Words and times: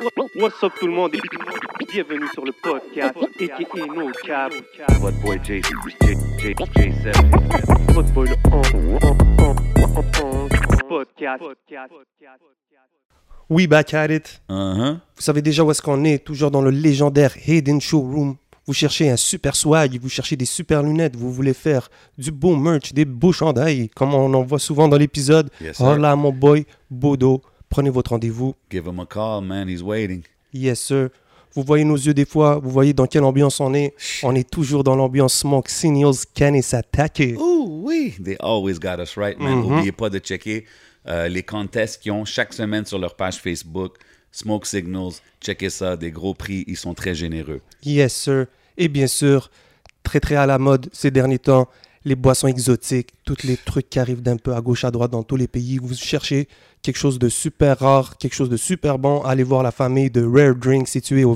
What's 0.00 0.60
up 0.64 0.72
tout 0.80 0.88
le 0.88 0.92
monde? 0.92 1.14
Et 1.14 1.20
bienvenue 1.92 2.26
sur 2.32 2.44
le 2.44 2.50
podcast 2.50 3.16
a.k.a. 3.16 3.86
No 3.94 4.10
Cap. 4.24 4.52
Votre 4.98 5.20
boy 5.20 5.38
J, 5.44 5.62
J, 5.62 5.70
J, 6.38 6.54
J7. 6.54 7.92
Votre 7.92 8.12
boy 8.12 8.28
le 8.28 8.34
podcast. 10.88 11.44
We 13.48 13.68
back 13.68 13.94
at 13.94 14.06
it. 14.08 14.42
Uh-huh. 14.48 14.94
Vous 15.14 15.22
savez 15.22 15.42
déjà 15.42 15.62
où 15.62 15.70
est-ce 15.70 15.82
qu'on 15.82 16.02
est, 16.04 16.24
toujours 16.24 16.50
dans 16.50 16.62
le 16.62 16.70
légendaire 16.70 17.32
Hayden 17.46 17.80
Showroom. 17.80 18.34
Vous 18.66 18.74
cherchez 18.74 19.10
un 19.10 19.16
super 19.16 19.54
swag, 19.54 20.00
vous 20.00 20.08
cherchez 20.08 20.36
des 20.36 20.46
super 20.46 20.82
lunettes, 20.82 21.14
vous 21.14 21.30
voulez 21.30 21.54
faire 21.54 21.88
du 22.18 22.32
beau 22.32 22.56
merch, 22.56 22.94
des 22.94 23.04
beaux 23.04 23.32
chandails, 23.32 23.90
comme 23.90 24.14
on 24.14 24.32
en 24.34 24.42
voit 24.42 24.58
souvent 24.58 24.88
dans 24.88 24.96
l'épisode. 24.96 25.50
Yes, 25.60 25.80
oh 25.80 25.94
là, 25.94 26.16
mon 26.16 26.32
boy, 26.32 26.66
Bodo, 26.90 27.42
prenez 27.74 27.90
votre 27.90 28.10
rendez-vous. 28.10 28.54
Give 28.70 28.86
him 28.86 29.00
a 29.00 29.06
call, 29.06 29.42
man. 29.42 29.68
He's 29.68 29.82
waiting. 29.82 30.22
Yes, 30.52 30.78
sir. 30.78 31.08
Vous 31.56 31.64
voyez 31.64 31.84
nos 31.84 31.96
yeux 31.96 32.14
des 32.14 32.24
fois, 32.24 32.60
vous 32.62 32.70
voyez 32.70 32.92
dans 32.92 33.06
quelle 33.06 33.24
ambiance 33.24 33.58
on 33.58 33.74
est. 33.74 33.94
On 34.22 34.32
est 34.36 34.48
toujours 34.48 34.84
dans 34.84 34.94
l'ambiance 34.94 35.34
Smoke 35.34 35.68
Signals, 35.68 36.14
Can 36.36 36.54
et 36.54 36.62
s'attaquer. 36.62 37.34
Ooh, 37.34 37.82
oui. 37.84 38.14
They 38.22 38.36
always 38.38 38.78
got 38.78 39.00
us 39.02 39.16
right, 39.16 39.38
man. 39.40 39.58
Mhm. 39.58 39.62
N'oubliez 39.62 39.92
pas 39.92 40.08
de 40.08 40.20
checker 40.20 40.66
euh, 41.08 41.26
les 41.26 41.42
contests 41.42 42.00
qu'ils 42.00 42.12
ont 42.12 42.24
chaque 42.24 42.52
semaine 42.52 42.86
sur 42.86 42.98
leur 43.00 43.16
page 43.16 43.38
Facebook. 43.38 43.96
Smoke 44.30 44.66
Signals. 44.66 45.14
Checkez 45.40 45.70
ça. 45.70 45.96
Des 45.96 46.12
gros 46.12 46.34
prix. 46.34 46.62
Ils 46.68 46.76
sont 46.76 46.94
très 46.94 47.16
généreux. 47.16 47.60
Yes, 47.84 48.14
sir. 48.14 48.46
Et 48.76 48.86
bien 48.86 49.08
sûr, 49.08 49.50
très 50.04 50.20
très 50.20 50.36
à 50.36 50.46
la 50.46 50.58
mode 50.58 50.88
ces 50.92 51.10
derniers 51.10 51.40
temps, 51.40 51.68
les 52.04 52.14
boissons 52.16 52.48
exotiques, 52.48 53.10
tous 53.24 53.42
les 53.44 53.56
trucs 53.56 53.88
qui 53.90 53.98
arrivent 53.98 54.22
d'un 54.22 54.36
peu 54.36 54.54
à 54.54 54.60
gauche 54.60 54.84
à 54.84 54.90
droite 54.90 55.10
dans 55.10 55.22
tous 55.22 55.36
les 55.36 55.48
pays. 55.48 55.78
Vous 55.82 55.94
cherchez 55.94 56.48
quelque 56.82 56.96
chose 56.98 57.18
de 57.18 57.28
super 57.28 57.78
rare, 57.78 58.18
quelque 58.18 58.34
chose 58.34 58.50
de 58.50 58.56
super 58.58 58.98
bon, 58.98 59.22
allez 59.22 59.42
voir 59.42 59.62
la 59.62 59.70
famille 59.70 60.10
de 60.10 60.22
Rare 60.24 60.54
Drink 60.54 60.86
située 60.86 61.24
au 61.24 61.34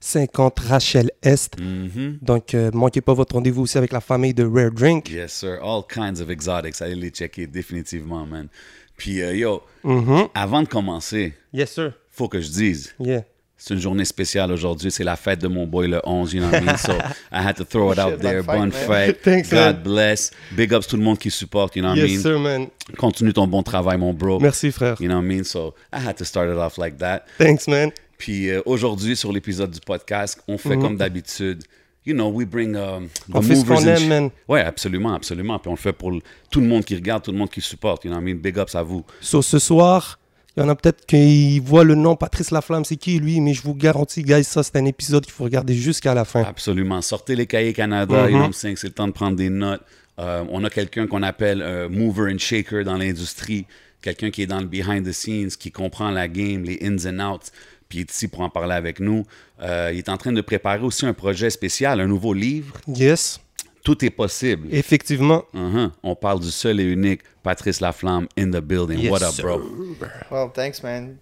2150 0.00 0.58
Rachel 0.60 1.10
Est. 1.22 1.58
Mhm. 1.60 2.18
Donc, 2.22 2.54
euh, 2.54 2.70
manquez 2.72 3.00
pas 3.00 3.14
votre 3.14 3.34
rendez-vous 3.36 3.62
aussi 3.62 3.78
avec 3.78 3.92
la 3.92 4.00
famille 4.00 4.34
de 4.34 4.44
Rare 4.44 4.70
Drink. 4.72 5.08
Yes, 5.10 5.32
sir. 5.32 5.58
All 5.62 5.82
kinds 5.88 6.20
of 6.20 6.30
exotics. 6.30 6.80
Allez 6.82 6.94
les 6.96 7.10
checker 7.10 7.46
définitivement, 7.46 8.26
man. 8.26 8.48
Puis, 8.96 9.20
euh, 9.22 9.34
yo, 9.36 9.62
Mhm. 9.84 10.28
avant 10.34 10.62
de 10.62 10.68
commencer, 10.68 11.34
Yes, 11.52 11.72
sir. 11.72 11.92
faut 12.10 12.28
que 12.28 12.40
je 12.40 12.48
dise, 12.50 12.94
Yeah. 12.98 13.24
C'est 13.58 13.74
une 13.74 13.80
journée 13.80 14.04
spéciale 14.04 14.52
aujourd'hui. 14.52 14.90
C'est 14.90 15.04
la 15.04 15.16
fête 15.16 15.40
de 15.40 15.48
mon 15.48 15.66
boy 15.66 15.88
le 15.88 16.00
11, 16.04 16.32
you 16.34 16.40
know 16.40 16.48
what 16.50 16.58
I 16.58 16.64
mean? 16.64 16.76
So, 16.76 16.92
I 17.32 17.42
had 17.46 17.56
to 17.56 17.64
throw 17.64 17.92
it 17.92 17.98
out 18.00 18.12
Shit, 18.12 18.20
there. 18.20 18.42
bonne 18.42 18.70
fête. 18.72 19.20
Thanks, 19.24 19.48
God 19.50 19.76
man. 19.76 19.82
bless. 19.82 20.30
Big 20.52 20.72
ups 20.74 20.86
tout 20.86 20.96
le 20.96 21.02
monde 21.02 21.18
qui 21.18 21.30
supporte, 21.30 21.74
you 21.76 21.82
know 21.82 21.90
what 21.90 21.96
I 21.96 22.00
Yes, 22.02 22.10
mean? 22.12 22.22
sir, 22.22 22.38
man. 22.38 22.66
Continue 22.98 23.32
ton 23.32 23.46
bon 23.46 23.62
travail, 23.62 23.98
mon 23.98 24.12
bro. 24.12 24.38
Merci, 24.40 24.70
frère. 24.72 24.96
You 25.00 25.08
know 25.08 25.16
what 25.16 25.24
I 25.24 25.26
mean? 25.26 25.44
So, 25.44 25.74
I 25.92 25.98
had 26.06 26.16
to 26.16 26.24
start 26.24 26.50
it 26.50 26.56
off 26.58 26.76
like 26.78 26.98
that. 26.98 27.24
Thanks, 27.38 27.66
man. 27.66 27.90
Puis 28.18 28.50
euh, 28.50 28.62
aujourd'hui, 28.66 29.16
sur 29.16 29.32
l'épisode 29.32 29.70
du 29.70 29.80
podcast, 29.80 30.40
on 30.48 30.58
fait 30.58 30.76
comme 30.78 30.96
d'habitude. 30.96 31.62
You 32.04 32.14
know, 32.14 32.28
we 32.30 32.46
bring 32.46 32.76
um, 32.76 33.08
the. 33.28 33.34
On 33.34 33.42
fait 33.42 33.56
ce 33.56 33.64
qu'on 33.64 33.80
aime, 33.84 34.06
man. 34.06 34.30
Ouais, 34.48 34.60
absolument, 34.60 35.12
absolument. 35.14 35.58
Puis 35.58 35.68
on 35.68 35.72
le 35.74 35.78
fait 35.78 35.92
pour 35.92 36.12
tout 36.50 36.60
le 36.60 36.66
monde 36.66 36.84
qui 36.84 36.94
regarde, 36.94 37.24
tout 37.24 37.32
le 37.32 37.36
monde 37.38 37.50
qui 37.50 37.60
supporte. 37.60 38.04
You 38.04 38.10
know 38.12 38.18
what 38.20 38.22
I 38.28 38.32
mean? 38.32 38.40
Big 38.40 38.56
ups 38.58 38.74
à 38.76 38.82
vous. 38.84 39.04
So, 39.20 39.42
ce 39.42 39.58
soir, 39.58 40.18
il 40.56 40.62
y 40.62 40.62
en 40.62 40.68
a 40.68 40.74
peut-être 40.74 41.04
qui 41.04 41.58
voient 41.58 41.84
le 41.84 41.94
nom 41.94 42.16
Patrice 42.16 42.50
Laflamme, 42.50 42.84
c'est 42.84 42.96
qui 42.96 43.18
lui, 43.18 43.40
mais 43.40 43.52
je 43.52 43.62
vous 43.62 43.74
garantis, 43.74 44.22
guys, 44.22 44.44
ça 44.44 44.62
c'est 44.62 44.76
un 44.76 44.86
épisode 44.86 45.24
qu'il 45.24 45.34
faut 45.34 45.44
regarder 45.44 45.74
jusqu'à 45.74 46.14
la 46.14 46.24
fin. 46.24 46.42
Absolument. 46.42 47.02
Sortez 47.02 47.36
les 47.36 47.46
cahiers 47.46 47.74
Canada, 47.74 48.14
what 48.14 48.30
I'm 48.30 48.52
saying? 48.52 48.76
C'est 48.76 48.86
le 48.86 48.94
temps 48.94 49.06
de 49.06 49.12
prendre 49.12 49.36
des 49.36 49.50
notes. 49.50 49.82
Euh, 50.18 50.44
on 50.50 50.64
a 50.64 50.70
quelqu'un 50.70 51.06
qu'on 51.06 51.22
appelle 51.22 51.60
un 51.60 51.88
mover 51.88 52.32
and 52.32 52.38
shaker 52.38 52.84
dans 52.84 52.96
l'industrie, 52.96 53.66
quelqu'un 54.00 54.30
qui 54.30 54.42
est 54.42 54.46
dans 54.46 54.60
le 54.60 54.66
behind 54.66 55.06
the 55.06 55.12
scenes, 55.12 55.50
qui 55.50 55.70
comprend 55.70 56.10
la 56.10 56.26
game, 56.26 56.64
les 56.64 56.78
ins 56.82 57.06
and 57.06 57.34
outs, 57.34 57.50
puis 57.88 57.98
il 57.98 58.02
est 58.02 58.10
ici 58.10 58.28
pour 58.28 58.40
en 58.40 58.48
parler 58.48 58.74
avec 58.74 58.98
nous. 58.98 59.24
Euh, 59.60 59.90
il 59.92 59.98
est 59.98 60.08
en 60.08 60.16
train 60.16 60.32
de 60.32 60.40
préparer 60.40 60.82
aussi 60.82 61.04
un 61.04 61.12
projet 61.12 61.50
spécial, 61.50 62.00
un 62.00 62.06
nouveau 62.06 62.32
livre. 62.32 62.76
Yes, 62.88 63.40
Tout 63.86 64.04
est 64.04 64.10
possible. 64.10 64.68
effectivement. 64.72 65.44
Uh-huh. 65.54 65.90
On 66.02 66.16
parle 66.16 66.40
du 66.40 66.50
seul 66.50 66.80
et 66.80 66.84
unique 66.84 67.20
Patrice 67.42 67.80
Laflamme 67.80 68.26
in 68.36 68.50
the 68.50 68.60
building. 68.60 68.98
Yes, 68.98 69.12
What 69.12 69.22
up, 69.22 69.32
sir. 69.32 69.42
bro? 69.44 69.62
Well, 70.30 70.50
thanks, 70.52 70.82
man. 70.82 71.16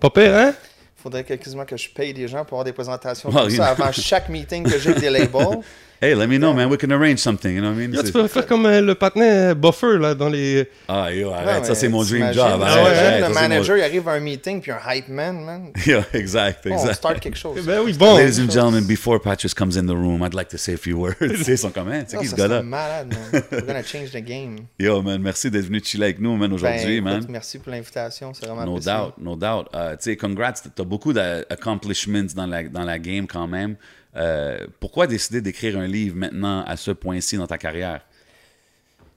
Pas 0.00 0.08
pire, 0.08 0.34
hein? 0.34 0.54
Faudrait 0.96 1.24
que, 1.24 1.34
quasiment 1.34 1.66
que 1.66 1.76
je 1.76 1.90
paye 1.90 2.14
des 2.14 2.26
gens 2.26 2.44
pour 2.44 2.54
avoir 2.58 2.64
des 2.64 2.72
présentations 2.72 3.28
Well, 3.30 3.48
comme 3.48 3.56
ça 3.56 3.66
avant 3.68 3.92
chaque 3.92 4.30
meeting 4.30 4.64
que 4.64 4.78
j'ai 4.78 4.90
avec 4.90 5.00
des 5.02 5.10
labels. 5.10 5.60
Hey, 6.02 6.14
let 6.14 6.28
me 6.28 6.38
know, 6.38 6.54
man. 6.54 6.70
We 6.70 6.78
can 6.78 6.90
arrange 6.92 7.18
something. 7.18 7.54
You 7.54 7.60
know 7.60 7.72
what 7.72 7.78
I 7.82 7.86
mean? 7.86 8.02
Tu 8.02 8.10
peux 8.10 8.26
faire 8.26 8.46
comme 8.46 8.64
euh, 8.64 8.80
le 8.80 8.94
patin 8.94 9.54
Buffer, 9.54 9.98
là, 9.98 10.14
dans 10.14 10.30
les... 10.30 10.66
Ah, 10.88 11.12
yo, 11.12 11.30
arrête. 11.30 11.66
ça, 11.66 11.74
c'est 11.74 11.90
mon 11.90 12.02
dream 12.02 12.32
job. 12.32 12.52
t'imagines 12.52 12.62
Arrête, 12.62 12.96
arrête, 12.96 13.14
le 13.16 13.20
ça, 13.20 13.26
c'est 13.26 13.28
mon- 13.34 13.48
manager, 13.48 13.76
il 13.76 13.82
arrive 13.82 14.08
à 14.08 14.12
un 14.12 14.20
meeting, 14.20 14.62
puis 14.62 14.72
un 14.72 14.78
hype 14.88 15.08
man, 15.08 15.44
man. 15.44 15.72
Yo, 15.86 16.00
exact, 16.14 16.66
Bon, 16.66 16.74
on 16.74 16.78
exact. 16.78 16.94
start 16.94 17.20
quelque 17.20 17.36
chose. 17.36 17.66
Ben 17.66 17.80
oui, 17.84 17.92
bon. 17.92 18.16
Ladies 18.16 18.40
and 18.40 18.50
gentlemen, 18.50 18.86
before 18.86 19.20
Patrice 19.20 19.52
comes 19.52 19.76
in 19.76 19.84
the 19.84 19.90
room, 19.94 20.22
I'd 20.22 20.32
like 20.32 20.48
to 20.48 20.56
say 20.56 20.72
a 20.72 20.78
few 20.78 20.96
words. 20.96 21.16
ils 21.46 21.58
sont 21.58 21.68
comme, 21.70 21.90
hein, 21.90 22.04
c'est 22.06 22.16
Non, 22.16 22.22
qui 22.22 22.28
ce 22.28 22.34
ça 22.34 22.36
serait 22.44 22.48
gars-là? 22.48 22.62
malade, 22.62 23.08
man. 23.32 23.42
We're 23.52 23.66
gonna 23.66 23.82
change 23.82 24.10
the 24.12 24.24
game. 24.24 24.56
Yo, 24.78 25.02
man, 25.02 25.20
merci 25.20 25.50
d'être 25.50 25.66
venu 25.66 25.82
chiller 25.84 26.04
avec 26.04 26.18
nous, 26.18 26.34
man, 26.34 26.48
Ben, 26.48 26.54
aujourd'hui, 26.54 26.94
écoute, 26.94 27.04
man. 27.04 27.26
Merci 27.28 27.58
pour 27.58 27.72
l'invitation, 27.72 28.32
c'est 28.32 28.46
vraiment 28.46 28.64
No 28.64 28.78
apprécié. 28.78 28.90
doubt, 28.94 29.12
no 29.18 29.36
doubt. 29.36 29.66
Euh, 29.74 29.90
tu 29.96 30.04
sais, 30.04 30.16
congrats, 30.16 30.54
t'as 30.54 30.82
beaucoup 30.84 31.12
d'accomplishments 31.12 32.32
dans 32.34 32.46
la, 32.46 32.62
dans 32.62 32.84
la 32.84 32.98
game 32.98 33.26
quand 33.26 33.46
même. 33.46 33.76
Euh, 34.16 34.66
pourquoi 34.80 35.06
décider 35.06 35.40
d'écrire 35.40 35.78
un 35.78 35.86
livre 35.86 36.16
maintenant 36.16 36.64
à 36.64 36.76
ce 36.76 36.90
point-ci 36.90 37.36
dans 37.36 37.46
ta 37.46 37.58
carrière? 37.58 38.04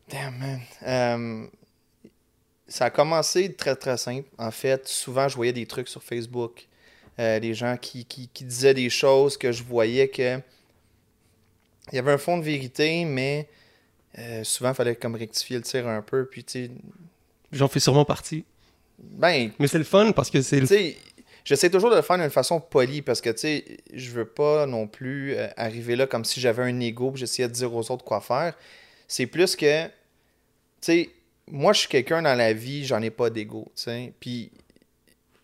Damn, 0.09 0.37
man. 0.37 0.59
Euh, 0.83 1.47
ça 2.67 2.85
a 2.85 2.89
commencé 2.89 3.53
très, 3.53 3.75
très 3.75 3.97
simple. 3.97 4.29
En 4.37 4.51
fait, 4.51 4.87
souvent, 4.87 5.27
je 5.27 5.35
voyais 5.35 5.53
des 5.53 5.65
trucs 5.65 5.87
sur 5.87 6.03
Facebook. 6.03 6.67
Euh, 7.19 7.39
des 7.39 7.53
gens 7.53 7.77
qui, 7.77 8.05
qui, 8.05 8.27
qui 8.27 8.43
disaient 8.43 8.73
des 8.73 8.89
choses 8.89 9.37
que 9.37 9.51
je 9.51 9.63
voyais 9.63 10.07
que... 10.07 10.39
Il 11.91 11.95
y 11.95 11.99
avait 11.99 12.13
un 12.13 12.17
fond 12.17 12.37
de 12.37 12.43
vérité, 12.43 13.05
mais 13.05 13.49
euh, 14.17 14.43
souvent, 14.43 14.69
il 14.71 14.75
fallait 14.75 14.95
comme 14.95 15.15
rectifier 15.15 15.57
le 15.57 15.63
tir 15.63 15.87
un 15.87 16.01
peu. 16.01 16.25
Puis, 16.25 16.43
tu 16.43 16.65
sais... 16.65 16.71
J'en 17.51 17.67
fais 17.67 17.79
sûrement 17.79 18.05
partie. 18.05 18.45
Ben, 18.97 19.51
Mais 19.59 19.67
c'est 19.67 19.77
le 19.77 19.83
fun 19.83 20.11
parce 20.11 20.29
que 20.29 20.41
c'est... 20.41 20.55
tu 20.57 20.61
le- 20.61 20.67
sais, 20.67 20.97
j'essaie 21.43 21.69
toujours 21.69 21.89
de 21.89 21.95
le 21.95 22.01
faire 22.01 22.17
d'une 22.17 22.29
façon 22.29 22.59
polie 22.59 23.01
parce 23.01 23.21
que, 23.21 23.29
tu 23.29 23.39
sais, 23.39 23.77
je 23.93 24.11
veux 24.11 24.25
pas 24.25 24.65
non 24.65 24.87
plus 24.87 25.33
euh, 25.33 25.47
arriver 25.57 25.95
là 25.95 26.07
comme 26.07 26.25
si 26.25 26.39
j'avais 26.39 26.63
un 26.63 26.79
ego 26.79 27.11
et 27.13 27.17
j'essayais 27.17 27.47
de 27.47 27.53
dire 27.53 27.73
aux 27.73 27.91
autres 27.91 28.05
quoi 28.05 28.21
faire. 28.21 28.53
C'est 29.07 29.25
plus 29.25 29.55
que, 29.55 29.85
tu 29.85 29.91
sais, 30.81 31.09
moi, 31.51 31.73
je 31.73 31.79
suis 31.79 31.89
quelqu'un 31.89 32.21
dans 32.21 32.35
la 32.35 32.53
vie, 32.53 32.85
j'en 32.85 33.01
ai 33.01 33.09
pas 33.09 33.29
d'ego, 33.29 33.71
tu 33.75 33.83
sais. 33.83 34.13
Puis, 34.19 34.51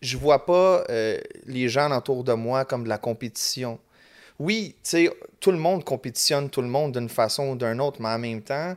je 0.00 0.16
vois 0.16 0.46
pas 0.46 0.84
euh, 0.88 1.18
les 1.46 1.68
gens 1.68 1.94
autour 1.96 2.24
de 2.24 2.32
moi 2.32 2.64
comme 2.64 2.84
de 2.84 2.88
la 2.88 2.98
compétition. 2.98 3.78
Oui, 4.38 4.74
tu 4.82 4.90
sais, 4.90 5.10
tout 5.38 5.50
le 5.50 5.58
monde 5.58 5.84
compétitionne 5.84 6.48
tout 6.48 6.62
le 6.62 6.68
monde 6.68 6.92
d'une 6.92 7.10
façon 7.10 7.50
ou 7.50 7.56
d'une 7.56 7.80
autre, 7.80 8.00
mais 8.00 8.08
en 8.08 8.18
même 8.18 8.40
temps, 8.40 8.74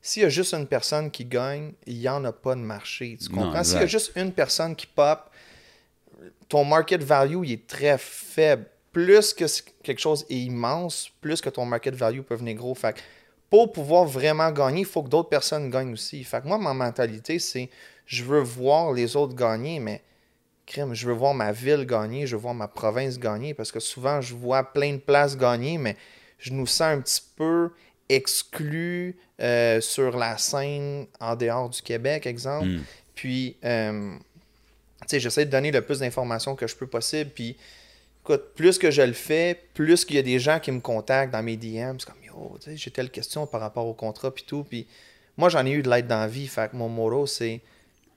s'il 0.00 0.22
y 0.22 0.26
a 0.26 0.30
juste 0.30 0.54
une 0.54 0.66
personne 0.66 1.10
qui 1.10 1.26
gagne, 1.26 1.72
il 1.86 1.98
n'y 1.98 2.08
en 2.08 2.24
a 2.24 2.32
pas 2.32 2.54
de 2.54 2.60
marché. 2.60 3.18
Tu 3.20 3.28
comprends? 3.28 3.62
S'il 3.64 3.80
y 3.80 3.82
a 3.82 3.86
juste 3.86 4.12
une 4.16 4.32
personne 4.32 4.74
qui 4.74 4.86
pop, 4.86 5.30
ton 6.48 6.64
market 6.64 7.02
value 7.02 7.44
il 7.44 7.52
est 7.52 7.66
très 7.66 7.98
faible. 7.98 8.66
Plus 8.92 9.34
que 9.34 9.44
quelque 9.82 10.00
chose 10.00 10.24
est 10.30 10.38
immense, 10.38 11.10
plus 11.20 11.40
que 11.40 11.50
ton 11.50 11.64
market 11.64 11.96
value 11.96 12.20
peut 12.20 12.36
venir 12.36 12.54
gros. 12.54 12.74
Fait 12.76 12.92
que 12.92 13.00
pour 13.50 13.72
pouvoir 13.72 14.04
vraiment 14.04 14.50
gagner, 14.50 14.80
il 14.80 14.86
faut 14.86 15.02
que 15.02 15.08
d'autres 15.08 15.28
personnes 15.28 15.68
gagnent 15.68 15.92
aussi. 15.92 16.22
Fait 16.22 16.40
que 16.40 16.46
moi, 16.46 16.58
ma 16.58 16.74
mentalité, 16.74 17.38
c'est 17.38 17.70
je 18.06 18.24
veux 18.24 18.40
voir 18.40 18.92
les 18.92 19.16
autres 19.16 19.34
gagner, 19.34 19.80
mais 19.80 20.02
crème, 20.66 20.94
je 20.94 21.06
veux 21.06 21.12
voir 21.12 21.34
ma 21.34 21.52
ville 21.52 21.86
gagner, 21.86 22.26
je 22.26 22.36
veux 22.36 22.42
voir 22.42 22.54
ma 22.54 22.68
province 22.68 23.18
gagner, 23.18 23.54
parce 23.54 23.72
que 23.72 23.80
souvent, 23.80 24.20
je 24.20 24.34
vois 24.34 24.62
plein 24.72 24.92
de 24.92 24.98
places 24.98 25.36
gagner, 25.36 25.78
mais 25.78 25.96
je 26.38 26.52
nous 26.52 26.66
sens 26.66 26.82
un 26.82 27.00
petit 27.00 27.22
peu 27.36 27.70
exclus 28.08 29.16
euh, 29.40 29.80
sur 29.80 30.16
la 30.16 30.36
scène 30.38 31.06
en 31.20 31.36
dehors 31.36 31.70
du 31.70 31.82
Québec, 31.82 32.26
exemple. 32.26 32.66
Mm. 32.66 32.80
Puis, 33.14 33.56
euh, 33.64 34.16
sais, 35.08 35.20
j'essaie 35.20 35.46
de 35.46 35.50
donner 35.50 35.70
le 35.70 35.80
plus 35.82 35.98
d'informations 36.00 36.54
que 36.56 36.66
je 36.66 36.74
peux 36.76 36.86
possible. 36.86 37.30
Puis, 37.34 37.56
écoute, 38.22 38.54
plus 38.54 38.78
que 38.78 38.90
je 38.90 39.02
le 39.02 39.12
fais, 39.12 39.60
plus 39.74 40.04
qu'il 40.04 40.16
y 40.16 40.18
a 40.18 40.22
des 40.22 40.38
gens 40.38 40.58
qui 40.60 40.70
me 40.72 40.80
contactent 40.80 41.32
dans 41.32 41.42
mes 41.42 41.56
DM. 41.56 41.96
C'est 41.98 42.06
comme, 42.06 42.22
yo, 42.24 42.56
tu 42.60 42.70
sais, 42.70 42.76
j'ai 42.76 42.90
telle 42.90 43.10
question 43.10 43.46
par 43.46 43.60
rapport 43.60 43.86
au 43.86 43.94
contrat, 43.94 44.32
puis 44.34 44.44
tout. 44.46 44.64
Puis, 44.64 44.86
moi, 45.36 45.48
j'en 45.48 45.64
ai 45.66 45.70
eu 45.72 45.82
de 45.82 45.90
l'aide 45.90 46.06
dans 46.06 46.20
la 46.20 46.28
vie. 46.28 46.46
Fait 46.46 46.70
que 46.70 46.76
mon 46.76 46.88
motto, 46.88 47.26
c'est, 47.26 47.60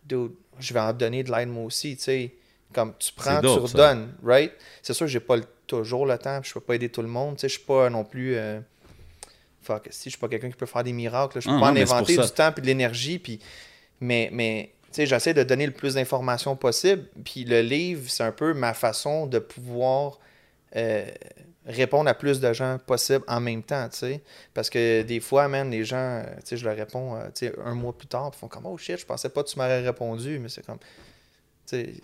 dude, 0.06 0.32
je 0.60 0.74
vais 0.74 0.80
en 0.80 0.94
donner 0.94 1.24
de 1.24 1.32
l'aide 1.32 1.50
moi 1.50 1.64
aussi, 1.66 1.98
tu 1.98 2.04
sais. 2.04 2.32
Comme, 2.74 2.94
tu 3.00 3.12
prends, 3.14 3.40
tu 3.40 3.48
ça. 3.48 3.54
redonnes, 3.56 4.14
right? 4.24 4.52
C'est 4.82 4.94
sûr 4.94 5.06
que 5.06 5.12
j'ai 5.12 5.22
pas 5.22 5.38
le- 5.38 5.46
toujours 5.68 6.06
le 6.06 6.18
temps, 6.18 6.42
puis 6.42 6.50
je 6.50 6.54
peux 6.54 6.60
pas 6.60 6.76
aider 6.76 6.90
tout 6.90 7.02
le 7.02 7.08
monde. 7.08 7.36
Tu 7.38 7.42
sais, 7.42 7.48
je 7.50 7.54
suis 7.58 7.64
pas 7.66 7.90
non 7.90 8.04
plus... 8.04 8.36
euh, 8.36 8.60
fuck, 9.62 9.88
si 9.90 10.06
je 10.06 10.10
suis 10.12 10.18
pas 10.20 10.28
quelqu'un 10.28 10.50
qui 10.50 10.56
peut 10.58 10.66
faire 10.66 10.84
des 10.84 10.92
miracles, 10.94 11.38
là. 11.38 11.42
je 11.42 11.48
peux 11.50 11.56
Ah, 11.56 11.60
pas 11.60 11.72
non, 11.72 11.80
en 11.80 11.82
inventer 11.84 12.18
du 12.18 12.30
temps 12.32 12.52
puis 12.52 12.62
de 12.62 12.68
l'énergie, 12.68 13.20
puis... 13.20 13.40
Mais, 14.00 14.30
mais 14.32 14.72
j'essaie 14.96 15.34
de 15.34 15.44
donner 15.44 15.66
le 15.66 15.74
plus 15.74 15.96
d'informations 15.96 16.56
possible, 16.56 17.06
puis 17.24 17.44
le 17.44 17.62
livre, 17.62 18.10
c'est 18.10 18.24
un 18.24 18.32
peu 18.32 18.54
ma 18.54 18.74
façon 18.74 19.28
de 19.28 19.40
pouvoir 19.40 20.20
euh, 20.76 21.06
répondre 21.66 22.10
à 22.10 22.14
plus 22.14 22.40
de 22.40 22.54
gens 22.54 22.78
possible 22.86 23.24
en 23.28 23.40
même 23.40 23.64
temps, 23.64 23.88
tu. 23.90 24.20
Parce 24.54 24.70
que 24.70 25.02
des 25.02 25.20
fois, 25.20 25.48
man, 25.48 25.70
les 25.70 25.84
gens, 25.84 26.24
tu 26.46 26.58
je 26.58 26.66
leur 26.66 26.76
réponds, 26.76 27.16
euh, 27.16 27.28
tu 27.34 27.52
un 27.64 27.76
mois 27.76 27.98
plus 27.98 28.08
tard, 28.08 28.32
ils 28.34 28.38
font 28.38 28.48
comme 28.48 28.66
«Oh 28.68 28.78
shit, 28.78 28.98
je 28.98 29.06
pensais 29.06 29.30
pas 29.30 29.44
que 29.44 29.50
tu 29.50 29.58
m'aurais 29.58 29.82
répondu», 29.82 30.40
mais 30.42 30.50
c'est 30.50 30.66
comme... 30.66 30.80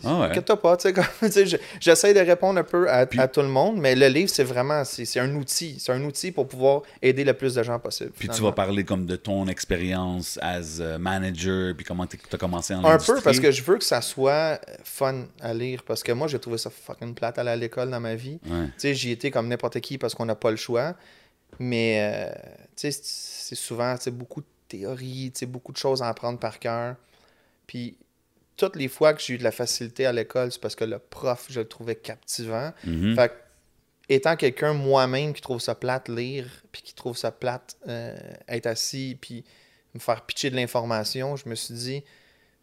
Ah 0.03 0.19
ouais. 0.21 0.41
Pas, 0.41 0.77
j'essaie 1.79 2.13
de 2.13 2.19
répondre 2.19 2.59
un 2.59 2.63
peu 2.63 2.89
à, 2.89 3.05
Puis- 3.05 3.19
à 3.19 3.27
tout 3.27 3.41
le 3.41 3.47
monde, 3.47 3.77
mais 3.77 3.95
le 3.95 4.07
livre, 4.07 4.29
c'est 4.29 4.43
vraiment, 4.43 4.83
c'est 4.83 5.19
un 5.19 5.33
outil. 5.35 5.77
C'est 5.79 5.91
un 5.91 6.03
outil 6.03 6.31
pour 6.31 6.47
pouvoir 6.47 6.81
aider 7.01 7.23
le 7.23 7.33
plus 7.33 7.55
de 7.55 7.63
gens 7.63 7.79
possible. 7.79 8.11
Puis 8.17 8.27
tu 8.29 8.41
vas 8.41 8.51
parler 8.51 8.83
comme 8.83 9.05
de 9.05 9.15
ton 9.15 9.47
expérience 9.47 10.37
as 10.41 10.81
a 10.81 10.97
manager, 10.97 11.73
puis 11.75 11.85
comment 11.85 12.05
tu 12.07 12.17
as 12.31 12.37
commencé 12.37 12.73
en 12.73 12.83
Un 12.83 12.97
peu, 12.97 13.21
parce 13.21 13.39
que 13.39 13.51
je 13.51 13.63
veux 13.63 13.77
que 13.77 13.83
ça 13.85 14.01
soit 14.01 14.59
fun 14.83 15.25
à 15.39 15.53
lire, 15.53 15.83
parce 15.83 16.03
que 16.03 16.11
moi, 16.11 16.27
j'ai 16.27 16.39
trouvé 16.39 16.57
ça 16.57 16.69
fucking 16.69 17.13
plate 17.13 17.37
à 17.37 17.41
aller 17.41 17.51
à 17.51 17.55
l'école 17.55 17.89
dans 17.89 17.99
ma 17.99 18.15
vie. 18.15 18.39
Ouais. 18.45 18.65
Tu 18.67 18.71
sais, 18.77 18.93
j'y 18.93 19.11
étais 19.11 19.31
comme 19.31 19.47
n'importe 19.47 19.79
qui 19.79 19.97
parce 19.97 20.13
qu'on 20.15 20.25
n'a 20.25 20.35
pas 20.35 20.51
le 20.51 20.57
choix. 20.57 20.95
Mais, 21.59 21.99
euh, 22.01 22.33
tu 22.75 22.91
sais, 22.91 22.91
c'est- 22.91 23.55
souvent, 23.55 23.95
beaucoup 24.07 24.41
de 24.41 24.45
théories, 24.67 25.31
tu 25.33 25.39
sais, 25.39 25.45
beaucoup 25.45 25.71
de 25.71 25.77
choses 25.77 26.01
à 26.01 26.07
apprendre 26.09 26.39
par 26.39 26.57
cœur. 26.59 26.95
Puis, 27.67 27.95
toutes 28.57 28.75
les 28.75 28.87
fois 28.87 29.13
que 29.13 29.21
j'ai 29.21 29.33
eu 29.33 29.37
de 29.37 29.43
la 29.43 29.51
facilité 29.51 30.05
à 30.05 30.11
l'école, 30.11 30.51
c'est 30.51 30.61
parce 30.61 30.75
que 30.75 30.83
le 30.85 30.99
prof, 30.99 31.47
je 31.49 31.59
le 31.59 31.67
trouvais 31.67 31.95
captivant. 31.95 32.71
Fait 33.15 33.29
que, 33.29 33.33
étant 34.09 34.35
quelqu'un 34.35 34.73
moi-même 34.73 35.33
qui 35.33 35.41
trouve 35.41 35.59
ça 35.61 35.75
plate 35.75 36.09
lire, 36.09 36.45
puis 36.71 36.81
qui 36.81 36.93
trouve 36.93 37.17
ça 37.17 37.31
plate 37.31 37.77
euh, 37.87 38.15
être 38.47 38.67
assis, 38.67 39.17
puis 39.19 39.43
me 39.93 39.99
faire 39.99 40.21
pitcher 40.25 40.49
de 40.49 40.55
l'information, 40.55 41.35
je 41.35 41.47
me 41.49 41.55
suis 41.55 41.73
dit, 41.73 42.03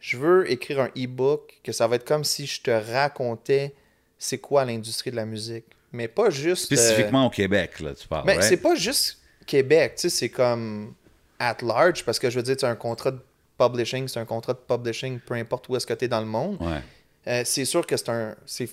je 0.00 0.16
veux 0.16 0.50
écrire 0.50 0.80
un 0.80 0.90
e-book 0.96 1.60
que 1.62 1.72
ça 1.72 1.86
va 1.86 1.96
être 1.96 2.06
comme 2.06 2.24
si 2.24 2.46
je 2.46 2.62
te 2.62 2.70
racontais 2.70 3.74
c'est 4.18 4.38
quoi 4.38 4.64
l'industrie 4.64 5.10
de 5.10 5.16
la 5.16 5.24
musique. 5.24 5.64
Mais 5.92 6.06
pas 6.06 6.30
juste. 6.30 6.70
euh, 6.70 6.76
Spécifiquement 6.76 7.26
au 7.26 7.30
Québec, 7.30 7.80
là, 7.80 7.94
tu 7.94 8.06
parles. 8.06 8.24
mais 8.26 8.34
right? 8.34 8.44
c'est 8.44 8.58
pas 8.58 8.74
juste 8.74 9.18
Québec, 9.46 9.94
tu 9.96 10.02
sais, 10.02 10.10
c'est 10.10 10.28
comme 10.28 10.94
at 11.38 11.56
large, 11.62 12.04
parce 12.04 12.18
que 12.18 12.28
je 12.30 12.36
veux 12.36 12.42
dire, 12.42 12.56
tu 12.56 12.64
as 12.64 12.68
un 12.68 12.76
contrat 12.76 13.10
de 13.10 13.20
publishing, 13.68 14.08
c'est 14.08 14.20
un 14.20 14.24
contrat 14.24 14.54
de 14.54 14.58
publishing, 14.58 15.18
peu 15.20 15.34
importe 15.34 15.68
où 15.68 15.76
est-ce 15.76 15.86
que 15.86 15.94
tu 15.94 16.04
es 16.06 16.08
dans 16.08 16.20
le 16.20 16.26
monde. 16.26 16.56
Ouais. 16.60 16.80
Euh, 17.26 17.42
c'est 17.44 17.64
sûr 17.66 17.86
que 17.86 17.96
c'est 17.96 18.08
un. 18.08 18.34
C'est 18.46 18.70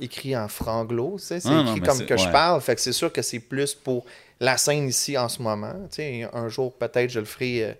écrit 0.00 0.36
en 0.36 0.46
franglo, 0.48 1.16
tu 1.18 1.24
sais, 1.24 1.40
c'est 1.40 1.48
Ah, 1.48 1.62
non, 1.62 1.70
écrit 1.74 1.80
mais 1.80 1.86
comme 1.88 2.04
que 2.06 2.16
je 2.16 2.28
parle, 2.28 2.60
fait 2.60 2.74
que 2.74 2.80
c'est 2.82 2.92
sûr 2.92 3.10
que 3.12 3.22
c'est 3.22 3.38
plus 3.40 3.74
pour 3.74 4.04
la 4.40 4.56
scène 4.58 4.88
ici 4.88 5.16
en 5.16 5.28
ce 5.28 5.40
moment. 5.40 5.72
Tu 5.90 5.96
sais, 5.96 6.28
un 6.32 6.48
jour, 6.48 6.72
peut-être, 6.74 7.08
je 7.10 7.18
le 7.20 7.24
ferai 7.24 7.64
euh, 7.64 7.72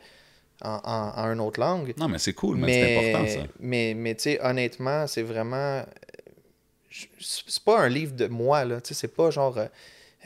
en, 0.62 0.80
en, 0.84 1.22
en 1.22 1.32
une 1.32 1.40
autre 1.40 1.60
langue. 1.60 1.92
Non, 1.98 2.08
mais 2.08 2.18
c'est 2.18 2.32
cool, 2.32 2.56
mais, 2.56 2.72
c'est 2.72 2.96
important, 3.14 3.28
ça. 3.42 3.46
Mais, 3.60 3.92
mais 3.94 4.14
tu 4.14 4.22
sais, 4.22 4.38
honnêtement, 4.42 5.06
c'est 5.06 5.22
vraiment. 5.22 5.82
C'est 7.20 7.62
pas 7.64 7.80
un 7.80 7.88
livre 7.88 8.14
de 8.14 8.26
moi, 8.26 8.64
là. 8.64 8.80
Tu 8.80 8.88
sais, 8.94 9.00
c'est 9.00 9.14
pas 9.14 9.30
genre. 9.30 9.58
euh, 9.58 9.66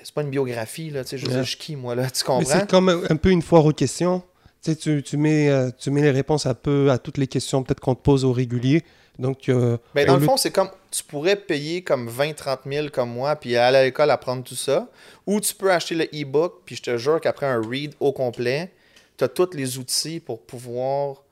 C'est 0.02 0.14
pas 0.14 0.22
une 0.22 0.30
biographie, 0.30 0.90
là. 0.90 1.02
Tu 1.02 1.10
sais, 1.10 1.18
je 1.18 1.26
Ouais. 1.26 1.38
je 1.38 1.42
suis 1.42 1.58
qui, 1.58 1.74
moi, 1.76 1.94
là. 1.96 2.04
Tu 2.10 2.20
Mais 2.22 2.26
comprends? 2.26 2.44
c'est 2.60 2.70
comme 2.70 2.88
un 2.88 3.00
un 3.10 3.16
peu 3.16 3.30
une 3.30 3.42
foire 3.42 3.64
aux 3.64 3.72
questions. 3.72 4.22
Tu, 4.62 4.72
sais, 4.72 4.76
tu, 4.76 5.02
tu 5.02 5.16
mets, 5.16 5.48
euh, 5.48 5.70
tu 5.78 5.90
mets 5.90 6.02
les 6.02 6.10
réponses 6.10 6.46
un 6.46 6.54
peu 6.54 6.90
à 6.90 6.98
toutes 6.98 7.18
les 7.18 7.26
questions 7.26 7.62
peut-être 7.62 7.80
qu'on 7.80 7.94
te 7.94 8.02
pose 8.02 8.24
au 8.24 8.32
régulier. 8.32 8.84
Donc, 9.18 9.48
euh, 9.48 9.76
Ben, 9.94 10.06
dans 10.06 10.16
le 10.16 10.24
fond, 10.24 10.36
c'est 10.36 10.50
comme 10.50 10.70
tu 10.90 11.04
pourrais 11.04 11.36
payer 11.36 11.82
comme 11.82 12.08
20-30 12.08 12.60
000 12.66 12.88
comme 12.88 13.10
moi, 13.10 13.36
puis 13.36 13.56
aller 13.56 13.76
à 13.76 13.84
l'école 13.84 14.10
apprendre 14.10 14.42
tout 14.42 14.56
ça. 14.56 14.88
Ou 15.26 15.40
tu 15.40 15.54
peux 15.54 15.70
acheter 15.70 15.94
le 15.94 16.04
e-book, 16.06 16.62
puis 16.64 16.76
je 16.76 16.82
te 16.82 16.96
jure 16.96 17.20
qu'après 17.20 17.46
un 17.46 17.60
read 17.60 17.94
au 18.00 18.12
complet, 18.12 18.72
tu 19.18 19.24
as 19.24 19.28
tous 19.28 19.54
les 19.54 19.78
outils 19.78 20.20
pour 20.20 20.40
pouvoir 20.40 21.22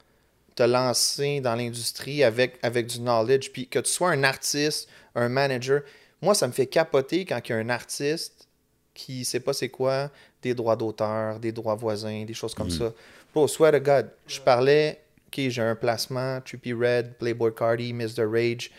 te 0.54 0.62
lancer 0.62 1.40
dans 1.40 1.54
l'industrie 1.54 2.22
avec, 2.22 2.58
avec 2.62 2.86
du 2.86 2.98
knowledge. 2.98 3.50
Puis 3.52 3.68
que 3.68 3.78
tu 3.78 3.90
sois 3.90 4.10
un 4.10 4.22
artiste, 4.22 4.88
un 5.14 5.30
manager. 5.30 5.80
Moi, 6.20 6.34
ça 6.34 6.46
me 6.46 6.52
fait 6.52 6.66
capoter 6.66 7.24
quand 7.24 7.40
il 7.48 7.52
y 7.52 7.54
a 7.54 7.58
un 7.58 7.70
artiste 7.70 8.48
qui 8.92 9.24
sait 9.24 9.40
pas 9.40 9.52
c'est 9.52 9.68
quoi 9.68 10.10
des 10.42 10.54
droits 10.54 10.76
d'auteur, 10.76 11.38
des 11.38 11.52
droits 11.52 11.74
voisins, 11.74 12.24
des 12.24 12.34
choses 12.34 12.54
comme 12.54 12.70
ça. 12.70 12.92
Bro, 13.32 13.46
swear 13.48 13.72
to 13.72 13.80
God, 13.80 14.10
je 14.26 14.40
parlais, 14.40 15.00
ok, 15.28 15.48
j'ai 15.48 15.62
un 15.62 15.74
placement, 15.74 16.40
Trippy 16.40 16.72
Red, 16.72 17.14
Playboy 17.18 17.54
Cardi, 17.54 17.92
Mr. 17.92 18.24
Rage. 18.30 18.70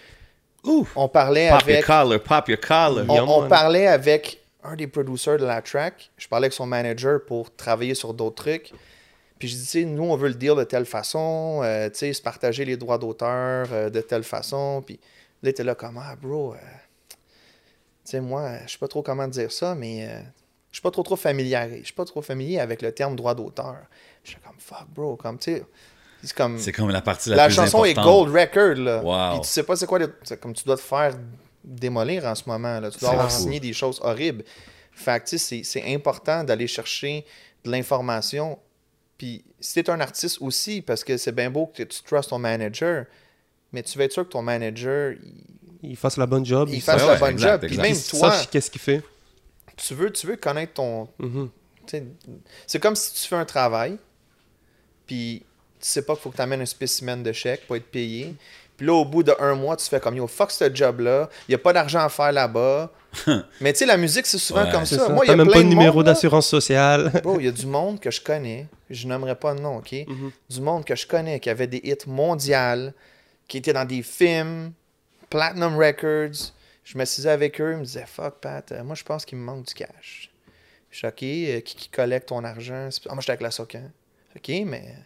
Ouf! 0.64 0.92
On 0.96 1.08
parlait 1.08 1.50
Pop 1.50 1.62
avec. 1.62 1.76
your 1.78 1.86
collar, 1.86 2.20
pop 2.20 2.48
your 2.50 2.60
collar. 2.60 3.06
On, 3.08 3.44
on 3.44 3.48
parlait 3.48 3.88
avec 3.88 4.42
un 4.64 4.76
des 4.76 4.88
producers 4.88 5.38
de 5.38 5.46
la 5.46 5.62
track. 5.62 6.12
Je 6.18 6.28
parlais 6.28 6.46
avec 6.46 6.54
son 6.54 6.66
manager 6.66 7.20
pour 7.26 7.56
travailler 7.56 7.94
sur 7.96 8.14
d'autres 8.14 8.44
trucs. 8.44 8.74
Puis 9.38 9.48
je 9.48 9.56
dis, 9.56 9.86
nous, 9.86 10.04
on 10.04 10.18
veut 10.18 10.28
le 10.28 10.34
dire 10.34 10.56
de 10.56 10.66
telle 10.66 10.86
façon, 10.86 11.62
euh, 11.64 11.90
tu 11.90 12.00
sais, 12.00 12.14
se 12.14 12.22
partager 12.22 12.66
les 12.66 12.76
droits 12.76 12.98
d'auteur 12.98 13.68
euh, 13.72 13.90
de 13.90 14.02
telle 14.02 14.24
façon. 14.24 14.84
Puis 14.86 15.00
là, 15.42 15.54
t'es 15.54 15.64
là 15.64 15.76
comme, 15.76 15.98
ah, 15.98 16.16
bro, 16.22 16.54
euh, 16.54 16.58
tu 17.08 17.16
sais, 18.04 18.20
moi, 18.20 18.50
je 18.66 18.74
sais 18.74 18.78
pas 18.78 18.90
trop 18.90 19.02
comment 19.02 19.28
dire 19.30 19.50
ça, 19.52 19.76
mais 19.76 20.08
euh, 20.10 20.20
je 20.72 20.78
suis 20.78 20.82
pas 20.82 20.92
trop 20.92 21.04
trop 21.04 21.16
familier. 21.16 21.80
Je 21.80 21.86
suis 21.86 21.94
pas 21.94 22.06
trop 22.06 22.22
familier 22.22 22.60
avec 22.60 22.82
le 22.82 22.92
terme 22.92 23.16
droit 23.16 23.34
d'auteur. 23.36 23.78
Je 24.24 24.32
suis 24.32 24.40
comme, 24.40 24.56
fuck, 24.60 24.88
bro, 24.94 25.16
comme, 25.16 25.38
tu 25.40 25.54
sais, 25.56 25.66
c'est 26.24 26.34
comme. 26.36 26.60
C'est 26.60 26.72
comme 26.72 26.90
la 26.90 27.02
partie 27.02 27.30
la, 27.30 27.36
La 27.38 27.46
plus 27.48 27.56
chanson 27.56 27.86
est 27.86 27.94
gold 27.94 28.34
record, 28.36 28.76
là. 28.76 29.02
Wow. 29.04 29.32
Puis 29.40 29.42
tu 29.42 29.48
sais 29.54 29.64
pas 29.64 29.76
c'est 29.76 29.86
quoi, 29.88 30.00
comme 30.42 30.54
tu 30.54 30.64
dois 30.66 30.76
te 30.76 30.82
faire 30.82 31.16
démolir 31.64 32.26
en 32.26 32.36
ce 32.36 32.44
moment, 32.48 32.80
là. 32.80 32.92
Tu 32.92 33.00
dois 33.00 33.12
avoir 33.12 33.32
fou. 33.32 33.42
signé 33.44 33.60
des 33.60 33.74
choses 33.74 34.00
horribles. 34.04 34.44
Fait 34.92 35.20
tu 35.22 35.38
sais, 35.38 35.38
c'est- 35.38 35.64
c'est 35.64 35.94
important 35.94 36.44
d'aller 36.44 36.68
chercher 36.68 37.26
de 37.64 37.72
l'information. 37.72 38.60
Puis 39.18 39.44
si 39.60 39.74
t'es 39.84 39.90
un 39.90 40.00
artiste 40.00 40.38
aussi, 40.42 40.82
parce 40.82 41.04
que 41.04 41.18
c'est 41.18 41.32
bien 41.34 41.50
beau 41.50 41.68
que 41.68 41.84
tu 41.84 42.04
trustes 42.04 42.30
ton 42.30 42.40
manager, 42.40 43.06
mais 43.72 43.84
tu 43.84 43.98
vas 43.98 44.06
être 44.06 44.14
sûr 44.14 44.24
que 44.26 44.32
ton 44.32 44.42
manager, 44.42 45.14
il, 45.84 45.92
il 45.92 45.96
fasse 45.98 46.18
la 46.18 46.26
bonne 46.26 46.46
job. 46.46 46.70
il 46.70 46.76
il 46.76 46.82
fasse 46.82 47.02
Ouais, 47.02 47.08
la 47.08 47.14
ouais, 47.14 47.20
bonne 47.20 47.32
exact, 47.32 47.52
job. 47.52 47.60
Puis 47.62 47.70
exact. 47.72 47.84
même 47.84 47.98
qu'il 47.98 48.20
toi, 48.20 48.32
sache 48.32 48.50
qu'est-ce 48.50 48.72
qu'il 48.72 48.82
fait. 48.82 49.02
Tu 49.86 49.94
veux, 49.96 50.12
tu 50.12 50.28
veux 50.28 50.36
connaître 50.36 50.74
ton, 50.74 51.08
Mhm. 51.20 51.50
sais, 51.88 52.04
C'est 52.68 52.80
comme 52.80 52.96
si 52.96 53.14
tu 53.14 53.28
fais 53.28 53.36
un 53.36 53.46
travail, 53.46 53.98
puis 55.08 55.44
tu 55.80 55.88
sais 55.88 56.02
pas 56.02 56.14
qu'il 56.14 56.22
faut 56.24 56.30
que 56.30 56.36
tu 56.36 56.42
amènes 56.42 56.62
un 56.62 56.66
spécimen 56.66 57.22
de 57.24 57.32
chèque 57.32 57.66
pour 57.68 57.76
être 57.76 57.90
payé. 57.90 58.36
Puis 58.78 58.86
là, 58.88 58.94
au 58.94 59.04
bout 59.06 59.24
d'un 59.24 59.56
mois, 59.56 59.76
tu 59.76 59.86
fais 59.88 60.00
comme 60.00 60.16
yo, 60.16 60.28
fuck 60.28 60.52
ce 60.52 60.74
job-là, 60.74 61.30
il 61.48 61.52
n'y 61.52 61.56
a 61.56 61.58
pas 61.58 61.74
d'argent 61.74 62.00
à 62.00 62.10
faire 62.10 62.32
là-bas. 62.32 62.92
Mais 63.60 63.74
tu 63.74 63.80
sais, 63.80 63.86
la 63.86 63.98
musique, 63.98 64.26
c'est 64.26 64.38
souvent 64.38 64.64
Ouais. 64.66 64.72
comme 64.72 64.86
ça. 64.86 64.98
ça. 65.00 65.10
Moi, 65.10 65.26
il 65.26 65.30
y 65.30 65.32
a 65.32 65.36
même 65.36 65.48
plein 65.48 65.56
pas 65.58 65.64
de 65.64 65.68
numéro 65.68 66.04
d'assurance 66.04 66.48
sociale. 66.48 67.12
Il 67.40 67.46
y 67.46 67.48
a 67.48 67.52
du 67.52 67.66
monde 67.66 68.00
que 68.00 68.12
je 68.12 68.22
connais, 68.22 68.68
je 68.90 69.08
nommerai 69.08 69.36
pas 69.36 69.54
de 69.54 69.60
nom, 69.60 69.78
OK? 69.78 69.92
Mhm. 70.08 70.32
Du 70.50 70.62
monde 70.62 70.86
que 70.86 70.96
je 70.96 71.08
connais, 71.08 71.40
qui 71.40 71.50
avait 71.50 71.68
des 71.68 71.82
hits 71.84 72.08
mondiales, 72.08 72.94
qui 73.48 73.58
étaient 73.58 73.74
dans 73.74 73.86
des 73.86 74.04
films, 74.04 74.72
Platinum 75.30 75.76
Records. 75.78 76.54
Je 76.90 76.98
m'assisais 76.98 77.30
avec 77.30 77.62
eux, 77.62 77.74
ils 77.74 77.78
me 77.78 77.84
disaient 77.84 78.08
Fuck, 78.08 78.40
Pat, 78.42 78.72
euh, 78.72 78.84
moi 78.84 78.96
je 78.96 79.04
pense 79.04 79.24
qu'il 79.24 79.38
me 79.38 79.44
manque 79.44 79.68
du 79.68 79.76
cash. 79.76 80.32
Je 80.90 80.98
suis 80.98 81.08
OK, 81.08 81.22
euh, 81.22 81.60
qui, 81.62 81.76
qui 81.76 81.88
collecte 81.88 82.30
ton 82.30 82.44
argent? 82.44 82.90
Ah, 83.08 83.14
Moi 83.14 83.20
j'étais 83.20 83.34
avec 83.34 83.42
la 83.42 83.52
SOCAN. 83.52 83.92
OK, 84.36 84.48
mais 84.66 84.86
euh, 84.88 85.02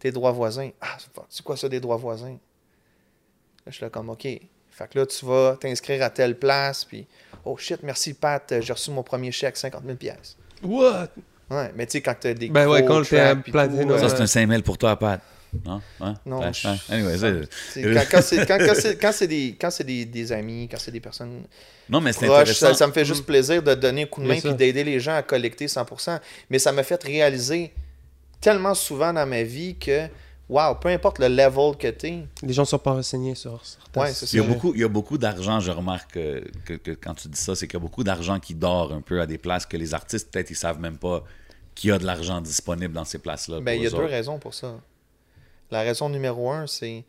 tes 0.00 0.10
droits 0.10 0.32
voisins. 0.32 0.70
Ah, 0.80 0.96
fuck, 1.14 1.26
c'est 1.28 1.44
quoi 1.44 1.56
ça 1.56 1.68
des 1.68 1.78
droits 1.78 1.96
voisins? 1.96 2.32
Là, 2.32 3.68
je 3.68 3.70
suis 3.70 3.84
là 3.84 3.88
comme 3.88 4.10
OK. 4.10 4.24
Fait 4.24 4.88
que 4.90 4.98
là, 4.98 5.06
tu 5.06 5.24
vas 5.26 5.56
t'inscrire 5.60 6.02
à 6.02 6.10
telle 6.10 6.36
place, 6.36 6.84
puis 6.84 7.06
oh 7.44 7.56
shit, 7.56 7.84
merci 7.84 8.14
Pat, 8.14 8.60
j'ai 8.60 8.72
reçu 8.72 8.90
mon 8.90 9.04
premier 9.04 9.30
chèque, 9.30 9.56
50 9.56 9.84
000 9.84 9.96
pièces. 9.96 10.36
What? 10.64 11.10
Ouais, 11.50 11.70
mais 11.76 11.86
tu 11.86 11.92
sais, 11.92 12.00
quand 12.00 12.16
t'as 12.18 12.34
des 12.34 12.48
Ben 12.48 12.68
ouais, 12.68 12.84
quand 12.84 13.02
t'es 13.02 13.16
tracks 13.16 13.36
un 13.38 13.40
pis 13.42 13.52
platine, 13.52 13.82
tout, 13.82 13.92
ouais. 13.92 13.98
Ça, 14.00 14.08
c'est 14.08 14.22
un 14.22 14.26
5000 14.26 14.64
pour 14.64 14.76
toi, 14.76 14.98
Pat. 14.98 15.20
Non? 15.64 15.80
Non, 16.26 16.40
Ouais, 16.40 16.52
je- 16.52 16.68
ouais. 16.68 16.76
Anyway, 16.90 17.48
c'est- 17.72 17.82
quand, 17.94 18.04
quand 18.10 18.22
c'est 18.22 18.46
quand, 18.46 18.58
quand 18.58 18.74
c'est- 18.74 18.96
quand 19.00 19.12
c'est 19.12 19.26
des, 19.26 19.56
quand 19.60 19.70
c'est 19.70 19.84
des, 19.84 20.04
des 20.04 20.32
amis, 20.32 20.68
quand 20.70 20.78
c'est 20.78 20.90
des 20.92 21.00
personnes 21.00 21.42
Non, 21.88 22.00
mais 22.00 22.12
c'est 22.12 22.26
proches, 22.26 22.40
intéressant. 22.40 22.66
ça, 22.68 22.74
ça 22.74 22.86
me 22.86 22.92
fait 22.92 23.04
juste 23.04 23.24
plaisir 23.24 23.62
de 23.62 23.74
donner 23.74 24.02
un 24.02 24.06
coup 24.06 24.22
de 24.22 24.26
main 24.28 24.38
puis 24.40 24.54
d'aider 24.54 24.84
les 24.84 25.00
gens 25.00 25.14
à 25.16 25.22
collecter 25.22 25.66
100%. 25.66 26.20
Mais 26.50 26.58
ça 26.58 26.72
m'a 26.72 26.82
fait 26.82 27.02
réaliser 27.02 27.72
tellement 28.40 28.74
souvent 28.74 29.12
dans 29.12 29.26
ma 29.26 29.42
vie 29.42 29.74
que, 29.76 30.06
wow, 30.48 30.74
peu 30.76 30.88
importe 30.90 31.18
le 31.18 31.28
level 31.28 31.76
que 31.78 31.88
t'es, 31.88 32.18
Les 32.42 32.52
gens 32.52 32.64
sont 32.64 32.78
pas 32.78 32.92
renseignés 32.92 33.34
sur 33.34 33.60
certains. 33.64 34.00
Ouais, 34.02 34.12
c'est 34.12 34.30
Il 34.32 34.36
y 34.36 34.40
a 34.40 34.42
ça. 34.42 34.48
beaucoup, 34.48 34.74
il 34.74 34.80
y 34.80 34.84
a 34.84 34.88
beaucoup 34.88 35.18
d'argent, 35.18 35.60
je 35.60 35.70
remarque 35.70 36.16
euh, 36.18 36.40
que, 36.64 36.74
que 36.74 36.90
quand 36.92 37.14
tu 37.14 37.28
dis 37.28 37.40
ça, 37.40 37.54
c'est 37.56 37.66
qu'il 37.66 37.74
y 37.74 37.80
a 37.80 37.80
beaucoup 37.82 38.04
d'argent 38.04 38.38
qui 38.38 38.54
dort 38.54 38.92
un 38.92 39.00
peu 39.00 39.20
à 39.20 39.26
des 39.26 39.38
places 39.38 39.66
que 39.66 39.76
les 39.76 39.94
artistes, 39.94 40.30
peut-être, 40.30 40.50
ils 40.50 40.56
savent 40.56 40.78
même 40.80 40.98
pas 40.98 41.24
qu'il 41.74 41.90
y 41.90 41.92
a 41.92 41.98
de 41.98 42.04
l'argent 42.06 42.40
disponible 42.40 42.92
dans 42.94 43.04
ces 43.04 43.18
places-là. 43.18 43.60
ben, 43.60 43.72
il 43.72 43.82
y 43.82 43.86
a 43.86 43.88
eux 43.88 43.92
deux 43.92 44.04
raisons 44.04 44.38
pour 44.38 44.52
ça. 44.54 44.74
La 45.70 45.82
raison 45.82 46.08
numéro 46.08 46.50
un, 46.50 46.66
c'est 46.66 47.04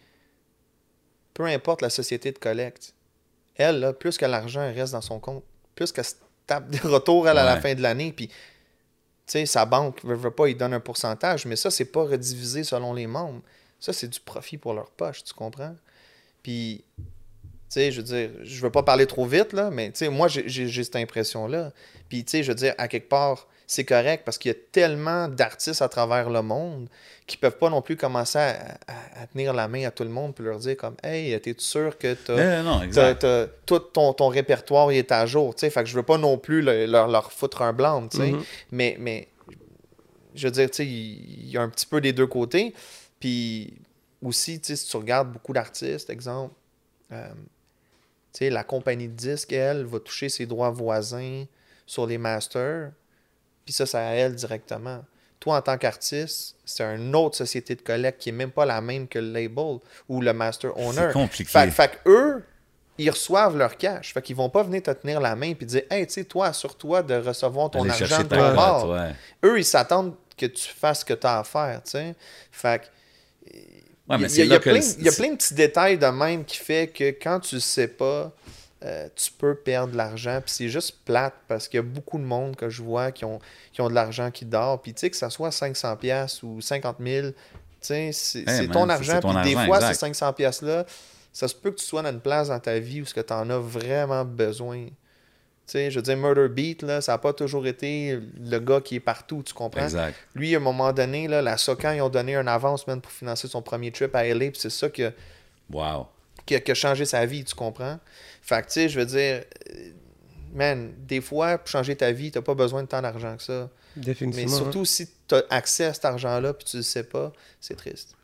peu 1.34 1.46
importe 1.46 1.82
la 1.82 1.90
société 1.90 2.32
de 2.32 2.38
collecte, 2.38 2.94
elle, 3.56 3.80
là, 3.80 3.94
plus 3.94 4.18
que 4.18 4.26
l'argent 4.26 4.62
reste 4.74 4.94
dans 4.94 5.02
son 5.02 5.20
compte, 5.20 5.44
plus 5.76 5.92
qu'elle 5.92 6.06
se 6.06 6.16
tape 6.48 6.70
des 6.70 6.80
retours 6.80 7.28
elle, 7.28 7.38
à 7.38 7.46
la 7.46 7.60
fin 7.60 7.76
de 7.76 7.82
l'année, 7.82 8.12
puis 8.12 8.28
tu 8.28 8.34
sais, 9.28 9.46
sa 9.46 9.66
banque 9.66 10.04
veut, 10.04 10.16
veut 10.16 10.32
pas, 10.32 10.48
il 10.48 10.58
donne 10.58 10.74
un 10.74 10.80
pourcentage, 10.80 11.46
mais 11.46 11.56
ça, 11.56 11.70
c'est 11.70 11.86
pas 11.86 12.04
redivisé 12.04 12.64
selon 12.64 12.94
les 12.94 13.06
membres. 13.06 13.42
Ça, 13.80 13.94
c'est 13.94 14.08
du 14.08 14.20
profit 14.20 14.58
pour 14.58 14.74
leur 14.74 14.90
poche, 14.90 15.24
tu 15.24 15.34
comprends? 15.34 15.76
Puis, 16.42 16.84
sais, 17.70 17.92
je 17.92 17.98
veux 18.02 18.04
dire, 18.08 18.30
je 18.44 18.62
veux 18.62 18.70
pas 18.72 18.84
parler 18.84 19.06
trop 19.06 19.26
vite, 19.26 19.54
là, 19.54 19.70
mais 19.70 19.92
tu 19.92 20.00
sais, 20.00 20.10
moi, 20.10 20.28
j'ai- 20.28 20.84
cette 20.84 20.96
impression-là. 20.96 21.72
Puis, 22.10 22.24
tu 22.26 22.32
sais, 22.32 22.44
je 22.44 22.50
veux 22.52 22.56
dire, 22.56 22.74
à 22.78 22.88
quelque 22.88 23.10
part, 23.10 23.48
c'est 23.68 23.86
correct 23.86 24.24
parce 24.26 24.40
qu'il 24.40 24.50
y 24.52 24.56
a 24.56 24.58
tellement 24.72 25.28
d'artistes 25.28 25.84
à 25.84 25.90
travers 25.90 26.32
le 26.32 26.42
monde 26.42 26.90
qui 27.28 27.38
peuvent 27.38 27.58
pas 27.60 27.70
non 27.70 27.84
plus 27.84 27.96
commencer 27.98 28.40
à, 28.40 28.78
à- 28.88 29.22
à 29.22 29.28
tenir 29.28 29.54
la 29.54 29.68
main 29.68 29.86
à 29.86 29.92
tout 29.92 30.04
le 30.04 30.10
monde 30.10 30.34
puis 30.34 30.44
leur 30.44 30.58
dire 30.58 30.76
comme 30.76 30.96
Hey, 31.04 31.40
t'es 31.40 31.54
sûr 31.60 31.96
que 32.00 32.16
t'as. 32.16 32.36
Tout 33.68 33.78
ton, 33.78 34.14
ton 34.14 34.28
répertoire 34.30 34.92
il 34.92 34.98
est 34.98 35.12
à 35.12 35.28
jour, 35.28 35.54
tu 35.54 35.60
sais. 35.60 35.70
Fait 35.70 35.84
que 35.84 35.90
je 35.90 35.96
veux 35.96 36.02
pas 36.02 36.18
non 36.18 36.40
plus 36.40 36.64
le- 36.64 36.88
leur, 36.88 37.08
leur 37.08 37.32
foutre 37.32 37.62
un 37.62 37.72
blanc, 37.74 38.08
tu 38.08 38.18
sais. 38.18 38.32
Mhm. 38.32 38.44
Mais, 38.72 38.96
mais, 39.00 39.28
je 40.34 40.48
veux 40.48 40.52
dire, 40.52 40.70
tu 40.72 40.78
sais, 40.78 40.86
il 40.88 41.44
il 41.44 41.52
y 41.52 41.58
a 41.58 41.62
un 41.62 41.70
petit 41.70 41.86
peu 41.86 42.02
des 42.02 42.14
deux 42.14 42.28
côtés. 42.28 42.74
Puis 43.20 43.74
aussi, 44.24 44.60
tu 44.60 44.68
sais, 44.68 44.76
si 44.78 44.88
tu 44.90 44.98
regardes 44.98 45.32
beaucoup 45.32 45.54
d'artistes, 45.54 46.10
exemple, 46.10 46.54
euh, 47.12 47.28
tu 48.34 48.40
sais, 48.40 48.50
la 48.50 48.64
compagnie 48.64 49.08
de 49.08 49.14
disques, 49.14 49.54
elle, 49.54 49.86
va 49.86 50.00
toucher 50.00 50.30
ses 50.30 50.46
droits 50.46 50.70
voisins 50.70 51.46
sur 51.86 52.06
les 52.06 52.18
masters, 52.18 52.92
puis 53.66 53.74
ça, 53.74 53.86
c'est 53.86 53.98
à 53.98 54.12
elle 54.16 54.36
directement. 54.36 55.04
Toi, 55.40 55.58
en 55.58 55.62
tant 55.62 55.78
qu'artiste, 55.78 56.56
c'est 56.66 56.84
une 56.84 57.16
autre 57.16 57.38
société 57.38 57.76
de 57.76 57.82
collecte 57.82 58.22
qui 58.22 58.30
est 58.30 58.34
même 58.34 58.52
pas 58.52 58.66
la 58.66 58.82
même 58.82 59.08
que 59.08 59.20
le 59.20 59.32
label 59.32 59.78
ou 60.10 60.22
le 60.22 60.34
master 60.34 60.78
owner. 60.78 61.08
C'est 61.08 61.14
compliqué. 61.14 61.50
Fait, 61.50 61.72
fait 61.72 62.00
eux, 62.06 62.44
ils 62.98 63.10
reçoivent 63.10 63.58
leur 63.58 63.78
cash. 63.78 64.14
Fait 64.14 64.22
qu'ils 64.22 64.36
vont 64.36 64.50
pas 64.50 64.64
venir 64.64 64.84
te 64.84 64.92
tenir 64.92 65.22
la 65.22 65.36
main 65.36 65.54
puis 65.54 65.66
dire 65.66 65.84
Hey, 65.90 66.06
tu 66.06 66.14
sais, 66.14 66.24
toi, 66.26 66.48
assure-toi 66.48 67.04
de 67.04 67.16
recevoir 67.16 67.72
ton 67.72 67.88
argent 67.88 68.24
de 68.24 68.28
ton 68.28 68.94
ouais. 68.94 69.16
Eux, 69.46 69.60
ils 69.60 69.66
s'attendent 69.66 70.16
que 70.38 70.46
tu 70.46 70.68
fasses 70.68 71.00
ce 71.02 71.06
que 71.06 71.14
tu 71.14 71.26
as 71.26 71.40
à 71.40 71.44
faire, 71.44 71.82
tu 71.84 71.92
sais. 71.92 72.16
Fait 72.52 72.82
que 72.82 73.56
Ouais, 74.10 74.18
mais 74.18 74.28
il 74.32 74.38
y, 74.38 74.42
a- 74.42 74.44
il 74.44 74.48
y 74.48 74.50
là 74.50 74.56
a 74.56 74.60
que 74.60 74.70
plein, 74.70 74.80
le- 74.80 75.00
il 75.00 75.06
y 75.06 75.10
a 75.10 75.12
plein 75.12 75.30
de 75.32 75.36
petits 75.38 75.54
détails 75.54 75.98
de 75.98 76.06
même 76.08 76.44
qui 76.46 76.58
fait 76.58 76.88
que 76.88 77.10
quand 77.12 77.40
tu 77.40 77.56
le 77.56 77.62
sais 77.62 77.88
pas, 77.88 78.32
euh, 78.84 79.08
tu 79.16 79.32
peux 79.32 79.56
perdre 79.56 79.92
de 79.94 79.98
l'argent. 79.98 80.40
Puis 80.44 80.54
c'est 80.56 80.70
juste 80.70 80.98
plate 81.06 81.34
parce 81.48 81.68
qu'il 81.68 81.78
y 81.78 81.80
a 81.80 81.84
beaucoup 81.84 82.18
de 82.18 82.24
monde 82.24 82.56
que 82.56 82.70
je 82.70 82.82
vois 82.82 83.12
qui 83.12 83.26
ont, 83.26 83.40
qui 83.74 83.82
ont 83.82 83.90
de 83.90 83.94
l'argent 83.94 84.32
qui 84.32 84.46
dort. 84.46 84.82
Puis 84.82 84.94
tu 84.94 85.02
sais, 85.02 85.10
que 85.10 85.18
ça 85.18 85.30
soit 85.30 85.50
500$ 85.52 85.98
piastres 85.98 86.44
ou 86.46 86.62
50 86.62 86.98
000, 87.00 87.28
tu 87.32 87.36
sais, 87.82 88.12
c'est 88.14 88.44
c'est 88.48 88.62
man, 88.68 88.72
ton 88.72 88.90
argent. 88.90 89.20
ton 89.20 89.34
Puis 89.34 89.54
des 89.54 89.56
fois, 89.66 89.78
exact. 89.78 89.94
ces 89.94 90.00
500$ 90.12 90.34
piastres-là, 90.34 90.86
ça 91.34 91.48
se 91.48 91.56
peut 91.56 91.72
que 91.72 91.76
tu 91.78 91.86
sois 91.86 92.02
dans 92.02 92.10
une 92.12 92.22
place 92.22 92.48
dans 92.48 92.60
ta 92.60 92.80
vie 92.80 93.02
où 93.02 93.06
ce 93.06 93.14
que 93.14 93.22
tu 93.22 93.34
en 93.34 93.50
as 93.50 93.58
vraiment 93.60 94.26
besoin. 94.26 94.88
Tu 95.70 95.74
sais, 95.74 95.92
je 95.92 95.98
veux 96.00 96.02
dire, 96.02 96.18
Murder 96.18 96.48
Beat, 96.50 96.82
là, 96.82 97.00
ça 97.00 97.12
n'a 97.12 97.18
pas 97.20 97.32
toujours 97.32 97.68
été 97.68 98.20
le 98.40 98.60
gars 98.60 98.82
qui 98.82 98.96
est 98.96 99.00
partout, 99.00 99.44
tu 99.46 99.54
comprends? 99.54 99.84
Exact. 99.84 100.16
Lui, 100.34 100.56
à 100.56 100.58
un 100.58 100.62
moment 100.62 100.92
donné, 100.92 101.28
là, 101.28 101.44
la 101.44 101.58
Socan, 101.58 101.92
ils 101.92 102.02
ont 102.02 102.10
donné 102.10 102.36
un 102.36 102.48
avance 102.48 102.88
man, 102.88 103.00
pour 103.02 103.12
financer 103.12 103.48
son 103.48 103.62
premier 103.62 103.92
trip 103.92 104.16
à 104.16 104.24
LA, 104.26 104.50
puis 104.52 104.60
c'est 104.60 104.72
ça 104.72 104.90
qui 104.90 105.04
a, 105.04 105.12
Wow. 105.72 106.08
qui, 106.48 106.56
a, 106.56 106.60
qui 106.60 106.72
a 106.72 106.74
changé 106.74 107.06
sa 107.06 107.24
vie, 107.28 107.44
tu 107.44 107.54
comprends? 107.54 108.00
Fait 108.42 108.62
que, 108.64 108.68
tu 108.68 108.74
sais, 108.74 108.90
je 108.90 109.00
veux 109.00 109.06
dire, 109.06 109.44
euh, 109.70 109.90
man, 110.56 110.92
des 111.08 111.22
fois, 111.22 111.60
pour 111.60 111.68
changer 111.68 111.96
ta 111.96 112.12
vie, 112.12 112.32
t'as 112.32 112.42
pas 112.42 112.56
besoin 112.56 112.82
de 112.82 112.88
tant 112.88 113.02
d'argent 113.04 113.38
que 113.38 113.44
ça. 113.44 113.70
Mais 113.96 114.04
Définitivement. 114.06 114.52
hein. 114.54 114.58
surtout 114.58 114.86
si 114.86 115.08
tu 115.28 115.36
as 115.36 115.44
accès 115.52 115.86
à 115.86 115.94
cet 115.94 116.06
argent-là, 116.06 116.54
puis 116.54 116.66
tu 116.66 116.78
le 116.78 116.84
sais 116.84 117.04
pas, 117.04 117.32
c'est 117.62 117.76
triste. 117.76 118.16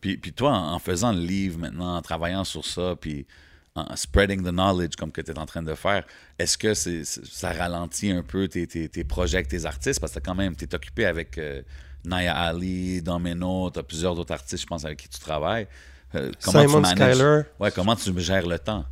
Puis, 0.00 0.16
puis 0.16 0.32
toi, 0.32 0.52
en, 0.52 0.74
en 0.74 0.78
faisant 0.78 1.10
le 1.12 1.18
livre 1.20 1.58
maintenant, 1.58 1.96
en 1.96 2.02
travaillant 2.02 2.44
sur 2.44 2.64
ça, 2.64 2.94
puis 3.00 3.26
en 3.88 3.96
spreading 3.96 4.42
the 4.42 4.50
knowledge 4.50 4.96
comme 4.96 5.12
que 5.12 5.20
tu 5.20 5.30
es 5.30 5.38
en 5.38 5.46
train 5.46 5.62
de 5.62 5.74
faire, 5.74 6.04
est-ce 6.38 6.56
que 6.58 6.74
c'est, 6.74 7.04
ça 7.04 7.52
ralentit 7.52 8.10
un 8.10 8.22
peu 8.22 8.48
tes, 8.48 8.66
tes, 8.66 8.88
tes 8.88 9.04
projets 9.04 9.38
avec 9.38 9.48
tes 9.48 9.64
artistes? 9.66 10.00
Parce 10.00 10.12
que 10.14 10.20
quand 10.20 10.34
même, 10.34 10.56
tu 10.56 10.64
es 10.64 10.74
occupé 10.74 11.06
avec 11.06 11.38
euh, 11.38 11.62
Naya 12.04 12.34
Ali, 12.34 13.02
Domino, 13.02 13.70
tu 13.70 13.78
as 13.78 13.82
plusieurs 13.82 14.18
autres 14.18 14.32
artistes, 14.32 14.62
je 14.62 14.66
pense, 14.66 14.84
avec 14.84 14.98
qui 14.98 15.08
tu 15.08 15.18
travailles. 15.20 15.66
Euh, 16.14 16.32
comment 16.42 16.60
Simon 16.60 16.76
tu 16.82 16.88
manages- 16.94 17.14
Skyler. 17.16 17.42
Ouais, 17.60 17.70
comment 17.72 17.96
tu 17.96 18.18
gères 18.20 18.46
le 18.46 18.58
temps? 18.58 18.84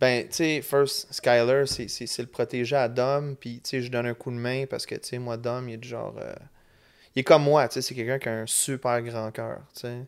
Ben, 0.00 0.28
tu 0.28 0.34
sais, 0.36 0.62
first, 0.62 1.12
Skyler, 1.12 1.64
c'est- 1.66 1.88
c'est 1.88 2.06
c'est 2.06 2.22
le 2.22 2.28
protégé 2.28 2.76
à 2.76 2.88
Dom, 2.88 3.34
puis, 3.34 3.60
tu 3.64 3.70
sais, 3.70 3.80
je 3.82 3.90
donne 3.90 4.06
un 4.06 4.14
coup 4.14 4.30
de 4.30 4.36
main 4.36 4.66
parce 4.68 4.84
que, 4.84 4.94
tu 4.94 5.08
sais, 5.08 5.18
moi, 5.18 5.36
Dom, 5.38 5.68
il 5.68 5.74
est 5.74 5.78
du 5.78 5.88
genre. 5.88 6.14
euh, 6.20 6.34
il 7.14 7.20
est 7.20 7.24
comme 7.24 7.44
moi, 7.44 7.66
tu 7.68 7.74
sais, 7.74 7.82
c'est 7.82 7.94
quelqu'un 7.94 8.18
qui 8.18 8.28
a 8.28 8.32
un 8.40 8.46
super 8.46 9.00
grand 9.00 9.30
cœur, 9.30 9.60
tu 9.74 9.80
sais. 9.80 10.06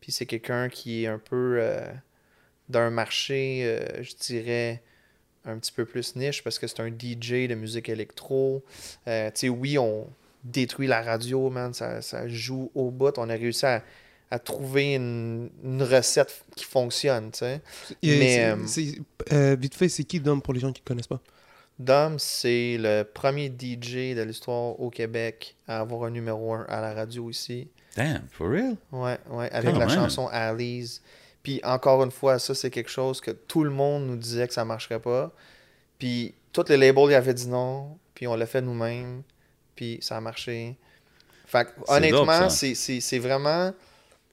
Puis 0.00 0.10
c'est 0.10 0.26
quelqu'un 0.26 0.68
qui 0.68 1.04
est 1.04 1.06
un 1.06 1.20
peu 1.20 1.58
euh, 1.60 1.86
d'un 2.72 2.90
marché, 2.90 3.62
euh, 3.64 4.02
je 4.02 4.14
dirais, 4.16 4.82
un 5.44 5.58
petit 5.58 5.72
peu 5.72 5.84
plus 5.84 6.16
niche 6.16 6.42
parce 6.42 6.58
que 6.58 6.66
c'est 6.66 6.80
un 6.80 6.88
DJ 6.88 7.48
de 7.48 7.54
musique 7.54 7.88
électro. 7.88 8.64
Euh, 9.06 9.28
tu 9.30 9.40
sais, 9.40 9.48
oui, 9.48 9.78
on 9.78 10.06
détruit 10.44 10.88
la 10.88 11.02
radio, 11.02 11.50
man, 11.50 11.72
ça, 11.72 12.02
ça 12.02 12.26
joue 12.28 12.70
au 12.74 12.90
bout. 12.90 13.16
On 13.18 13.28
a 13.28 13.34
réussi 13.34 13.66
à, 13.66 13.82
à 14.30 14.38
trouver 14.38 14.94
une, 14.94 15.50
une 15.62 15.82
recette 15.82 16.44
qui 16.56 16.64
fonctionne, 16.64 17.30
tu 17.30 17.40
sais. 17.40 17.60
Mais, 18.02 18.44
euh, 18.44 18.56
euh, 19.32 19.56
vite 19.58 19.74
fait, 19.74 19.88
c'est 19.88 20.04
qui 20.04 20.20
Dom 20.20 20.42
pour 20.42 20.54
les 20.54 20.60
gens 20.60 20.72
qui 20.72 20.80
ne 20.82 20.86
connaissent 20.86 21.06
pas? 21.06 21.20
Dom, 21.78 22.18
c'est 22.18 22.76
le 22.78 23.02
premier 23.02 23.46
DJ 23.46 24.14
de 24.14 24.22
l'histoire 24.22 24.78
au 24.80 24.90
Québec 24.90 25.56
à 25.66 25.80
avoir 25.80 26.04
un 26.04 26.10
numéro 26.10 26.52
1 26.54 26.66
à 26.68 26.80
la 26.80 26.94
radio 26.94 27.30
ici. 27.30 27.68
Damn, 27.96 28.22
for 28.30 28.48
real? 28.48 28.76
Ouais, 28.90 29.18
ouais, 29.30 29.50
avec 29.50 29.76
la 29.76 29.88
chanson 29.88 30.28
Alice. 30.28 31.02
Puis 31.42 31.60
encore 31.64 32.02
une 32.04 32.10
fois, 32.10 32.38
ça, 32.38 32.54
c'est 32.54 32.70
quelque 32.70 32.90
chose 32.90 33.20
que 33.20 33.30
tout 33.32 33.64
le 33.64 33.70
monde 33.70 34.06
nous 34.06 34.16
disait 34.16 34.46
que 34.48 34.54
ça 34.54 34.64
marcherait 34.64 35.00
pas. 35.00 35.32
Puis 35.98 36.34
tous 36.52 36.64
les 36.68 36.76
labels 36.76 37.10
y 37.10 37.14
avaient 37.14 37.34
dit 37.34 37.48
non. 37.48 37.98
Puis 38.14 38.26
on 38.26 38.34
l'a 38.36 38.46
fait 38.46 38.60
nous-mêmes. 38.60 39.22
Puis 39.74 39.98
ça 40.02 40.16
a 40.16 40.20
marché. 40.20 40.76
Fait 41.46 41.66
honnêtement, 41.88 42.48
c'est 42.74 43.18
vraiment. 43.18 43.72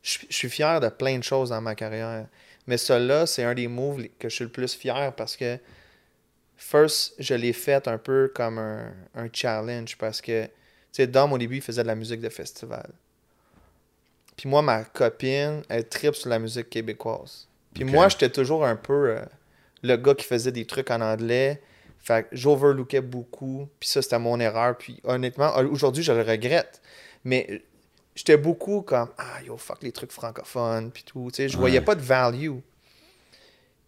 Je 0.02 0.12
suis- 0.12 0.28
je 0.30 0.36
suis 0.36 0.50
fier 0.50 0.80
de 0.80 0.88
plein 0.90 1.18
de 1.18 1.24
choses 1.24 1.50
dans 1.50 1.62
ma 1.62 1.76
carrière. 1.76 2.28
Mais 2.68 2.78
celui-là, 2.78 3.26
c'est 3.26 3.44
un 3.44 3.54
des 3.54 3.68
moves 3.68 4.08
que 4.20 4.30
je 4.30 4.36
suis 4.36 4.44
le 4.46 4.52
plus 4.52 4.74
fier 4.76 5.14
parce 5.16 5.36
que, 5.36 5.58
first, 6.58 7.16
je 7.20 7.34
l'ai 7.34 7.54
fait 7.54 7.88
un 7.88 7.98
peu 7.98 8.32
comme 8.34 8.58
un, 8.60 8.94
un 9.16 9.28
challenge 9.32 9.98
parce 9.98 10.22
que, 10.22 10.46
tu 10.46 10.52
sais, 10.92 11.08
Dom, 11.08 11.34
au 11.34 11.38
début, 11.38 11.58
il 11.58 11.62
faisait 11.62 11.82
de 11.84 11.88
la 11.88 11.96
musique 11.96 12.22
de 12.22 12.30
festival. 12.30 12.90
Puis 14.40 14.48
moi, 14.48 14.62
ma 14.62 14.86
copine, 14.86 15.64
elle 15.68 15.90
tripe 15.90 16.16
sur 16.16 16.30
la 16.30 16.40
musique 16.40 16.70
québécoise. 16.70 17.50
Puis 17.74 17.84
moi, 17.84 18.08
j'étais 18.08 18.30
toujours 18.30 18.66
un 18.66 18.78
peu 18.78 19.10
euh, 19.10 19.22
le 19.84 19.98
gars 19.98 20.16
qui 20.16 20.24
faisait 20.24 20.54
des 20.54 20.64
trucs 20.64 20.90
en 20.92 21.02
anglais. 21.02 21.62
Fait 21.98 22.24
que 22.24 22.30
j'overlookais 22.38 23.02
beaucoup. 23.02 23.68
Puis 23.82 23.90
ça, 23.90 24.02
c'était 24.02 24.18
mon 24.18 24.40
erreur. 24.40 24.78
Puis 24.78 25.02
honnêtement, 25.04 25.54
aujourd'hui, 25.58 26.04
je 26.04 26.14
le 26.14 26.22
regrette. 26.22 26.82
Mais 27.26 27.66
j'étais 28.16 28.38
beaucoup 28.38 28.82
comme 28.82 29.10
Ah, 29.18 29.44
yo, 29.46 29.58
fuck 29.58 29.84
les 29.84 29.92
trucs 29.92 30.14
francophones. 30.14 30.90
Puis 30.92 31.04
tout. 31.04 31.28
Tu 31.34 31.36
sais, 31.36 31.50
je 31.50 31.58
voyais 31.58 31.82
pas 31.82 31.96
de 31.96 32.02
value. 32.02 32.60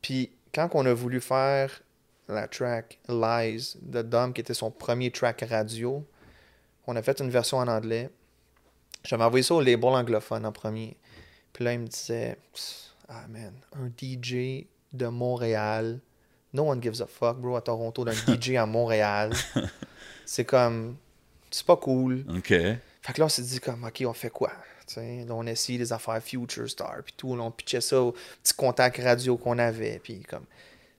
Puis 0.01 0.31
quand 0.53 0.67
on 0.73 0.85
a 0.85 0.93
voulu 0.93 1.21
faire 1.21 1.81
la 2.27 2.49
track 2.49 2.99
Lies 3.07 3.77
de 3.81 4.01
Dom, 4.01 4.33
qui 4.33 4.41
était 4.41 4.53
son 4.53 4.69
premier 4.69 5.11
track 5.11 5.45
radio, 5.49 6.05
on 6.87 6.97
a 6.97 7.01
fait 7.01 7.21
une 7.21 7.29
version 7.29 7.59
en 7.59 7.69
anglais. 7.69 8.09
J'avais 9.03 9.23
envoyé 9.23 9.43
ça 9.43 9.55
au 9.55 9.61
label 9.61 9.89
anglophone 9.89 10.45
en 10.45 10.51
premier. 10.51 10.97
Puis 11.53 11.63
là, 11.63 11.73
il 11.73 11.79
me 11.79 11.87
disait 11.87 12.37
Ah 13.07 13.25
man, 13.29 13.53
un 13.73 13.87
DJ 13.87 14.65
de 14.93 15.07
Montréal. 15.07 15.99
No 16.53 16.69
one 16.69 16.81
gives 16.81 17.01
a 17.01 17.07
fuck, 17.07 17.37
bro, 17.37 17.55
à 17.55 17.61
Toronto, 17.61 18.03
d'un 18.03 18.13
DJ 18.13 18.55
à 18.55 18.65
Montréal. 18.65 19.31
C'est 20.25 20.45
comme. 20.45 20.97
C'est 21.49 21.65
pas 21.65 21.77
cool. 21.77 22.25
OK. 22.29 22.49
Fait 22.49 23.13
que 23.13 23.19
là, 23.19 23.25
on 23.25 23.29
s'est 23.29 23.41
dit 23.41 23.59
comme, 23.59 23.83
OK, 23.83 24.03
on 24.05 24.13
fait 24.13 24.29
quoi? 24.29 24.51
Là, 24.95 25.33
on 25.33 25.47
a 25.47 25.51
essayé 25.51 25.77
des 25.77 25.93
affaires 25.93 26.21
Future 26.21 26.69
Star, 26.69 27.01
puis 27.03 27.13
tout. 27.15 27.35
Là, 27.35 27.43
on 27.43 27.51
pitchait 27.51 27.81
ça 27.81 28.01
au 28.01 28.11
petit 28.11 28.53
contact 28.53 28.97
radio 28.97 29.37
qu'on 29.37 29.57
avait, 29.57 29.99
puis 30.03 30.21
comme, 30.23 30.45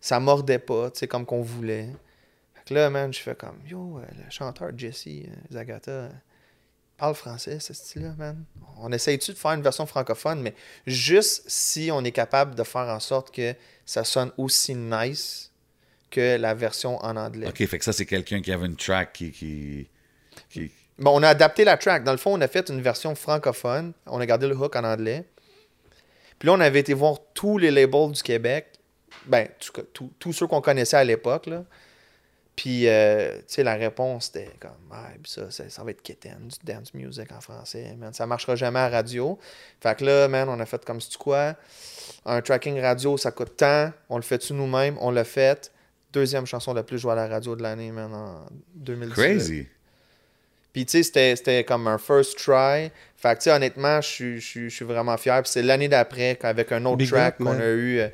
ça 0.00 0.18
mordait 0.18 0.58
pas, 0.58 0.90
tu 0.90 1.00
sais, 1.00 1.08
comme 1.08 1.26
qu'on 1.26 1.42
voulait. 1.42 1.88
Fait 2.54 2.64
que 2.66 2.74
là, 2.74 2.90
man, 2.90 3.12
je 3.12 3.20
fais 3.20 3.34
comme, 3.34 3.58
yo, 3.66 3.98
euh, 3.98 4.04
le 4.16 4.30
chanteur 4.30 4.70
Jesse 4.76 5.06
euh, 5.06 5.26
Zagata 5.50 6.08
parle 7.02 7.14
français, 7.16 7.58
ce 7.58 7.74
style-là, 7.74 8.14
man. 8.16 8.44
On 8.78 8.92
essaye-tu 8.92 9.32
de 9.32 9.36
faire 9.36 9.50
une 9.52 9.62
version 9.62 9.86
francophone, 9.86 10.40
mais 10.40 10.54
juste 10.86 11.42
si 11.48 11.90
on 11.92 12.04
est 12.04 12.12
capable 12.12 12.54
de 12.54 12.62
faire 12.62 12.88
en 12.88 13.00
sorte 13.00 13.34
que 13.34 13.54
ça 13.84 14.04
sonne 14.04 14.30
aussi 14.38 14.76
nice 14.76 15.50
que 16.12 16.36
la 16.36 16.54
version 16.54 16.98
en 17.04 17.16
anglais. 17.16 17.48
OK, 17.48 17.66
fait 17.66 17.78
que 17.80 17.84
ça, 17.84 17.92
c'est 17.92 18.06
quelqu'un 18.06 18.40
qui 18.40 18.52
avait 18.52 18.66
une 18.66 18.76
track 18.76 19.12
qui... 19.14 19.32
qui, 19.32 19.88
qui- 20.48 20.70
Bon, 20.98 21.18
on 21.18 21.22
a 21.24 21.28
adapté 21.30 21.64
la 21.64 21.76
track. 21.76 22.04
Dans 22.04 22.12
le 22.12 22.18
fond, 22.18 22.34
on 22.38 22.40
a 22.40 22.46
fait 22.46 22.68
une 22.68 22.80
version 22.80 23.16
francophone. 23.16 23.92
On 24.06 24.20
a 24.20 24.26
gardé 24.26 24.46
le 24.46 24.54
hook 24.54 24.76
en 24.76 24.84
anglais. 24.84 25.24
Puis 26.38 26.46
là, 26.46 26.52
on 26.52 26.60
avait 26.60 26.78
été 26.80 26.94
voir 26.94 27.16
tous 27.34 27.58
les 27.58 27.72
labels 27.72 28.12
du 28.12 28.22
Québec. 28.22 28.66
Ben, 29.26 29.48
tout 29.92 30.12
tous 30.20 30.32
ceux 30.32 30.46
qu'on 30.46 30.60
connaissait 30.60 30.98
à 30.98 31.02
l'époque. 31.02 31.46
là. 31.46 31.64
Puis, 32.54 32.86
euh, 32.86 33.38
tu 33.38 33.44
sais, 33.46 33.62
la 33.62 33.74
réponse 33.74 34.28
était 34.28 34.50
comme, 34.60 34.70
ah, 34.92 35.08
puis 35.22 35.32
ça, 35.32 35.50
ça, 35.50 35.68
ça 35.70 35.82
va 35.82 35.90
être 35.90 36.02
kitten, 36.02 36.36
du 36.48 36.56
dance 36.72 36.92
music 36.92 37.32
en 37.32 37.40
français, 37.40 37.96
man. 37.98 38.12
Ça 38.12 38.26
marchera 38.26 38.56
jamais 38.56 38.78
à 38.78 38.88
radio. 38.90 39.38
Fait 39.80 39.96
que 39.96 40.04
là, 40.04 40.28
man, 40.28 40.48
on 40.50 40.60
a 40.60 40.66
fait 40.66 40.84
comme, 40.84 41.00
c'est 41.00 41.16
quoi? 41.16 41.56
Un 42.26 42.42
tracking 42.42 42.78
radio, 42.80 43.16
ça 43.16 43.30
coûte 43.30 43.56
tant. 43.56 43.90
On 44.10 44.16
le 44.16 44.22
fait-tu 44.22 44.52
nous-mêmes? 44.52 44.96
On 45.00 45.10
l'a 45.10 45.24
fait. 45.24 45.72
Deuxième 46.12 46.44
chanson 46.44 46.74
la 46.74 46.82
plus 46.82 46.98
jouée 46.98 47.12
à 47.12 47.16
la 47.16 47.26
radio 47.26 47.56
de 47.56 47.62
l'année, 47.62 47.90
man, 47.90 48.12
en 48.12 48.44
2018. 48.74 49.14
Crazy. 49.14 49.66
Puis, 50.74 50.84
tu 50.86 50.92
sais, 50.92 51.02
c'était- 51.02 51.36
c'était 51.36 51.64
comme 51.64 51.86
un 51.86 51.98
first 51.98 52.38
try. 52.38 52.90
Fait 53.16 53.32
que, 53.34 53.38
tu 53.38 53.44
sais, 53.44 53.52
honnêtement, 53.52 54.00
je 54.02 54.08
suis- 54.08 54.40
je 54.40 54.46
suis 54.46 54.70
je 54.70 54.74
suis 54.76 54.84
vraiment 54.84 55.16
fier. 55.16 55.40
Puis, 55.42 55.50
c'est 55.52 55.62
l'année 55.62 55.88
d'après, 55.88 56.36
qu'avec 56.36 56.70
un 56.72 56.84
autre 56.84 56.96
Big 56.98 57.08
track, 57.08 57.38
qu'on 57.38 57.46
a 57.60 57.66
eu 57.66 57.98
euh, 58.00 58.08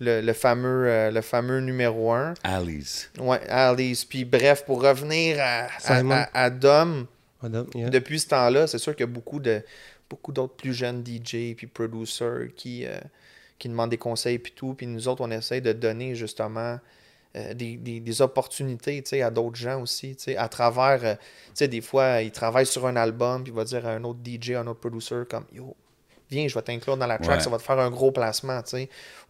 le, 0.00 0.20
le 0.20 0.32
fameux, 0.32 0.86
euh, 0.88 1.10
le 1.10 1.20
fameux 1.20 1.60
numéro 1.60 2.12
1. 2.12 2.34
Alice. 2.44 3.10
Ouais, 3.18 3.40
Alice. 3.48 4.04
Puis, 4.04 4.24
bref, 4.24 4.64
pour 4.64 4.82
revenir 4.82 5.36
à, 5.40 5.64
à, 5.64 5.80
Simon. 5.98 6.14
à- 6.14 6.28
à 6.44 6.50
Dom, 6.50 7.06
yeah. 7.74 7.90
depuis 7.90 8.20
ce 8.20 8.28
temps-là, 8.28 8.66
c'est 8.66 8.78
sûr 8.78 8.94
qu'il 8.94 9.06
y 9.06 9.08
a 9.08 9.12
beaucoup 9.12 9.40
de 9.40 9.62
beaucoup 10.10 10.32
d'autres 10.32 10.54
plus 10.54 10.72
jeunes 10.72 11.04
DJ 11.04 11.54
puis 11.54 11.66
producers 11.66 12.48
qui, 12.56 12.86
euh, 12.86 12.98
qui 13.58 13.68
demandent 13.68 13.90
des 13.90 13.98
conseils 13.98 14.38
puis 14.38 14.52
tout. 14.56 14.72
Puis 14.74 14.86
nous 14.86 15.06
autres, 15.06 15.20
on 15.22 15.30
essaye 15.30 15.60
de 15.60 15.72
donner 15.72 16.14
justement 16.14 16.78
euh, 17.36 17.52
des, 17.52 17.76
des- 17.76 18.00
des 18.00 18.22
opportunités 18.22 19.02
tu 19.02 19.10
sais, 19.10 19.20
à 19.22 19.30
d'autres 19.30 19.56
gens 19.56 19.82
aussi. 19.82 20.16
tu 20.16 20.22
sais, 20.24 20.36
À 20.38 20.48
travers, 20.48 21.04
euh, 21.04 21.14
tu 21.14 21.50
sais, 21.56 21.68
des 21.68 21.82
fois, 21.82 22.22
ils 22.22 22.30
travaillent 22.32 22.64
sur 22.64 22.86
un 22.86 22.96
album 22.96 23.42
puis 23.42 23.52
il 23.52 23.54
va 23.56 23.64
dire 23.64 23.86
à 23.86 23.90
un 23.90 24.04
autre 24.04 24.20
DJ, 24.24 24.52
un 24.52 24.66
autre 24.66 24.80
producer 24.80 25.16
comme 25.28 25.44
Yo, 25.52 25.76
viens, 26.30 26.46
je 26.48 26.54
vais 26.54 26.62
t'inclure 26.62 26.96
dans 26.96 27.06
la 27.06 27.18
track, 27.18 27.38
Ouais. 27.38 27.42
ça 27.44 27.50
va 27.50 27.58
te 27.58 27.62
faire 27.62 27.78
un 27.78 27.90
gros 27.90 28.10
placement. 28.12 28.60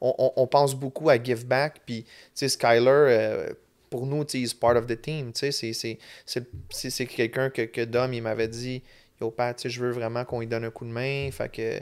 On, 0.01 0.15
on- 0.19 0.33
on 0.37 0.47
pense 0.47 0.75
beaucoup 0.75 1.09
à 1.11 1.23
give 1.23 1.47
back, 1.47 1.81
puis, 1.87 2.05
tu 2.05 2.11
sais, 2.35 2.49
Skyler, 2.49 2.87
euh, 2.89 3.49
pour 3.91 4.07
nous, 4.07 4.25
tu 4.25 4.33
sais, 4.33 4.41
he's 4.41 4.55
part 4.55 4.77
of 4.77 4.87
the 4.87 5.01
team, 5.01 5.33
tu 5.33 5.51
sais, 5.53 5.73
c'est- 5.73 7.07
quelqu'un 7.07 7.51
que, 7.51 7.63
que 7.63 7.83
Dom, 7.85 8.13
il 8.13 8.23
m'avait 8.23 8.49
dit, 8.49 8.83
yo, 9.21 9.31
Pat, 9.31 9.57
tu 9.57 9.63
sais, 9.63 9.71
je 9.71 9.81
veux 9.81 9.91
vraiment 9.91 10.25
qu'on 10.25 10.41
lui 10.41 10.47
donne 10.47 10.65
un 10.65 10.71
coup 10.71 10.85
de 10.85 10.91
main, 10.91 11.31
fait 11.33 11.49
que, 11.51 11.81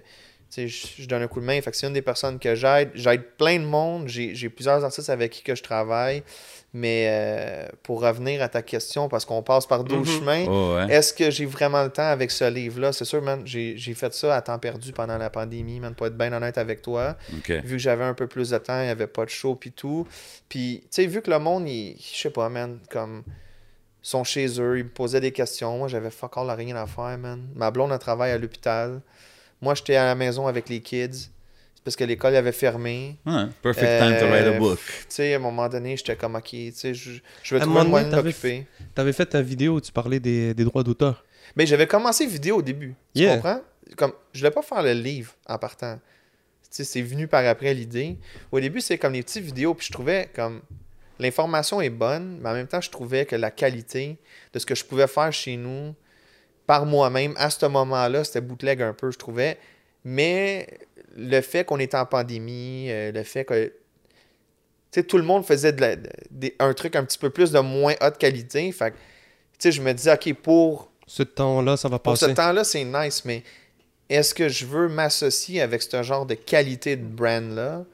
je, 0.55 0.67
je 0.67 1.07
donne 1.07 1.23
un 1.23 1.29
coup 1.29 1.41
de 1.41 1.45
main, 1.47 1.61
fait 1.61 1.71
que 1.71 1.77
c'est 1.77 1.87
une 1.87 1.93
des 1.93 2.03
personnes 2.03 2.39
que 2.39 2.55
j'aide. 2.55 2.91
J'aide 2.95 3.23
plein 3.37 3.59
de 3.59 3.65
monde, 3.65 4.09
j'ai 4.09 4.35
j'ai 4.35 4.49
plusieurs 4.49 4.83
artistes 4.85 5.11
avec 5.11 5.33
qui 5.33 5.43
que 5.43 5.55
je 5.55 5.63
travaille, 5.63 6.23
mais 6.73 7.07
euh, 7.09 7.69
pour 7.83 8.01
revenir 8.03 8.43
à 8.43 8.49
ta 8.49 8.63
question, 8.63 9.09
parce 9.09 9.25
qu'on 9.25 9.43
passe 9.43 9.67
par 9.67 9.85
d'autres 9.85 10.01
Mhm. 10.11 10.19
chemins, 10.19 10.47
Oh, 10.49 10.77
ouais. 10.77 10.93
est-ce 10.95 11.13
que 11.13 11.31
j'ai 11.31 11.47
vraiment 11.47 11.83
le 11.83 11.91
temps 11.91 12.09
avec 12.09 12.31
ce 12.31 12.45
livre-là? 12.51 12.93
C'est 12.93 13.05
sûr, 13.05 13.21
man, 13.23 13.43
j'ai 13.45 13.77
j'ai 13.77 13.95
fait 13.95 14.13
ça 14.15 14.35
à 14.37 14.41
temps 14.43 14.59
perdu 14.59 14.93
pendant 14.93 15.19
la 15.19 15.31
pandémie, 15.31 15.81
man, 15.81 15.95
pour 15.95 16.07
être 16.07 16.17
bien 16.17 16.33
honnête 16.33 16.59
avec 16.59 16.81
toi. 16.83 17.17
Vu 17.65 17.77
que 17.77 17.79
j'avais 17.83 18.05
un 18.05 18.15
peu 18.15 18.27
plus 18.27 18.51
de 18.51 18.59
temps, 18.59 18.81
il 18.81 18.85
n'y 18.85 18.91
avait 18.91 19.07
pas 19.09 19.25
de 19.25 19.31
show 19.31 19.55
puis 19.57 19.73
tout. 19.73 20.07
Puis, 20.49 20.81
tu 20.83 20.87
sais, 20.91 21.07
vu 21.07 21.23
que 21.23 21.31
le 21.31 21.39
monde, 21.39 21.69
il- 21.69 21.97
je 22.01 22.19
sais 22.19 22.31
pas, 22.31 22.49
man, 22.49 22.79
comme, 22.91 23.25
ils 23.27 24.09
sont 24.09 24.25
chez 24.25 24.47
eux, 24.61 24.79
ils 24.79 24.85
me 24.85 24.91
posaient 24.91 25.21
des 25.21 25.33
questions. 25.33 25.77
Moi, 25.79 25.89
j'avais 25.89 26.11
fuck 26.11 26.37
all, 26.37 26.51
rien 26.51 26.77
à 26.77 26.87
faire, 26.87 27.19
man. 27.19 27.49
Ma 27.55 27.71
blonde, 27.71 27.91
elle 27.93 27.99
travaille 27.99 28.31
à 28.31 28.39
l'hôpital. 28.39 29.01
Moi, 29.61 29.75
j'étais 29.75 29.97
à 29.97 30.05
la 30.07 30.15
maison 30.15 30.47
avec 30.47 30.69
les 30.69 30.81
kids. 30.81 31.09
C'est 31.75 31.83
parce 31.85 31.97
que 31.97 32.05
l'école 32.05 32.35
avait 32.37 32.53
fermé. 32.53 33.17
Ouais, 33.25 33.45
perfect 33.63 33.99
time 33.99 34.19
to 34.19 34.27
write 34.27 34.47
a 34.47 34.51
Euh, 34.51 34.59
book. 34.59 34.79
Tu 34.79 35.05
sais, 35.09 35.33
à 35.35 35.37
un 35.37 35.41
moment 35.41 35.69
donné, 35.69 35.97
j'étais 35.97 36.17
comme, 36.17 36.35
ok, 36.35 36.45
tu 36.51 36.73
sais, 36.73 36.95
je, 36.95 37.13
je 37.43 37.55
vais 37.55 37.61
trouver 37.61 37.81
un 37.81 37.85
moyen 37.85 38.07
de 38.07 38.11
t'avais 38.11 38.31
m'occuper. 38.31 38.67
Tu 38.95 39.01
avais 39.01 39.13
fait 39.13 39.27
ta 39.27 39.41
vidéo 39.43 39.75
où 39.75 39.81
tu 39.81 39.93
parlais 39.93 40.19
des, 40.21 40.53
des 40.55 40.65
droits 40.65 40.83
d'auteur. 40.83 41.25
Mais 41.55 41.65
j'avais 41.67 41.87
commencé 41.87 42.27
vidéo 42.27 42.57
au 42.57 42.63
début. 42.63 42.95
Tu 43.15 43.23
Yeah. 43.23 43.37
comprends? 43.37 43.61
Comme, 43.97 44.13
je 44.33 44.41
voulais 44.41 44.51
pas 44.51 44.63
faire 44.63 44.83
le 44.83 44.93
livre 44.93 45.33
en 45.49 45.59
partant. 45.59 45.99
Tu 46.65 46.69
sais, 46.71 46.85
c'est 46.85 47.03
venu 47.03 47.29
par 47.29 47.47
après 47.47 47.73
l'idée. 47.73 48.19
Au 48.51 48.59
début, 48.59 48.81
c'est 48.81 48.99
comme 48.99 49.13
les 49.13 49.23
petites 49.23 49.45
vidéos, 49.45 49.73
puis 49.75 49.87
je 49.87 49.93
trouvais 49.93 50.29
comme 50.35 50.61
l'information 51.21 51.81
est 51.81 51.89
bonne, 51.91 52.39
mais 52.43 52.49
en 52.51 52.55
même 52.55 52.67
temps, 52.67 52.81
je 52.81 52.91
trouvais 52.91 53.25
que 53.27 53.37
la 53.37 53.51
qualité 53.53 54.19
de 54.53 54.59
ce 54.59 54.67
que 54.67 54.75
je 54.75 54.85
pouvais 54.85 55.07
faire 55.07 55.33
chez 55.33 55.57
nous 55.57 55.95
par 56.67 56.87
moi-même 56.87 57.35
à 57.37 57.51
ce 57.51 57.67
moment-là, 57.67 58.25
c'était 58.25 58.41
bootleg 58.41 58.83
un 58.83 58.93
peu, 58.93 59.11
je 59.11 59.19
trouvais. 59.19 59.59
Mais 60.05 60.69
le 61.17 61.41
fait 61.41 61.65
qu'on 61.65 61.79
était 61.79 61.97
en 61.97 62.07
pandémie, 62.07 62.87
euh, 62.91 63.13
le 63.13 63.23
fait 63.23 63.45
que 63.45 63.73
tout 65.09 65.19
le 65.19 65.25
monde 65.25 65.45
faisait 65.45 65.73
de 65.73 65.81
la- 65.81 65.97
de- 65.97 66.09
des- 66.31 66.55
un 66.59 66.73
truc 66.73 66.97
un 66.97 67.05
petit 67.05 67.19
peu 67.19 67.31
plus 67.31 67.53
de 67.53 67.59
moins 67.61 67.95
haute 68.01 68.17
qualité. 68.19 68.71
Fait 68.73 68.93
que, 68.93 68.97
tu 68.97 69.01
sais, 69.59 69.73
je 69.73 69.83
me 69.83 69.93
disais, 69.93 70.13
OK, 70.15 70.33
pour 70.43 70.91
Ce 71.07 71.23
temps-là, 71.23 71.77
ça 71.77 71.89
va 71.89 71.99
pour 71.99 72.17
ce 72.17 72.25
passer. 72.27 72.35
temps-là, 72.35 72.65
c'est 72.65 72.85
nice, 72.85 73.25
mais 73.25 73.43
est-ce 74.09 74.35
que 74.35 74.49
je 74.49 74.65
veux 74.67 74.89
m'associer 74.89 75.61
avec 75.61 75.83
ce 75.83 76.03
genre 76.03 76.25
de 76.27 76.35
qualité 76.35 76.97
de 76.97 77.05
brand-là? 77.05 77.85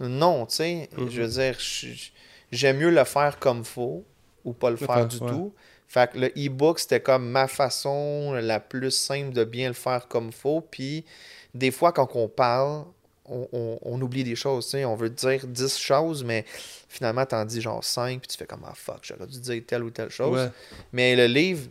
Non, 0.00 0.46
tu 0.46 0.56
sais. 0.56 0.88
Mhm. 0.96 1.10
Je 1.10 1.22
veux 1.22 1.28
dire, 1.28 1.58
j'aime 2.50 2.78
mieux 2.78 2.90
le 2.90 3.04
faire 3.04 3.38
comme 3.38 3.64
faut 3.64 4.02
ou 4.44 4.52
pas 4.54 4.70
le 4.70 4.76
faire 4.76 5.06
du 5.06 5.18
ouais. 5.18 5.28
tout. 5.30 5.52
Fait 5.92 6.08
que 6.12 6.18
le 6.18 6.28
e-book, 6.38 6.78
c'était 6.78 7.00
comme 7.00 7.28
ma 7.28 7.48
façon 7.48 8.32
la 8.34 8.60
plus 8.60 8.92
simple 8.92 9.32
de 9.32 9.42
bien 9.42 9.66
le 9.66 9.74
faire 9.74 10.06
comme 10.06 10.30
faut. 10.30 10.60
Puis, 10.60 11.04
des 11.52 11.72
fois, 11.72 11.90
quand 11.92 12.08
on 12.14 12.28
parle, 12.28 12.84
on, 13.24 13.48
on- 13.52 13.78
on 13.82 14.00
oublie 14.00 14.22
des 14.22 14.36
choses. 14.36 14.66
tu 14.66 14.70
sais. 14.70 14.84
On 14.84 14.94
veut 14.94 15.10
dire 15.10 15.44
10 15.48 15.76
choses, 15.76 16.22
mais 16.22 16.44
finalement, 16.88 17.26
t'en 17.26 17.44
dis 17.44 17.60
genre 17.60 17.82
5, 17.82 18.20
puis 18.20 18.28
tu 18.28 18.36
fais 18.38 18.46
comme 18.46 18.64
Ah 18.64 18.72
fuck, 18.72 19.00
j'aurais 19.02 19.26
dû 19.26 19.40
dire 19.40 19.60
telle 19.66 19.82
ou 19.82 19.90
telle 19.90 20.10
chose. 20.10 20.38
Ouais. 20.38 20.48
Mais 20.92 21.16
le 21.16 21.26
livre, 21.26 21.68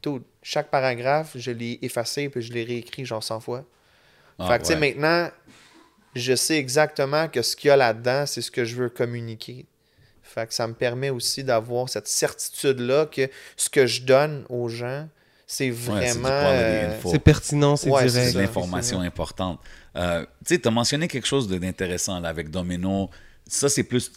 tout, 0.00 0.22
chaque 0.42 0.70
paragraphe, 0.70 1.32
je 1.34 1.50
l'ai 1.50 1.78
effacé 1.82 2.30
puis 2.30 2.40
je 2.40 2.54
l'ai 2.54 2.64
réécrit 2.64 3.04
genre 3.04 3.22
100 3.22 3.40
fois. 3.40 3.66
Ah, 4.38 4.48
fait 4.48 4.62
que, 4.62 4.68
ouais. 4.68 4.76
maintenant, 4.94 5.28
je 6.14 6.34
sais 6.34 6.56
exactement 6.56 7.28
que 7.28 7.42
ce 7.42 7.54
qu'il 7.56 7.68
y 7.68 7.70
a 7.70 7.76
là-dedans, 7.76 8.24
c'est 8.24 8.40
ce 8.40 8.50
que 8.50 8.64
je 8.64 8.74
veux 8.76 8.88
communiquer. 8.88 9.66
Fait 10.34 10.46
que 10.46 10.54
ça 10.54 10.66
me 10.66 10.74
permet 10.74 11.10
aussi 11.10 11.42
d'avoir 11.44 11.88
cette 11.88 12.06
certitude-là 12.08 13.06
que 13.06 13.28
ce 13.56 13.68
que 13.68 13.86
je 13.86 14.02
donne 14.02 14.44
aux 14.48 14.68
gens, 14.68 15.08
c'est 15.46 15.70
vraiment. 15.70 16.28
euh. 16.28 16.96
C'est 17.04 17.18
pertinent, 17.18 17.74
c'est 17.76 17.90
Ouais, 17.90 18.02
c'est 18.08 18.12
direct. 18.20 18.32
C'est 18.32 18.38
l'information 18.38 19.00
importante. 19.00 19.58
Euh, 19.96 20.22
tu 20.46 20.54
sais, 20.54 20.60
tu 20.60 20.68
as 20.68 20.70
mentionné 20.70 21.08
quelque 21.08 21.26
chose 21.26 21.48
de- 21.48 21.58
d'intéressant 21.58 22.20
là, 22.20 22.28
avec 22.28 22.50
Domino. 22.50 23.10
Ça, 23.48 23.68
c'est 23.68 23.82
plus 23.82 24.12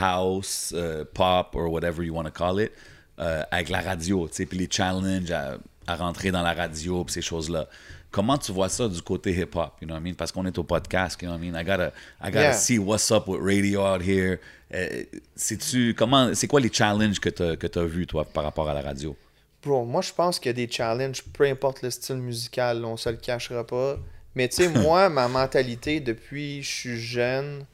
house, 0.00 0.72
euh, 0.74 1.04
pop, 1.14 1.54
or 1.54 1.70
whatever 1.72 2.04
you 2.04 2.14
want 2.14 2.24
to 2.24 2.30
call 2.30 2.60
it, 2.60 2.72
euh, 3.18 3.42
avec 3.50 3.68
la 3.68 3.80
radio, 3.80 4.28
tu 4.28 4.34
sais, 4.36 4.46
puis 4.46 4.58
les 4.58 4.68
challenges 4.70 5.30
à, 5.30 5.56
à 5.86 5.96
rentrer 5.96 6.30
dans 6.30 6.42
la 6.42 6.52
radio, 6.52 7.04
puis 7.04 7.14
ces 7.14 7.22
choses-là. 7.22 7.66
Comment 8.10 8.38
tu 8.38 8.52
vois 8.52 8.68
ça 8.70 8.88
du 8.88 9.02
côté 9.02 9.32
hip-hop, 9.32 9.72
you 9.80 9.86
know 9.86 9.94
what 9.94 10.00
I 10.00 10.04
mean? 10.04 10.14
Parce 10.14 10.32
qu'on 10.32 10.46
est 10.46 10.56
au 10.58 10.64
podcast, 10.64 11.20
you 11.20 11.28
know 11.28 11.36
what 11.36 11.44
I 11.44 11.50
mean? 11.50 11.60
I 11.60 11.64
gotta, 11.64 11.92
I 12.22 12.26
gotta 12.30 12.40
Yeah. 12.40 12.52
see 12.54 12.78
what's 12.78 13.10
up 13.10 13.28
with 13.28 13.40
radio 13.42 13.82
out 13.86 14.02
here. 14.02 14.38
Euh, 14.74 15.04
c'est-tu, 15.34 15.94
comment, 15.94 16.34
c'est 16.34 16.46
quoi 16.46 16.60
les 16.60 16.72
challenges 16.72 17.20
que 17.20 17.28
tu 17.30 17.78
as 17.78 17.84
vus, 17.84 18.06
toi, 18.06 18.24
par 18.24 18.44
rapport 18.44 18.68
à 18.68 18.74
la 18.74 18.82
radio? 18.82 19.16
Bro, 19.62 19.84
moi, 19.84 20.02
je 20.02 20.12
pense 20.12 20.38
qu'il 20.38 20.48
y 20.50 20.50
a 20.50 20.66
des 20.66 20.70
challenges, 20.70 21.22
peu 21.24 21.44
importe 21.44 21.82
le 21.82 21.90
style 21.90 22.16
musical, 22.16 22.84
on 22.84 22.96
se 22.96 23.08
le 23.08 23.16
cachera 23.16 23.66
pas. 23.66 23.98
Mais 24.34 24.48
tu 24.48 24.56
sais, 24.56 24.68
moi, 24.82 25.08
ma 25.08 25.26
mentalité 25.28 26.00
depuis 26.00 26.62
je 26.62 26.70
suis 26.70 26.98
jeune, 27.00 27.64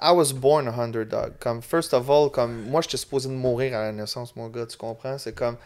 I 0.00 0.12
was 0.12 0.32
born 0.32 0.68
a 0.68 0.72
underdog. 0.72 1.32
Comme, 1.40 1.60
first 1.62 1.92
of 1.92 2.08
all, 2.08 2.30
comme, 2.30 2.62
moi, 2.68 2.80
j'étais 2.80 2.96
supposé 2.96 3.28
de 3.28 3.34
mourir 3.34 3.76
à 3.76 3.82
la 3.82 3.92
naissance, 3.92 4.34
mon 4.36 4.48
gars, 4.48 4.66
tu 4.66 4.76
comprends? 4.76 5.18
C'est 5.18 5.34
comme, 5.34 5.56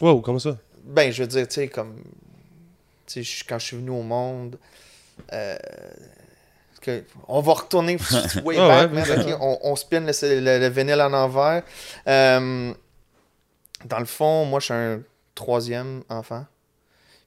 Wow, 0.00 0.20
comment 0.20 0.38
ça? 0.38 0.58
ben, 0.84 1.10
je 1.10 1.22
veux 1.22 1.28
dire, 1.28 1.48
tu 1.48 1.54
sais, 1.54 1.68
comme, 1.68 2.02
tu 3.06 3.24
sais, 3.24 3.44
quand 3.48 3.58
je 3.58 3.64
suis 3.66 3.76
venu 3.76 3.90
au 3.90 4.02
monde, 4.02 4.58
euh, 5.32 5.56
que- 6.86 7.04
on 7.28 7.40
va 7.40 7.52
retourner 7.52 7.96
way 8.44 8.56
Ah 8.58 8.68
back, 8.68 8.90
ouais, 8.90 8.94
man, 8.94 9.04
vas-y. 9.04 9.32
ok? 9.32 9.38
on, 9.40 9.58
on 9.62 9.76
spin 9.76 10.00
le, 10.00 10.12
le, 10.40 10.58
le 10.60 10.68
vinyle 10.68 11.00
en 11.02 11.12
envers. 11.12 11.62
Euh, 12.08 12.72
dans 13.84 13.98
le 13.98 14.04
fond, 14.06 14.44
moi, 14.46 14.60
je 14.60 14.64
suis 14.66 14.74
un 14.74 15.02
troisième 15.34 16.02
enfant. 16.08 16.46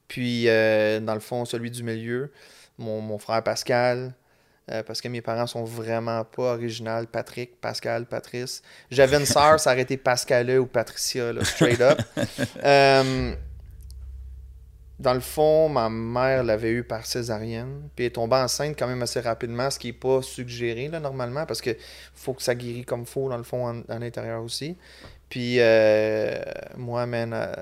Puis, 0.08 0.46
euh, 0.48 1.00
dans 1.00 1.14
le 1.14 1.20
fond, 1.20 1.46
celui 1.46 1.70
du 1.70 1.84
milieu, 1.84 2.32
mon, 2.80 3.00
mon 3.02 3.20
frère 3.20 3.44
Pascal, 3.44 4.14
euh, 4.72 4.82
parce 4.84 5.02
que 5.02 5.08
mes 5.08 5.22
parents 5.22 5.46
sont 5.48 5.64
vraiment 5.64 6.24
pas 6.24 6.54
originales. 6.54 7.06
Patrick, 7.08 7.60
Pascal, 7.62 8.06
Patrice. 8.06 8.62
J'avais 8.90 9.18
une 9.18 9.26
sœur, 9.26 9.60
ça 9.60 9.72
aurait 9.74 9.82
été 9.82 9.98
Pascale 9.98 10.60
ou 10.60 10.66
Patricia, 10.66 11.32
là, 11.34 11.44
straight 11.44 11.82
up. 11.82 12.00
Dans 15.00 15.14
le 15.14 15.22
fond, 15.22 15.70
ma 15.70 15.90
mère 15.90 16.44
l'avait 16.44 16.72
eu 16.72 16.84
par 16.84 17.06
césarienne, 17.06 17.90
puis 17.96 18.04
elle 18.04 18.08
est 18.08 18.16
tombée 18.16 18.36
enceinte 18.36 18.76
quand 18.78 18.88
même 18.88 19.02
assez 19.02 19.22
rapidement, 19.22 19.70
ce 19.70 19.80
qui 19.80 19.88
n'est 19.88 19.94
pas 19.94 20.22
suggéré 20.22 20.90
là, 20.90 21.00
normalement, 21.00 21.46
parce 21.46 21.62
que 21.62 21.72
faut 22.14 22.34
que 22.34 22.44
ça 22.44 22.54
guérit 22.54 22.84
comme 22.84 23.06
faut, 23.06 23.30
dans 23.30 23.38
le 23.38 23.44
fond, 23.44 23.66
en, 23.66 23.80
en 23.88 24.02
intérieur 24.02 24.44
aussi. 24.44 24.76
Puis 25.30 25.58
euh, 25.60 26.42
moi, 26.76 27.06
man, 27.06 27.34
euh, 27.34 27.54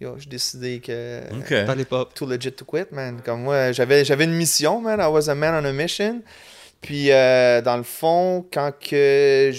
yo, 0.00 0.18
j'ai 0.18 0.28
décidé 0.28 0.80
que 0.80 1.22
OK. 1.32 1.48
T'allais 1.48 1.84
pas. 1.84 2.06
too 2.14 2.26
legit 2.26 2.52
to 2.52 2.64
quit, 2.64 2.92
man. 2.92 3.22
Comme 3.24 3.42
moi, 3.42 3.72
j'avais, 3.72 4.04
j'avais 4.04 4.24
une 4.24 4.34
mission, 4.34 4.80
man. 4.80 5.00
I 5.00 5.06
was 5.06 5.30
a 5.30 5.34
man 5.34 5.64
on 5.64 5.66
a 5.66 5.72
mission. 5.72 6.20
Puis, 6.80 7.12
euh, 7.12 7.62
dans 7.62 7.76
le 7.76 7.82
fond, 7.82 8.44
quand 8.52 8.72
que 8.78 9.52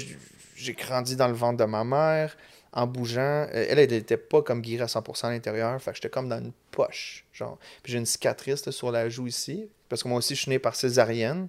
j'ai 0.55 0.73
grandi 0.73 1.15
dans 1.15 1.27
le 1.27 1.33
ventre 1.33 1.57
de 1.57 1.65
ma 1.65 1.83
mère, 1.83 2.35
en 2.73 2.87
bougeant, 2.87 3.47
elle, 3.51 3.79
elle 3.79 3.89
n'était 3.89 4.17
pas 4.17 4.41
comme 4.41 4.61
guérie 4.61 4.83
à 4.83 4.85
100% 4.87 5.25
à 5.25 5.29
l'intérieur. 5.31 5.81
Fait 5.81 5.91
que 5.91 5.97
j'étais 5.97 6.09
comme 6.09 6.29
dans 6.29 6.39
une 6.39 6.53
poche, 6.71 7.25
genre. 7.33 7.57
Puis 7.83 7.91
j'ai 7.93 7.99
une 7.99 8.05
cicatrice 8.05 8.65
là, 8.65 8.71
sur 8.71 8.91
la 8.91 9.09
joue 9.09 9.27
ici, 9.27 9.67
parce 9.89 10.03
que 10.03 10.07
moi 10.07 10.17
aussi, 10.19 10.35
je 10.35 10.41
suis 10.41 10.49
né 10.49 10.59
par 10.59 10.75
césarienne. 10.75 11.47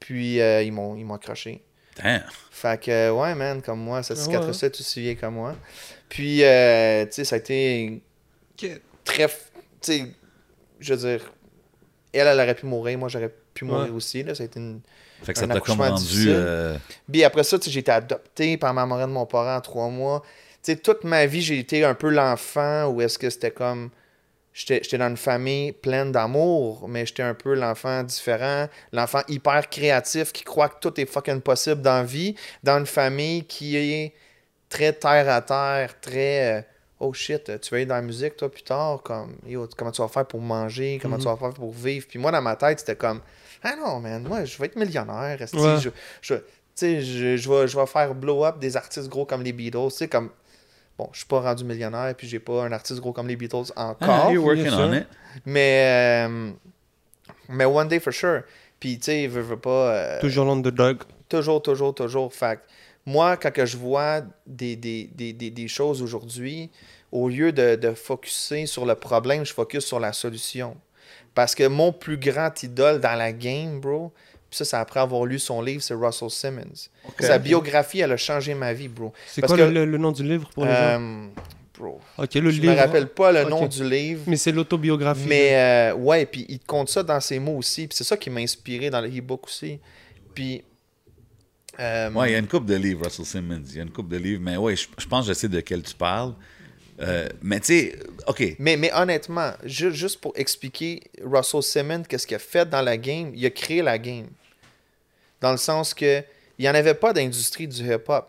Puis, 0.00 0.40
euh, 0.40 0.62
ils, 0.62 0.72
m'ont, 0.72 0.96
ils 0.96 1.04
m'ont 1.04 1.14
accroché. 1.14 1.62
Damn. 2.02 2.22
Fait 2.50 2.80
que, 2.80 2.90
euh, 2.90 3.12
ouais, 3.12 3.34
man, 3.34 3.62
comme 3.62 3.80
moi, 3.80 4.02
cette 4.02 4.18
Ah 4.18 4.22
cicatrice-là 4.22 4.68
aussi 4.68 5.00
vieille 5.00 5.16
comme 5.16 5.34
moi. 5.34 5.54
Puis, 6.08 6.44
euh, 6.44 7.04
tu 7.06 7.12
sais, 7.12 7.24
ça 7.24 7.36
a 7.36 7.38
été 7.38 8.02
très. 9.04 9.28
Tu 9.28 9.34
sais, 9.80 10.06
je 10.80 10.94
veux 10.94 11.08
dire, 11.08 11.32
elle, 12.12 12.26
elle 12.26 12.38
aurait 12.40 12.54
pu 12.54 12.66
mourir, 12.66 12.98
moi, 12.98 13.08
j'aurais 13.08 13.32
pu 13.54 13.64
mourir 13.64 13.84
Ouais. 13.84 13.90
aussi. 13.90 14.22
Là, 14.22 14.34
ça 14.34 14.42
a 14.42 14.46
été 14.46 14.58
une. 14.60 14.80
Fait 15.22 15.32
que 15.32 15.38
ça 15.38 15.44
Un 15.46 15.48
t'a 15.48 15.54
comme 15.60 15.62
accouchement 15.80 15.88
rendu... 15.90 16.02
difficile. 16.02 16.32
euh, 16.34 16.76
Puis 17.10 17.24
après 17.24 17.44
ça, 17.44 17.58
tu 17.58 17.64
sais, 17.66 17.70
j'ai 17.70 17.80
été 17.80 17.92
adopté 17.92 18.56
par 18.58 18.74
ma 18.74 18.84
marraine 18.84 19.08
de 19.08 19.14
mon 19.14 19.24
parent 19.26 19.56
en 19.56 19.60
trois 19.60 19.88
mois. 19.88 20.22
Tu 20.64 20.72
sais, 20.72 20.76
toute 20.78 21.04
ma 21.04 21.26
vie, 21.26 21.42
j'ai 21.42 21.58
été 21.58 21.84
un 21.84 21.94
peu 21.94 22.08
l'enfant 22.08 22.86
où 22.88 23.00
est-ce 23.02 23.18
que 23.18 23.28
c'était 23.30 23.50
comme. 23.50 23.90
J'étais 24.54 24.98
dans 24.98 25.08
une 25.08 25.16
famille 25.16 25.72
pleine 25.72 26.12
d'amour, 26.12 26.86
mais 26.88 27.04
j'étais 27.06 27.24
un 27.24 27.34
peu 27.34 27.54
l'enfant 27.54 28.04
différent, 28.04 28.68
l'enfant 28.92 29.22
hyper 29.26 29.68
créatif 29.68 30.32
qui 30.32 30.44
croit 30.44 30.68
que 30.68 30.78
tout 30.80 31.00
est 31.00 31.06
fucking 31.06 31.40
possible 31.40 31.82
dans 31.82 31.96
la 31.98 32.04
vie, 32.04 32.36
dans 32.62 32.78
une 32.78 32.86
famille 32.86 33.44
qui 33.46 33.76
est 33.76 34.14
très 34.68 34.92
terre 34.92 35.28
à 35.28 35.42
terre, 35.42 36.00
très. 36.00 36.58
euh, 36.58 36.62
oh 37.00 37.12
shit, 37.12 37.60
tu 37.60 37.70
vas 37.70 37.78
aller 37.78 37.86
dans 37.86 37.96
la 37.96 38.02
musique, 38.02 38.36
toi, 38.36 38.48
plus 38.48 38.62
tard, 38.62 39.02
comme, 39.02 39.36
yo, 39.44 39.68
comment 39.76 39.90
tu 39.90 40.00
vas 40.00 40.06
faire 40.08 40.24
pour 40.26 40.40
manger, 40.40 41.00
comment 41.02 41.18
tu 41.18 41.24
vas 41.24 41.36
faire 41.36 41.50
pour 41.52 41.72
vivre? 41.72 42.06
Puis 42.08 42.20
moi, 42.20 42.30
dans 42.30 42.40
ma 42.40 42.54
tête, 42.54 42.78
c'était 42.78 42.94
comme, 42.96 43.20
ah 43.64 43.74
non, 43.76 43.98
man, 43.98 44.22
moi, 44.22 44.44
je 44.44 44.56
vais 44.56 44.66
être 44.66 44.76
millionnaire, 44.76 45.36
Ouais. 45.52 45.78
je, 45.80 45.90
je, 46.22 46.34
tu 46.36 46.42
sais, 46.76 47.00
je, 47.02 47.36
je 47.36 47.50
vais, 47.50 47.66
je 47.66 47.76
vais 47.76 47.86
faire 47.86 48.14
blow 48.14 48.44
up 48.44 48.60
des 48.60 48.76
artistes 48.76 49.08
gros 49.08 49.26
comme 49.26 49.42
les 49.42 49.52
Beatles, 49.52 49.88
tu 49.90 49.96
sais, 49.96 50.08
comme, 50.08 50.30
Bon, 50.96 51.08
je 51.12 51.18
suis 51.18 51.26
pas 51.26 51.40
rendu 51.40 51.64
millionnaire, 51.64 52.14
puis 52.16 52.28
j'ai 52.28 52.38
pas 52.38 52.62
un 52.64 52.72
artiste 52.72 53.00
gros 53.00 53.12
comme 53.12 53.26
les 53.28 53.36
Beatles 53.36 53.72
encore. 53.74 53.96
Ah, 54.26 54.30
you're 54.32 54.44
working 54.44 54.64
bien 54.64 54.78
on 54.88 54.92
it. 54.94 55.06
Mais, 55.44 56.26
euh, 56.28 56.50
mais 57.48 57.64
one 57.64 57.88
day 57.88 57.98
for 57.98 58.12
sure. 58.12 58.42
Puis, 58.78 58.98
tu 58.98 59.04
sais, 59.06 59.26
veut, 59.26 59.40
veut 59.42 59.56
pas. 59.58 59.94
euh, 59.94 60.20
Toujours 60.20 60.44
l'underdog. 60.46 60.98
toujours, 61.28 61.60
toujours, 61.62 61.94
toujours. 61.94 62.32
Fait 62.32 62.60
moi, 63.06 63.36
quand 63.36 63.50
que 63.52 63.66
je 63.66 63.76
vois 63.76 64.22
des, 64.46 64.76
des, 64.76 65.10
des, 65.14 65.32
des, 65.32 65.50
des 65.50 65.68
choses 65.68 66.00
aujourd'hui, 66.00 66.70
au 67.10 67.28
lieu 67.28 67.52
de, 67.52 67.74
de 67.76 67.92
focuser 67.92 68.66
sur 68.66 68.86
le 68.86 68.94
problème, 68.94 69.44
je 69.44 69.52
focus 69.52 69.84
sur 69.84 69.98
la 70.00 70.12
solution. 70.12 70.76
Parce 71.34 71.54
que 71.54 71.66
mon 71.66 71.92
plus 71.92 72.16
grand 72.18 72.62
idole 72.62 73.00
dans 73.00 73.14
la 73.18 73.32
game, 73.32 73.80
bro, 73.80 74.12
puis 74.54 74.58
ça, 74.58 74.64
c'est 74.64 74.76
après 74.76 75.00
avoir 75.00 75.24
lu 75.26 75.38
son 75.38 75.60
livre, 75.60 75.82
c'est 75.82 75.94
Russell 75.94 76.30
Simmons. 76.30 76.88
Sa 77.18 77.38
biographie, 77.38 78.00
elle 78.00 78.12
a 78.12 78.16
changé 78.16 78.54
ma 78.54 78.72
vie, 78.72 78.88
bro. 78.88 79.12
C'est 79.26 79.42
quoi 79.44 79.56
que- 79.56 79.62
le, 79.62 79.84
nom 79.98 80.12
du 80.12 80.22
livre 80.22 80.48
pour 80.54 80.64
les 80.64 80.70
gens? 80.70 80.76
Euh, 80.76 81.26
bro, 81.78 82.00
Ok, 82.18 82.34
le 82.34 82.50
je 82.50 82.60
livre. 82.60 82.72
me 82.74 82.78
rappelle 82.78 83.08
pas 83.08 83.32
le 83.32 83.44
nom 83.44 83.66
du 83.66 83.82
livre. 83.88 84.22
Mais 84.28 84.36
c'est 84.36 84.52
l'autobiographie. 84.52 85.26
Mais 85.26 85.54
euh, 85.56 85.94
ouais, 85.94 86.24
puis 86.26 86.46
il 86.48 86.58
te 86.60 86.66
compte 86.66 86.88
ça 86.88 87.02
dans 87.02 87.20
ses 87.20 87.38
mots 87.40 87.56
aussi. 87.56 87.88
Puis 87.88 87.96
c'est 87.96 88.04
ça 88.04 88.16
qui 88.16 88.30
m'a 88.30 88.40
inspiré 88.40 88.90
dans 88.90 89.00
le 89.00 89.08
e-book 89.08 89.46
aussi. 89.46 89.80
Puis. 90.34 90.62
euh, 91.80 92.10
Ouais, 92.12 92.30
il 92.30 92.32
y 92.32 92.36
a 92.36 92.38
une 92.38 92.46
coupe 92.48 92.66
de 92.66 92.76
livres, 92.76 93.04
Russell 93.04 93.24
Simmons. 93.26 93.62
Il 93.70 93.76
y 93.76 93.80
a 93.80 93.82
une 93.82 93.90
coupe 93.90 94.08
de 94.08 94.16
livres, 94.16 94.40
mais 94.42 94.56
ouais, 94.56 94.76
je, 94.76 94.86
je 94.98 95.06
pense 95.06 95.26
que 95.26 95.32
je 95.32 95.38
sais 95.38 95.48
de 95.48 95.60
quel 95.60 95.82
tu 95.82 95.94
parles. 95.94 96.34
Euh, 97.00 97.28
mais 97.42 97.58
tu 97.58 97.66
sais, 97.66 97.98
OK. 98.28 98.54
mais, 98.60 98.76
mais 98.76 98.92
honnêtement, 98.94 99.50
ju- 99.64 99.92
juste 99.92 100.20
pour 100.20 100.32
expliquer 100.36 101.02
Russell 101.24 101.60
Simmons, 101.60 102.04
qu'est-ce 102.08 102.24
qu'il 102.24 102.36
a 102.36 102.38
fait 102.38 102.70
dans 102.70 102.82
la 102.82 102.96
game, 102.96 103.32
il 103.34 103.44
a 103.44 103.50
créé 103.50 103.82
la 103.82 103.98
game. 103.98 104.26
Dans 105.44 105.50
le 105.50 105.58
sens 105.58 105.92
que 105.92 106.22
il 106.58 106.62
n'y 106.62 106.68
en 106.70 106.74
avait 106.74 106.94
pas 106.94 107.12
d'industrie 107.12 107.68
du 107.68 107.82
hip-hop. 107.82 108.26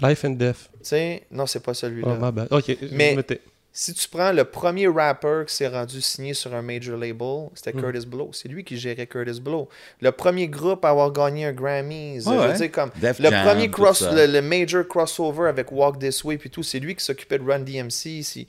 Life 0.00 0.24
and 0.24 0.30
Death. 0.30 0.70
Tu 0.72 0.78
sais, 0.84 1.22
non, 1.30 1.44
c'est 1.46 1.60
pas 1.60 1.74
celui-là. 1.74 2.16
Oh, 2.18 2.32
bad. 2.32 2.48
Ok, 2.50 2.74
Mais- 2.92 3.10
je 3.12 3.16
me 3.16 3.22
tais. 3.22 3.42
Si 3.74 3.92
tu 3.92 4.08
prends 4.08 4.32
le 4.32 4.44
premier 4.44 4.88
rapper 4.88 5.42
qui 5.46 5.54
s'est 5.54 5.68
rendu 5.68 6.00
signé 6.00 6.32
sur 6.32 6.54
un 6.54 6.62
major 6.62 6.96
label, 6.96 7.48
c'était 7.54 7.74
Hmm. 7.74 7.82
Curtis 7.82 8.06
Blow. 8.06 8.30
C'est 8.32 8.48
lui 8.48 8.64
qui 8.64 8.78
gérait 8.78 9.06
Curtis 9.06 9.38
Blow. 9.38 9.68
Le 10.00 10.12
premier 10.12 10.48
groupe 10.48 10.82
à 10.86 10.88
avoir 10.88 11.12
gagné 11.12 11.44
un 11.44 11.52
Grammy. 11.52 12.18
je 12.22 12.26
Ouais, 12.30 12.36
veux 12.36 12.42
ouais. 12.48 12.54
dire, 12.56 12.72
comme 12.72 12.90
Def 12.96 13.18
le 13.18 13.28
Jam, 13.28 13.46
premier 13.46 13.70
cross, 13.70 14.02
le 14.10 14.40
major 14.40 14.88
crossover 14.88 15.48
avec 15.50 15.70
Walk 15.70 15.98
This 15.98 16.24
Way 16.24 16.38
puis 16.38 16.48
tout, 16.48 16.62
c'est 16.62 16.78
lui 16.80 16.94
qui 16.96 17.04
s'occupait 17.04 17.38
de 17.38 17.44
Run 17.44 17.58
DMC. 17.58 18.46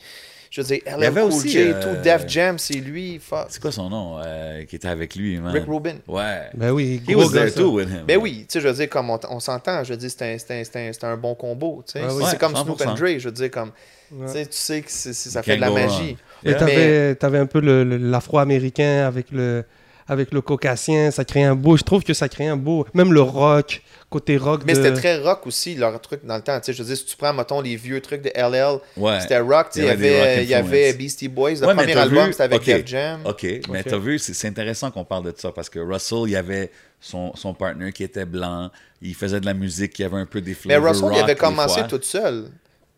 Je 0.50 0.62
veux 0.62 0.68
dire, 0.68 0.80
LL 0.86 1.04
avait 1.06 1.22
Cool 1.22 1.30
aussi, 1.32 1.50
J, 1.50 1.58
euh, 1.60 1.82
tout, 1.82 2.02
Def 2.02 2.24
Jam, 2.28 2.58
c'est 2.58 2.76
lui. 2.76 3.20
fuck. 3.20 3.48
C'est 3.50 3.62
quoi 3.62 3.72
son 3.72 3.90
nom 3.90 4.18
euh, 4.24 4.64
qui 4.66 4.76
était 4.76 4.88
avec 4.88 5.16
lui, 5.16 5.38
man? 5.38 5.54
Rick 5.54 5.66
Rubin. 5.68 5.96
Ouais. 6.08 6.50
Ben 6.54 6.72
oui, 6.72 7.02
He 7.08 7.12
gros 7.14 7.24
was 7.24 7.32
gars, 7.34 7.40
there 7.42 7.50
ça. 7.52 7.60
too 7.62 7.72
with 7.76 7.90
him. 7.90 8.04
Ben 8.08 8.18
oui, 8.18 8.46
tu 8.48 8.54
sais, 8.54 8.62
je 8.62 8.68
veux 8.68 8.74
dire, 8.74 8.90
comme 8.90 9.10
on, 9.10 9.20
on 9.30 9.40
s'entend, 9.40 9.84
je 9.84 9.92
veux 9.92 9.98
dire, 9.98 10.10
c'est 10.10 10.34
un, 10.34 10.38
c'est 10.38 10.60
un- 10.60 10.64
c'est 10.64 10.88
un- 10.90 10.94
c'est 10.94 11.04
un 11.06 11.18
bon 11.18 11.36
combo, 11.36 11.84
tu 11.86 11.94
sais. 11.94 12.02
Ah 12.04 12.14
oui. 12.14 12.24
C'est 12.26 12.32
Ouais, 12.34 12.38
comme 12.38 12.56
Snoop 12.56 12.80
100%. 12.80 12.90
and 12.90 12.94
Dre, 12.96 13.18
je 13.20 13.26
veux 13.30 13.32
dire, 13.34 13.52
comme, 13.52 13.72
Ouais. 14.12 14.26
tu 14.28 14.32
sais, 14.34 14.46
tu 14.46 14.58
sais 14.58 14.82
que 14.82 14.92
c'est- 14.92 15.14
c'est- 15.14 15.30
ça 15.30 15.44
fait 15.44 15.56
de 15.58 15.62
la 15.62 15.70
magie. 15.70 15.88
wrong. 15.90 16.16
Et 16.44 16.50
Yeah. 16.50 16.60
t'avais, 16.60 17.16
t'avais 17.16 17.38
un 17.40 17.46
peu 17.46 17.60
le- 17.60 17.84
le- 17.84 17.98
l'afro-américain 17.98 19.06
avec 19.06 19.32
le, 19.32 19.64
avec 20.08 20.32
le 20.34 20.42
caucasien, 20.42 21.12
ça 21.12 21.26
crée 21.26 21.44
un 21.44 21.56
beau. 21.56 21.78
Je 21.78 21.84
trouve 21.84 22.04
que 22.04 22.14
ça 22.14 22.30
crée 22.30 22.48
un 22.48 22.56
beau. 22.58 22.86
Même 22.94 23.12
le 23.14 23.22
rock, 23.22 23.82
côté 24.10 24.38
rock. 24.38 24.62
Mais 24.66 24.74
de... 24.74 24.82
c'était 24.82 24.94
très 24.96 25.18
rock 25.22 25.46
aussi, 25.48 25.76
leur 25.76 26.00
truc 26.02 26.26
dans 26.26 26.36
le 26.38 26.42
temps. 26.42 26.58
Tu 26.60 26.66
sais, 26.68 26.74
je 26.74 26.82
veux 26.82 26.88
dire, 26.88 26.98
si 26.98 27.06
tu 27.06 27.18
prends, 27.18 27.34
mettons, 27.34 27.62
les 27.62 27.76
vieux 27.76 28.00
trucs 28.02 28.22
de 28.22 28.30
LL, 28.36 28.80
Ouais. 28.96 29.20
c'était 29.22 29.40
rock. 29.40 29.68
tu 29.74 29.82
sais, 29.82 29.86
Il 29.86 29.86
Il 29.86 29.86
y 29.86 29.88
y 29.88 29.92
avait 29.92 30.44
il 30.44 30.50
y 30.50 30.54
avait. 30.54 30.94
Beastie 30.94 31.28
Boys. 31.28 31.56
Le 31.62 31.68
Ouais, 31.68 31.76
premier 31.76 31.96
album, 31.98 32.26
vu- 32.28 32.32
c'était 32.32 32.44
avec 32.44 32.60
ok. 32.62 32.66
Def 32.66 32.88
Jam. 32.88 33.20
OK, 33.26 33.46
mais 33.70 33.84
t'as 33.84 33.98
vu, 33.98 34.18
c'est 34.20 34.34
c'est 34.34 34.48
intéressant 34.48 34.92
qu'on 34.92 35.04
parle 35.06 35.26
de 35.26 35.34
ça 35.38 35.52
parce 35.52 35.70
que 35.70 35.80
Russell, 35.80 36.20
il 36.26 36.32
y 36.32 36.36
avait 36.36 36.72
son, 37.00 37.36
son 37.36 37.54
partner 37.54 37.92
qui 37.92 38.04
était 38.04 38.26
blanc, 38.26 38.72
il 39.02 39.14
faisait 39.14 39.40
de 39.40 39.46
la 39.46 39.54
musique 39.54 39.94
qui 39.94 40.04
avait 40.04 40.18
un 40.18 40.26
peu 40.26 40.42
des 40.42 40.56
Mais 40.66 40.78
Russell, 40.78 41.10
il 41.14 41.20
avait 41.20 41.36
commencé 41.36 41.82
tout 41.88 42.00
seul. 42.02 42.46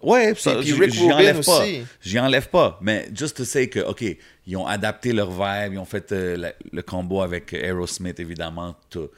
Ouais, 0.01 0.33
ça, 0.35 0.55
puis 0.55 0.67
j'y- 0.67 0.79
Rick 0.79 0.93
j'y 0.93 1.11
enlève 1.11 1.45
pas. 1.45 1.65
J'y 2.01 2.19
enlève 2.19 2.49
pas. 2.49 2.77
Mais 2.81 3.09
just 3.13 3.35
to 3.37 3.43
say 3.43 3.67
que, 3.67 3.79
OK, 3.81 4.03
ils 4.47 4.55
ont 4.57 4.65
adapté 4.65 5.11
leur 5.11 5.29
vibe, 5.29 5.73
ils 5.73 5.77
ont 5.79 5.85
fait 5.85 6.11
euh, 6.13 6.37
la- 6.37 6.53
le 6.71 6.81
combo 6.81 7.21
avec 7.21 7.53
Aerosmith, 7.53 8.17
évidemment, 8.19 8.75
to, 8.89 9.11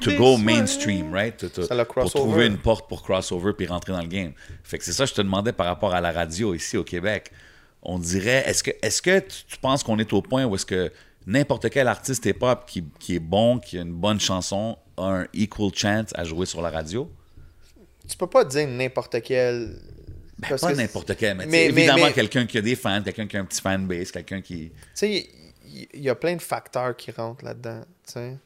to, 0.00 0.10
go 0.16 0.36
mainstream, 0.36 1.12
right? 1.14 1.36
To- 1.36 1.48
to- 1.48 1.62
pour 2.02 2.10
trouver 2.22 2.46
une 2.46 2.58
porte 2.58 2.88
pour 2.88 3.02
crossover 3.02 3.52
puis 3.52 3.66
rentrer 3.66 3.92
dans 3.92 4.00
le 4.00 4.08
game. 4.08 4.32
Fait 4.64 4.78
que 4.78 4.84
c'est 4.84 4.92
ça 4.92 5.04
que 5.04 5.10
je 5.10 5.14
te 5.14 5.22
demandais 5.22 5.52
par 5.52 5.66
rapport 5.66 5.94
à 5.94 6.00
la 6.00 6.10
radio 6.12 6.54
ici 6.54 6.76
au 6.76 6.82
Québec. 6.84 7.30
On 7.82 7.98
dirait, 7.98 8.42
est-ce 8.48 8.62
que, 8.64 8.72
est-ce 8.82 9.00
que 9.00 9.20
tu, 9.20 9.44
tu 9.48 9.58
penses 9.58 9.82
qu'on 9.84 9.98
est 9.98 10.12
au 10.12 10.22
point 10.22 10.44
où 10.44 10.54
est-ce 10.56 10.66
que 10.66 10.90
n'importe 11.26 11.70
quel 11.70 11.86
artiste 11.88 12.26
hip-hop 12.26 12.64
qui, 12.66 12.84
qui 12.98 13.14
est 13.14 13.20
bon, 13.20 13.58
qui 13.58 13.78
a 13.78 13.82
une 13.82 13.92
bonne 13.92 14.18
chanson, 14.18 14.76
a 14.96 15.04
un 15.04 15.26
equal 15.34 15.70
chance 15.74 16.08
à 16.16 16.24
jouer 16.24 16.46
sur 16.46 16.60
la 16.62 16.70
radio? 16.70 17.08
Tu 18.08 18.16
peux 18.16 18.26
pas 18.26 18.44
dire 18.44 18.66
n'importe 18.66 19.22
quel. 19.22 19.76
Ben, 20.40 20.48
parce 20.48 20.62
pas 20.62 20.72
n'importe 20.74 21.16
quel, 21.16 21.36
mais, 21.36 21.46
mais- 21.46 21.66
évidemment 21.66 22.10
quelqu'un 22.12 22.46
qui 22.46 22.58
a 22.58 22.62
des 22.62 22.76
fans, 22.76 23.02
quelqu'un 23.02 23.26
qui 23.26 23.36
a 23.36 23.40
un 23.40 23.44
petit 23.44 23.60
fanbase, 23.60 24.10
quelqu'un 24.10 24.40
qui... 24.40 24.70
Tu 24.70 24.74
sais, 24.94 25.28
il 25.94 26.00
y, 26.02 26.08
a 26.08 26.14
plein 26.14 26.34
de 26.34 26.42
facteurs 26.42 26.96
qui 26.96 27.10
rentrent 27.12 27.44
là-dedans. 27.44 27.82
tu 28.06 28.12
sais. 28.14 28.36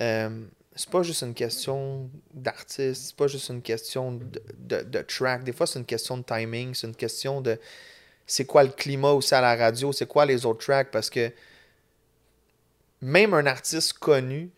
Euh, 0.00 0.44
c'est 0.74 0.88
pas 0.90 1.02
juste 1.02 1.22
une 1.22 1.34
question 1.34 2.10
d'artiste, 2.32 3.02
c'est 3.08 3.16
pas 3.16 3.26
juste 3.28 3.48
une 3.50 3.62
question 3.62 4.12
de, 4.12 4.42
de- 4.58 4.82
de 4.82 5.02
track. 5.02 5.44
Des 5.44 5.52
fois, 5.52 5.66
c'est 5.66 5.78
une 5.78 5.84
question 5.84 6.16
de 6.18 6.22
timing, 6.24 6.74
c'est 6.74 6.86
une 6.86 6.96
question 6.96 7.40
de 7.40 7.58
c'est 8.26 8.46
quoi 8.46 8.64
le 8.64 8.70
climat 8.70 9.10
aussi 9.12 9.34
à 9.34 9.40
la 9.42 9.54
radio, 9.54 9.92
c'est 9.92 10.06
quoi 10.06 10.24
les 10.24 10.46
autres 10.46 10.64
tracks, 10.64 10.90
parce 10.90 11.10
que 11.10 11.30
même 13.00 13.34
un 13.34 13.46
artiste 13.46 13.94
connu, 13.94 14.50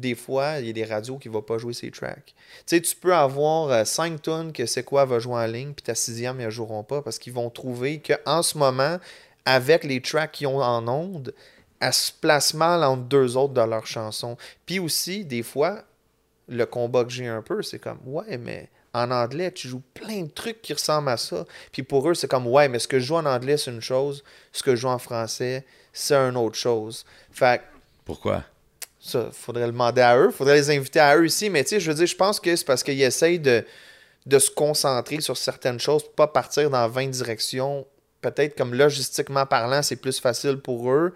des 0.00 0.14
fois, 0.14 0.58
il 0.58 0.66
y 0.66 0.70
a 0.70 0.72
des 0.72 0.84
radios 0.84 1.18
qui 1.18 1.28
ne 1.28 1.34
vont 1.34 1.42
pas 1.42 1.58
jouer 1.58 1.72
ses 1.72 1.90
tracks. 1.90 2.34
Tu 2.66 2.76
sais, 2.76 2.80
tu 2.80 2.94
peux 2.96 3.14
avoir 3.14 3.86
5 3.86 4.22
tonnes 4.22 4.52
que 4.52 4.66
c'est 4.66 4.84
quoi 4.84 5.04
va 5.04 5.18
jouer 5.18 5.34
en 5.34 5.46
ligne, 5.46 5.72
puis 5.72 5.82
ta 5.82 5.94
sixième, 5.94 6.40
ils 6.40 6.46
ne 6.46 6.50
joueront 6.50 6.84
pas 6.84 7.02
parce 7.02 7.18
qu'ils 7.18 7.32
vont 7.32 7.50
trouver 7.50 8.00
qu'en 8.00 8.42
ce 8.42 8.56
moment, 8.58 8.98
avec 9.44 9.84
les 9.84 10.00
tracks 10.00 10.32
qu'ils 10.32 10.46
ont 10.46 10.62
en 10.62 10.86
onde, 10.88 11.34
elle 11.80 11.92
se 11.92 12.12
place 12.12 12.54
mal 12.54 12.82
entre 12.84 13.04
deux 13.04 13.36
autres 13.36 13.54
de 13.54 13.60
leurs 13.60 13.86
chansons. 13.86 14.36
Puis 14.66 14.78
aussi, 14.78 15.24
des 15.24 15.42
fois, 15.42 15.82
le 16.48 16.66
combat 16.66 17.04
que 17.04 17.10
j'ai 17.10 17.26
un 17.26 17.42
peu, 17.42 17.62
c'est 17.62 17.78
comme, 17.78 18.00
ouais, 18.06 18.38
mais 18.38 18.68
en 18.92 19.10
anglais, 19.10 19.52
tu 19.52 19.68
joues 19.68 19.82
plein 19.94 20.22
de 20.22 20.30
trucs 20.30 20.62
qui 20.62 20.72
ressemblent 20.72 21.10
à 21.10 21.16
ça. 21.16 21.44
Puis 21.72 21.82
pour 21.82 22.08
eux, 22.08 22.14
c'est 22.14 22.28
comme, 22.28 22.46
ouais, 22.46 22.68
mais 22.68 22.78
ce 22.78 22.88
que 22.88 22.98
je 22.98 23.06
joue 23.06 23.16
en 23.16 23.26
anglais, 23.26 23.56
c'est 23.56 23.70
une 23.70 23.80
chose, 23.80 24.24
ce 24.52 24.62
que 24.62 24.74
je 24.74 24.82
joue 24.82 24.88
en 24.88 24.98
français, 24.98 25.64
c'est 25.92 26.14
une 26.14 26.36
autre 26.36 26.56
chose. 26.56 27.04
Fait 27.30 27.62
Pourquoi? 28.04 28.44
Ça, 29.00 29.30
faudrait 29.32 29.66
le 29.66 29.72
demander 29.72 30.00
à 30.02 30.16
eux. 30.16 30.30
faudrait 30.30 30.56
les 30.56 30.70
inviter 30.70 31.00
à 31.00 31.16
eux 31.16 31.26
ici. 31.26 31.50
Mais 31.50 31.62
tu 31.64 31.70
sais, 31.70 31.80
je 31.80 31.90
veux 31.90 31.96
dire, 31.96 32.06
je 32.06 32.16
pense 32.16 32.40
que 32.40 32.54
c'est 32.54 32.64
parce 32.64 32.82
qu'ils 32.82 33.00
essayent 33.02 33.38
de, 33.38 33.64
de 34.26 34.38
se 34.38 34.50
concentrer 34.50 35.20
sur 35.20 35.36
certaines 35.36 35.80
choses, 35.80 36.02
pour 36.02 36.12
pas 36.12 36.26
partir 36.26 36.70
dans 36.70 36.88
20 36.88 37.08
directions. 37.08 37.86
Peut-être 38.20 38.56
comme 38.56 38.74
logistiquement 38.74 39.46
parlant, 39.46 39.82
c'est 39.82 39.96
plus 39.96 40.18
facile 40.18 40.58
pour 40.58 40.90
eux. 40.90 41.14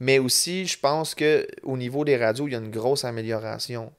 Mais 0.00 0.18
aussi, 0.18 0.66
je 0.66 0.78
pense 0.78 1.14
que 1.14 1.46
au 1.62 1.76
niveau 1.76 2.04
des 2.04 2.16
radios, 2.16 2.48
il 2.48 2.52
y 2.52 2.56
a 2.56 2.58
une 2.58 2.70
grosse 2.70 3.04
amélioration. 3.04 3.92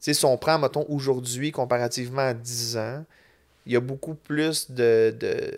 Tu 0.00 0.12
sais, 0.12 0.14
si 0.14 0.24
on 0.26 0.36
prend, 0.36 0.58
mettons, 0.58 0.84
aujourd'hui, 0.90 1.50
comparativement 1.52 2.28
à 2.28 2.34
10 2.34 2.76
ans, 2.76 3.04
il 3.64 3.72
y 3.72 3.76
a 3.76 3.80
beaucoup 3.80 4.14
plus 4.14 4.70
de. 4.70 5.14
de 5.18 5.52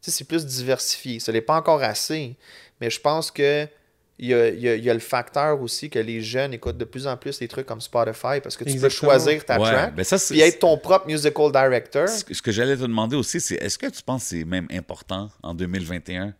tu 0.00 0.10
sais, 0.10 0.10
c'est 0.10 0.24
plus 0.24 0.46
diversifié. 0.46 1.20
Ce 1.20 1.30
n'est 1.30 1.42
pas 1.42 1.56
encore 1.56 1.82
assez. 1.82 2.34
Mais 2.80 2.88
je 2.88 3.00
pense 3.00 3.30
que 3.30 3.68
il 4.18 4.28
y, 4.28 4.34
a, 4.34 4.48
il 4.48 4.60
y 4.60 4.68
a- 4.68 4.74
il 4.76 4.82
y 4.84 4.88
a 4.88 4.94
le 4.94 5.00
facteur 5.00 5.60
aussi 5.60 5.90
que 5.90 5.98
les 5.98 6.22
jeunes 6.22 6.54
écoutent 6.54 6.78
de 6.78 6.84
plus 6.86 7.06
en 7.06 7.16
plus 7.18 7.38
les 7.40 7.48
trucs 7.48 7.66
comme 7.66 7.80
Spotify 7.82 8.40
parce 8.42 8.56
que 8.56 8.64
tu 8.64 8.78
peux 8.78 8.88
choisir 8.88 9.44
ta 9.44 9.60
Ouais, 9.60 9.70
track 9.70 9.94
ben 9.94 10.04
ça, 10.04 10.16
puis 10.18 10.40
être 10.40 10.60
ton 10.60 10.78
propre 10.78 11.06
musical 11.06 11.52
director. 11.52 12.08
Ce 12.08 12.24
que- 12.42 12.52
j'allais 12.52 12.76
te 12.76 12.82
demander 12.82 13.14
aussi, 13.16 13.40
c'est 13.40 13.56
est-ce 13.56 13.76
que 13.78 13.86
tu 13.86 14.02
penses 14.02 14.22
que 14.22 14.28
c'est 14.30 14.44
même 14.44 14.66
important 14.72 15.30
en 15.42 15.52
2021 15.54 16.34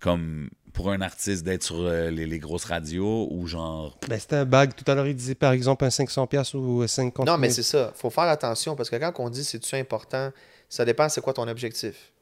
comme 0.00 0.50
pour 0.74 0.90
un 0.90 1.00
artiste 1.00 1.42
d'être 1.42 1.62
sur 1.62 1.76
euh, 1.80 2.10
les, 2.10 2.26
les 2.26 2.38
grosses 2.38 2.66
radios 2.66 3.28
ou 3.30 3.46
genre 3.46 3.98
Ben, 4.10 4.20
c'était 4.20 4.36
un 4.36 4.44
bag. 4.44 4.72
Tout 4.74 4.84
à 4.90 4.94
l'heure, 4.94 5.06
il 5.06 5.16
disait 5.16 5.34
par 5.34 5.52
exemple 5.52 5.86
un 5.86 5.88
500$ 5.88 6.54
ou 6.54 6.86
50 6.86 7.26
Non, 7.26 7.38
mais 7.38 7.48
000. 7.48 7.56
c'est 7.56 7.62
ça. 7.62 7.92
faut 7.96 8.10
faire 8.10 8.24
attention 8.24 8.76
parce 8.76 8.90
que 8.90 8.96
quand 8.96 9.14
on 9.20 9.30
dit 9.30 9.42
c'est-tu 9.42 9.74
important, 9.76 10.30
ça 10.68 10.84
dépend 10.84 11.08
c'est 11.08 11.22
quoi 11.22 11.32
ton 11.32 11.48
objectif. 11.48 12.12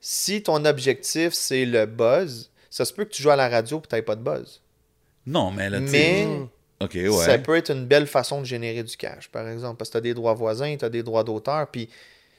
Si 0.00 0.44
ton 0.44 0.64
objectif 0.64 1.32
c'est 1.32 1.64
le 1.64 1.86
buzz, 1.86 2.51
ça 2.72 2.86
se 2.86 2.92
peut 2.94 3.04
que 3.04 3.10
tu 3.10 3.22
joues 3.22 3.30
à 3.30 3.36
la 3.36 3.50
radio 3.50 3.78
et 3.78 3.86
tu 3.86 3.94
n'aies 3.94 4.02
pas 4.02 4.16
de 4.16 4.22
buzz. 4.22 4.62
Non, 5.26 5.50
mais 5.50 5.68
là, 5.68 5.78
tu 5.78 5.84
Mais 5.84 6.26
ouais. 6.80 7.10
ça 7.10 7.36
peut 7.36 7.54
être 7.54 7.70
une 7.70 7.84
belle 7.84 8.06
façon 8.06 8.40
de 8.40 8.46
générer 8.46 8.82
du 8.82 8.96
cash, 8.96 9.28
par 9.28 9.46
exemple, 9.46 9.76
parce 9.76 9.90
que 9.90 9.92
tu 9.92 9.98
as 9.98 10.00
des 10.00 10.14
droits 10.14 10.32
voisins, 10.32 10.74
tu 10.78 10.84
as 10.86 10.88
des 10.88 11.02
droits 11.02 11.22
d'auteur. 11.22 11.66
Puis, 11.66 11.88
tu 11.88 11.92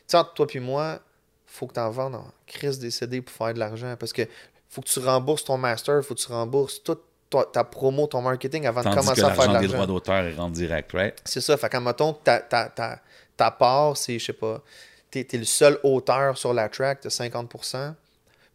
sais, 0.07 0.17
entre 0.17 0.33
toi 0.33 0.47
et 0.51 0.59
moi, 0.59 0.99
faut 1.45 1.67
que 1.67 1.75
tu 1.75 1.79
en 1.79 1.91
vendes 1.91 2.15
en 2.15 2.25
crise 2.47 2.79
des 2.79 2.89
CD 2.89 3.21
pour 3.21 3.35
faire 3.35 3.53
de 3.53 3.59
l'argent 3.59 3.95
parce 3.97 4.11
que 4.11 4.23
faut 4.69 4.81
que 4.81 4.89
tu 4.89 4.99
rembourses 4.99 5.43
ton 5.43 5.57
master, 5.57 6.03
faut 6.03 6.15
que 6.15 6.19
tu 6.19 6.31
rembourses 6.31 6.81
toute 6.81 7.03
ta, 7.29 7.43
ta 7.43 7.63
promo, 7.63 8.07
ton 8.07 8.23
marketing 8.23 8.65
avant 8.65 8.81
de 8.81 8.89
que 8.89 8.95
commencer 8.95 9.21
à 9.21 9.35
faire 9.35 9.49
de 9.49 9.53
l'argent 9.53 9.67
des 9.67 9.67
droits 9.67 9.85
d'auteur 9.85 10.25
est 10.25 10.33
rendu 10.33 10.61
direct, 10.61 10.91
right? 10.93 11.15
C'est 11.25 11.41
ça. 11.41 11.55
Fait 11.57 11.69
qu'en 11.69 11.81
mettons 11.81 12.13
que 12.13 12.23
ta, 12.23 12.39
ta, 12.39 12.69
ta, 12.69 12.99
ta 13.37 13.51
part, 13.51 13.95
c'est, 13.97 14.17
je 14.17 14.25
sais 14.25 14.33
pas, 14.33 14.63
t'es, 15.11 15.23
t'es 15.23 15.37
le 15.37 15.45
seul 15.45 15.79
auteur 15.83 16.39
sur 16.39 16.55
la 16.55 16.69
track, 16.69 17.01
t'as 17.01 17.09
50%, 17.09 17.93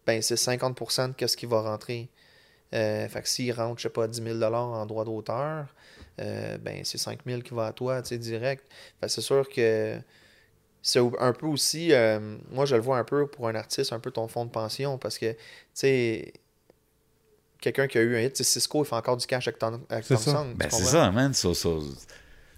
ben 0.09 0.23
c'est 0.23 0.37
50% 0.37 1.09
de 1.09 1.13
qu'est-ce 1.13 1.37
qui 1.37 1.45
va 1.45 1.61
rentrer. 1.61 2.09
Euh, 2.75 3.07
fait 3.09 3.21
que 3.23 3.29
s'il 3.29 3.53
rentre, 3.53 3.77
je 3.79 3.83
sais 3.83 3.89
pas, 3.91 4.09
10 4.09 4.23
000 4.23 4.43
en 4.43 4.87
droit 4.87 5.05
d'auteur, 5.05 5.67
euh, 6.19 6.57
ben 6.59 6.83
c'est 6.85 6.97
5 6.97 7.21
000 7.27 7.43
qui 7.43 7.53
va 7.53 7.67
à 7.67 7.73
toi, 7.75 8.01
tu 8.01 8.09
sais, 8.09 8.19
direct. 8.19 8.65
C'est 9.07 9.21
sûr 9.21 9.47
que 9.51 9.99
c'est 10.81 11.01
un 11.19 11.33
peu 11.35 11.47
aussi, 11.47 11.93
euh, 11.93 12.39
moi 12.51 12.65
je 12.65 12.75
le 12.77 12.81
vois 12.81 12.97
un 12.97 13.05
peu 13.05 13.27
pour 13.27 13.49
un 13.49 13.55
artiste, 13.55 13.93
un 13.93 14.01
peu 14.01 14.11
ton 14.11 14.29
fonds 14.29 14.47
de 14.47 14.51
pension, 14.51 14.97
parce 14.97 15.19
que, 15.19 15.33
tu 15.33 15.39
sais, 15.75 16.33
quelqu'un 17.61 17.87
qui 17.87 17.99
a 17.99 18.01
eu 18.01 18.17
un 18.17 18.21
hit, 18.21 18.33
tu 18.33 18.45
sais, 18.45 18.51
Cisco, 18.51 18.83
il 18.85 18.87
fait 18.87 18.95
encore 18.97 19.19
du 19.19 19.27
cash 19.27 19.47
avec, 19.47 19.59
Tom, 19.59 19.83
avec 19.91 20.07
Ben, 20.55 20.71
c'est 20.71 20.85
ça, 20.91 21.11
man. 21.11 21.35
Ça, 21.35 21.55
ça- 21.55 21.69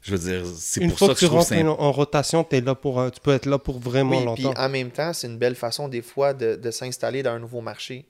je 0.02 0.16
veux 0.16 0.18
dire, 0.18 0.44
c'est 0.56 0.80
Une 0.80 0.90
pour 0.90 0.98
fois 0.98 1.08
ça 1.08 1.14
que 1.14 1.18
que 1.20 1.24
tu 1.26 1.26
je 1.26 1.30
rentres 1.30 1.52
en, 1.80 1.84
en 1.86 1.92
rotation, 1.92 2.44
t'es 2.44 2.60
là 2.60 2.74
pour, 2.74 3.10
tu 3.12 3.20
peux 3.20 3.34
être 3.34 3.46
là 3.46 3.58
pour 3.58 3.78
vraiment 3.78 4.10
Oui, 4.24 4.34
puis 4.34 4.42
longtemps. 4.44 4.60
en 4.62 4.68
même 4.68 4.90
temps, 4.90 5.12
c'est 5.12 5.26
une 5.26 5.38
belle 5.38 5.54
façon 5.56 5.88
des 5.88 6.02
fois 6.02 6.32
de, 6.34 6.56
de 6.56 6.70
s'installer 6.70 7.22
dans 7.22 7.32
un 7.32 7.38
nouveau 7.38 7.60
marché. 7.60 8.06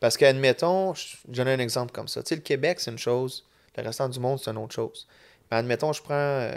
Parce 0.00 0.16
qu'admettons, 0.16 0.94
je 0.94 1.16
je 1.30 1.36
donne 1.36 1.48
un 1.48 1.58
exemple 1.58 1.92
comme 1.92 2.08
ça. 2.08 2.22
Tu 2.22 2.28
sais, 2.30 2.34
le 2.36 2.40
Québec, 2.42 2.78
c'est 2.80 2.90
une 2.90 2.98
chose, 2.98 3.44
le 3.76 3.82
restant 3.82 4.08
du 4.08 4.20
monde, 4.20 4.38
c'est 4.42 4.50
une 4.50 4.58
autre 4.58 4.74
chose. 4.74 5.06
Mais 5.50 5.56
admettons, 5.58 5.92
je 5.92 6.02
prends 6.02 6.14
euh, 6.14 6.52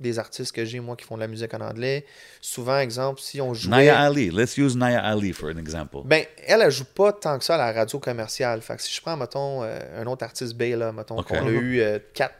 des 0.00 0.18
artistes 0.18 0.52
que 0.52 0.64
j'ai, 0.64 0.80
moi, 0.80 0.96
qui 0.96 1.04
font 1.06 1.14
de 1.14 1.20
la 1.20 1.26
musique 1.28 1.54
en 1.54 1.60
anglais. 1.60 2.04
Souvent, 2.42 2.78
exemple, 2.78 3.20
si 3.20 3.40
on 3.40 3.54
jouait... 3.54 3.70
Naya 3.70 3.98
Ali. 4.00 4.30
Let's 4.30 4.58
use 4.58 4.76
Naya 4.76 5.00
Ali 5.02 5.32
for 5.32 5.48
an 5.50 5.56
example. 5.58 6.00
Ben, 6.04 6.24
elle, 6.46 6.60
elle 6.62 6.70
joue 6.70 6.84
pas 6.84 7.12
tant 7.12 7.38
que 7.38 7.44
ça 7.44 7.54
à 7.54 7.58
la 7.58 7.72
radio 7.72 7.98
commerciale. 7.98 8.60
Fait 8.60 8.76
que 8.76 8.82
si 8.82 8.92
je 8.94 9.00
prends, 9.00 9.16
mettons, 9.16 9.62
euh, 9.62 10.02
un 10.02 10.06
autre 10.06 10.24
artiste 10.24 10.54
Bella, 10.54 10.92
mettons, 10.92 11.18
Ok. 11.18 11.28
qu'on 11.28 11.46
a 11.46 11.50
Mhm. 11.50 11.60
eu 11.60 11.80
euh, 11.80 11.98
4 12.14 12.34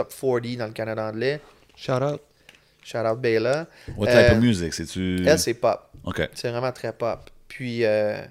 top 0.00 0.12
40 0.42 0.56
dans 0.56 0.66
le 0.66 0.72
Canada 0.72 1.08
anglais, 1.08 1.40
Shout 1.76 2.02
out. 2.02 2.20
shout 2.82 2.98
out 3.06 3.20
Bella, 3.20 3.66
What 3.96 4.06
type 4.06 4.16
euh, 4.16 4.32
of 4.32 4.38
music? 4.38 4.72
C'est-tu? 4.74 5.26
elle, 5.26 5.38
c'est 5.38 5.54
pop. 5.54 5.90
OK. 6.04 6.28
C'est 6.34 6.50
vraiment 6.50 6.72
très 6.72 6.92
pop. 6.92 7.30
Puis, 7.48 7.84
euh, 7.84 8.22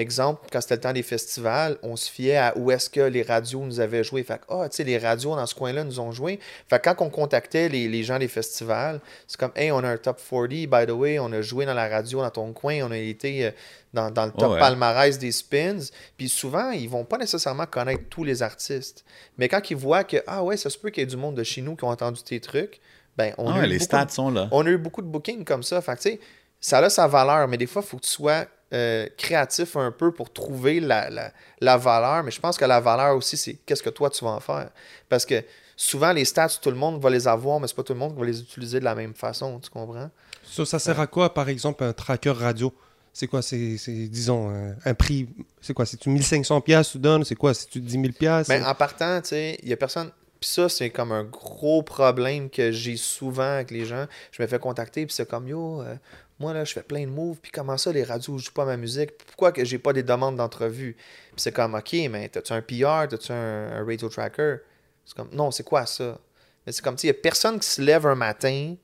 exemple, 0.00 0.46
quand 0.50 0.60
c'était 0.60 0.76
le 0.76 0.80
temps 0.80 0.92
des 0.92 1.02
festivals, 1.02 1.76
on 1.82 1.96
se 1.96 2.10
fiait 2.10 2.36
à 2.36 2.56
où 2.56 2.70
est-ce 2.70 2.88
que 2.88 3.00
les 3.00 3.22
radios 3.22 3.60
nous 3.64 3.80
avaient 3.80 4.02
joué. 4.04 4.22
Fait 4.22 4.38
que, 4.38 4.44
ah, 4.48 4.68
tu 4.68 4.76
sais, 4.76 4.84
les 4.84 4.96
radios 4.98 5.36
dans 5.36 5.44
ce 5.46 5.54
coin-là 5.54 5.84
nous 5.84 6.00
ont 6.00 6.12
joué. 6.12 6.40
Fait 6.68 6.78
que 6.78 6.88
quand 6.90 7.04
on 7.04 7.10
contactait 7.10 7.68
les, 7.68 7.88
les 7.88 8.02
gens 8.02 8.18
des 8.18 8.28
festivals, 8.28 9.00
c'est 9.26 9.38
comme, 9.38 9.52
hey, 9.56 9.70
on 9.70 9.78
a 9.78 9.88
un 9.88 9.96
top 9.98 10.18
40, 10.20 10.48
by 10.48 10.86
the 10.86 10.90
way, 10.92 11.18
on 11.18 11.30
a 11.32 11.42
joué 11.42 11.66
dans 11.66 11.74
la 11.74 11.88
radio 11.88 12.20
dans 12.22 12.30
ton 12.30 12.52
coin, 12.52 12.80
on 12.82 12.90
a 12.90 12.96
été 12.96 13.46
euh, 13.46 13.50
dans, 13.92 14.10
dans 14.10 14.26
le 14.26 14.32
top 14.32 14.52
Ouais. 14.52 14.58
palmarès 14.58 15.18
des 15.18 15.32
spins. 15.32 15.78
Puis 16.16 16.28
souvent, 16.28 16.70
ils 16.70 16.88
vont 16.88 17.04
pas 17.04 17.18
nécessairement 17.18 17.66
connaître 17.66 18.04
tous 18.08 18.24
les 18.24 18.42
artistes. 18.42 19.04
Mais 19.36 19.48
quand 19.48 19.70
ils 19.70 19.76
voient 19.76 20.04
que, 20.04 20.16
ah 20.26 20.42
ouais, 20.42 20.56
ça 20.56 20.70
se 20.70 20.78
peut 20.78 20.90
qu'il 20.90 21.02
y 21.02 21.04
ait 21.04 21.06
du 21.06 21.16
monde 21.16 21.34
de 21.36 21.42
chez 21.44 21.60
nous 21.60 21.76
qui 21.76 21.84
ont 21.84 21.88
entendu 21.88 22.22
tes 22.22 22.40
trucs, 22.40 22.80
ben, 23.16 23.34
on 23.36 23.50
Ah 23.50 23.56
a 23.60 23.66
eu 23.66 23.68
les 23.68 23.74
beaucoup 23.74 23.84
stats 23.84 24.08
sont 24.08 24.30
là. 24.30 24.48
on 24.52 24.64
a 24.66 24.70
eu 24.70 24.78
beaucoup 24.78 25.02
de 25.02 25.06
bookings 25.06 25.44
comme 25.44 25.62
ça. 25.62 25.82
Fait 25.82 25.96
que, 25.96 26.00
tu 26.00 26.10
sais, 26.12 26.20
ça 26.60 26.78
a 26.78 26.88
sa 26.88 27.06
valeur, 27.06 27.46
mais 27.48 27.58
des 27.58 27.66
fois, 27.66 27.82
il 27.84 27.88
faut 27.88 27.98
que 27.98 28.04
tu 28.04 28.08
sois 28.10 28.46
euh, 28.72 29.06
créatif 29.18 29.76
un 29.76 29.90
peu 29.90 30.12
pour 30.12 30.32
trouver 30.32 30.80
la, 30.80 31.10
la- 31.10 31.32
la 31.60 31.76
valeur. 31.76 32.22
Mais 32.24 32.30
je 32.30 32.40
pense 32.40 32.56
que 32.56 32.64
la 32.64 32.80
valeur 32.80 33.16
aussi, 33.16 33.36
c'est 33.36 33.54
qu'est-ce 33.66 33.82
que 33.82 33.90
toi, 33.90 34.08
tu 34.10 34.24
vas 34.24 34.30
en 34.32 34.40
faire. 34.40 34.70
Parce 35.08 35.26
que 35.26 35.42
souvent, 35.76 36.12
les 36.12 36.24
stats, 36.24 36.48
tout 36.60 36.70
le 36.70 36.76
monde 36.76 37.00
va 37.02 37.10
les 37.10 37.28
avoir, 37.28 37.60
mais 37.60 37.66
c'est 37.68 37.76
pas 37.76 37.82
tout 37.82 37.92
le 37.92 37.98
monde 37.98 38.14
qui 38.14 38.20
va 38.20 38.26
les 38.26 38.40
utiliser 38.40 38.80
de 38.80 38.84
la 38.84 38.94
même 38.94 39.14
façon. 39.14 39.58
Tu 39.60 39.68
comprends? 39.70 40.10
So, 40.44 40.64
ça 40.64 40.78
sert 40.78 40.98
à 41.00 41.06
quoi, 41.06 41.32
par 41.32 41.48
exemple, 41.48 41.84
un 41.84 41.92
tracker 41.92 42.30
radio? 42.30 42.72
C'est 43.14 43.26
quoi? 43.26 43.42
C'est, 43.42 43.76
c'est, 43.76 43.92
disons, 44.08 44.48
un, 44.48 44.74
un 44.86 44.94
prix. 44.94 45.28
C'est 45.60 45.74
quoi? 45.74 45.84
C'est-tu 45.84 46.08
1500 46.08 46.60
pièces 46.62 46.92
tu 46.92 46.98
donnes? 46.98 47.24
C'est 47.24 47.34
quoi? 47.34 47.52
C'est-tu 47.52 47.78
10 47.80 47.92
000 47.92 48.04
pièces 48.18 48.48
Mais 48.48 48.62
en 48.64 48.74
partant, 48.74 49.20
tu 49.20 49.28
sais, 49.28 49.58
il 49.62 49.68
y 49.68 49.72
a 49.72 49.76
personne. 49.76 50.10
Puis 50.42 50.50
ça, 50.50 50.68
c'est 50.68 50.90
comme 50.90 51.12
un 51.12 51.22
gros 51.22 51.84
problème 51.84 52.50
que 52.50 52.72
j'ai 52.72 52.96
souvent 52.96 53.54
avec 53.54 53.70
les 53.70 53.84
gens. 53.84 54.06
Je 54.32 54.42
me 54.42 54.48
fais 54.48 54.58
contacter, 54.58 55.06
puis 55.06 55.14
c'est 55.14 55.28
comme 55.30 55.46
Yo, 55.46 55.82
euh, 55.82 55.94
moi 56.40 56.52
là, 56.52 56.64
je 56.64 56.72
fais 56.72 56.82
plein 56.82 57.02
de 57.02 57.12
moves, 57.12 57.38
puis 57.40 57.52
comment 57.52 57.78
ça, 57.78 57.92
les 57.92 58.02
radios 58.02 58.38
jouent 58.38 58.52
pas 58.52 58.64
ma 58.64 58.76
musique? 58.76 59.16
Pourquoi 59.18 59.52
que 59.52 59.64
j'ai 59.64 59.78
pas 59.78 59.92
des 59.92 60.02
demandes 60.02 60.34
d'entrevue? 60.34 60.96
Puis 60.96 61.36
c'est 61.36 61.52
comme 61.52 61.74
Ok, 61.74 61.92
mais 62.10 62.28
t'as-tu 62.28 62.52
un 62.54 62.60
PR 62.60 63.06
T'as-tu 63.08 63.30
un, 63.30 63.72
un 63.72 63.86
radio 63.86 64.08
tracker? 64.08 64.56
C'est 65.04 65.14
comme 65.14 65.28
Non, 65.32 65.52
c'est 65.52 65.62
quoi 65.62 65.86
ça? 65.86 66.18
Mais 66.66 66.72
c'est 66.72 66.82
comme, 66.82 66.96
tu 66.96 67.02
sais, 67.02 67.06
il 67.06 67.14
y 67.14 67.16
a 67.16 67.20
personne 67.22 67.60
qui 67.60 67.68
se 67.68 67.80
lève 67.80 68.04
un 68.04 68.16
matin. 68.16 68.74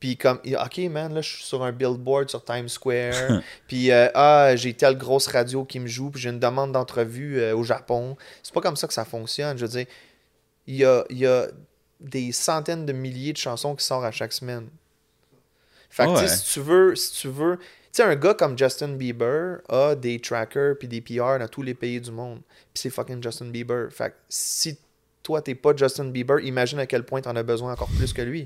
Puis 0.00 0.18
comme, 0.18 0.38
OK, 0.44 0.78
man, 0.90 1.14
là, 1.14 1.22
je 1.22 1.36
suis 1.36 1.44
sur 1.44 1.62
un 1.62 1.72
billboard 1.72 2.28
sur 2.28 2.44
Times 2.44 2.68
Square. 2.68 3.40
puis, 3.68 3.90
euh, 3.90 4.08
ah, 4.14 4.54
j'ai 4.54 4.74
telle 4.74 4.98
grosse 4.98 5.28
radio 5.28 5.64
qui 5.64 5.80
me 5.80 5.86
joue. 5.86 6.10
Puis 6.10 6.20
j'ai 6.20 6.28
une 6.28 6.40
demande 6.40 6.72
d'entrevue 6.72 7.38
euh, 7.38 7.56
au 7.56 7.64
Japon. 7.64 8.18
C'est 8.42 8.52
pas 8.52 8.60
comme 8.60 8.76
ça 8.76 8.86
que 8.86 8.94
ça 8.94 9.06
fonctionne. 9.06 9.56
Je 9.56 9.64
veux 9.64 9.70
dire, 9.70 9.86
il 10.70 10.76
y 10.76 10.84
a, 10.84 11.04
il 11.10 11.18
y 11.18 11.26
a 11.26 11.48
des 11.98 12.30
centaines 12.32 12.86
de 12.86 12.92
milliers 12.92 13.32
de 13.32 13.38
chansons 13.38 13.74
qui 13.74 13.84
sortent 13.84 14.04
à 14.04 14.12
chaque 14.12 14.32
semaine. 14.32 14.68
Fait 15.90 16.04
que, 16.06 16.10
Ouais. 16.10 16.28
si 16.28 16.44
tu 16.52 16.60
veux, 16.60 16.94
si 16.94 17.12
tu 17.20 17.28
veux, 17.28 17.56
tu 17.58 17.64
sais, 17.90 18.02
un 18.04 18.14
gars 18.14 18.34
comme 18.34 18.56
Justin 18.56 18.90
Bieber 18.94 19.58
a 19.68 19.96
des 19.96 20.20
trackers 20.20 20.76
puis 20.78 20.86
des 20.86 21.00
PR 21.00 21.38
dans 21.40 21.48
tous 21.48 21.62
les 21.62 21.74
pays 21.74 22.00
du 22.00 22.12
monde. 22.12 22.40
Puis 22.72 22.82
c'est 22.82 22.90
fucking 22.90 23.20
Justin 23.20 23.46
Bieber. 23.46 23.88
Fait 23.90 24.10
que 24.10 24.14
si 24.28 24.78
toi, 25.24 25.42
t'es 25.42 25.56
pas 25.56 25.74
Justin 25.74 26.06
Bieber, 26.06 26.38
imagine 26.40 26.78
à 26.78 26.86
quel 26.86 27.02
point 27.02 27.20
t'en 27.20 27.34
as 27.34 27.42
besoin 27.42 27.72
encore 27.72 27.90
plus 27.98 28.12
que 28.12 28.22
lui. 28.22 28.44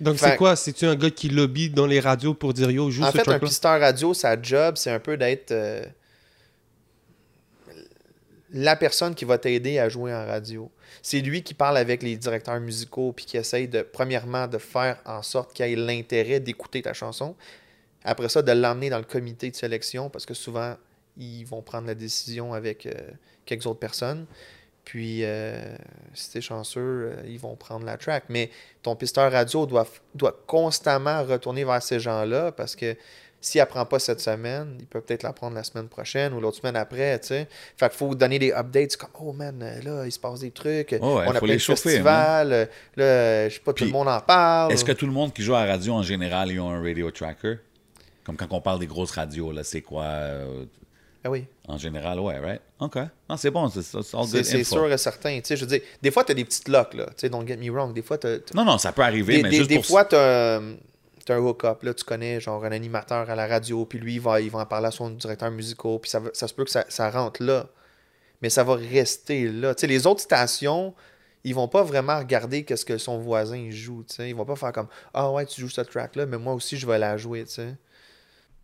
Donc, 0.00 0.18
c'est 0.18 0.36
quoi? 0.36 0.56
C'est-tu 0.56 0.86
un 0.86 0.94
gars 0.96 1.10
qui 1.10 1.28
lobby 1.28 1.70
dans 1.70 1.86
les 1.86 2.00
radios 2.00 2.34
pour 2.34 2.52
dire 2.54 2.70
Yo, 2.70 2.90
joue 2.90 3.02
En 3.02 3.10
ce 3.12 3.18
fait, 3.18 3.28
un 3.28 3.38
pisteur 3.38 3.80
radio, 3.80 4.14
sa 4.14 4.40
job, 4.40 4.76
c'est 4.76 4.90
un 4.90 4.98
peu 5.00 5.16
d'être 5.16 5.50
euh, 5.52 5.84
la 8.54 8.76
personne 8.76 9.16
qui 9.16 9.24
va 9.24 9.36
t'aider 9.36 9.80
à 9.80 9.88
jouer 9.88 10.14
en 10.14 10.24
radio. 10.24 10.70
C'est 11.02 11.20
lui 11.20 11.42
qui 11.42 11.54
parle 11.54 11.76
avec 11.76 12.04
les 12.04 12.16
directeurs 12.16 12.60
musicaux 12.60 13.12
puis 13.12 13.24
qui 13.24 13.36
essaye 13.36 13.66
de, 13.66 13.82
premièrement, 13.82 14.46
de 14.46 14.58
faire 14.58 14.98
en 15.04 15.22
sorte 15.22 15.52
qu'il 15.52 15.66
ait 15.66 15.74
l'intérêt 15.74 16.38
d'écouter 16.38 16.80
ta 16.80 16.92
chanson. 16.92 17.34
Après 18.04 18.28
ça, 18.28 18.42
de 18.42 18.52
l'emmener 18.52 18.90
dans 18.90 18.98
le 18.98 19.04
comité 19.04 19.50
de 19.50 19.56
sélection 19.56 20.08
parce 20.08 20.24
que 20.24 20.34
souvent, 20.34 20.76
ils 21.16 21.44
vont 21.44 21.62
prendre 21.62 21.88
la 21.88 21.96
décision 21.96 22.54
avec 22.54 22.86
euh, 22.86 22.92
quelques 23.44 23.66
autres 23.66 23.80
personnes. 23.80 24.24
Puis, 24.84 25.24
euh, 25.24 25.76
si 26.12 26.30
t'es 26.30 26.40
chanceux, 26.40 26.80
euh, 26.80 27.22
ils 27.26 27.40
vont 27.40 27.56
prendre 27.56 27.84
la 27.84 27.96
track. 27.96 28.24
Mais 28.28 28.50
ton 28.82 28.94
pisteur 28.94 29.32
radio 29.32 29.66
doit 29.66 30.42
constamment 30.46 31.24
retourner 31.24 31.64
vers 31.64 31.82
ces 31.82 31.98
gens-là 31.98 32.52
parce 32.52 32.76
que 32.76 32.94
s'il 33.44 33.60
apprend 33.60 33.84
pas 33.84 33.98
cette 33.98 34.20
semaine, 34.20 34.76
il 34.80 34.86
peut 34.86 35.02
peut-être 35.02 35.22
l'apprendre 35.22 35.54
la 35.54 35.64
semaine 35.64 35.86
prochaine 35.88 36.32
ou 36.32 36.40
l'autre 36.40 36.56
semaine 36.56 36.76
après, 36.76 37.20
tu 37.20 37.26
sais. 37.28 37.46
Fait 37.76 37.90
qu'il 37.90 37.98
faut 37.98 38.14
donner 38.14 38.38
des 38.38 38.52
updates 38.52 38.96
comme 38.96 39.10
«Oh 39.20 39.32
man, 39.34 39.58
là, 39.84 40.06
il 40.06 40.10
se 40.12 40.18
passe 40.18 40.40
des 40.40 40.50
trucs. 40.50 40.92
ouais, 40.92 40.98
on 41.02 41.30
a 41.34 41.40
plein 41.40 41.52
de 41.54 41.58
chauffer, 41.58 41.90
festivals. 41.90 42.68
Là, 42.96 43.48
je 43.50 43.54
sais 43.54 43.60
pas, 43.60 43.74
tout 43.74 43.84
le 43.84 43.90
monde 43.90 44.08
en 44.08 44.20
parle. 44.20 44.72
Est-ce 44.72 44.84
que 44.84 44.92
tout 44.92 45.04
le 45.04 45.12
monde 45.12 45.34
qui 45.34 45.42
joue 45.42 45.54
à 45.54 45.66
la 45.66 45.72
radio 45.72 45.92
en 45.92 46.02
général, 46.02 46.50
ils 46.50 46.58
ont 46.58 46.70
un 46.70 46.82
radio 46.82 47.10
tracker? 47.10 47.56
Comme 48.24 48.36
quand 48.38 48.50
on 48.52 48.62
parle 48.62 48.78
des 48.78 48.86
grosses 48.86 49.10
radios, 49.10 49.52
là, 49.52 49.62
c'est 49.62 49.82
quoi 49.82 50.04
euh, 50.04 50.64
Ah 51.22 51.30
oui, 51.30 51.44
en 51.68 51.76
général? 51.76 52.18
Ouais, 52.20 52.38
right? 52.38 52.62
OK. 52.80 52.96
Non, 53.28 53.36
c'est 53.36 53.50
bon, 53.50 53.68
c'est 53.68 53.82
c'est 53.82 54.64
sûr 54.64 54.90
et 54.90 54.96
certain. 54.96 55.36
Tu 55.40 55.42
sais, 55.44 55.56
je 55.56 55.66
veux 55.66 55.70
dire, 55.70 55.80
des 56.00 56.10
fois, 56.10 56.24
tu 56.24 56.32
as 56.32 56.34
des 56.34 56.46
petites 56.46 56.68
locks, 56.68 56.94
là. 56.94 57.04
Tu 57.08 57.12
sais, 57.18 57.28
don't 57.28 57.46
get 57.46 57.58
me 57.58 57.70
wrong. 57.70 57.92
Des 57.92 58.00
fois, 58.00 58.16
tu 58.16 58.26
Non, 58.54 58.64
non, 58.64 58.78
ça 58.78 58.92
peut 58.92 59.02
arriver, 59.02 59.36
des, 59.36 59.42
mais 59.42 59.50
des- 59.50 59.56
juste 59.58 59.68
des 59.68 59.74
pour... 59.76 59.84
fois, 59.84 60.06
tu 60.06 60.16
as, 60.16 60.62
un 61.32 61.38
hook-up. 61.38 61.82
Là, 61.82 61.94
tu 61.94 62.04
connais 62.04 62.40
genre 62.40 62.64
un 62.64 62.72
animateur 62.72 63.28
à 63.30 63.34
la 63.34 63.46
radio, 63.46 63.84
puis 63.86 63.98
lui, 63.98 64.14
il 64.14 64.20
va, 64.20 64.40
il 64.40 64.50
va 64.50 64.60
en 64.60 64.66
parler 64.66 64.88
à 64.88 64.90
son 64.90 65.10
directeur 65.10 65.50
musical, 65.50 65.98
puis 66.00 66.10
ça, 66.10 66.20
va- 66.20 66.30
ça 66.34 66.46
se 66.48 66.54
peut 66.54 66.64
que 66.64 66.70
ça, 66.70 66.84
ça 66.88 67.10
rentre 67.10 67.42
là. 67.42 67.68
Mais 68.42 68.50
ça 68.50 68.62
va 68.64 68.74
rester 68.74 69.48
là. 69.50 69.74
Tu 69.74 69.82
sais, 69.82 69.86
les 69.86 70.06
autres 70.06 70.20
stations, 70.20 70.94
ils 71.44 71.54
vont 71.54 71.68
pas 71.68 71.82
vraiment 71.82 72.18
regarder 72.18 72.64
qu'est-ce 72.64 72.84
que 72.84 72.98
son 72.98 73.18
voisin 73.18 73.68
joue. 73.70 74.04
tu 74.08 74.16
sais. 74.16 74.28
Ils 74.30 74.34
vont 74.36 74.44
pas 74.44 74.56
faire 74.56 74.72
comme 74.72 74.88
Ah 75.14 75.30
ouais, 75.30 75.46
tu 75.46 75.60
joues 75.60 75.68
cette 75.70 75.90
track-là, 75.90 76.26
mais 76.26 76.36
moi 76.38 76.52
aussi, 76.54 76.76
je 76.76 76.86
vais 76.86 76.98
la 76.98 77.16
jouer. 77.16 77.44
tu 77.44 77.52
sais. 77.52 77.74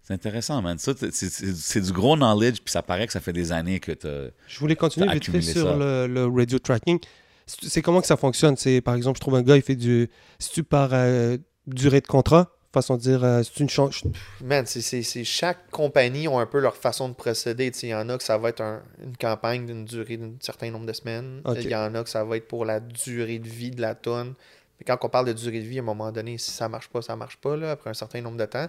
C'est 0.02 0.14
intéressant, 0.14 0.60
man. 0.60 0.76
Ça, 0.78 0.92
c'est- 1.12 1.80
du 1.80 1.92
gros 1.92 2.16
knowledge, 2.16 2.60
puis 2.64 2.72
ça 2.72 2.82
paraît 2.82 3.06
que 3.06 3.12
ça 3.12 3.20
fait 3.20 3.32
des 3.32 3.52
années 3.52 3.80
que 3.80 3.92
tu 3.92 4.08
Je 4.48 4.58
voulais 4.58 4.74
continuer 4.76 5.06
T'as 5.06 5.14
vite 5.14 5.30
fait 5.30 5.40
sur 5.42 5.68
ça. 5.68 5.76
le, 5.76 6.06
le 6.06 6.26
radio 6.26 6.58
tracking. 6.58 6.98
C'est 7.46 7.82
comment 7.82 8.00
que 8.00 8.06
ça 8.06 8.16
fonctionne? 8.16 8.56
C'est 8.56 8.80
par 8.80 8.94
exemple, 8.94 9.16
je 9.16 9.20
trouve 9.20 9.34
un 9.34 9.42
gars, 9.42 9.56
il 9.56 9.62
fait 9.62 9.76
du. 9.76 10.08
Si 10.38 10.50
tu 10.50 10.62
par 10.64 10.90
euh, 10.92 11.36
durée 11.66 12.00
de 12.00 12.06
contrat, 12.06 12.50
façon 12.72 12.96
de 12.96 13.00
dire, 13.00 13.24
euh, 13.24 13.42
c'est 13.42 13.60
une 13.60 13.68
chance. 13.68 14.02
Man, 14.40 14.64
c'est- 14.66 15.24
chaque 15.24 15.70
compagnie 15.70 16.26
a 16.28 16.32
un 16.38 16.46
peu 16.46 16.60
leur 16.60 16.76
façon 16.76 17.08
de 17.08 17.14
procéder. 17.14 17.72
Il 17.82 17.88
y 17.88 17.94
en 17.94 18.08
a 18.08 18.16
que 18.18 18.22
ça 18.24 18.38
va 18.38 18.50
être 18.50 18.60
un- 18.60 18.82
une 19.02 19.16
campagne 19.16 19.66
d'une 19.66 19.84
durée 19.84 20.16
d'un 20.16 20.32
certain 20.40 20.70
nombre 20.70 20.86
de 20.86 20.92
semaines. 20.92 21.42
Il 21.56 21.68
y 21.68 21.74
en 21.74 21.94
a 21.94 22.04
que 22.04 22.08
ça 22.10 22.24
va 22.24 22.36
être 22.36 22.46
pour 22.48 22.64
la 22.64 22.78
durée 22.80 23.38
de 23.38 23.48
vie 23.48 23.70
de 23.70 23.80
la 23.80 23.94
tonne. 23.94 24.34
Mais 24.78 24.84
quand 24.86 24.96
on 25.04 25.08
parle 25.08 25.26
de 25.26 25.32
durée 25.32 25.60
de 25.60 25.66
vie, 25.66 25.78
à 25.78 25.82
un 25.82 25.84
moment 25.84 26.10
donné, 26.12 26.38
si 26.38 26.50
ça 26.52 26.68
marche 26.68 26.88
pas, 26.88 27.02
ça 27.02 27.16
marche 27.16 27.36
pas, 27.38 27.56
là, 27.56 27.72
après 27.72 27.90
un 27.90 27.94
certain 27.94 28.20
nombre 28.20 28.38
de 28.38 28.46
temps. 28.46 28.66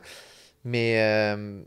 Mais 0.65 0.99
euh, 0.99 1.61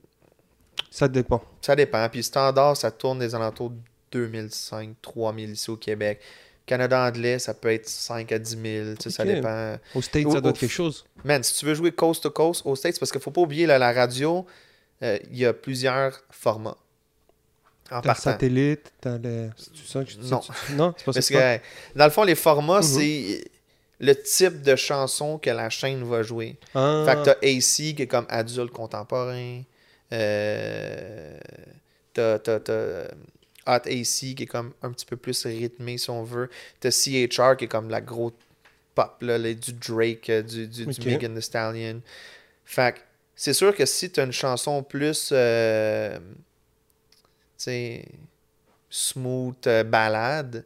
Ça 0.91 1.09
dépend. 1.09 1.43
ça 1.63 1.75
dépend. 1.77 2.09
Puis 2.09 2.23
standard, 2.25 2.77
ça 2.77 2.91
tourne 2.91 3.19
des 3.21 3.35
alentours 3.35 3.71
de 3.71 3.77
2005, 4.13 4.95
3000 5.03 5.51
ici 5.53 5.71
au 5.71 5.77
Québec. 5.77 6.21
Canada 6.67 7.05
anglais, 7.07 7.39
ça 7.39 7.53
peut 7.55 7.73
être 7.73 7.89
5 7.89 8.33
à 8.33 8.39
10 8.39 8.51
000. 8.51 8.95
tu 8.97 9.03
sais, 9.05 9.11
Ça 9.11 9.25
dépend. 9.25 9.77
Au 9.95 10.01
States, 10.03 10.31
ça 10.31 10.41
doit 10.41 10.51
être 10.51 10.59
quelque 10.59 10.71
chose. 10.71 11.05
Man, 11.25 11.43
si 11.43 11.55
tu 11.55 11.67
veux 11.67 11.75
jouer 11.75 11.93
coast 11.93 12.23
to 12.23 12.31
coast 12.31 12.63
aux 12.65 12.75
States, 12.77 12.99
parce 12.99 13.13
qu'il 13.13 13.21
faut 13.21 13.31
pas 13.31 13.43
oublier, 13.43 13.67
là, 13.67 13.79
la 13.79 13.93
radio, 13.93 14.47
euh, 15.03 15.19
il 15.31 15.39
y 15.39 15.45
a 15.47 15.53
plusieurs 15.53 16.23
formats. 16.31 16.77
En 17.91 17.97
le 17.97 18.03
partant. 18.03 18.23
satellite, 18.31 18.93
t'as 19.01 19.19
le. 19.19 19.51
C'est 19.59 19.87
ça 19.93 20.03
que 20.05 20.11
je 20.11 20.17
dis? 20.17 20.31
Non. 20.31 20.41
Non, 20.71 20.95
c'est 20.97 21.05
pas 21.05 21.13
ça. 21.13 21.19
Parce 21.19 21.27
c'est 21.27 21.35
que, 21.35 21.39
euh, 21.39 21.59
dans 21.95 22.05
le 22.07 22.11
fond, 22.11 22.25
les 22.25 22.35
formats, 22.35 22.79
Mhm. 22.79 22.83
c'est 22.83 23.45
le 24.01 24.15
type 24.23 24.63
de 24.63 24.75
chanson 24.75 25.37
que 25.39 25.51
la 25.51 25.69
chaîne 25.69 26.03
va 26.03 26.23
jouer. 26.23 26.57
Ah, 26.75 27.05
Fait 27.07 27.15
que 27.17 27.25
t'as 27.25 27.37
AC 27.43 27.95
qui 27.95 28.03
est 28.03 28.07
comme 28.07 28.27
adulte 28.31 28.71
contemporain. 28.73 29.63
Euh, 30.13 31.39
t'as 32.15 32.39
Hot 33.67 33.87
AC 33.87 34.35
qui 34.35 34.43
est 34.43 34.47
comme 34.47 34.73
un 34.83 34.91
petit 34.93 35.07
peu 35.07 35.17
plus 35.17 35.45
rythmé 35.47 35.99
si 35.99 36.11
on 36.11 36.23
veut. 36.23 36.51
T'as 36.81 36.91
CHR 36.91 37.57
qui 37.57 37.65
est 37.65 37.69
comme 37.69 37.89
la 37.91 38.01
gros 38.01 38.33
pop, 38.95 39.17
là, 39.23 39.39
les- 39.39 39.55
du 39.55 39.73
Drake, 39.73 40.31
euh, 40.31 40.43
du, 40.43 40.67
du. 40.69 40.87
Megan 41.15 41.35
Thee 41.35 41.43
Stallion. 41.43 42.01
Fait 42.65 42.95
que 42.95 43.01
c'est 43.35 43.55
sûr 43.55 43.75
que 43.75 43.85
si 43.87 44.11
tu 44.11 44.21
as 44.21 44.25
une 44.25 44.33
chanson 44.33 44.83
plus, 44.83 45.31
euh, 45.33 46.19
tu 46.19 46.25
sais, 47.57 48.05
smooth, 48.91 49.55
euh, 49.67 49.83
balade, 49.85 50.65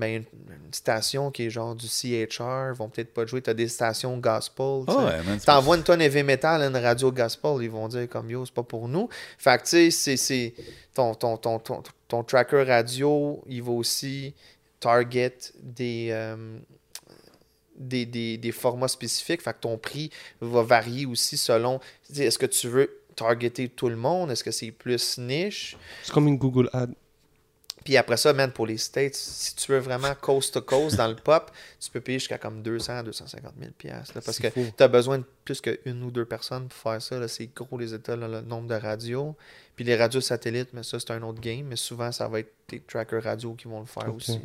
ben 0.00 0.16
une, 0.16 0.40
une 0.66 0.72
station 0.72 1.30
qui 1.30 1.44
est 1.46 1.50
genre 1.50 1.74
du 1.76 1.86
CHR, 1.86 2.74
vont 2.74 2.88
peut-être 2.88 3.14
pas 3.14 3.24
te 3.24 3.30
jouer. 3.30 3.40
Tu 3.42 3.50
as 3.50 3.54
des 3.54 3.68
stations 3.68 4.18
gospel. 4.18 4.82
tu. 4.88 4.94
Ah 4.96 5.04
ouais, 5.04 5.38
T'envoies 5.46 5.76
une 5.76 5.82
tonne 5.84 6.00
heavy 6.02 6.22
metal 6.24 6.62
à 6.62 6.66
une 6.66 6.76
radio 6.76 7.12
gospel, 7.12 7.58
ils 7.62 7.70
vont 7.70 7.86
dire 7.86 8.08
comme 8.08 8.28
yo, 8.30 8.44
c'est 8.44 8.54
pas 8.54 8.62
pour 8.64 8.88
nous. 8.88 9.08
Fait 9.38 9.56
que 9.58 9.62
tu 9.64 9.68
sais, 9.70 9.90
c'est- 9.90 10.16
c'est 10.16 10.54
ton, 10.94 11.14
ton, 11.14 11.36
ton, 11.36 11.58
ton, 11.60 11.82
ton 12.08 12.24
tracker 12.24 12.64
radio, 12.64 13.40
il 13.46 13.62
va 13.62 13.70
aussi 13.72 14.34
target 14.80 15.36
des, 15.62 16.08
euh, 16.10 16.58
des, 17.76 18.06
des, 18.06 18.36
des 18.38 18.52
formats 18.52 18.88
spécifiques. 18.88 19.42
Fait 19.42 19.52
que 19.52 19.60
ton 19.60 19.78
prix 19.78 20.10
va 20.40 20.62
varier 20.62 21.06
aussi 21.06 21.36
selon. 21.36 21.80
Est-ce 22.14 22.38
que 22.38 22.46
tu 22.46 22.68
veux 22.68 22.90
targeter 23.16 23.68
tout 23.68 23.88
le 23.88 23.96
monde? 23.96 24.30
Est-ce 24.30 24.44
que 24.44 24.50
c'est 24.50 24.70
plus 24.70 25.18
niche? 25.18 25.76
C'est 26.02 26.12
comme 26.12 26.28
une 26.28 26.38
Google 26.38 26.68
Ad. 26.72 26.92
Puis 27.84 27.96
après 27.96 28.16
ça, 28.16 28.32
man, 28.32 28.50
pour 28.52 28.66
les 28.66 28.76
States, 28.76 29.14
si 29.14 29.54
tu 29.56 29.72
veux 29.72 29.78
vraiment 29.78 30.14
coast 30.20 30.54
to 30.54 30.60
coast 30.60 30.96
dans 30.96 31.08
le 31.08 31.16
pop, 31.16 31.50
tu 31.80 31.90
peux 31.90 32.00
payer 32.00 32.18
jusqu'à 32.18 32.38
comme 32.38 32.62
200, 32.62 33.02
250 33.04 33.52
000 33.58 33.72
piastres, 33.78 34.12
là, 34.16 34.20
Parce 34.24 34.38
que 34.38 34.48
tu 34.48 34.82
as 34.82 34.88
besoin 34.88 35.18
de 35.18 35.24
plus 35.44 35.60
qu'une 35.60 36.02
ou 36.02 36.10
deux 36.10 36.24
personnes 36.26 36.68
pour 36.68 36.76
faire 36.78 37.00
ça. 37.00 37.18
là. 37.18 37.26
C'est 37.28 37.48
gros 37.54 37.78
les 37.78 37.94
États, 37.94 38.16
là, 38.16 38.28
le 38.28 38.40
nombre 38.42 38.68
de 38.68 38.74
radios. 38.74 39.34
Puis 39.76 39.84
les 39.84 39.96
radios 39.96 40.20
satellites, 40.20 40.68
mais 40.74 40.82
ça, 40.82 41.00
c'est 41.00 41.10
un 41.12 41.22
autre 41.22 41.40
game. 41.40 41.66
Mais 41.66 41.76
souvent, 41.76 42.12
ça 42.12 42.28
va 42.28 42.40
être 42.40 42.52
tes 42.66 42.80
trackers 42.80 43.22
radio 43.22 43.54
qui 43.54 43.66
vont 43.68 43.80
le 43.80 43.86
faire 43.86 44.14
aussi. 44.14 44.40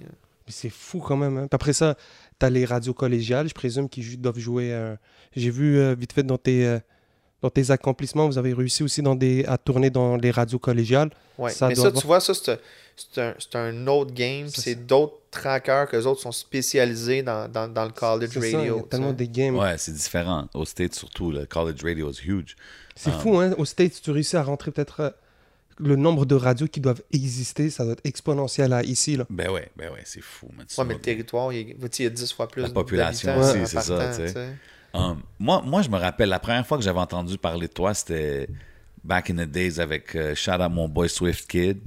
c'est 0.48 0.69
fou 0.69 1.00
quand 1.00 1.17
même. 1.17 1.38
hein. 1.38 1.48
Puis 1.48 1.56
après 1.56 1.74
ça, 1.74 1.95
tu 2.39 2.45
as 2.45 2.50
les 2.50 2.63
radios 2.65 2.93
collégiales, 2.93 3.50
je 3.50 3.54
présume, 3.54 3.89
qui 3.89 4.15
doivent 4.17 4.39
jouer. 4.39 4.74
euh, 4.74 4.95
J'ai 5.36 5.50
vu 5.50 5.78
euh, 5.80 5.93
vite 5.93 6.13
fait 6.13 6.24
dans 6.24 6.38
tes, 6.38 6.65
euh, 6.65 6.80
dans 7.45 7.51
tes 7.51 7.69
accomplissements, 7.69 8.25
vous 8.27 8.39
avez 8.39 8.53
réussi 8.53 8.81
aussi 8.81 9.03
dans 9.03 9.13
des... 9.13 9.45
à 9.45 9.58
tourner 9.60 9.91
dans 9.91 10.15
les 10.17 10.31
radios 10.31 10.58
collégiales. 10.58 11.12
Ouais. 11.38 11.51
Ça 11.51 11.67
mais 11.67 11.75
doit 11.75 11.84
ça, 11.84 11.88
avoir- 11.89 12.01
tu 12.01 12.08
vois, 12.08 12.19
ça, 12.19 12.34
c'est 12.34 13.21
un, 13.21 13.34
c'est 13.38 13.55
un 13.55 13.86
autre 13.88 14.13
game. 14.13 14.47
Ça, 14.47 14.55
C'est 14.55 14.62
c'est- 14.73 14.75
d'autres 14.88 15.17
trackers 15.29 15.88
que 15.88 15.95
les 15.97 16.08
autres 16.08 16.21
sont 16.21 16.31
spécialisés 16.31 17.21
dans, 17.21 17.47
dans, 17.51 17.67
dans 17.67 17.86
le 17.86 17.91
college 17.91 18.29
C'est 18.34 18.39
ça, 18.41 18.47
il 18.47 18.51
y 18.53 18.55
radio. 18.55 18.79
a 18.79 18.84
tellement 18.89 19.13
des 19.13 19.27
games. 19.27 19.55
Ouais, 19.58 19.77
c'est 19.77 19.91
différent. 19.93 20.47
Au 20.55 20.65
States, 20.65 20.95
surtout, 20.95 21.29
le 21.31 21.45
college 21.45 21.84
radio 21.84 22.10
is 22.10 22.19
huge. 22.25 22.55
C'est 22.95 23.12
Ah. 23.13 23.19
fou, 23.19 23.38
hein. 23.38 23.53
Aux 23.60 23.65
States, 23.65 24.01
tu 24.01 24.10
réussis 24.12 24.38
à 24.38 24.43
rentrer 24.43 24.71
peut-être 24.71 24.99
euh, 25.01 25.10
le 25.77 25.95
nombre 25.97 26.25
de 26.25 26.34
radios 26.36 26.67
qui 26.67 26.79
doivent 26.79 27.03
exister, 27.12 27.69
ça 27.69 27.84
doit 27.84 27.93
être 27.93 28.05
exponentiel 28.05 28.71
à 28.73 28.81
ici. 28.81 29.17
Là. 29.17 29.25
Ben 29.29 29.49
ouais, 29.51 29.69
ben 29.75 29.91
ouais, 29.91 30.01
c'est 30.05 30.21
fou, 30.23 30.47
man. 30.58 30.65
Ouais, 30.77 30.86
mais 30.86 30.93
le 30.95 31.01
territoire, 31.01 31.51
il, 31.53 31.60
y 31.60 31.71
a- 31.71 31.75
il 31.99 32.03
y 32.03 32.08
a 32.08 32.10
10 32.10 32.31
fois 32.34 32.47
plus 32.47 32.62
La 32.63 32.69
population 32.69 33.38
aussi, 33.38 33.60
c'est 33.67 33.81
ça, 33.81 33.97
partant, 33.97 34.10
tu 34.12 34.15
sais. 34.15 34.25
tu 34.27 34.34
sais. 34.34 34.47
Um, 34.95 35.21
moi, 35.39 35.62
moi, 35.65 35.81
je 35.81 35.89
me 35.89 35.97
rappelle, 35.97 36.29
la 36.29 36.39
première 36.39 36.65
fois 36.65 36.77
que 36.77 36.84
j'avais 36.84 36.99
entendu 36.99 37.38
parler 37.38 37.67
de 37.67 37.73
toi, 37.73 37.93
c'était 37.93 38.47
back 39.03 39.29
in 39.29 39.36
the 39.36 39.49
days 39.49 39.79
avec 39.79 40.15
euh, 40.15 40.34
Shout 40.36 40.51
Out 40.62 40.71
Mon 40.71 40.88
Boy 40.88 41.10
Swift 41.10 41.47
Kid. 41.49 41.79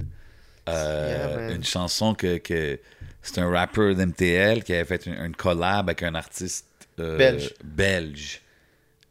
Euh, 0.67 1.47
Yeah, 1.49 1.55
une 1.55 1.63
chanson 1.63 2.13
que, 2.13 2.37
que 2.37 2.79
c'est 3.23 3.39
un 3.39 3.49
rappeur 3.49 3.95
d'MTL 3.95 4.63
qui 4.63 4.73
avait 4.73 4.85
fait 4.85 5.05
une, 5.07 5.15
une 5.15 5.35
collab 5.35 5.89
avec 5.89 6.03
un 6.03 6.13
artiste 6.13 6.65
euh, 6.99 7.17
Belge. 7.17 7.53
belge. 7.63 8.41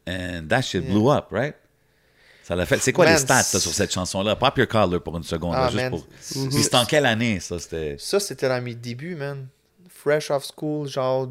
And 0.08 0.46
that 0.48 0.62
shit 0.62 0.86
blew 0.88 1.10
up, 1.10 1.26
right? 1.32 1.54
Ça 2.44 2.54
l'a 2.56 2.64
fait. 2.64 2.78
C'est 2.78 2.92
quoi 2.92 3.04
Man, 3.04 3.14
les 3.14 3.20
stats 3.20 3.34
là, 3.52 3.60
sur 3.60 3.72
cette 3.74 3.92
chanson-là? 3.92 4.36
Pop 4.36 4.56
Your 4.56 4.68
Collar 4.68 5.02
pour 5.02 5.16
une 5.16 5.22
seconde. 5.24 5.54
Ah, 5.56 5.70
là, 5.70 5.70
juste 5.70 5.90
pour... 5.90 6.06
C'est- 6.20 6.48
Puis 6.48 6.62
c'était 6.62 6.76
en 6.76 6.86
quelle 6.86 7.04
année, 7.04 7.40
ça? 7.40 7.58
C'était... 7.58 7.96
Ça, 7.98 8.20
c'était 8.20 8.48
dans 8.48 8.62
mes 8.62 8.74
débuts, 8.74 9.16
man. 9.16 9.48
Fresh 9.90 10.30
off 10.30 10.46
school, 10.56 10.88
genre. 10.88 11.28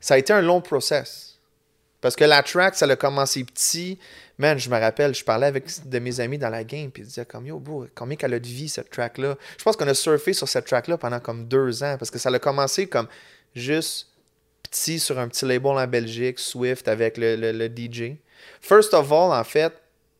Ça 0.00 0.14
a 0.14 0.18
été 0.18 0.32
un 0.32 0.40
long 0.40 0.60
process. 0.62 1.25
Parce 2.06 2.14
que 2.16 2.24
la 2.24 2.42
track, 2.42 2.76
ça 2.76 2.86
a 2.86 2.94
commencé 2.96 3.42
petit. 3.42 3.98
Man, 4.38 4.58
je 4.58 4.70
me 4.70 4.78
rappelle, 4.78 5.12
je 5.14 5.24
parlais 5.24 5.46
avec 5.48 5.66
de 5.88 5.98
mes 5.98 6.20
amis 6.20 6.38
dans 6.38 6.50
la 6.50 6.62
game, 6.62 6.90
puis 6.92 7.02
ils 7.02 7.06
disaient 7.06 7.24
comme 7.26 7.46
Yo, 7.46 7.58
bro, 7.58 7.86
combien 7.96 8.16
qu'elle 8.16 8.32
a 8.34 8.38
de 8.38 8.46
vie, 8.46 8.68
cette 8.68 8.90
track-là? 8.90 9.36
Je 9.58 9.64
pense 9.64 9.76
qu'on 9.76 9.88
a 9.88 9.94
surfé 9.94 10.32
sur 10.32 10.48
cette 10.48 10.66
track-là 10.66 10.98
pendant 10.98 11.18
comme 11.18 11.48
deux 11.48 11.82
ans, 11.82 11.96
parce 11.98 12.10
que 12.12 12.18
ça 12.18 12.28
a 12.30 12.38
commencé 12.38 12.86
comme 12.86 13.08
juste 13.54 14.08
petit 14.62 14.98
sur 15.00 15.18
un 15.18 15.26
petit 15.26 15.44
label 15.46 15.72
en 15.72 15.86
Belgique, 15.88 16.38
Swift, 16.38 16.86
avec 16.86 17.16
le, 17.18 17.34
le- 17.34 17.52
le 17.52 17.66
DJ. 17.68 18.16
First 18.60 18.94
of 18.94 19.10
all, 19.10 19.32
en 19.32 19.42
fait, 19.44 19.72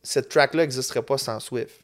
cette 0.02 0.28
track-là 0.28 0.62
n'existerait 0.62 1.02
pas 1.02 1.18
sans 1.18 1.38
Swift. 1.38 1.80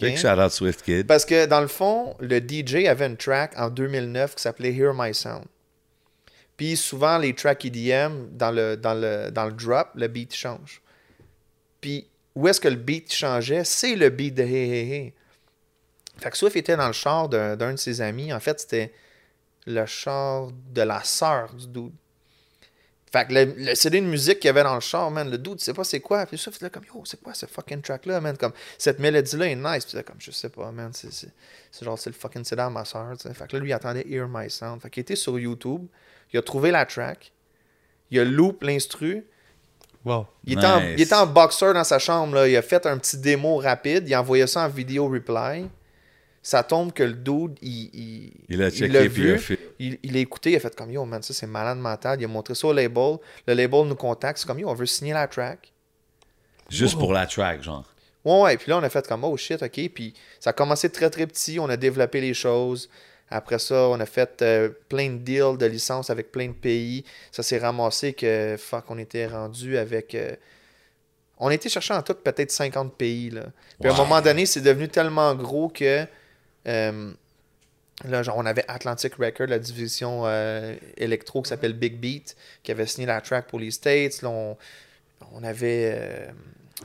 Big 0.00 0.12
Ok? 0.14 0.18
shout 0.18 0.38
out 0.40 0.52
Swift 0.52 0.82
Kid. 0.82 1.06
Parce 1.06 1.24
que 1.24 1.46
dans 1.46 1.60
le 1.60 1.66
fond, 1.68 2.14
le 2.20 2.38
DJ 2.38 2.86
avait 2.86 3.06
une 3.06 3.16
track 3.16 3.52
en 3.58 3.68
2009 3.70 4.34
qui 4.36 4.42
s'appelait 4.42 4.72
Hear 4.72 4.92
My 4.94 5.14
Sound. 5.14 5.44
Puis 6.56 6.76
souvent, 6.76 7.18
les 7.18 7.34
tracks 7.34 7.64
EDM, 7.64 8.30
dans 8.32 8.50
le, 8.50 8.76
dans 8.76 8.94
le, 8.94 9.30
dans 9.30 9.44
le 9.44 9.52
drop, 9.52 9.88
le 9.94 10.08
beat 10.08 10.34
change. 10.34 10.80
Puis 11.80 12.08
où 12.34 12.48
est-ce 12.48 12.60
que 12.60 12.68
le 12.68 12.76
beat 12.76 13.12
changeait? 13.12 13.64
C'est 13.64 13.96
le 13.96 14.08
beat 14.10 14.34
de 14.34 14.42
Hey 14.42 14.70
Hey 14.70 14.92
Hey. 14.92 15.14
Fait 16.18 16.30
que 16.30 16.36
Swift 16.36 16.56
était 16.56 16.76
dans 16.76 16.86
le 16.86 16.92
char 16.92 17.28
d'un 17.28 17.72
de 17.72 17.76
ses 17.76 18.00
amis. 18.00 18.32
En 18.32 18.40
fait, 18.40 18.60
c'était 18.60 18.92
le 19.66 19.84
char 19.84 20.48
de 20.72 20.82
la 20.82 21.02
sœur 21.02 21.52
du 21.54 21.66
dude. 21.66 21.92
Fait 23.12 23.26
que 23.26 23.34
le, 23.34 23.74
CD 23.74 24.00
de 24.00 24.06
musique 24.06 24.40
qu'il 24.40 24.48
y 24.48 24.50
avait 24.50 24.62
dans 24.62 24.74
le 24.74 24.80
char, 24.80 25.10
man, 25.10 25.30
le 25.30 25.38
dude, 25.38 25.58
tu 25.58 25.64
sais 25.64 25.72
pas 25.72 25.84
c'est 25.84 26.00
quoi. 26.00 26.26
Puis 26.26 26.38
Swift 26.38 26.60
était 26.60 26.70
comme, 26.70 26.84
yo, 26.84 27.02
c'est 27.04 27.22
quoi 27.22 27.34
ce 27.34 27.46
fucking 27.46 27.80
track-là, 27.80 28.20
man? 28.20 28.36
Comme, 28.36 28.52
cette 28.78 28.98
mélodie-là 28.98 29.46
est 29.46 29.54
nice. 29.54 29.84
Puis 29.84 29.96
était 29.96 30.04
comme, 30.04 30.20
je 30.20 30.30
sais 30.30 30.48
pas, 30.48 30.70
man, 30.72 30.90
c'est- 30.92 31.28
genre, 31.82 31.98
c'est 31.98 32.10
le 32.10 32.16
fucking 32.16 32.44
CD 32.44 32.62
à 32.62 32.70
ma 32.70 32.84
soeur. 32.84 33.14
Fait 33.18 33.46
que 33.46 33.56
là, 33.56 33.60
lui, 33.60 33.70
il 33.70 33.72
attendait 33.72 34.06
Hear 34.08 34.26
My 34.28 34.50
Sound. 34.50 34.82
Fait 34.82 34.90
qu'il 34.90 35.02
était 35.02 35.16
sur 35.16 35.38
YouTube, 35.38 35.86
il 36.32 36.38
a 36.38 36.42
trouvé 36.42 36.70
la 36.70 36.84
track, 36.86 37.32
il 38.10 38.20
a 38.20 38.24
loop 38.24 38.62
l'instru, 38.62 39.24
Wow. 40.04 40.24
il, 40.44 40.52
était 40.52 40.64
en, 40.66 40.80
Nice. 40.80 40.94
il 40.98 41.02
était 41.02 41.14
en 41.16 41.26
boxer 41.26 41.72
dans 41.74 41.82
sa 41.82 41.98
chambre, 41.98 42.36
là. 42.36 42.46
il 42.48 42.56
a 42.56 42.62
fait 42.62 42.86
un 42.86 42.96
petit 42.96 43.18
démo 43.18 43.56
rapide, 43.56 44.04
il 44.08 44.14
a 44.14 44.20
envoyé 44.20 44.46
ça 44.46 44.64
en 44.64 44.68
vidéo 44.68 45.08
reply. 45.08 45.68
Ça 46.42 46.62
tombe 46.62 46.92
que 46.92 47.02
le 47.02 47.14
dude, 47.14 47.58
il, 47.60 47.90
il, 47.92 48.32
Il 48.48 48.62
a 48.62 48.66
l'a 48.66 48.70
checké 48.70 48.86
il 48.86 48.96
a 48.96 49.08
vu, 49.08 49.36
fait. 49.36 49.58
il, 49.80 49.98
il 50.04 50.16
a 50.16 50.20
écouté, 50.20 50.52
il 50.52 50.56
a 50.56 50.60
fait 50.60 50.76
comme 50.76 50.92
yo, 50.92 51.04
man, 51.04 51.20
ça 51.20 51.34
c'est 51.34 51.48
malade 51.48 51.78
mental. 51.78 52.20
Il 52.20 52.24
a 52.24 52.28
montré 52.28 52.54
ça 52.54 52.68
au 52.68 52.72
label. 52.72 53.16
Le 53.48 53.54
label 53.54 53.82
nous 53.88 53.96
contacte, 53.96 54.38
c'est 54.38 54.46
comme 54.46 54.60
yo, 54.60 54.68
on 54.68 54.74
veut 54.74 54.86
signer 54.86 55.12
la 55.12 55.26
track. 55.26 55.72
Juste 56.68 56.96
pour 57.00 57.12
la 57.12 57.26
track, 57.26 57.64
genre. 57.64 57.84
Ouais, 58.24 58.40
ouais, 58.42 58.56
puis 58.56 58.70
là, 58.70 58.78
on 58.78 58.82
a 58.84 58.88
fait 58.88 59.04
comme, 59.08 59.24
oh 59.24 59.36
shit, 59.36 59.60
ok. 59.60 59.88
Puis 59.92 60.14
ça 60.38 60.50
a 60.50 60.52
commencé 60.52 60.88
très, 60.88 61.10
très 61.10 61.26
petit. 61.26 61.58
On 61.58 61.68
a 61.68 61.76
développé 61.76 62.20
les 62.20 62.34
choses. 62.34 62.88
Après 63.30 63.58
ça, 63.58 63.88
on 63.88 63.98
a 63.98 64.06
fait 64.06 64.40
euh, 64.42 64.68
plein 64.88 65.10
de 65.10 65.16
deals 65.18 65.58
de 65.58 65.66
licences 65.66 66.10
avec 66.10 66.30
plein 66.30 66.46
de 66.48 66.52
pays. 66.52 67.04
Ça 67.32 67.42
s'est 67.42 67.58
ramassé 67.58 68.12
que, 68.12 68.56
fuck, 68.58 68.84
on 68.88 68.98
était 68.98 69.26
rendu 69.26 69.76
avec. 69.78 70.14
euh, 70.14 70.34
on 71.38 71.50
était 71.50 71.68
chercher 71.68 71.94
en 71.94 72.02
tout 72.02 72.14
peut-être 72.14 72.50
50 72.52 72.94
pays. 72.96 73.30
Là. 73.30 73.42
Puis 73.80 73.90
à 73.90 73.94
un 73.94 73.96
moment 73.96 74.20
donné, 74.22 74.46
c'est 74.46 74.60
devenu 74.60 74.88
tellement 74.88 75.34
gros 75.34 75.68
que. 75.68 76.06
euh, 76.68 77.12
Là, 78.04 78.22
genre, 78.22 78.36
on 78.36 78.44
avait 78.44 78.64
Atlantic 78.68 79.14
Record, 79.14 79.46
la 79.46 79.58
division 79.58 80.24
électro 80.98 81.40
qui 81.40 81.48
s'appelle 81.48 81.72
Big 81.72 81.98
Beat, 81.98 82.36
qui 82.62 82.70
avait 82.70 82.84
signé 82.86 83.06
la 83.06 83.22
track 83.22 83.46
pour 83.46 83.58
les 83.58 83.70
States. 83.70 84.20
Là, 84.20 84.28
on, 84.28 84.54
on 85.32 85.42
avait. 85.42 86.28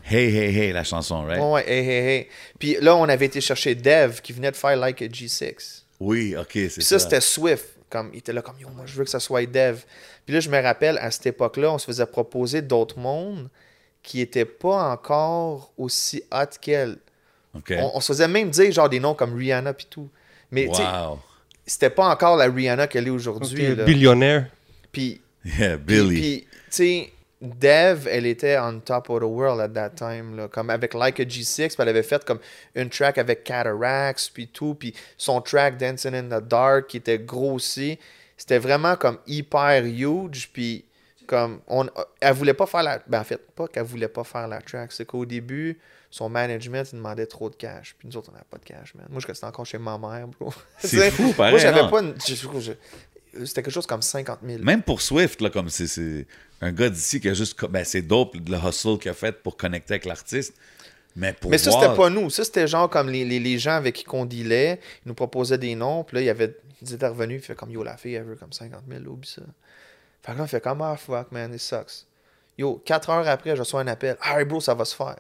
Hey, 0.06 0.34
hey, 0.34 0.58
hey, 0.58 0.72
la 0.72 0.86
chanson, 0.86 1.26
right? 1.26 1.38
Ouais, 1.38 1.52
ouais, 1.52 1.70
hey, 1.70 1.86
hey, 1.86 2.08
hey. 2.20 2.28
Puis 2.58 2.78
là, 2.80 2.96
on 2.96 3.04
avait 3.10 3.26
été 3.26 3.42
chercher 3.42 3.76
Dev 3.76 4.22
qui 4.22 4.32
venait 4.32 4.52
de 4.52 4.56
faire 4.56 4.78
Like 4.78 5.02
a 5.02 5.08
G6. 5.08 5.81
Oui, 6.02 6.36
ok, 6.36 6.50
c'est 6.54 6.68
Puis 6.70 6.84
ça. 6.84 6.98
ça, 6.98 7.06
c'était 7.06 7.22
Swift. 7.22 7.66
Comme, 7.90 8.10
il 8.14 8.20
était 8.20 8.32
là 8.34 8.42
comme, 8.42 8.58
yo, 8.60 8.70
moi, 8.70 8.86
je 8.86 8.94
veux 8.96 9.04
que 9.04 9.10
ça 9.10 9.20
soit 9.20 9.46
Dev. 9.46 9.82
Puis 10.26 10.34
là, 10.34 10.40
je 10.40 10.50
me 10.50 10.60
rappelle, 10.62 10.98
à 10.98 11.12
cette 11.12 11.26
époque-là, 11.28 11.72
on 11.74 11.78
se 11.78 11.86
faisait 11.86 12.06
proposer 12.06 12.62
d'autres 12.62 12.98
mondes 12.98 13.50
qui 14.02 14.18
n'étaient 14.18 14.46
pas 14.46 14.92
encore 14.92 15.72
aussi 15.78 16.24
hot 16.32 16.46
qu'elle. 16.62 16.98
On, 17.54 17.92
on 17.96 18.00
se 18.00 18.14
faisait 18.14 18.28
même 18.30 18.50
dire, 18.50 18.72
genre, 18.72 18.88
des 18.90 19.00
noms 19.02 19.14
comme 19.14 19.36
Rihanna 19.36 19.74
puis 19.74 19.88
tout. 19.90 20.10
Mais, 20.52 20.68
tu 20.70 20.76
sais, 20.76 20.84
Wow. 20.84 21.20
c'était 21.66 21.90
pas 21.90 22.08
encore 22.08 22.38
la 22.38 22.46
Rihanna 22.46 22.88
qu'elle 22.88 23.08
est 23.08 23.12
aujourd'hui. 23.12 23.76
là. 23.76 23.84
Billionnaire. 23.84 24.48
Puis, 24.92 25.22
Yeah, 25.44 25.78
Billy. 25.78 26.20
Puis, 26.22 26.42
tu 26.48 26.48
sais, 26.70 27.14
Dev, 27.42 28.08
elle 28.08 28.28
était 28.28 28.58
on 28.60 28.80
top 28.80 29.10
of 29.10 29.20
the 29.22 29.24
world 29.26 29.60
at 29.60 29.70
that 29.70 29.90
time. 29.96 30.38
Là, 30.38 30.48
comme 30.48 30.70
avec 30.70 30.94
Like 30.94 31.20
a 31.20 31.24
G6, 31.24 31.68
puis 31.70 31.76
elle 31.80 31.90
avait 31.90 32.04
fait 32.04 32.24
comme 32.24 32.40
une 32.76 32.90
track 32.90 33.18
avec 33.18 33.44
Cataracts, 33.44 34.30
puis 34.34 34.48
tout. 34.48 34.76
Puis 34.76 34.94
son 35.18 35.42
track 35.42 35.78
Dancing 35.78 36.14
in 36.14 36.24
the 36.40 36.44
Dark, 36.48 36.88
qui 36.88 36.98
était 36.98 37.18
gros 37.20 37.54
aussi. 37.54 37.98
C'était 38.38 38.60
vraiment 38.60 38.96
comme 38.96 39.18
hyper 39.28 39.84
huge. 39.86 40.50
Puis, 40.54 40.86
comme, 41.28 41.62
on, 41.68 41.88
elle 42.20 42.34
voulait 42.34 42.54
pas 42.54 42.66
faire 42.66 42.84
la. 42.84 43.00
Ben, 43.08 43.22
en 43.22 43.24
fait, 43.24 43.38
pas 43.56 43.68
qu'elle 43.68 43.84
voulait 43.84 44.08
pas 44.08 44.24
faire 44.24 44.48
la 44.48 44.62
track. 44.62 44.92
C'est 44.92 45.06
qu'au 45.06 45.26
début, 45.26 45.80
son 46.10 46.28
management, 46.30 46.88
il 46.92 46.98
demandait 46.98 47.26
trop 47.26 47.50
de 47.50 47.56
cash. 47.56 47.96
Puis 47.98 48.08
nous 48.08 48.18
autres, 48.18 48.30
on 48.30 48.34
n'avait 48.34 48.46
pas 48.50 48.58
de 48.58 48.66
cash, 48.66 48.94
man. 48.96 49.06
Moi, 49.10 49.20
je 49.22 49.28
restais 49.28 49.46
encore 49.46 49.66
chez 49.66 49.78
ma 49.78 49.98
mère, 49.98 50.28
bro. 50.28 50.54
C'est 50.78 51.10
fou, 51.10 51.32
pareil, 51.38 51.54
Moi, 51.54 51.60
j'avais 51.60 51.82
non? 51.84 51.90
pas 51.90 52.02
une. 52.02 52.16
je- 52.28 52.36
je- 52.60 52.72
C'était 53.46 53.64
quelque 53.64 53.74
chose 53.74 53.88
comme 53.88 54.02
50 54.02 54.40
000. 54.46 54.64
Même 54.64 54.82
pour 54.84 55.02
Swift, 55.02 55.42
là, 55.42 55.50
comme 55.50 55.70
c'est- 55.70 56.28
un 56.60 56.72
gars 56.72 56.90
d'ici 56.90 57.20
qui 57.22 57.30
a 57.30 57.34
juste. 57.34 57.60
Ben, 57.68 57.84
c'est 57.86 58.02
dope 58.02 58.36
le 58.36 58.58
hustle 58.58 58.98
qu'il 59.00 59.10
a 59.10 59.14
fait 59.14 59.32
pour 59.42 59.56
connecter 59.58 59.94
avec 59.94 60.06
l'artiste. 60.06 60.54
Mais 61.16 61.34
pour 61.34 61.50
Mais 61.52 61.58
ça, 61.58 61.70
voir- 61.72 61.82
c'était 61.84 61.96
pas 61.96 62.10
nous. 62.10 62.30
Ça, 62.30 62.44
c'était 62.44 62.68
genre 62.68 62.90
comme 62.90 63.10
les, 63.10 63.26
les, 63.26 63.40
les 63.40 63.58
gens 63.60 63.72
avec 63.76 63.96
qui 63.96 64.06
on 64.10 64.26
dealait. 64.26 64.80
Ils 65.06 65.10
nous 65.10 65.14
proposaient 65.14 65.58
des 65.58 65.76
noms. 65.76 66.04
Puis 66.04 66.16
là, 66.16 66.22
il 66.22 66.26
y 66.26 66.30
avait, 66.30 66.56
ils 66.82 66.94
étaient 66.94 67.08
revenus. 67.08 67.42
Il 67.42 67.46
fait 67.46 67.56
comme, 67.56 67.72
yo, 67.72 67.84
la 67.84 67.98
fille, 67.98 68.14
elle 68.14 68.24
veut 68.24 68.36
comme 68.36 68.54
50 68.54 68.84
000. 68.90 69.04
Oublie 69.06 69.28
ça. 69.30 69.42
Fait 70.22 70.34
que 70.34 70.38
là, 70.38 70.44
on 70.44 70.48
fait 70.48 70.62
comme, 70.62 70.82
ah, 70.82 70.96
fuck, 70.98 71.32
man, 71.32 71.54
it 71.54 71.60
sucks. 71.60 72.06
Yo, 72.58 72.82
4 72.86 73.10
heures 73.10 73.28
après, 73.28 73.56
je 73.56 73.62
reçois 73.62 73.82
un 73.82 73.88
appel. 73.88 74.18
Ah, 74.22 74.40
hey, 74.40 74.46
bro, 74.46 74.60
ça 74.62 74.74
va 74.74 74.86
se 74.86 74.96
faire. 74.96 75.18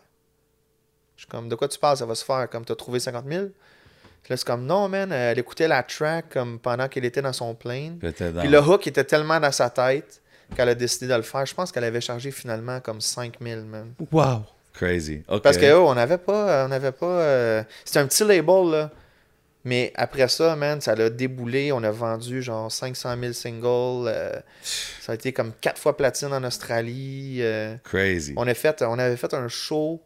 Je 1.15 1.21
suis 1.21 1.27
comme, 1.27 1.49
de 1.49 1.55
quoi 1.55 1.67
tu 1.67 1.79
parles, 1.79 1.97
ça 1.97 2.05
va 2.05 2.15
se 2.15 2.23
faire? 2.25 2.49
Comme, 2.49 2.65
t'as 2.65 2.75
trouvé 2.75 2.99
50 2.99 3.25
000? 3.27 3.45
Puis 4.23 4.31
là, 4.33 4.37
c'est 4.37 4.45
comme, 4.45 4.65
non, 4.65 4.87
man, 4.87 5.11
elle 5.11 5.39
écoutait 5.39 5.67
la 5.67 5.81
track 5.83 6.29
comme 6.33 6.59
pendant 6.59 6.87
qu'elle 6.87 7.05
était 7.05 7.21
dans 7.21 7.33
son 7.33 7.55
plane. 7.55 7.97
Dans- 7.99 8.39
Puis 8.41 8.49
le 8.49 8.59
hook 8.59 8.85
était 8.87 9.03
tellement 9.03 9.39
dans 9.39 9.51
sa 9.51 9.69
tête 9.69 10.21
qu'elle 10.55 10.69
a 10.69 10.75
décidé 10.75 11.07
de 11.07 11.15
le 11.15 11.21
faire. 11.23 11.45
Je 11.45 11.55
pense 11.55 11.71
qu'elle 11.71 11.83
avait 11.85 12.01
chargé 12.01 12.29
finalement 12.31 12.79
comme 12.81 13.01
5 13.01 13.35
000, 13.41 13.61
man. 13.63 13.93
Wow. 14.11 14.43
Crazy. 14.73 15.23
Parce 15.43 15.57
que 15.57 15.73
oh, 15.73 15.89
on 15.89 15.95
n'avait 15.95 16.17
pas. 16.17 16.65
On 16.65 16.69
n'avait 16.69 16.91
pas. 16.91 17.05
euh, 17.05 17.63
C'était 17.83 17.99
un 17.99 18.07
petit 18.07 18.23
label, 18.23 18.69
là. 18.71 18.91
Mais 19.63 19.91
après 19.95 20.27
ça, 20.27 20.55
man, 20.55 20.81
ça 20.81 20.95
l'a 20.95 21.09
déboulé. 21.09 21.71
On 21.71 21.83
a 21.83 21.91
vendu 21.91 22.41
genre 22.41 22.71
500 22.71 23.15
000 23.19 23.33
singles. 23.33 24.07
euh, 24.07 24.31
ça 24.63 25.11
a 25.11 25.15
été 25.15 25.33
comme 25.33 25.51
quatre 25.61 25.79
fois 25.79 25.95
platine 25.97 26.33
en 26.33 26.43
Australie. 26.43 27.37
euh, 27.41 27.75
Crazy. 27.83 28.33
on, 28.37 28.47
a 28.47 28.53
fait, 28.53 28.81
on 28.81 28.97
avait 28.97 29.17
fait 29.17 29.33
un 29.33 29.47
show. 29.47 30.01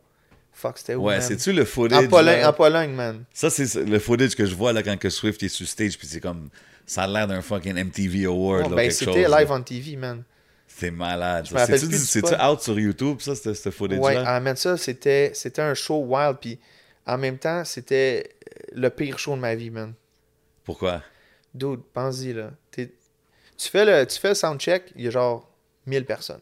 Fuck, 0.56 0.78
c'était 0.78 0.95
où? 0.95 1.03
Ouais, 1.03 1.20
c'est-tu 1.20 1.51
le 1.51 1.66
footage? 1.66 2.06
En 2.06 2.08
Pologne, 2.08 2.39
là? 2.39 2.49
en 2.49 2.53
Pologne, 2.53 2.91
man. 2.91 3.26
Ça, 3.34 3.49
c'est 3.49 3.76
le 3.76 3.99
footage 3.99 4.36
que 4.36 4.45
je 4.45 4.56
vois 4.56 4.72
là 4.72 4.82
quand 4.82 4.97
que 4.97 5.10
Swift 5.10 5.43
est 5.43 5.49
sur 5.49 5.68
stage, 5.68 5.97
puis 5.97 6.08
c'est 6.08 6.22
comme. 6.22 6.49
Ça 6.86 7.03
a 7.03 7.08
l'air 7.08 7.28
d'un 7.28 7.41
fucking 7.41 7.74
MTV 7.74 8.26
Award, 8.26 8.64
Oh, 8.68 8.70
là, 8.70 8.76
ben, 8.76 8.91
c'était 8.91 9.28
live 9.28 9.49
là. 9.49 9.53
on 9.53 9.62
TV, 9.62 9.97
man. 9.97 10.24
C'est 10.66 10.91
malade. 10.91 11.47
C'est-tu 12.08 12.34
out 12.41 12.62
sur 12.62 12.80
YouTube, 12.80 13.20
ça, 13.20 13.36
ce 13.36 13.70
footage-là? 13.70 14.03
Ouais, 14.03 14.18
ah, 14.26 14.39
man, 14.39 14.56
ça, 14.56 14.78
c'était 14.78 15.34
un 15.58 15.74
show 15.74 16.03
wild. 16.06 16.38
Puis 16.39 16.58
en 17.06 17.18
même 17.18 17.38
temps, 17.38 17.66
c'était 17.66 18.30
le 18.72 18.89
pire 18.89 19.20
show 19.20 19.36
de 19.36 19.41
ma 19.41 19.56
vie, 19.56 19.72
man. 19.72 19.93
Pourquoi? 20.64 21.01
Dude, 21.53 21.82
pense-y, 21.93 22.34
là. 22.34 22.51
Tu 22.72 22.89
fais, 23.70 23.86
le, 23.86 24.06
tu 24.06 24.20
fais 24.20 24.30
le 24.30 24.36
soundcheck, 24.36 24.91
il 24.95 25.06
y 25.06 25.08
a 25.08 25.12
genre 25.12 25.49
1000 25.86 26.06
personnes. 26.06 26.41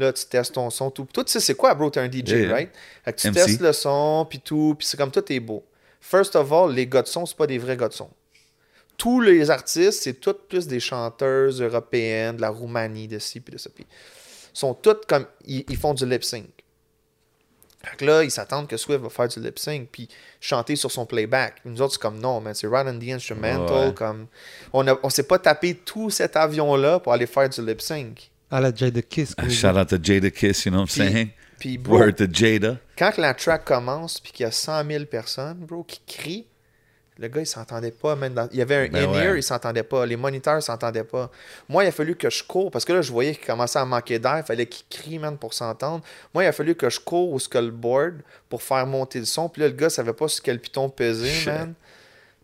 Là, 0.00 0.12
tu 0.14 0.24
testes 0.24 0.54
ton 0.54 0.70
son, 0.70 0.90
tout. 0.90 1.06
Toi, 1.12 1.24
tu 1.24 1.30
sais, 1.32 1.40
c'est 1.40 1.54
quoi, 1.54 1.74
bro? 1.74 1.90
T'es 1.90 2.00
un 2.00 2.10
DJ, 2.10 2.30
Yeah. 2.30 2.52
right? 2.54 2.70
Fait 3.04 3.12
que 3.12 3.20
tu 3.20 3.28
MC. 3.28 3.34
testes 3.34 3.60
le 3.60 3.72
son, 3.74 4.26
puis 4.28 4.40
tout, 4.40 4.74
puis 4.78 4.86
c'est 4.86 4.96
comme 4.96 5.10
tout 5.10 5.30
est 5.30 5.40
beau. 5.40 5.62
First 6.00 6.34
of 6.36 6.50
all, 6.52 6.72
les 6.72 6.86
gars 6.86 7.02
de 7.02 7.06
son, 7.08 7.26
c'est 7.26 7.36
pas 7.36 7.46
des 7.46 7.58
vrais 7.58 7.76
gars 7.76 7.88
de 7.88 7.92
son. 7.92 8.08
Tous 8.96 9.20
les 9.20 9.50
artistes, 9.50 10.02
c'est 10.02 10.14
toutes 10.14 10.48
plus 10.48 10.66
des 10.66 10.80
chanteuses 10.80 11.60
européennes, 11.60 12.36
de 12.36 12.40
la 12.40 12.48
Roumanie, 12.50 13.08
de 13.08 13.18
ci, 13.18 13.40
puis 13.40 13.52
de 13.52 13.58
ça. 13.58 13.68
Puis 13.74 13.86
ils 14.54 14.58
sont 14.58 14.72
toutes 14.74 15.04
comme. 15.06 15.26
Ils, 15.44 15.64
ils 15.68 15.76
font 15.76 15.92
du 15.94 16.06
lip 16.06 16.24
sync. 16.24 16.46
Fait 17.82 17.96
que 17.96 18.04
là, 18.04 18.22
ils 18.24 18.30
s'attendent 18.30 18.68
que 18.68 18.76
Swift 18.76 19.00
va 19.00 19.08
faire 19.08 19.28
du 19.28 19.40
lip 19.40 19.58
sync 19.58 19.88
puis 19.90 20.06
chanter 20.38 20.76
sur 20.76 20.90
son 20.90 21.06
playback. 21.06 21.56
Nous 21.64 21.80
autres, 21.80 21.94
c'est 21.94 22.00
comme 22.02 22.18
non, 22.18 22.38
man, 22.40 22.52
c'est 22.54 22.66
right 22.66 22.86
on 22.86 22.98
the 22.98 23.08
instrumental. 23.10 23.88
Ouais. 23.88 23.94
Comme, 23.94 24.26
on 24.74 24.86
a, 24.86 24.98
on 25.02 25.08
s'est 25.08 25.22
pas 25.26 25.38
tapé 25.38 25.74
tout 25.74 26.10
cet 26.10 26.36
avion-là 26.36 27.00
pour 27.00 27.12
aller 27.14 27.26
faire 27.26 27.48
du 27.48 27.64
lip 27.64 27.80
sync. 27.80 28.30
À 28.50 28.60
la 28.60 28.74
Jada 28.74 29.02
Kiss. 29.02 29.34
Shout 29.48 29.76
out 29.76 29.88
to 29.88 29.96
Jada 29.96 30.30
Kiss, 30.30 30.64
you 30.64 30.70
know 30.72 30.80
what 30.80 30.86
I'm 30.86 30.86
Puis- 30.88 31.12
saying? 31.12 31.28
Puis, 31.58 31.76
bro, 31.78 31.98
Word 31.98 32.14
to 32.16 32.24
Jada. 32.32 32.78
quand 32.98 33.16
la 33.18 33.34
track 33.34 33.64
commence 33.66 34.18
puis 34.18 34.32
qu'il 34.32 34.44
y 34.44 34.46
a 34.46 34.50
100 34.50 34.84
000 34.86 35.04
personnes, 35.04 35.58
bro, 35.58 35.84
qui 35.84 36.00
crient, 36.06 36.46
le 37.18 37.28
gars, 37.28 37.42
il 37.42 37.46
s'entendait 37.46 37.90
pas. 37.90 38.16
Même 38.16 38.32
dans- 38.32 38.48
Il 38.50 38.58
y 38.58 38.62
avait 38.62 38.76
un 38.76 38.88
Ben 38.88 39.04
in-ear, 39.10 39.32
ouais. 39.32 39.38
il 39.40 39.42
s'entendait 39.42 39.82
pas. 39.82 40.06
Les 40.06 40.16
moniteurs 40.16 40.62
s'entendaient 40.62 41.04
pas. 41.04 41.30
Moi, 41.68 41.84
il 41.84 41.88
a 41.88 41.92
fallu 41.92 42.16
que 42.16 42.30
je 42.30 42.42
cours 42.42 42.70
parce 42.70 42.86
que 42.86 42.94
là, 42.94 43.02
je 43.02 43.12
voyais 43.12 43.34
qu'il 43.34 43.44
commençait 43.46 43.78
à 43.78 43.84
manquer 43.84 44.18
d'air. 44.18 44.38
Il 44.38 44.42
fallait 44.44 44.64
qu'il 44.64 44.86
crie, 44.88 45.18
man, 45.18 45.36
pour 45.36 45.52
s'entendre. 45.52 46.02
Moi, 46.32 46.44
il 46.44 46.46
a 46.46 46.52
fallu 46.52 46.74
que 46.74 46.88
je 46.88 46.98
cours 46.98 47.30
au 47.30 47.38
skullboard 47.38 48.22
pour 48.48 48.62
faire 48.62 48.86
monter 48.86 49.18
le 49.18 49.26
son. 49.26 49.50
Puis 49.50 49.60
là, 49.60 49.68
le 49.68 49.74
gars 49.74 49.90
savait 49.90 50.14
pas 50.14 50.28
sur 50.28 50.42
quel 50.42 50.58
piton 50.58 50.88
peser, 50.88 51.28
Shit. 51.28 51.46
man. 51.48 51.74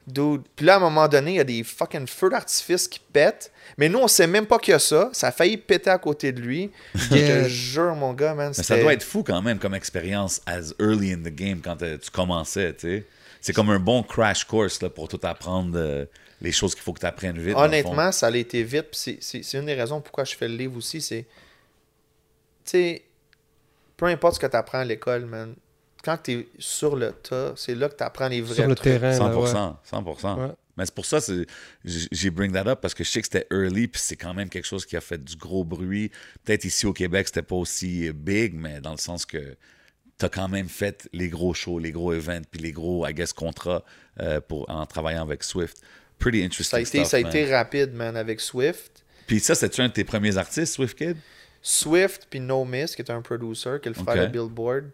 Dude. 0.07 0.43
Puis 0.55 0.65
là, 0.65 0.75
à 0.75 0.77
un 0.77 0.81
moment 0.81 1.09
donné, 1.09 1.33
il 1.33 1.37
y 1.37 1.41
a 1.41 1.45
des 1.45 1.65
fucking 1.65 2.07
feux 2.07 2.31
d'artifice 2.31 2.87
qui 2.87 3.01
pètent. 3.01 3.51
Mais 3.77 3.89
nous, 3.89 3.99
on 3.99 4.09
sait 4.09 4.27
même 4.27 4.47
pas 4.47 4.59
qu'il 4.59 4.73
y 4.73 4.75
a 4.75 4.79
ça. 4.79 5.11
Ça 5.13 5.29
a 5.29 5.33
failli 5.33 5.57
péter 5.57 5.91
à 5.91 5.99
côté 5.99 6.31
de 6.33 6.41
lui. 6.41 6.71
Je 6.95 7.09
te 7.09 7.49
jure, 7.49 7.95
mon 7.97 8.13
gars, 8.13 8.35
man. 8.35 8.53
Mais 8.57 8.63
ça 8.63 8.79
doit 8.79 8.93
être 8.93 9.03
fou 9.03 9.23
quand 9.23 9.43
même 9.43 9.59
comme 9.59 9.75
expérience 9.75 10.41
as 10.47 10.73
early 10.79 11.13
in 11.13 11.19
the 11.19 11.35
game 11.35 11.61
quand 11.63 11.83
euh, 11.83 11.99
tu 11.99 12.11
commençais, 12.11 12.73
tu 12.75 12.81
sais. 12.89 13.07
C'est 13.41 13.53
comme 13.53 13.71
un 13.71 13.79
bon 13.79 14.03
crash 14.03 14.45
course 14.45 14.83
là, 14.83 14.91
pour 14.91 15.09
tout 15.09 15.21
apprendre 15.23 15.75
euh, 15.77 16.05
les 16.41 16.53
choses 16.53 16.75
qu'il 16.75 16.83
faut 16.83 16.93
que 16.93 17.01
tu 17.01 17.07
apprennes 17.07 17.39
vite. 17.39 17.57
Honnêtement, 17.57 18.11
ça 18.13 18.29
a 18.29 18.37
été 18.37 18.63
vite. 18.63 18.89
c'est 18.93 19.53
une 19.55 19.67
des 19.67 19.75
raisons 19.75 20.01
pourquoi 20.01 20.25
je 20.25 20.35
fais 20.35 20.49
le 20.49 20.57
livre 20.57 20.77
aussi. 20.77 21.01
C'est. 21.01 21.27
Tu 22.65 22.71
sais, 22.71 23.03
peu 23.97 24.07
importe 24.07 24.35
ce 24.35 24.41
que 24.41 24.47
tu 24.47 24.57
apprends 24.57 24.79
à 24.79 24.85
l'école, 24.85 25.27
man. 25.27 25.55
Quand 26.07 26.17
tu 26.23 26.33
es 26.33 26.49
sur 26.61 26.95
le 26.95 27.11
tas, 27.11 27.53
c'est 27.57 27.75
là 27.75 27.89
que 27.89 27.97
tu 27.97 28.05
apprends 28.05 28.29
les 28.29 28.41
vrais 28.41 28.55
Sur 28.55 28.69
le 28.69 28.75
trucs. 28.77 28.93
terrain. 28.93 29.11
là, 29.11 29.19
100%. 29.19 30.05
ouais. 30.05 30.13
100%. 30.15 30.39
Ouais. 30.41 30.53
Mais 30.77 30.87
c'est 30.87 30.95
pour 30.95 31.05
ça 31.05 31.21
que 31.21 31.45
j'ai 31.85 32.31
bring 32.31 32.53
that 32.53 32.67
up 32.71 32.81
parce 32.81 32.95
que 32.95 33.03
je 33.03 33.11
sais 33.11 33.21
que 33.21 33.27
c'était 33.27 33.47
early 33.51 33.89
puis 33.89 34.01
c'est 34.01 34.15
quand 34.17 34.33
même 34.35 34.49
quelque 34.49 34.67
chose 34.67 34.87
qui 34.87 34.97
a 34.97 35.01
fait 35.01 35.23
du 35.23 35.35
gros 35.37 35.65
bruit. 35.65 36.11
Peut-être 36.45 36.65
ici 36.65 36.87
au 36.87 36.93
Québec, 36.93 37.27
c'était 37.27 37.43
pas 37.43 37.57
aussi 37.57 38.13
big, 38.13 38.55
mais 38.55 38.81
dans 38.81 38.93
le 38.93 38.99
sens 38.99 39.27
que 39.27 39.57
tu 40.19 40.25
as 40.25 40.29
quand 40.29 40.49
même 40.49 40.69
fait 40.69 41.09
les 41.13 41.29
gros 41.29 41.55
shows, 41.55 41.79
les 41.81 41.91
gros 41.93 42.13
events 42.13 42.43
puis 42.51 42.61
les 42.61 42.73
gros, 42.73 43.07
I 43.07 43.13
guess, 43.13 43.33
contrats 43.33 43.85
euh, 44.21 44.41
pour, 44.41 44.71
en 44.71 44.87
travaillant 44.87 45.23
avec 45.23 45.43
Swift. 45.43 45.79
Pretty 46.21 46.43
interesting 46.43 46.71
Ça 46.71 46.77
a, 46.77 46.81
été, 46.81 46.99
stuff, 46.99 47.09
ça 47.09 47.17
a 47.17 47.21
man. 47.21 47.31
été 47.31 47.53
rapide, 47.53 47.93
man, 47.93 48.17
avec 48.17 48.41
Swift. 48.41 49.05
Puis 49.27 49.41
ça, 49.41 49.55
c'est-tu 49.55 49.81
un 49.81 49.89
de 49.89 49.93
tes 49.93 50.05
premiers 50.05 50.37
artistes, 50.37 50.75
Swift 50.75 50.97
Kid? 50.97 51.17
Swift 51.61 52.29
puis 52.31 52.39
No 52.39 52.65
Miss, 52.65 52.95
qui 52.95 53.03
est 53.03 53.11
un 53.11 53.23
producer, 53.23 53.79
qui 53.83 53.89
est 53.89 53.93
le 53.97 54.03
frère 54.03 54.23
de 54.23 54.33
Billboard. 54.33 54.91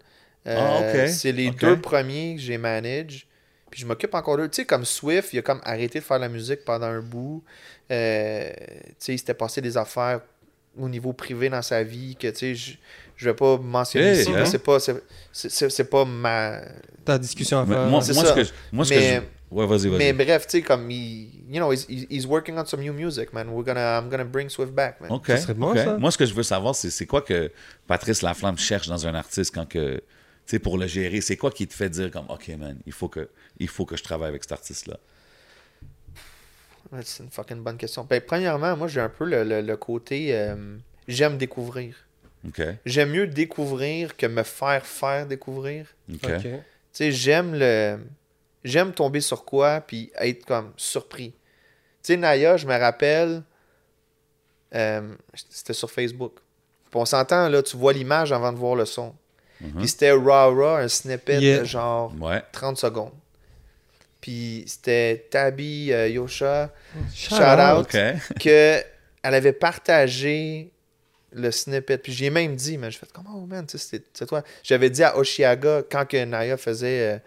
Euh, 0.46 1.04
Ah. 1.04 1.08
C'est 1.08 1.32
les 1.32 1.50
deux 1.50 1.80
premiers 1.80 2.36
que 2.36 2.40
j'ai 2.42 2.58
manage. 2.58 3.26
Puis 3.70 3.80
je 3.80 3.86
m'occupe 3.86 4.12
encore 4.14 4.36
d'eux. 4.36 4.48
Tu 4.48 4.56
sais, 4.56 4.64
comme 4.66 4.84
Swift, 4.84 5.32
il 5.32 5.38
a 5.38 5.42
comme 5.42 5.60
arrêté 5.64 5.98
de 6.00 6.04
faire 6.04 6.18
la 6.18 6.28
musique 6.28 6.64
pendant 6.64 6.86
un 6.86 7.00
bout. 7.00 7.42
Euh, 7.90 8.50
tu 8.50 8.94
sais, 8.98 9.14
il 9.14 9.18
s'était 9.18 9.34
passé 9.34 9.60
des 9.60 9.76
affaires 9.76 10.20
au 10.78 10.88
niveau 10.88 11.12
privé 11.12 11.48
dans 11.48 11.62
sa 11.62 11.82
vie 11.82 12.16
que, 12.16 12.28
tu 12.28 12.36
sais, 12.36 12.54
je, 12.54 12.72
je 13.16 13.28
vais 13.30 13.34
pas 13.34 13.56
mentionner 13.58 14.08
Hey, 14.08 14.20
ici, 14.20 14.30
hein? 14.30 14.34
mais 14.38 14.46
c'est 14.46 14.58
pas, 14.58 14.78
c'est, 14.80 15.02
c'est- 15.32 15.68
c'est 15.70 15.84
pas 15.84 16.04
ma... 16.04 16.60
Ta 17.04 17.18
discussion 17.18 17.60
à 17.60 17.66
faire. 17.66 17.86
moi, 17.86 18.00
c'est 18.02 18.14
moi, 18.14 18.24
ça. 18.24 18.30
ce 18.30 18.34
que 18.34 18.44
je, 18.44 18.50
moi, 18.72 18.84
ce 18.84 18.94
Mais- 18.94 19.00
que 19.20 19.26
je... 19.26 19.54
Ouais, 19.56 19.66
vas-y, 19.66 19.88
vas-y. 19.88 19.98
Mais 19.98 20.12
bref, 20.14 20.46
tu 20.46 20.50
sais, 20.58 20.62
comme 20.62 20.90
il... 20.90 21.28
You 21.50 21.56
know, 21.58 21.70
he's, 21.72 21.86
he's 21.88 22.24
working 22.26 22.56
on 22.58 22.64
some 22.64 22.80
new 22.80 22.94
music, 22.94 23.34
man. 23.34 23.48
We're 23.50 23.64
gonna, 23.64 23.98
I'm 24.00 24.08
gonna 24.08 24.24
bring 24.24 24.48
Swift 24.48 24.72
back, 24.72 24.98
man. 25.00 25.10
OK. 25.12 25.26
Ça 25.26 25.36
serait 25.36 25.54
bon, 25.54 25.72
OK. 25.72 25.78
ça. 25.78 25.98
Moi, 25.98 26.10
ce 26.10 26.16
que 26.16 26.24
je 26.24 26.32
veux 26.32 26.42
savoir, 26.42 26.74
c'est 26.74 26.88
c'est 26.88 27.04
quoi 27.04 27.20
que 27.20 27.50
Patrice 27.86 28.22
Laflamme 28.22 28.56
cherche 28.56 28.88
dans 28.88 29.06
un 29.06 29.14
artiste 29.14 29.54
quand 29.54 29.68
que. 29.68 30.02
Tu 30.52 30.56
sais, 30.56 30.60
pour 30.60 30.76
le 30.76 30.86
gérer, 30.86 31.22
c'est 31.22 31.38
quoi 31.38 31.50
qui 31.50 31.66
te 31.66 31.72
fait 31.72 31.88
dire 31.88 32.10
comme 32.10 32.26
OK, 32.28 32.48
man, 32.58 32.76
il 32.84 32.92
faut 32.92 33.08
que, 33.08 33.30
il 33.58 33.68
faut 33.68 33.86
que 33.86 33.96
je 33.96 34.02
travaille 34.02 34.28
avec 34.28 34.42
cet 34.42 34.52
artiste-là? 34.52 34.98
Ouais, 36.92 37.00
C'est 37.02 37.22
une 37.22 37.30
fucking 37.30 37.62
bonne 37.62 37.78
question. 37.78 38.04
Ben, 38.04 38.20
premièrement, 38.20 38.76
moi, 38.76 38.86
j'ai 38.86 39.00
un 39.00 39.08
peu 39.08 39.24
le, 39.24 39.44
le- 39.44 39.62
le 39.62 39.76
côté... 39.78 40.36
euh, 40.36 40.76
j'aime 41.08 41.38
découvrir. 41.38 41.96
OK. 42.46 42.60
J'aime 42.84 43.12
mieux 43.12 43.26
découvrir 43.26 44.14
que 44.14 44.26
me 44.26 44.42
faire 44.42 44.84
faire 44.84 45.26
découvrir. 45.26 45.86
Tu 46.20 46.48
sais, 46.92 47.12
j'aime 47.12 47.54
le. 47.54 48.00
J'aime 48.62 48.92
tomber 48.92 49.22
sur 49.22 49.46
quoi, 49.46 49.80
puis 49.80 50.12
être 50.16 50.44
comme 50.44 50.74
surpris. 50.76 51.30
Tu 51.30 52.08
sais, 52.08 52.16
Naya, 52.18 52.58
je 52.58 52.66
me 52.66 52.78
rappelle, 52.78 53.42
euh, 54.74 55.14
c'était 55.48 55.72
sur 55.72 55.90
Facebook. 55.90 56.34
Puis 56.90 57.00
on 57.00 57.06
s'entend, 57.06 57.48
là, 57.48 57.62
tu 57.62 57.74
vois 57.78 57.94
l'image 57.94 58.32
avant 58.32 58.52
de 58.52 58.58
voir 58.58 58.74
le 58.74 58.84
son. 58.84 59.14
Puis 59.78 59.88
c'était 59.88 60.12
raw 60.12 60.54
raw, 60.54 60.76
un 60.76 60.88
snippet 60.88 61.40
Yeah. 61.40 61.58
de 61.60 61.64
genre 61.64 62.12
Ouais. 62.20 62.42
30 62.52 62.76
secondes. 62.78 63.12
Puis 64.20 64.64
c'était 64.66 65.26
Tabby 65.30 65.92
euh, 65.92 66.08
Yosha, 66.08 66.70
Shout 67.14 67.34
shout 67.34 67.42
out, 67.42 67.88
que 68.40 68.82
elle 69.24 69.34
avait 69.34 69.52
partagé 69.52 70.70
le 71.32 71.50
snippet. 71.50 71.98
Puis 71.98 72.12
j'ai 72.12 72.30
même 72.30 72.54
dit, 72.54 72.78
mais 72.78 72.90
je 72.90 72.98
fais 72.98 73.06
comment, 73.12 73.30
oh 73.34 73.46
man, 73.46 73.66
tu 73.66 73.78
sais, 73.78 74.02
c'est 74.12 74.26
toi. 74.26 74.42
J'avais 74.62 74.90
dit 74.90 75.02
à 75.02 75.16
Oshiaga, 75.16 75.82
quand 75.90 76.06
que 76.06 76.24
Naya 76.24 76.56
faisait 76.56 77.14
euh, 77.14 77.18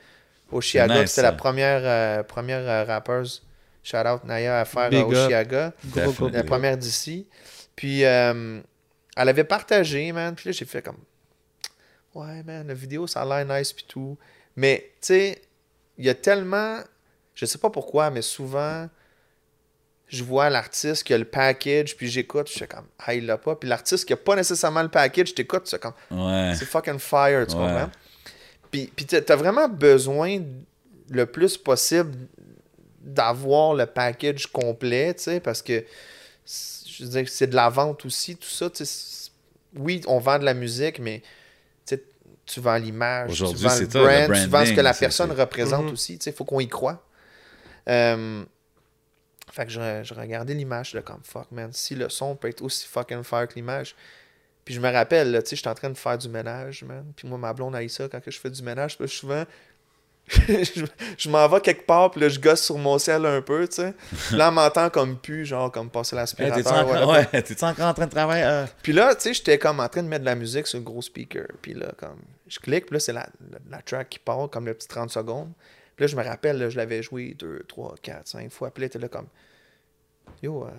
Oshiaga, 0.52 1.02
nice, 1.02 1.12
c'était 1.12 1.24
la 1.24 1.30
ça. 1.30 1.36
première, 1.36 1.82
euh, 1.84 2.24
première 2.24 2.60
euh, 2.68 2.84
rappeuse, 2.86 3.44
shout 3.84 3.98
out 3.98 4.24
Naya, 4.24 4.60
à 4.62 4.66
faire 4.66 4.90
Big 4.90 5.02
up. 5.02 5.08
Oshiaga, 5.08 5.74
la 6.32 6.44
première 6.44 6.78
d'ici. 6.78 7.28
Puis 7.76 8.06
euh, 8.06 8.60
elle 9.18 9.30
avait 9.30 9.44
partagé, 9.44 10.12
man. 10.14 10.34
Puis 10.36 10.50
là, 10.50 10.52
j'ai 10.54 10.66
fait 10.66 10.82
comme, 10.82 10.98
ouais, 12.16 12.41
man, 12.43 12.68
la 12.68 12.74
vidéo, 12.74 13.05
ça 13.07 13.22
a 13.22 13.43
l'air 13.43 13.57
nice, 13.59 13.72
puis 13.74 13.86
tout. 13.88 14.18
Mais, 14.55 14.91
tu 15.01 15.07
sais, 15.07 15.41
il 15.97 16.05
y 16.05 16.09
a 16.09 16.16
tellement, 16.16 16.80
je 17.36 17.45
sais 17.45 17.57
pas 17.57 17.70
pourquoi, 17.70 18.09
mais 18.09 18.22
souvent, 18.22 18.89
je 20.07 20.24
vois 20.24 20.49
l'artiste 20.49 21.03
qui 21.03 21.13
a 21.13 21.18
le 21.18 21.26
package, 21.26 21.95
puis 21.97 22.07
j'écoute, 22.09 22.47
je 22.47 22.53
suis 22.53 22.68
comme, 22.68 22.86
ah, 22.99 23.13
il 23.13 23.26
l'a 23.26 23.38
pas. 23.38 23.55
Puis 23.55 23.68
l'artiste 23.70 24.05
qui 24.05 24.13
a 24.13 24.18
pas 24.18 24.36
nécessairement 24.36 24.82
le 24.84 24.89
package, 24.89 25.34
t'écoutes, 25.36 25.68
c'est 25.68 25.80
comme, 25.82 25.93
Ouais. 26.11 26.53
c'est 26.57 26.66
fucking 26.66 26.99
fire, 26.99 27.45
tu 27.47 27.55
Ouais. 27.55 27.61
comprends? 27.61 27.89
Puis, 28.72 28.91
puis 28.95 29.05
t'as 29.05 29.36
vraiment 29.36 29.68
besoin 29.70 30.39
le 31.09 31.26
plus 31.26 31.57
possible 31.57 32.16
d'avoir 33.01 33.74
le 33.76 33.86
package 33.86 34.47
complet, 34.47 35.13
tu 35.13 35.24
sais, 35.24 35.39
parce 35.39 35.61
que 35.61 35.84
je 36.45 37.03
veux 37.03 37.09
dire, 37.09 37.30
c'est 37.30 37.47
de 37.47 37.55
la 37.55 37.70
vente 37.70 38.05
aussi, 38.05 38.36
tout 38.36 38.47
ça, 38.49 38.70
tu 38.70 38.86
sais. 38.86 39.30
Oui, 39.78 40.01
on 40.07 40.20
vend 40.20 40.39
de 40.39 40.45
la 40.45 40.53
musique, 40.53 40.99
mais 40.99 41.22
tu 42.46 42.60
vends 42.60 42.76
l'image, 42.78 43.32
tu 43.38 43.43
vends 43.43 43.76
le 43.80 43.86
brand, 43.88 44.34
tu 44.43 44.48
vends 44.50 44.66
ce 44.66 44.74
que 44.74 44.82
la 44.82 44.93
personne 44.93 45.32
représente 45.32 45.86
Mhm. 45.86 45.91
aussi. 45.93 46.16
Il 46.26 46.34
faut 46.34 46.46
qu'on 46.46 46.60
y 46.60 46.68
croit. 46.68 47.04
Euh, 47.89 48.43
fait 49.52 49.66
que 49.66 49.72
je, 49.72 50.02
je 50.04 50.14
regardais 50.14 50.54
l'image 50.54 50.93
de 50.93 51.00
comme 51.00 51.22
fuck, 51.24 51.52
man. 51.52 51.72
Si 51.72 51.96
le 51.96 52.10
son 52.10 52.36
peut 52.36 52.50
être 52.50 52.62
aussi 52.62 52.88
fucking 52.88 53.24
fire 53.24 53.48
que 53.48 53.56
l'image. 53.56 53.96
Puis 54.64 54.74
je 54.74 54.80
me 54.80 54.91
rappelle, 54.91 55.32
là, 55.32 55.41
tu 55.43 55.50
sais, 55.50 55.56
j'étais 55.56 55.70
en 55.70 55.76
train 55.76 55.89
de 55.91 55.98
faire 55.98 56.18
du 56.18 56.28
ménage, 56.28 56.84
man. 56.84 57.06
Puis 57.16 57.28
moi, 57.28 57.38
ma 57.38 57.54
blonde 57.54 57.76
a 57.76 57.88
ça 57.88 58.08
quand 58.10 58.20
que 58.20 58.32
je 58.32 58.39
fais 58.39 58.50
du 58.50 58.64
ménage. 58.64 58.98
Souvent, 59.08 59.43
je, 60.28 60.86
je 61.17 61.30
m'en 61.30 61.47
vais 61.47 61.61
quelque 61.61 61.86
part, 61.86 62.09
puis 62.11 62.21
là, 62.21 62.30
je 62.30 62.39
gosse 62.39 62.63
sur 62.63 62.78
mon 62.78 62.97
ciel 62.97 63.26
un 63.26 63.41
peu, 63.41 63.67
tu 63.67 63.76
sais. 63.76 63.93
Là, 64.32 64.49
on 64.49 64.53
m'entend 64.53 64.89
comme 64.89 65.17
pu, 65.19 65.45
genre, 65.45 65.71
comme 65.71 65.89
passer 65.89 66.15
Hey, 66.15 66.21
l'aspirateur. 66.21 66.63
T'es-tu 66.63 66.69
encore, 66.69 67.09
ouais, 67.11 67.53
encore 67.61 67.86
en 67.86 67.93
train 67.93 68.05
de 68.05 68.11
travailler? 68.11 68.43
euh? 68.43 68.65
Puis 68.82 68.91
là, 68.93 69.13
tu 69.13 69.21
sais, 69.21 69.34
j'étais 69.36 69.59
comme 69.59 69.80
en 69.80 69.88
train 69.88 70.01
de 70.01 70.07
mettre 70.07 70.21
de 70.21 70.26
la 70.26 70.36
musique 70.36 70.65
sur 70.65 70.80
le 70.80 70.84
gros 70.84 71.01
speaker. 71.03 71.45
Puis 71.61 71.73
là, 71.76 71.91
comme, 71.97 72.17
je 72.47 72.57
clique, 72.59 72.88
puis 72.88 72.95
là, 72.95 72.99
c'est 72.99 73.13
la, 73.13 73.28
la, 73.51 73.59
la 73.69 73.82
track 73.84 74.09
qui 74.09 74.19
part, 74.19 74.49
comme 74.49 74.65
le 74.65 74.73
petit 74.73 74.88
30 74.88 75.11
secondes. 75.11 75.51
Puis 75.95 76.03
là, 76.03 76.07
je 76.07 76.15
me 76.15 76.23
rappelle, 76.23 76.57
là, 76.57 76.69
je 76.69 76.78
l'avais 76.78 77.03
joué 77.03 77.36
2, 77.38 77.63
3, 77.67 77.95
4, 78.01 78.28
5 78.28 78.51
fois. 78.51 78.71
Puis 78.71 78.82
là, 78.84 78.89
t'es 78.89 78.99
là 78.99 79.07
comme, 79.07 79.28
yo, 80.41 80.65
euh, 80.65 80.69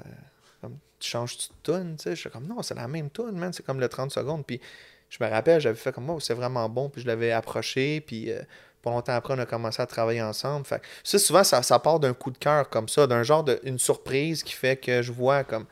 comme, 0.60 0.76
tu 0.98 1.08
changes 1.08 1.36
de 1.38 1.42
tune, 1.62 1.96
tu 1.96 2.02
sais? 2.02 2.10
Je 2.16 2.20
suis 2.20 2.30
comme, 2.30 2.46
non, 2.46 2.62
c'est 2.62 2.74
la 2.74 2.88
même 2.88 3.10
tune, 3.10 3.32
man. 3.32 3.52
C'est 3.52 3.64
comme 3.64 3.78
le 3.80 3.88
30 3.88 4.10
secondes. 4.10 4.44
Puis 4.44 4.60
je 5.08 5.22
me 5.22 5.28
rappelle, 5.30 5.60
j'avais 5.60 5.76
fait 5.76 5.92
comme, 5.92 6.10
oh, 6.10 6.18
c'est 6.20 6.34
vraiment 6.34 6.68
bon. 6.68 6.88
Puis 6.90 7.02
je 7.02 7.06
l'avais 7.06 7.30
approché. 7.32 8.00
Puis 8.00 8.30
euh, 8.32 8.40
pas 8.86 8.92
longtemps 8.92 9.14
après, 9.14 9.34
on 9.34 9.38
a 9.38 9.46
commencé 9.46 9.82
à 9.82 9.86
travailler 9.86 10.22
ensemble. 10.22 10.64
Fait 10.64 10.78
que 10.78 10.84
ça, 11.02 11.18
souvent, 11.18 11.42
ça, 11.42 11.62
ça 11.62 11.78
part 11.80 11.98
d'un 11.98 12.14
coup 12.14 12.30
de 12.30 12.38
cœur 12.38 12.68
comme 12.70 12.88
ça, 12.88 13.06
d'un 13.08 13.24
genre 13.24 13.42
de, 13.42 13.58
une 13.64 13.78
surprise 13.80 14.42
qui 14.44 14.52
fait 14.52 14.76
que 14.76 15.02
je 15.02 15.10
vois 15.10 15.42
comme, 15.42 15.64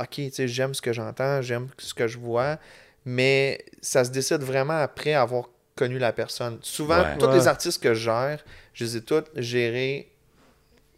OK, 0.00 0.08
tu 0.14 0.30
sais, 0.32 0.48
j'aime 0.48 0.74
ce 0.74 0.82
que 0.82 0.92
j'entends, 0.92 1.40
j'aime 1.40 1.68
ce 1.78 1.94
que 1.94 2.08
je 2.08 2.18
vois, 2.18 2.58
mais 3.04 3.64
ça 3.80 4.04
se 4.04 4.10
décide 4.10 4.42
vraiment 4.42 4.78
après 4.80 5.14
avoir 5.14 5.44
connu 5.76 5.98
la 6.00 6.12
personne. 6.12 6.58
Souvent, 6.62 6.98
Ouais. 7.02 7.16
tous 7.18 7.26
Ouais. 7.26 7.34
les 7.34 7.46
artistes 7.46 7.80
que 7.80 7.94
je 7.94 8.00
gère, 8.04 8.44
je 8.74 8.84
les 8.84 8.96
ai 8.96 9.02
tous 9.02 9.22
gérés 9.36 10.10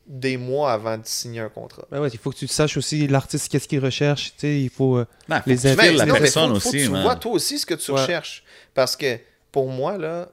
des 0.07 0.37
mois 0.39 0.73
avant 0.73 0.97
de 0.99 1.05
signer 1.07 1.41
un 1.41 1.49
contrat. 1.51 1.85
Ben 1.91 2.01
ouais, 2.01 2.09
il 2.09 2.19
faut 2.19 2.31
que 2.31 2.37
tu 2.37 2.49
saches 2.49 2.77
aussi 2.77 3.07
l'artiste, 3.07 3.49
qu'est-ce 3.53 3.69
qu'il 3.69 3.85
recherche. 3.85 4.33
Tu 4.33 4.41
sais, 4.41 4.61
il 4.61 4.71
faut. 4.71 4.97
euh, 4.97 5.07
faut 5.29 5.35
Les 5.47 5.57
que 5.57 5.61
tu 5.61 5.67
effets, 5.69 5.87
files 5.89 5.97
la 5.99 6.07
non, 6.07 6.15
mais 6.15 6.21
personne 6.21 6.55
faut- 6.55 6.61
faut 6.61 6.71
que 6.73 6.77
tu 6.79 6.89
man. 6.89 7.03
vois 7.03 7.17
toi 7.17 7.33
aussi 7.33 7.59
ce 7.59 7.67
que 7.67 7.75
tu 7.75 7.91
Ouais. 7.93 8.01
recherches. 8.01 8.43
Parce 8.75 8.97
que 8.97 9.19
pour 9.53 9.69
moi, 9.69 9.99
là, 9.99 10.29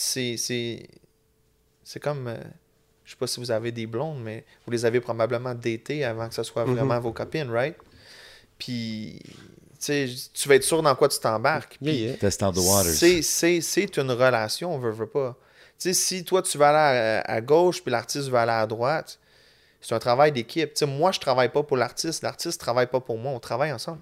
c'est. 0.00 0.36
C'est 0.36 0.88
c'est 1.84 2.00
comme. 2.00 2.28
euh, 2.28 2.36
je 3.04 3.10
sais 3.12 3.16
pas 3.16 3.26
si 3.26 3.40
vous 3.40 3.50
avez 3.50 3.72
des 3.72 3.86
blondes, 3.86 4.22
mais 4.22 4.44
vous 4.64 4.70
les 4.70 4.84
avez 4.84 5.00
probablement 5.00 5.54
datées 5.54 6.04
avant 6.04 6.28
que 6.28 6.34
ce 6.34 6.42
soit 6.44 6.64
Mhm. 6.64 6.74
vraiment 6.74 7.00
vos 7.00 7.12
copines, 7.12 7.50
right? 7.50 7.74
Puis, 8.58 9.20
tu 9.24 9.30
sais, 9.80 10.08
tu 10.32 10.48
vas 10.48 10.54
être 10.56 10.62
sûr 10.64 10.82
dans 10.82 10.94
quoi 10.94 11.08
tu 11.08 11.18
t'embarques. 11.18 11.76
Yeah, 11.80 11.92
yeah. 11.94 12.16
C'est- 12.94 13.22
C'est 13.22 13.60
c'est 13.60 13.96
une 13.96 14.10
relation, 14.12 14.74
on 14.74 14.78
veut, 14.78 14.92
veut 14.92 15.06
pas. 15.08 15.36
Tu 15.78 15.88
sais, 15.88 15.94
si 15.94 16.24
toi, 16.24 16.42
tu 16.42 16.56
vas 16.58 16.68
aller 16.68 17.22
à, 17.26 17.32
à 17.36 17.40
gauche, 17.40 17.82
puis 17.82 17.90
l'artiste 17.90 18.28
va 18.28 18.42
aller 18.42 18.52
à 18.52 18.66
droite, 18.66 19.18
c'est 19.80 19.94
un 19.94 19.98
travail 19.98 20.30
d'équipe. 20.30 20.74
Tu 20.74 20.80
sais, 20.80 20.86
moi, 20.86 21.10
je 21.10 21.18
travaille 21.20 21.48
pas 21.50 21.62
pour 21.62 21.76
l'artiste, 21.78 22.22
l'artiste 22.22 22.60
travaille 22.60 22.86
pas 22.86 23.00
pour 23.00 23.18
moi, 23.18 23.32
on 23.32 23.40
travaille 23.40 23.72
ensemble. 23.72 24.00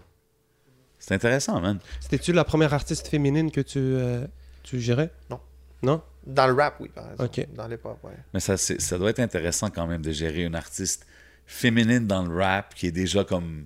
C'est 0.98 1.14
intéressant, 1.14 1.60
man. 1.60 1.78
C'était-tu 2.00 2.32
la 2.32 2.44
première 2.44 2.74
artiste 2.74 3.06
féminine 3.06 3.50
que 3.52 3.60
tu, 3.60 3.78
euh, 3.78 4.26
tu 4.64 4.80
gérais? 4.80 5.10
Non. 5.30 5.38
Non? 5.82 6.02
Dans 6.26 6.46
le 6.46 6.52
rap, 6.52 6.74
oui, 6.80 6.88
par 6.88 7.10
exemple. 7.12 7.46
Dans 7.54 7.66
l'hip-hop, 7.66 7.98
ouais. 8.04 8.12
Mais 8.34 8.40
ça, 8.40 8.56
ça 8.56 8.98
doit 8.98 9.10
être 9.10 9.20
intéressant 9.20 9.70
quand 9.70 9.86
même 9.86 10.02
de 10.02 10.12
gérer 10.12 10.42
une 10.44 10.54
artiste 10.54 11.06
féminine 11.46 12.06
dans 12.06 12.22
le 12.26 12.36
rap 12.36 12.74
qui 12.74 12.86
est 12.88 12.92
déjà 12.92 13.24
comme. 13.24 13.64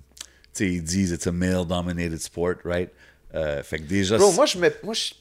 Tu 0.53 0.65
sais, 0.65 0.71
ils 0.71 0.83
disent 0.83 1.11
it's 1.11 1.27
a 1.27 1.31
male-dominated 1.31 2.19
sport, 2.21 2.55
right? 2.63 2.89
Euh, 3.33 3.63
fait 3.63 3.79
que 3.79 3.83
déjà. 3.83 4.17
Bro, 4.17 4.31
moi, 4.33 4.45
je 4.45 4.57
me, 4.59 4.71
moi 4.83 4.93
je- 4.93 5.13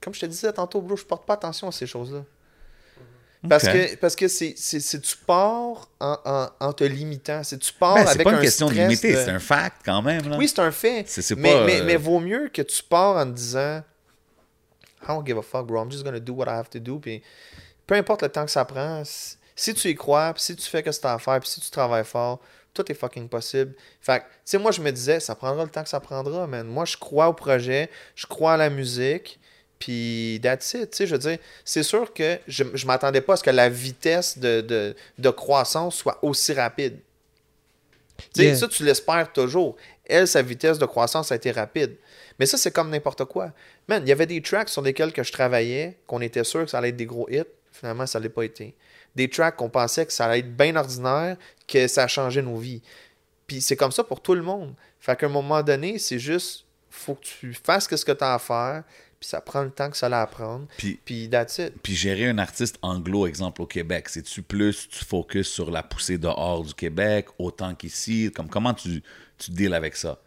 comme 0.00 0.14
je 0.14 0.20
te 0.20 0.26
disais 0.26 0.52
tantôt, 0.52 0.80
bro, 0.80 0.96
je 0.96 1.04
porte 1.04 1.26
pas 1.26 1.34
attention 1.34 1.68
à 1.68 1.72
ces 1.72 1.86
choses-là. 1.86 2.24
Parce 3.48 3.64
que 3.66 3.96
parce 3.96 4.14
que 4.14 4.28
c'est, 4.28 4.54
c'est, 4.56 4.78
c'est- 4.78 5.00
tu 5.00 5.16
pars 5.16 5.88
en, 5.98 6.16
en, 6.24 6.48
en 6.60 6.72
te 6.72 6.84
limitant. 6.84 7.42
C'est 7.42 7.58
tu 7.58 7.72
pars 7.72 7.96
Ben, 7.96 8.06
avec 8.06 8.22
pas 8.22 8.30
un 8.30 8.36
une 8.36 8.40
question 8.40 8.68
de 8.68 8.74
limiter, 8.74 9.12
de- 9.14 9.16
c'est 9.18 9.30
un 9.30 9.40
fact 9.40 9.78
quand 9.84 10.00
même. 10.00 10.28
Là. 10.28 10.36
Oui, 10.38 10.46
c'est 10.46 10.60
un 10.60 10.70
fait. 10.70 11.02
Pas, 11.02 11.66
mais, 11.66 11.80
euh, 11.80 11.84
mais 11.84 11.96
vaut 11.96 12.20
mieux 12.20 12.48
que 12.54 12.62
tu 12.62 12.82
pars 12.84 13.16
en 13.16 13.26
te 13.26 13.34
disant 13.36 13.82
I 15.04 15.08
don't 15.08 15.26
give 15.26 15.38
a 15.38 15.42
fuck, 15.42 15.66
bro. 15.66 15.82
I'm 15.82 15.90
just 15.90 16.04
gonna 16.04 16.20
do 16.20 16.32
what 16.32 16.46
I 16.46 16.56
have 16.58 16.70
to 16.70 16.78
do. 16.78 16.98
Puis 16.98 17.22
peu 17.86 17.94
importe 17.94 18.22
le 18.22 18.28
temps 18.28 18.44
que 18.44 18.50
ça 18.50 18.64
prend, 18.64 19.02
si, 19.54 19.74
tu 19.74 19.88
y 19.88 19.94
crois, 19.94 20.32
puis 20.32 20.42
si 20.42 20.56
tu 20.56 20.68
fais 20.68 20.82
que 20.82 20.92
c'est 20.92 21.04
à 21.04 21.18
faire, 21.18 21.40
puis 21.40 21.48
si 21.48 21.60
tu 21.60 21.70
travailles 21.70 22.04
fort, 22.04 22.40
tout 22.74 22.90
est 22.90 22.94
fucking 22.94 23.28
possible. 23.28 23.74
Fait 24.00 24.20
que, 24.20 24.24
tu 24.24 24.30
sais, 24.44 24.58
moi, 24.58 24.70
je 24.70 24.80
me 24.80 24.90
disais, 24.90 25.20
ça 25.20 25.34
prendra 25.34 25.64
le 25.64 25.70
temps 25.70 25.82
que 25.82 25.88
ça 25.88 26.00
prendra, 26.00 26.46
man. 26.46 26.66
Moi, 26.66 26.84
je 26.84 26.96
crois 26.96 27.28
au 27.28 27.34
projet, 27.34 27.90
je 28.14 28.26
crois 28.26 28.54
à 28.54 28.56
la 28.56 28.70
musique, 28.70 29.38
puis 29.78 30.40
that's 30.42 30.72
it. 30.74 30.90
Tu 30.90 30.96
sais, 30.96 31.06
je 31.06 31.14
veux 31.14 31.18
dire, 31.18 31.38
c'est 31.64 31.82
sûr 31.82 32.12
que 32.14 32.38
je, 32.48 32.64
je 32.72 32.86
m'attendais 32.86 33.20
pas 33.20 33.34
à 33.34 33.36
ce 33.36 33.42
que 33.42 33.50
la 33.50 33.68
vitesse 33.68 34.38
de, 34.38 34.60
de, 34.62 34.96
de 35.18 35.30
croissance 35.30 35.96
soit 35.96 36.18
aussi 36.22 36.52
rapide. 36.54 36.98
Tu 38.16 38.24
sais, 38.34 38.44
Yeah. 38.44 38.56
ça, 38.56 38.68
tu 38.68 38.84
l'espères 38.84 39.32
toujours. 39.32 39.76
Elle, 40.04 40.28
sa 40.28 40.42
vitesse 40.42 40.78
de 40.78 40.86
croissance 40.86 41.32
a 41.32 41.36
été 41.36 41.50
rapide. 41.50 41.96
Mais 42.38 42.46
ça, 42.46 42.56
c'est 42.56 42.70
comme 42.70 42.90
n'importe 42.90 43.24
quoi. 43.24 43.52
Man, 43.88 44.02
il 44.04 44.08
y 44.08 44.12
avait 44.12 44.26
des 44.26 44.40
tracks 44.40 44.68
sur 44.68 44.82
lesquels 44.82 45.12
que 45.12 45.22
je 45.22 45.32
travaillais, 45.32 45.98
qu'on 46.06 46.20
était 46.20 46.44
sûr 46.44 46.64
que 46.64 46.70
ça 46.70 46.78
allait 46.78 46.90
être 46.90 46.96
des 46.96 47.06
gros 47.06 47.28
hits. 47.28 47.42
Finalement, 47.72 48.06
ça 48.06 48.18
ne 48.18 48.24
l'a 48.24 48.30
pas 48.30 48.44
été. 48.44 48.74
Des 49.14 49.28
tracks 49.28 49.56
qu'on 49.56 49.70
pensait 49.70 50.06
que 50.06 50.12
ça 50.12 50.26
allait 50.26 50.40
être 50.40 50.56
bien 50.56 50.76
ordinaire, 50.76 51.36
que 51.66 51.86
ça 51.88 52.04
a 52.04 52.08
changé 52.08 52.42
nos 52.42 52.56
vies. 52.56 52.82
Puis 53.46 53.60
c'est 53.60 53.76
comme 53.76 53.92
ça 53.92 54.04
pour 54.04 54.20
tout 54.20 54.34
le 54.34 54.42
monde. 54.42 54.74
Fait 55.00 55.16
qu'à 55.18 55.26
un 55.26 55.30
moment 55.30 55.62
donné, 55.62 55.98
c'est 55.98 56.18
juste, 56.18 56.64
faut 56.90 57.14
que 57.14 57.24
tu 57.24 57.54
fasses 57.54 57.88
ce 57.88 58.04
que 58.04 58.12
tu 58.12 58.24
as 58.24 58.34
à 58.34 58.38
faire, 58.38 58.84
puis 59.18 59.28
ça 59.28 59.40
prend 59.40 59.62
le 59.62 59.70
temps 59.70 59.90
que 59.90 59.96
ça 59.96 60.06
a 60.06 60.22
à 60.22 60.26
prendre. 60.26 60.66
Puis, 60.76 61.00
Puis 61.04 61.28
that's 61.30 61.58
it. 61.58 61.74
puis 61.82 61.94
gérer 61.94 62.28
un 62.28 62.38
artiste 62.38 62.78
anglo, 62.82 63.26
exemple, 63.26 63.62
au 63.62 63.66
Québec, 63.66 64.08
c'est-tu 64.08 64.42
plus, 64.42 64.88
tu 64.88 65.04
focuses 65.04 65.48
sur 65.48 65.70
la 65.70 65.82
poussée 65.82 66.18
dehors 66.18 66.62
du 66.62 66.74
Québec, 66.74 67.26
autant 67.38 67.74
qu'ici? 67.74 68.30
Comme, 68.34 68.48
comment 68.48 68.74
tu, 68.74 69.02
tu 69.38 69.50
deals 69.50 69.74
avec 69.74 69.96
ça? 69.96 70.20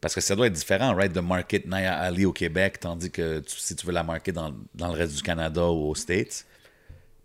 Parce 0.00 0.14
que 0.14 0.20
ça 0.20 0.36
doit 0.36 0.46
être 0.46 0.52
différent, 0.52 0.94
right, 0.94 1.12
de 1.12 1.20
market 1.20 1.66
Naya 1.66 1.94
Ali 1.98 2.24
au 2.24 2.32
Québec, 2.32 2.78
tandis 2.80 3.10
que 3.10 3.42
si 3.46 3.74
tu 3.74 3.86
veux 3.86 3.92
la 3.92 4.04
marquer 4.04 4.32
dans, 4.32 4.54
le 4.78 4.86
reste 4.86 5.16
du 5.16 5.22
Canada 5.22 5.66
ou 5.66 5.90
aux 5.90 5.94
States. 5.94 6.46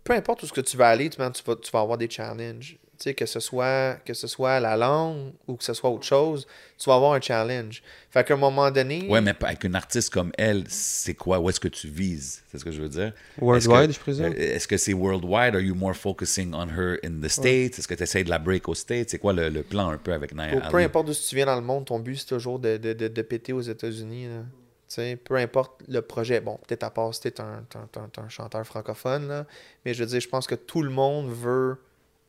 peu 0.02 0.12
importe 0.12 0.42
où 0.42 0.46
ce 0.46 0.52
que 0.52 0.60
tu 0.60 0.76
vas 0.76 0.88
aller, 0.88 1.08
tu, 1.08 1.16
tu 1.16 1.42
vas, 1.44 1.56
tu 1.56 1.70
vas 1.70 1.80
avoir 1.80 1.98
des 1.98 2.10
challenges. 2.10 2.78
Que 3.16 3.26
ce 3.26 3.40
soit 3.40 3.96
que 4.04 4.14
ce 4.14 4.26
soit 4.28 4.60
la 4.60 4.76
langue 4.76 5.32
ou 5.48 5.56
que 5.56 5.64
ce 5.64 5.74
soit 5.74 5.90
autre 5.90 6.04
chose, 6.06 6.46
tu 6.78 6.88
vas 6.88 6.94
avoir 6.96 7.12
un 7.14 7.20
challenge. 7.20 7.82
Fait 8.10 8.22
qu'à 8.24 8.34
un 8.34 8.36
moment 8.36 8.70
donné, 8.70 9.08
Ouais, 9.08 9.20
mais 9.20 9.34
avec 9.42 9.64
une 9.64 9.74
artiste 9.74 10.10
comme 10.10 10.30
elle, 10.38 10.64
c'est 10.68 11.14
quoi? 11.14 11.40
Où 11.40 11.50
est-ce 11.50 11.58
que 11.58 11.66
tu 11.68 11.88
vises? 11.88 12.42
C'est 12.50 12.58
ce 12.58 12.64
que 12.64 12.70
je 12.70 12.80
veux 12.80 12.88
dire. 12.88 13.12
Worldwide, 13.40 13.92
je 13.92 13.98
présume? 13.98 14.26
euh, 14.26 14.32
Est-ce 14.54 14.68
que 14.68 14.76
c'est 14.76 14.94
worldwide? 14.94 15.54
Are 15.56 15.60
you 15.60 15.74
more 15.74 15.94
focusing 15.94 16.54
on 16.54 16.68
her 16.68 16.98
in 17.04 17.20
the 17.20 17.28
States? 17.28 17.78
Est-ce 17.78 17.88
que 17.88 17.94
tu 17.94 18.02
essaies 18.04 18.22
de 18.24 18.30
la 18.30 18.38
break 18.38 18.68
aux 18.68 18.74
States? 18.74 19.10
C'est 19.10 19.18
quoi 19.18 19.32
le, 19.32 19.48
le 19.48 19.62
plan 19.64 19.88
un 19.90 19.98
peu 19.98 20.12
avec 20.12 20.32
Naya 20.34 20.60
peu, 20.70 20.76
importe 20.78 21.06
d'où 21.08 21.14
tu 21.14 21.34
viens 21.34 21.46
dans 21.46 21.56
le 21.56 21.62
monde, 21.62 21.84
ton 21.86 21.98
but 21.98 22.16
c'est 22.16 22.26
toujours 22.26 22.58
de, 22.60 22.76
de, 22.76 22.92
de, 22.92 23.08
de 23.08 23.22
péter 23.22 23.52
aux 23.52 23.60
États-Unis. 23.60 24.26
là. 24.28 24.42
Tu 24.88 24.94
sais, 24.96 25.16
peu 25.16 25.34
importe 25.36 25.82
le 25.88 26.00
projet. 26.02 26.40
Bon, 26.40 26.58
peut-être 26.68 26.84
à 26.84 26.90
part 26.90 27.12
si 27.14 27.22
t'es 27.22 27.40
un, 27.40 27.64
un, 27.74 28.00
un- 28.00 28.22
un 28.24 28.28
chanteur 28.28 28.64
francophone, 28.64 29.26
là. 29.26 29.46
mais 29.84 29.94
je 29.94 30.04
veux 30.04 30.08
dire, 30.08 30.20
je 30.20 30.28
pense 30.28 30.46
que 30.46 30.54
tout 30.54 30.82
le 30.82 30.90
monde 30.90 31.28
veut 31.32 31.78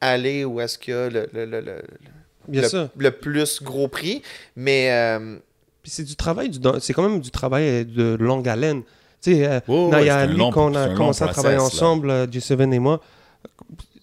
aller 0.02 0.46
où 0.46 0.60
est-ce 0.62 0.78
qu'il 0.78 0.94
y 0.94 0.98
a 0.98 1.10
le, 1.10 1.30
le, 1.34 1.46
le, 1.46 1.62
le- 1.62 1.84
Bien 2.48 2.62
le- 2.62 2.70
sûr. 2.70 2.90
le 2.98 3.12
plus 3.12 3.62
gros 3.64 3.88
prix. 3.88 4.22
Mais 4.56 4.92
euh, 4.92 5.38
Puis 5.82 5.92
c'est 5.92 6.04
du 6.04 6.16
travail, 6.16 6.50
du, 6.50 6.60
c'est 6.80 6.94
quand 6.94 7.08
même 7.08 7.20
du 7.22 7.32
travail 7.32 7.64
euh, 7.68 7.84
de 7.84 8.16
longue 8.24 8.48
haleine. 8.48 8.84
Tu 9.22 9.34
sais, 9.34 9.48
euh, 9.48 9.60
Ouais, 9.68 10.08
ouais, 10.08 10.36
quand 10.54 10.72
on 10.72 10.76
a 10.76 10.90
commencé 10.96 11.24
à 11.24 11.28
travailler 11.30 11.58
là. 11.58 11.64
ensemble, 11.64 12.10
euh, 12.12 12.28
J7 12.28 12.72
et 12.74 12.80
moi, 12.80 13.02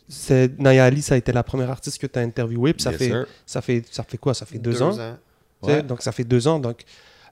c'est 0.08 0.58
Naya 0.58 0.84
Ali, 0.84 1.00
ça 1.02 1.14
a 1.14 1.16
été 1.18 1.32
la 1.32 1.42
première 1.42 1.70
artiste 1.70 1.98
que 2.00 2.06
tu 2.06 2.18
as 2.18 2.22
interviewée. 2.22 2.72
Puis 2.74 2.82
ça 2.82 2.90
Yes, 2.90 2.98
fait, 2.98 3.08
sir. 3.08 3.26
ça, 3.46 3.60
fait, 3.62 3.84
ça 3.90 4.02
fait 4.02 4.18
quoi? 4.18 4.34
Ça 4.34 4.44
fait 4.46 4.58
deux, 4.58 4.82
ans? 4.82 4.96
Ouais. 5.62 5.82
Donc 5.82 6.02
ça 6.02 6.12
fait 6.12 6.24
deux 6.24 6.48
ans. 6.48 6.58
Donc 6.58 6.82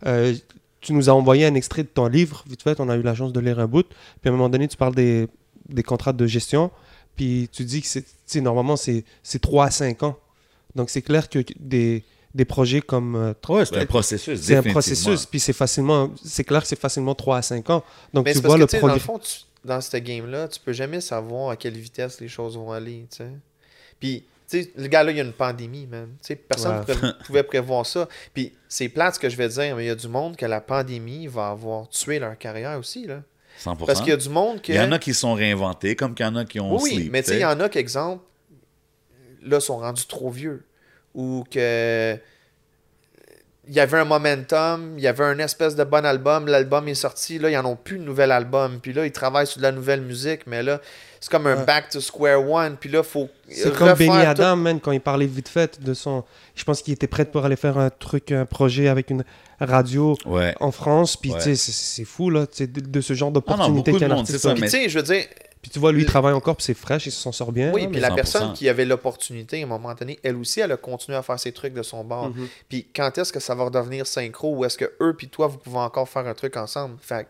euh, 0.06 0.34
tu 0.80 0.92
nous 0.94 1.10
as 1.10 1.12
envoyé 1.12 1.44
un 1.46 1.54
extrait 1.54 1.82
de 1.82 1.88
ton 1.88 2.06
livre, 2.06 2.42
vite 2.48 2.62
fait, 2.62 2.80
on 2.80 2.88
a 2.88 2.96
eu 2.96 3.02
la 3.02 3.14
chance 3.14 3.32
de 3.32 3.40
lire 3.40 3.58
un 3.58 3.66
bout. 3.66 3.86
Puis 3.86 3.96
à 4.26 4.28
un 4.28 4.32
moment 4.32 4.48
donné, 4.48 4.66
tu 4.68 4.76
parles 4.76 4.94
des, 4.94 5.28
des 5.68 5.82
contrats 5.82 6.12
de 6.14 6.26
gestion. 6.26 6.70
Puis 7.20 7.50
tu 7.52 7.64
dis 7.64 7.82
que 7.82 7.86
c'est, 8.26 8.40
normalement, 8.40 8.76
c'est, 8.76 9.04
c'est 9.22 9.40
3 9.40 9.66
à 9.66 9.70
5 9.70 10.02
ans. 10.04 10.18
Donc 10.74 10.88
c'est 10.88 11.02
clair 11.02 11.28
que 11.28 11.40
des, 11.58 12.02
des 12.34 12.44
projets 12.46 12.80
comme 12.80 13.14
euh, 13.14 13.34
Ouais, 13.50 13.66
c'est 13.66 13.76
un 13.76 13.84
processus. 13.84 14.40
c'est 14.40 14.56
un 14.56 14.62
processus, 14.62 15.26
puis 15.26 15.38
c'est 15.38 15.52
facilement, 15.52 16.10
c'est 16.24 16.44
clair 16.44 16.62
que 16.62 16.66
c'est 16.68 16.78
facilement 16.80 17.14
3 17.14 17.36
à 17.36 17.42
5 17.42 17.68
ans. 17.68 17.84
Donc 18.14 18.24
Mais 18.24 18.32
tu 18.32 18.38
vois 18.40 18.56
parce 18.56 18.60
le 18.60 18.66
que, 18.66 18.70
sais, 18.70 18.80
dans 18.80 18.86
le 18.86 18.98
progrès. 18.98 19.06
fond, 19.06 19.18
tu- 19.18 19.40
dans 19.66 19.80
ce 19.82 19.96
game-là, 19.98 20.48
tu 20.48 20.58
peux 20.60 20.72
jamais 20.72 21.02
savoir 21.02 21.50
à 21.50 21.56
quelle 21.56 21.76
vitesse 21.76 22.20
les 22.22 22.28
choses 22.28 22.56
vont 22.56 22.72
aller, 22.72 23.06
tu 23.10 23.18
sais. 23.18 23.28
Puis, 23.98 24.24
tu 24.48 24.62
sais, 24.62 24.70
le 24.76 24.86
gars-là, 24.86 25.10
il 25.10 25.18
y 25.18 25.20
a 25.20 25.24
une 25.24 25.34
pandémie, 25.34 25.86
man. 25.86 26.08
Tu 26.22 26.28
sais, 26.28 26.36
personne 26.36 26.78
ne 26.78 26.82
pouvait, 26.94 27.12
pouvait 27.26 27.42
prévoir 27.42 27.84
ça. 27.84 28.08
Puis, 28.32 28.54
c'est 28.66 28.88
plate 28.88 29.16
ce 29.16 29.20
que 29.20 29.28
je 29.28 29.36
vais 29.36 29.48
dire, 29.50 29.76
mais 29.76 29.84
il 29.84 29.88
y 29.88 29.90
a 29.90 29.94
du 29.94 30.08
monde 30.08 30.36
que 30.36 30.46
la 30.46 30.62
pandémie 30.62 31.26
va 31.26 31.48
avoir 31.50 31.86
tué 31.90 32.18
leur 32.18 32.38
carrière 32.38 32.78
aussi, 32.78 33.06
là. 33.06 33.22
100%. 33.60 33.86
Parce 33.86 34.00
qu'il 34.00 34.10
y 34.10 34.12
a 34.12 34.16
du 34.16 34.28
monde 34.28 34.62
que... 34.62 34.72
Il 34.72 34.76
y 34.76 34.80
en 34.80 34.92
a 34.92 34.98
qui 34.98 35.14
sont 35.14 35.34
réinventés, 35.34 35.96
comme 35.96 36.14
qu'il 36.14 36.24
y 36.24 36.28
en 36.28 36.36
a 36.36 36.44
qui 36.44 36.60
ont 36.60 36.74
Oui, 36.74 36.80
oui, 36.82 36.94
sleep, 36.96 37.12
mais 37.12 37.22
tu 37.22 37.30
sais, 37.30 37.36
il 37.36 37.42
y 37.42 37.44
en 37.44 37.60
a 37.60 37.68
qui, 37.68 37.78
exemple, 37.78 38.24
là, 39.42 39.60
sont 39.60 39.78
rendus 39.78 40.06
trop 40.06 40.30
vieux. 40.30 40.64
Ou 41.14 41.44
que. 41.50 42.16
il 43.66 43.74
y 43.74 43.80
avait 43.80 43.98
un 43.98 44.04
momentum, 44.04 44.94
il 44.96 45.02
y 45.02 45.08
avait 45.08 45.24
un 45.24 45.38
espèce 45.40 45.74
de 45.74 45.84
bon 45.84 46.06
album, 46.06 46.46
l'album 46.46 46.86
est 46.88 46.94
sorti, 46.94 47.38
là, 47.38 47.50
ils 47.50 47.54
n'en 47.54 47.70
ont 47.70 47.76
plus 47.76 47.98
de 47.98 48.04
nouvel 48.04 48.30
album. 48.30 48.78
Puis 48.80 48.92
là, 48.92 49.04
ils 49.04 49.12
travaillent 49.12 49.46
sur 49.46 49.58
de 49.58 49.62
la 49.64 49.72
nouvelle 49.72 50.02
musique, 50.02 50.46
mais 50.46 50.62
là, 50.62 50.80
c'est 51.20 51.30
comme 51.30 51.46
un 51.46 51.56
Ouais. 51.56 51.64
back 51.64 51.90
to 51.90 52.00
square 52.00 52.48
one. 52.48 52.76
Puis 52.80 52.88
là, 52.90 53.02
faut. 53.02 53.28
C'est 53.48 53.72
comme 53.76 53.92
Benny 53.94 54.06
tout. 54.08 54.12
Adam, 54.14 54.56
man, 54.56 54.80
quand 54.80 54.92
il 54.92 55.00
parlait 55.00 55.26
vite 55.26 55.48
fait 55.48 55.80
de 55.82 55.92
son. 55.94 56.24
Je 56.54 56.64
pense 56.64 56.82
qu'il 56.82 56.92
était 56.94 57.06
prêt 57.06 57.24
pour 57.26 57.44
aller 57.44 57.56
faire 57.56 57.78
un 57.78 57.90
truc, 57.90 58.32
un 58.32 58.46
projet 58.46 58.88
avec 58.88 59.10
une 59.10 59.24
radio 59.60 60.16
Ouais. 60.26 60.54
en 60.60 60.70
France. 60.72 61.16
Puis, 61.16 61.30
Ouais. 61.32 61.38
tu 61.38 61.54
sais, 61.56 61.72
c'est- 61.72 62.04
fou, 62.04 62.30
là, 62.30 62.46
de, 62.58 62.66
de 62.66 63.00
ce 63.00 63.12
genre 63.14 63.28
Ah 63.28 63.30
non, 63.30 63.32
d'opportunité 63.34 63.92
qu'un 63.92 64.08
monde, 64.08 64.18
artiste 64.20 64.38
c'est 64.38 64.42
ça, 64.42 64.50
a. 64.50 64.54
Puis 64.54 64.62
mais- 64.62 64.68
tu 64.68 64.76
sais, 64.76 64.88
je 64.88 64.98
veux 64.98 65.04
dire, 65.04 65.24
Puis 65.62 65.70
tu 65.70 65.78
vois, 65.78 65.92
lui, 65.92 66.00
il 66.04 66.06
travaille 66.06 66.32
encore, 66.32 66.56
puis 66.56 66.64
c'est 66.64 66.72
fraîche, 66.72 67.04
il 67.04 67.12
s'en 67.12 67.32
sort 67.32 67.52
bien. 67.52 67.70
oui, 67.74 67.82
puis 67.86 67.96
mais- 67.96 68.00
la 68.00 68.08
100%. 68.08 68.14
personne 68.16 68.52
qui 68.54 68.66
avait 68.66 68.86
l'opportunité, 68.86 69.60
à 69.60 69.64
un 69.64 69.68
moment 69.68 69.92
donné, 69.92 70.18
elle 70.22 70.36
aussi, 70.36 70.60
elle 70.60 70.72
a 70.72 70.78
continué 70.78 71.18
à 71.18 71.22
faire 71.22 71.38
ses 71.38 71.52
trucs 71.52 71.74
de 71.74 71.82
son 71.82 72.02
bord. 72.02 72.30
Mhm. 72.30 72.48
Puis 72.70 72.86
quand 72.96 73.18
est-ce 73.18 73.30
que 73.30 73.40
ça 73.40 73.54
va 73.54 73.64
redevenir 73.64 74.06
synchro 74.06 74.56
ou 74.56 74.64
est-ce 74.64 74.78
que 74.78 74.90
eux 75.02 75.12
puis 75.14 75.28
toi, 75.28 75.48
vous 75.48 75.58
pouvez 75.58 75.76
encore 75.76 76.08
faire 76.08 76.26
un 76.26 76.32
truc 76.32 76.56
ensemble? 76.56 76.96
Fait 77.02 77.26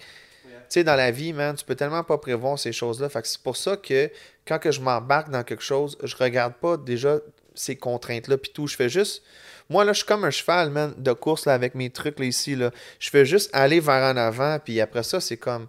sais, 0.75 0.85
dans 0.85 0.97
la 0.97 1.11
vie, 1.11 1.33
man, 1.33 1.55
tu 1.55 1.64
peux 1.64 1.75
tellement 1.75 2.05
pas 2.05 2.18
prévoir 2.18 2.59
ces 2.59 2.73
choses-là. 2.73 3.09
Fait 3.09 3.25
c'est 3.27 3.43
pour 3.43 3.57
ça 3.57 3.77
que 3.77 4.11
quand 4.47 4.59
que 4.59 4.71
je 4.71 4.81
m'embarque 4.81 5.31
dans 5.31 5.43
quelque 5.43 5.62
chose, 5.62 5.99
je 6.03 6.16
regarde 6.16 6.55
pas 6.55 6.77
déjà 6.77 7.18
ces 7.55 7.77
contraintes-là 7.77 8.39
puis 8.39 8.53
tout. 8.53 8.66
Je 8.66 8.77
fais 8.77 8.89
juste... 8.89 9.23
Moi, 9.68 9.85
là, 9.85 9.93
je 9.93 9.99
suis 9.99 10.07
comme 10.07 10.25
un 10.25 10.31
cheval, 10.31 10.71
man, 10.71 10.95
de 10.97 11.12
course 11.12 11.47
là, 11.47 11.55
avec 11.55 11.75
mes 11.75 11.91
trucs 11.91 12.18
ici. 12.21 12.57
Là. 12.57 12.71
Je 12.99 13.11
fais 13.11 13.25
juste 13.25 13.51
aller 13.53 13.79
vers 13.79 14.12
en 14.12 14.16
avant, 14.16 14.59
puis 14.59 14.81
après 14.81 15.05
ça, 15.05 15.21
c'est 15.21 15.37
comme... 15.37 15.68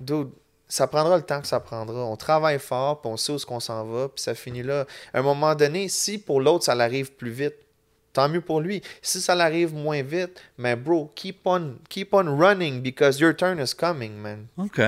Dude, 0.00 0.30
ça 0.68 0.86
prendra 0.86 1.16
le 1.16 1.22
temps 1.22 1.40
que 1.40 1.46
ça 1.46 1.60
prendra. 1.60 2.04
On 2.04 2.16
travaille 2.16 2.58
fort, 2.58 3.00
puis 3.00 3.10
on 3.10 3.16
sait 3.16 3.32
où 3.32 3.36
est-ce 3.36 3.46
qu'on 3.46 3.60
s'en 3.60 3.84
va, 3.84 4.08
puis 4.08 4.22
ça 4.22 4.34
finit 4.34 4.62
là. 4.62 4.86
À 5.12 5.18
un 5.18 5.22
moment 5.22 5.54
donné, 5.54 5.88
si 5.88 6.18
pour 6.18 6.40
l'autre, 6.40 6.64
ça 6.64 6.74
l'arrive 6.74 7.12
plus 7.12 7.30
vite, 7.30 7.54
tant 8.14 8.28
mieux 8.30 8.40
pour 8.40 8.62
lui. 8.62 8.80
Si 9.02 9.20
ça 9.20 9.34
l'arrive 9.34 9.74
moins 9.74 10.02
vite, 10.02 10.40
mais 10.56 10.74
bro, 10.76 11.12
keep 11.14 11.40
on, 11.44 11.74
keep 11.90 12.14
on 12.14 12.34
running 12.38 12.80
because 12.80 13.20
your 13.20 13.36
turn 13.36 13.58
is 13.60 13.74
coming, 13.76 14.12
man. 14.14 14.46
OK. 14.56 14.80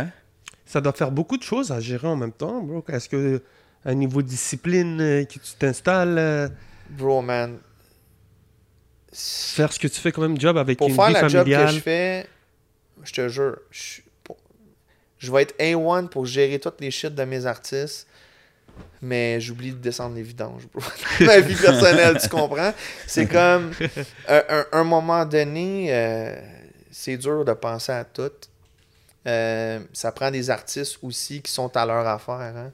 Ça 0.65 0.81
doit 0.81 0.93
faire 0.95 1.11
beaucoup 1.11 1.37
de 1.37 1.43
choses 1.43 1.71
à 1.71 1.79
gérer 1.81 2.07
en 2.09 2.17
même 2.17 2.33
temps, 2.33 2.63
bro. 2.63 2.83
Est-ce 2.89 3.09
que, 3.09 3.43
à 3.85 3.93
niveau 3.95 4.23
discipline, 4.23 5.01
euh, 5.01 5.25
que 5.25 5.35
tu 5.35 5.53
t'installes, 5.59 6.17
euh, 6.19 6.49
Bro, 6.91 7.21
man. 7.23 7.59
faire 9.13 9.73
ce 9.73 9.79
que 9.79 9.89
tu 9.89 10.01
fais 10.01 10.13
quand 10.13 10.23
même 10.23 10.41
job 10.41 10.57
avec 10.57 10.79
Pour 10.79 10.89
une 10.89 10.95
faire 10.95 11.07
vie 11.09 11.13
la 11.15 11.29
job 11.29 11.41
familiale. 11.41 11.67
que 11.67 11.73
je 11.73 11.81
fais, 11.81 12.27
je 13.05 13.13
te 13.13 13.29
jure, 13.29 13.59
je, 13.71 14.01
je 15.19 15.33
vais 15.33 15.43
être 15.43 15.57
A1 15.59 16.09
pour 16.09 16.27
gérer 16.27 16.59
toutes 16.59 16.81
les 16.81 16.91
shit 16.91 17.15
de 17.15 17.25
mes 17.25 17.47
artistes, 17.47 18.07
mais 19.03 19.41
j'oublie 19.41 19.71
de 19.73 19.77
descendre 19.77 20.17
les 20.17 20.23
vidanges, 20.23 20.63
bro. 20.73 20.83
Ma 21.21 21.41
vie 21.41 21.55
personnelle, 21.55 22.19
tu 22.21 22.29
comprends? 22.29 22.73
C'est 23.07 23.27
comme, 23.27 23.73
un, 24.29 24.43
un- 24.49 24.67
un 24.73 24.85
moment 24.85 25.25
donné, 25.25 25.89
euh, 25.91 26.35
c'est 26.91 27.17
dur 27.17 27.45
de 27.45 27.53
penser 27.53 27.93
à 27.93 28.05
tout. 28.05 28.31
Euh, 29.27 29.81
ça 29.93 30.13
prend 30.13 30.31
des 30.31 30.51
artistes 30.51 30.99
aussi 31.03 31.43
qui 31.43 31.51
sont 31.51 31.75
à 31.77 31.85
leur 31.85 32.07
affaire. 32.07 32.35
Hein? 32.57 32.73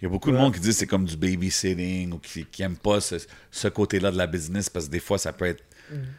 Il 0.00 0.04
y 0.04 0.06
a 0.06 0.10
beaucoup 0.10 0.32
de 0.32 0.36
monde 0.36 0.52
qui 0.52 0.60
dit 0.60 0.68
que 0.68 0.74
c'est 0.74 0.86
comme 0.88 1.04
du 1.04 1.16
babysitting 1.16 2.12
ou 2.12 2.18
qui 2.18 2.46
n'aime 2.60 2.76
pas 2.76 3.00
ce, 3.00 3.16
ce 3.50 3.68
côté-là 3.68 4.10
de 4.10 4.18
la 4.18 4.26
business 4.26 4.68
parce 4.68 4.86
que 4.86 4.90
des 4.90 5.00
fois, 5.00 5.18
ça 5.18 5.32
peut 5.32 5.46
être. 5.46 5.62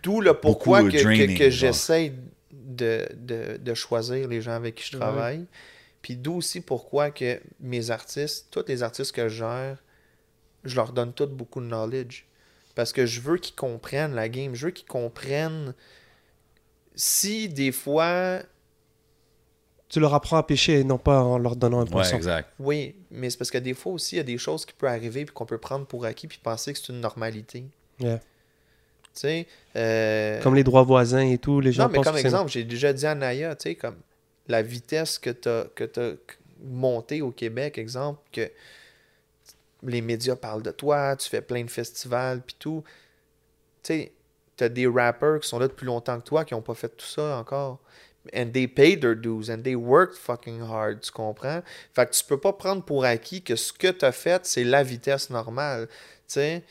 D'où 0.01 0.21
le 0.21 0.33
pourquoi 0.33 0.79
Beaucoup, 0.81 0.91
que, 0.93 1.49
j'essaie 1.49 2.13
de, 2.51 3.07
de, 3.15 3.57
de 3.57 3.73
choisir 3.73 4.27
les 4.27 4.41
gens 4.41 4.53
avec 4.53 4.75
qui 4.75 4.89
je 4.91 4.97
Ouais. 4.97 5.41
Puis 6.05 6.17
d'où 6.17 6.35
aussi 6.35 6.61
pourquoi 6.61 7.09
que 7.09 7.41
mes 7.59 7.89
artistes, 7.89 8.45
tous 8.51 8.63
les 8.67 8.83
artistes 8.83 9.11
que 9.11 9.27
je 9.27 9.37
gère, 9.37 9.83
je 10.63 10.75
leur 10.75 10.93
donne 10.93 11.11
tous 11.13 11.25
beaucoup 11.25 11.59
de 11.61 11.65
knowledge. 11.65 12.25
Parce 12.75 12.93
que 12.93 13.07
je 13.07 13.21
veux 13.21 13.37
qu'ils 13.37 13.55
comprennent 13.55 14.13
la 14.13 14.29
game. 14.29 14.53
Je 14.53 14.67
veux 14.67 14.71
qu'ils 14.71 14.85
comprennent 14.87 15.73
si 16.93 17.49
des 17.49 17.71
fois, 17.71 18.41
Tu 19.89 19.99
leur 19.99 20.13
apprends 20.13 20.37
à 20.37 20.43
pêcher 20.43 20.81
et 20.81 20.83
non 20.83 20.99
pas 20.99 21.23
en 21.23 21.39
leur 21.39 21.55
donnant 21.55 21.79
un 21.79 21.85
Ouais, 21.85 21.89
poisson. 21.89 22.17
exact. 22.17 22.49
oui, 22.59 22.95
mais 23.09 23.31
c'est 23.31 23.37
parce 23.37 23.49
que 23.49 23.57
des 23.57 23.73
fois 23.73 23.93
aussi, 23.93 24.13
il 24.15 24.17
y 24.17 24.21
a 24.21 24.23
des 24.23 24.37
choses 24.37 24.63
qui 24.63 24.73
peuvent 24.73 24.91
arriver 24.91 25.25
puis 25.25 25.33
qu'on 25.33 25.47
peut 25.47 25.57
prendre 25.57 25.87
pour 25.87 26.05
acquis 26.05 26.27
puis 26.27 26.37
penser 26.37 26.71
que 26.73 26.77
c'est 26.77 26.89
une 26.93 27.01
normalité. 27.01 27.65
Yeah. 27.99 28.17
Tu 28.19 28.23
sais, 29.13 29.47
euh, 29.75 30.39
Comme 30.43 30.53
les 30.53 30.63
droits 30.63 30.83
voisins 30.83 31.27
et 31.27 31.39
tout, 31.39 31.61
les 31.61 31.71
gens 31.71 31.83
Non, 31.85 31.89
mais 31.89 31.95
pensent 31.95 32.05
comme 32.05 32.17
exemple, 32.17 32.51
j'ai 32.51 32.63
déjà 32.63 32.93
dit 32.93 33.07
à 33.07 33.15
Naya, 33.15 33.55
tu 33.55 33.63
sais, 33.69 33.75
comme 33.75 33.95
la 34.47 34.61
vitesse 34.61 35.17
que 35.17 35.29
tu 35.29 35.49
as, 35.49 35.67
que 35.75 35.83
t'as 35.83 36.13
montée 36.63 37.21
au 37.21 37.31
Québec, 37.31 37.77
exemple, 37.77 38.21
que 38.31 38.49
les 39.83 40.01
médias 40.01 40.35
parlent 40.35 40.63
de 40.63 40.71
toi, 40.71 41.15
tu 41.15 41.29
fais 41.29 41.41
plein 41.41 41.63
de 41.63 41.69
festivals, 41.69 42.41
puis 42.41 42.55
tout. 42.57 42.83
Tu 43.83 43.93
sais, 43.93 44.11
tu 44.57 44.63
as 44.63 44.69
des 44.69 44.87
rappers 44.87 45.39
qui 45.39 45.47
sont 45.47 45.59
là 45.59 45.67
depuis 45.67 45.85
longtemps 45.85 46.19
que 46.19 46.25
toi, 46.25 46.45
qui 46.45 46.53
n'ont 46.53 46.61
pas 46.61 46.73
fait 46.73 46.89
tout 46.89 47.05
ça 47.05 47.37
encore. 47.37 47.79
And 48.33 48.49
they 48.51 48.67
paid 48.67 49.01
their 49.01 49.15
dues, 49.15 49.51
and 49.51 49.61
they 49.61 49.75
worked 49.75 50.15
fucking 50.15 50.61
hard, 50.61 51.01
tu 51.01 51.11
comprends? 51.11 51.61
Fait 51.93 52.07
que 52.07 52.11
tu 52.11 52.23
peux 52.23 52.39
pas 52.39 52.53
prendre 52.53 52.83
pour 52.83 53.05
acquis 53.05 53.43
que 53.43 53.55
ce 53.55 53.71
que 53.71 53.89
tu 53.89 54.03
as 54.03 54.11
fait, 54.11 54.45
c'est 54.45 54.63
la 54.63 54.81
vitesse 54.81 55.29
normale. 55.29 55.87
Tu 55.87 55.93
sais, 56.27 56.63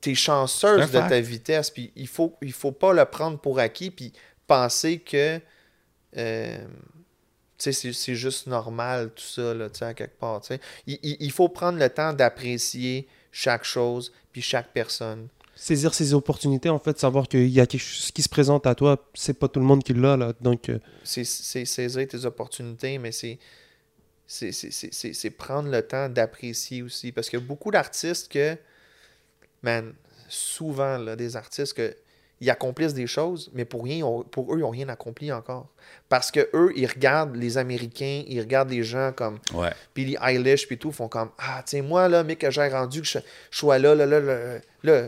tu 0.00 0.12
es 0.12 0.14
chanceuse 0.14 0.90
de 0.90 0.98
ta 0.98 1.20
vitesse, 1.20 1.70
puis 1.70 1.92
il 1.96 2.08
faut, 2.08 2.34
il 2.40 2.52
faut 2.52 2.72
pas 2.72 2.94
le 2.94 3.04
prendre 3.04 3.38
pour 3.38 3.58
acquis, 3.58 3.90
puis 3.90 4.14
penser 4.46 4.98
que 4.98 5.38
euh, 6.16 6.58
c'est 7.58 7.72
c'est 7.72 8.14
juste 8.14 8.46
normal 8.46 9.10
tout 9.14 9.22
ça, 9.24 9.54
là, 9.54 9.68
à 9.80 9.94
quelque 9.94 10.18
part. 10.18 10.42
Il, 10.86 10.98
il- 11.02 11.16
il 11.20 11.32
faut 11.32 11.48
prendre 11.48 11.78
le 11.78 11.88
temps 11.88 12.12
d'apprécier 12.12 13.08
chaque 13.32 13.64
chose, 13.64 14.12
puis 14.32 14.42
chaque 14.42 14.72
personne. 14.72 15.28
saisir 15.54 15.94
ces 15.94 16.12
opportunités, 16.12 16.68
en 16.68 16.78
fait, 16.78 16.98
savoir 16.98 17.28
qu'il 17.28 17.48
y 17.48 17.60
a 17.60 17.66
quelque 17.66 17.80
chose 17.80 18.10
qui 18.10 18.22
se 18.22 18.28
présente 18.28 18.66
à 18.66 18.74
toi, 18.74 19.02
c'est 19.14 19.38
pas 19.38 19.48
tout 19.48 19.58
le 19.60 19.64
monde 19.64 19.82
qui 19.82 19.94
l'a, 19.94 20.14
là. 20.16 20.34
Donc, 20.40 20.68
euh, 20.68 20.78
C'est 21.02 21.24
saisir 21.24 22.06
tes 22.06 22.24
opportunités, 22.26 22.98
mais 22.98 23.10
c'est 23.12 23.38
c'est- 24.26 24.50
prendre 25.30 25.70
le 25.70 25.80
temps 25.82 26.08
d'apprécier 26.08 26.82
aussi. 26.82 27.12
Parce 27.12 27.30
a 27.42 27.46
beaucoup 27.46 27.70
d'artistes 27.70 28.30
que, 28.30 28.56
man, 29.62 29.94
souvent, 30.28 30.98
là, 30.98 31.14
des 31.16 31.36
artistes 31.36 31.74
que 31.74 31.94
ils 32.40 32.50
accomplissent 32.50 32.92
des 32.94 33.06
choses, 33.06 33.50
mais 33.54 33.64
pour, 33.64 33.84
rien, 33.84 34.00
pour 34.30 34.52
eux, 34.52 34.58
ils 34.58 34.60
n'ont 34.60 34.70
rien 34.70 34.88
accompli 34.90 35.32
encore. 35.32 35.68
Parce 36.08 36.30
que 36.30 36.48
eux, 36.52 36.72
ils 36.76 36.86
regardent 36.86 37.34
les 37.36 37.56
Américains, 37.58 38.22
ils 38.28 38.40
regardent 38.40 38.70
les 38.70 38.82
gens 38.82 39.12
comme 39.16 39.38
Ouais. 39.54 39.70
Billie 39.94 40.16
Eilish 40.22 40.66
puis 40.66 40.76
tout 40.78 40.92
font 40.92 41.08
comme 41.08 41.30
ah 41.38 41.62
tiens 41.64 41.82
moi 41.82 42.08
là 42.08 42.22
mais 42.24 42.36
que 42.36 42.50
j'ai 42.50 42.68
rendu 42.68 43.00
que 43.00 43.06
je, 43.06 43.18
je 43.50 43.58
sois 43.58 43.78
là 43.78 43.94
là 43.94 44.04
là 44.06 44.20
là 44.20 44.58
là 44.82 45.02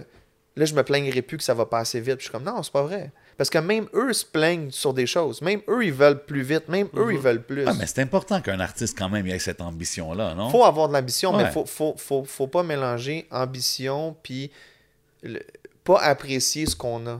là 0.56 0.64
je 0.64 0.74
me 0.74 0.82
plaignerai 0.82 1.20
plus 1.22 1.36
que 1.36 1.44
ça 1.44 1.54
va 1.54 1.66
passer 1.66 2.00
vite. 2.00 2.16
Puis 2.16 2.26
je 2.26 2.30
suis 2.30 2.32
comme 2.32 2.44
non 2.44 2.62
c'est 2.62 2.72
pas 2.72 2.82
vrai. 2.82 3.10
Parce 3.36 3.50
que 3.50 3.58
même 3.58 3.88
eux 3.94 4.12
se 4.12 4.24
plaignent 4.26 4.70
sur 4.72 4.92
des 4.94 5.06
choses. 5.06 5.42
Même 5.42 5.60
eux 5.68 5.84
ils 5.84 5.92
veulent 5.92 6.24
plus 6.24 6.42
vite. 6.42 6.68
Même 6.68 6.88
eux 6.96 7.12
ils 7.12 7.18
veulent 7.18 7.42
plus. 7.44 7.64
Ah, 7.66 7.74
mais 7.78 7.86
c'est 7.86 8.00
important 8.00 8.40
qu'un 8.40 8.58
artiste, 8.58 8.98
quand 8.98 9.08
même, 9.08 9.26
ait 9.28 9.38
cette 9.38 9.60
ambition-là, 9.60 10.34
non? 10.34 10.48
faut 10.50 10.64
avoir 10.64 10.88
de 10.88 10.94
l'ambition 10.94 11.36
mais 11.36 11.50
faut, 11.50 11.64
faut, 11.66 11.94
faut, 11.98 12.24
faut 12.24 12.46
pas 12.48 12.62
mélanger 12.64 13.26
ambition 13.30 14.16
puis 14.22 14.50
le- 15.22 15.42
pas 15.88 15.98
apprécier 16.12 16.64
ce 16.66 16.76
qu'on 16.82 17.02
a 17.14 17.16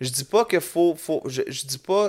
je 0.00 0.10
dis 0.10 0.24
pas 0.24 0.44
que 0.44 0.58
faut, 0.60 0.94
faut 0.96 1.22
je, 1.26 1.42
je 1.56 1.62
dis 1.72 1.78
pas 1.78 2.06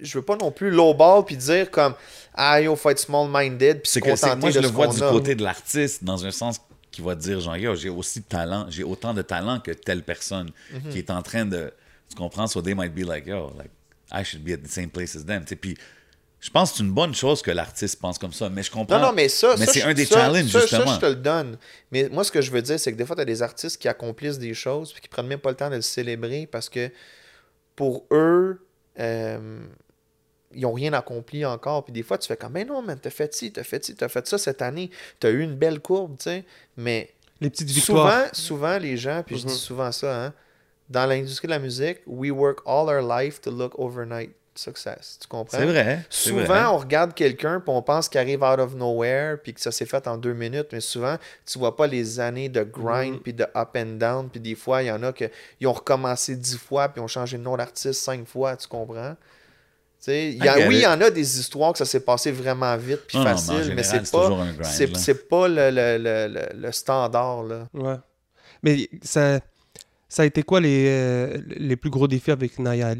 je 0.00 0.18
veux 0.18 0.24
pas 0.30 0.36
non 0.36 0.50
plus 0.50 0.70
lowball 0.70 1.24
puis 1.24 1.36
dire 1.36 1.70
comme 1.70 1.94
ah 2.34 2.60
yo 2.60 2.74
faut 2.76 2.90
être 2.90 2.98
small 3.08 3.28
minded 3.30 3.76
puis 3.82 3.90
C'est 3.92 4.00
que 4.00 4.36
moi, 4.40 4.50
je 4.50 4.60
le 4.60 4.68
vois 4.68 4.88
du 4.88 5.02
a. 5.02 5.10
côté 5.10 5.34
de 5.34 5.42
l'artiste, 5.42 6.02
dans 6.02 6.24
un 6.24 6.30
sens 6.32 6.56
qui 6.90 7.00
va 7.02 7.14
dire, 7.16 7.40
genre, 7.40 7.56
yo, 7.56 7.74
j'ai 7.74 7.88
aussi 7.90 8.20
de 8.20 8.24
talent, 8.24 8.66
j'ai 8.70 8.84
autant 8.84 9.12
de 9.14 9.22
talent 9.22 9.58
que 9.60 9.72
telle 9.72 10.02
personne 10.04 10.50
Mhm. 10.72 10.90
qui 10.90 10.98
est 10.98 11.10
en 11.10 11.22
train 11.22 11.44
de. 11.44 11.72
Tu 12.08 12.14
comprends? 12.16 12.46
So 12.46 12.62
they 12.62 12.74
might 12.74 12.94
be 12.94 13.04
like, 13.04 13.26
yo, 13.26 13.52
like, 13.58 13.70
I 14.12 14.22
should 14.24 14.44
be 14.44 14.52
at 14.52 14.58
the 14.58 14.70
same 14.70 14.90
place 14.90 15.16
as 15.16 15.24
them. 15.24 15.44
Puis, 15.44 15.76
je 16.44 16.50
pense 16.50 16.72
que 16.72 16.76
c'est 16.76 16.82
une 16.82 16.92
bonne 16.92 17.14
chose 17.14 17.40
que 17.40 17.50
l'artiste 17.50 17.98
pense 18.00 18.18
comme 18.18 18.34
ça, 18.34 18.50
mais 18.50 18.62
je 18.62 18.70
comprends. 18.70 18.98
Non, 18.98 19.06
non, 19.06 19.12
mais 19.14 19.30
ça, 19.30 19.54
Mais 19.58 19.64
ça, 19.64 19.72
c'est 19.72 19.82
un 19.82 19.94
des 19.94 20.04
ça- 20.04 20.16
challenges, 20.20 20.50
ça, 20.50 20.60
justement. 20.60 20.86
Ça, 20.88 20.94
je 20.96 21.00
te 21.00 21.06
le 21.06 21.14
donne. 21.14 21.56
Mais 21.90 22.10
moi, 22.10 22.22
ce 22.22 22.30
que 22.30 22.42
je 22.42 22.50
veux 22.50 22.60
dire, 22.60 22.78
c'est 22.78 22.92
que 22.92 22.98
des 22.98 23.06
fois, 23.06 23.16
tu 23.16 23.22
as 23.22 23.24
des 23.24 23.40
artistes 23.42 23.78
qui 23.80 23.88
accomplissent 23.88 24.38
des 24.38 24.52
choses 24.52 24.92
puis 24.92 25.00
qui 25.00 25.08
prennent 25.08 25.26
même 25.26 25.38
pas 25.38 25.48
le 25.48 25.56
temps 25.56 25.70
de 25.70 25.76
le 25.76 25.80
célébrer 25.80 26.46
parce 26.46 26.68
que 26.68 26.90
pour 27.76 28.04
eux, 28.10 28.60
euh, 29.00 29.64
ils 30.54 30.60
n'ont 30.60 30.72
rien 30.74 30.92
accompli 30.92 31.44
encore. 31.46 31.82
Puis 31.84 31.92
des 31.94 32.02
fois, 32.02 32.18
tu 32.18 32.28
fais 32.28 32.36
comme, 32.36 32.52
mais 32.52 32.64
non, 32.66 32.82
man, 32.82 32.98
t'as 33.00 33.08
fait 33.10 33.34
ci, 33.34 33.50
t'as 33.50 33.64
fait 33.64 33.82
ci, 33.82 33.94
t'as 33.94 34.08
fait 34.08 34.26
ça 34.28 34.36
cette 34.36 34.60
année. 34.60 34.90
T'as 35.20 35.30
eu 35.30 35.40
une 35.40 35.56
belle 35.56 35.80
courbe, 35.80 36.16
tu 36.18 36.24
sais. 36.24 36.44
Mais 36.76 37.10
les 37.40 37.48
petites 37.48 37.70
victoires. 37.70 38.28
souvent, 38.32 38.34
souvent, 38.34 38.78
les 38.78 38.96
gens, 38.98 39.22
puis 39.26 39.38
je 39.38 39.44
Mhm. 39.46 39.48
dis 39.52 39.58
souvent 39.58 39.90
ça, 39.92 40.26
hein, 40.26 40.34
dans 40.90 41.06
l'industrie 41.06 41.48
de 41.48 41.52
la 41.52 41.58
musique, 41.58 42.00
we 42.06 42.30
work 42.30 42.58
all 42.66 42.86
our 42.88 43.00
life 43.00 43.40
to 43.40 43.50
look 43.50 43.72
overnight 43.78 44.30
success. 44.58 45.18
Tu 45.20 45.26
comprends? 45.28 45.58
C'est 45.58 45.64
vrai. 45.66 46.04
c'est 46.10 46.30
Souvent, 46.30 46.44
vrai. 46.44 46.64
on 46.64 46.78
regarde 46.78 47.14
quelqu'un 47.14 47.60
puis 47.60 47.70
on 47.74 47.82
pense 47.82 48.08
qu'il 48.08 48.20
arrive 48.20 48.42
out 48.42 48.58
of 48.58 48.74
nowhere 48.74 49.36
puis 49.42 49.54
que 49.54 49.60
ça 49.60 49.70
s'est 49.72 49.86
fait 49.86 50.06
en 50.06 50.16
deux 50.16 50.32
minutes, 50.34 50.68
mais 50.72 50.80
souvent, 50.80 51.16
tu 51.46 51.58
vois 51.58 51.76
pas 51.76 51.86
les 51.86 52.20
années 52.20 52.48
de 52.48 52.62
grind 52.62 53.14
Mhm. 53.14 53.20
puis 53.20 53.32
de 53.32 53.44
up 53.56 53.70
and 53.76 53.96
down. 53.98 54.28
Puis 54.30 54.40
des 54.40 54.54
fois, 54.54 54.82
il 54.82 54.86
y 54.86 54.90
en 54.90 55.02
a 55.02 55.12
qui 55.12 55.26
ont 55.66 55.72
recommencé 55.72 56.36
dix 56.36 56.56
fois 56.58 56.88
puis 56.88 57.00
ont 57.00 57.08
changé 57.08 57.36
de 57.38 57.42
nom 57.42 57.56
d'artiste 57.56 58.00
cinq 58.02 58.26
fois, 58.26 58.56
tu 58.56 58.68
comprends? 58.68 59.16
Tu 60.00 60.10
sais, 60.10 60.30
il 60.32 60.44
y 60.44 60.48
a- 60.48 60.68
oui, 60.68 60.76
il 60.76 60.82
y 60.82 60.86
en 60.86 61.00
a 61.00 61.08
des 61.10 61.40
histoires 61.40 61.72
que 61.72 61.78
ça 61.78 61.86
s'est 61.86 62.00
passé 62.00 62.30
vraiment 62.30 62.76
vite 62.76 63.00
puis 63.08 63.16
Non, 63.18 63.24
non, 63.24 63.30
mais 63.30 63.34
en 63.34 63.36
facile, 63.38 63.74
mais, 63.74 63.82
c'est 63.82 64.10
pas, 64.10 64.30
c'est, 64.96 65.28
pas 65.28 65.48
le, 65.48 65.70
le, 65.70 65.98
le, 65.98 66.28
le- 66.28 66.60
le 66.60 66.72
standard. 66.72 67.42
Là. 67.44 67.68
Ouais. 67.72 67.96
Mais 68.62 68.88
ça, 69.02 69.40
Ça 70.06 70.22
a 70.22 70.26
été 70.26 70.42
quoi 70.44 70.60
les, 70.60 70.86
euh, 70.88 71.38
les 71.56 71.74
plus 71.76 71.90
gros 71.90 72.06
défis 72.06 72.30
avec 72.30 72.58
Naya 72.60 72.94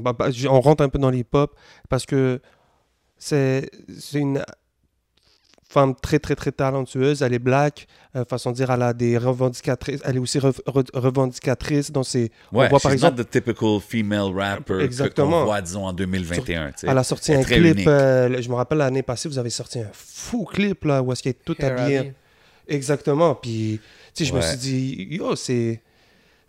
Bah, 0.00 0.12
bah, 0.12 0.28
on 0.50 0.60
rentre 0.60 0.82
un 0.84 0.88
peu 0.88 0.98
dans 0.98 1.10
les 1.10 1.24
pop 1.24 1.54
parce 1.88 2.06
que 2.06 2.40
c'est 3.18 3.70
c'est 3.98 4.18
une 4.18 4.42
femme 5.68 5.94
très 5.94 6.18
très 6.18 6.34
très 6.34 6.52
talentueuse. 6.52 7.22
Elle 7.22 7.32
est 7.32 7.38
black, 7.38 7.86
euh, 8.14 8.24
façon 8.26 8.50
de 8.50 8.56
dire, 8.56 8.70
elle 8.70 8.82
a 8.82 8.92
des 8.92 9.16
revendicatrices. 9.16 10.00
Elle 10.04 10.16
est 10.16 10.18
aussi 10.18 10.38
re- 10.38 10.52
re- 10.66 10.86
revendicatrice 10.98 11.90
dans 11.90 12.02
ses. 12.02 12.24
Ouais, 12.52 12.66
on 12.66 12.68
voit 12.68 12.80
par 12.80 12.92
exemple, 12.92 13.16
not 13.18 13.24
the 13.24 13.30
typical 13.30 13.80
female 13.80 14.30
rapper 14.34 14.64
que- 14.74 14.80
Exactement. 14.82 15.40
qu'on 15.40 15.44
voit, 15.46 15.62
disons, 15.62 15.86
en 15.86 15.92
2021. 15.94 16.72
tu 16.72 16.78
sais. 16.80 16.86
elle 16.88 16.98
a 16.98 17.04
sorti 17.04 17.32
Elle 17.32 17.38
un 17.38 17.44
clip. 17.44 17.86
euh, 17.86 18.42
je 18.42 18.48
me 18.50 18.54
rappelle 18.54 18.78
l'année 18.78 19.02
passée, 19.02 19.28
vous 19.30 19.38
avez 19.38 19.48
sorti 19.50 19.78
un 19.80 19.88
fou 19.92 20.44
clip 20.44 20.84
là 20.84 21.02
où 21.02 21.10
est-ce 21.12 21.22
qu'elle 21.22 21.30
est 21.30 21.44
toute 21.44 21.60
Hair 21.62 21.80
habillée. 21.80 22.12
Exactement. 22.68 23.34
Puis, 23.34 23.80
tu 24.14 24.24
sais, 24.24 24.30
je 24.30 24.34
me 24.34 24.40
suis 24.42 24.58
dit, 24.58 25.06
yo, 25.10 25.34
c'est. 25.36 25.80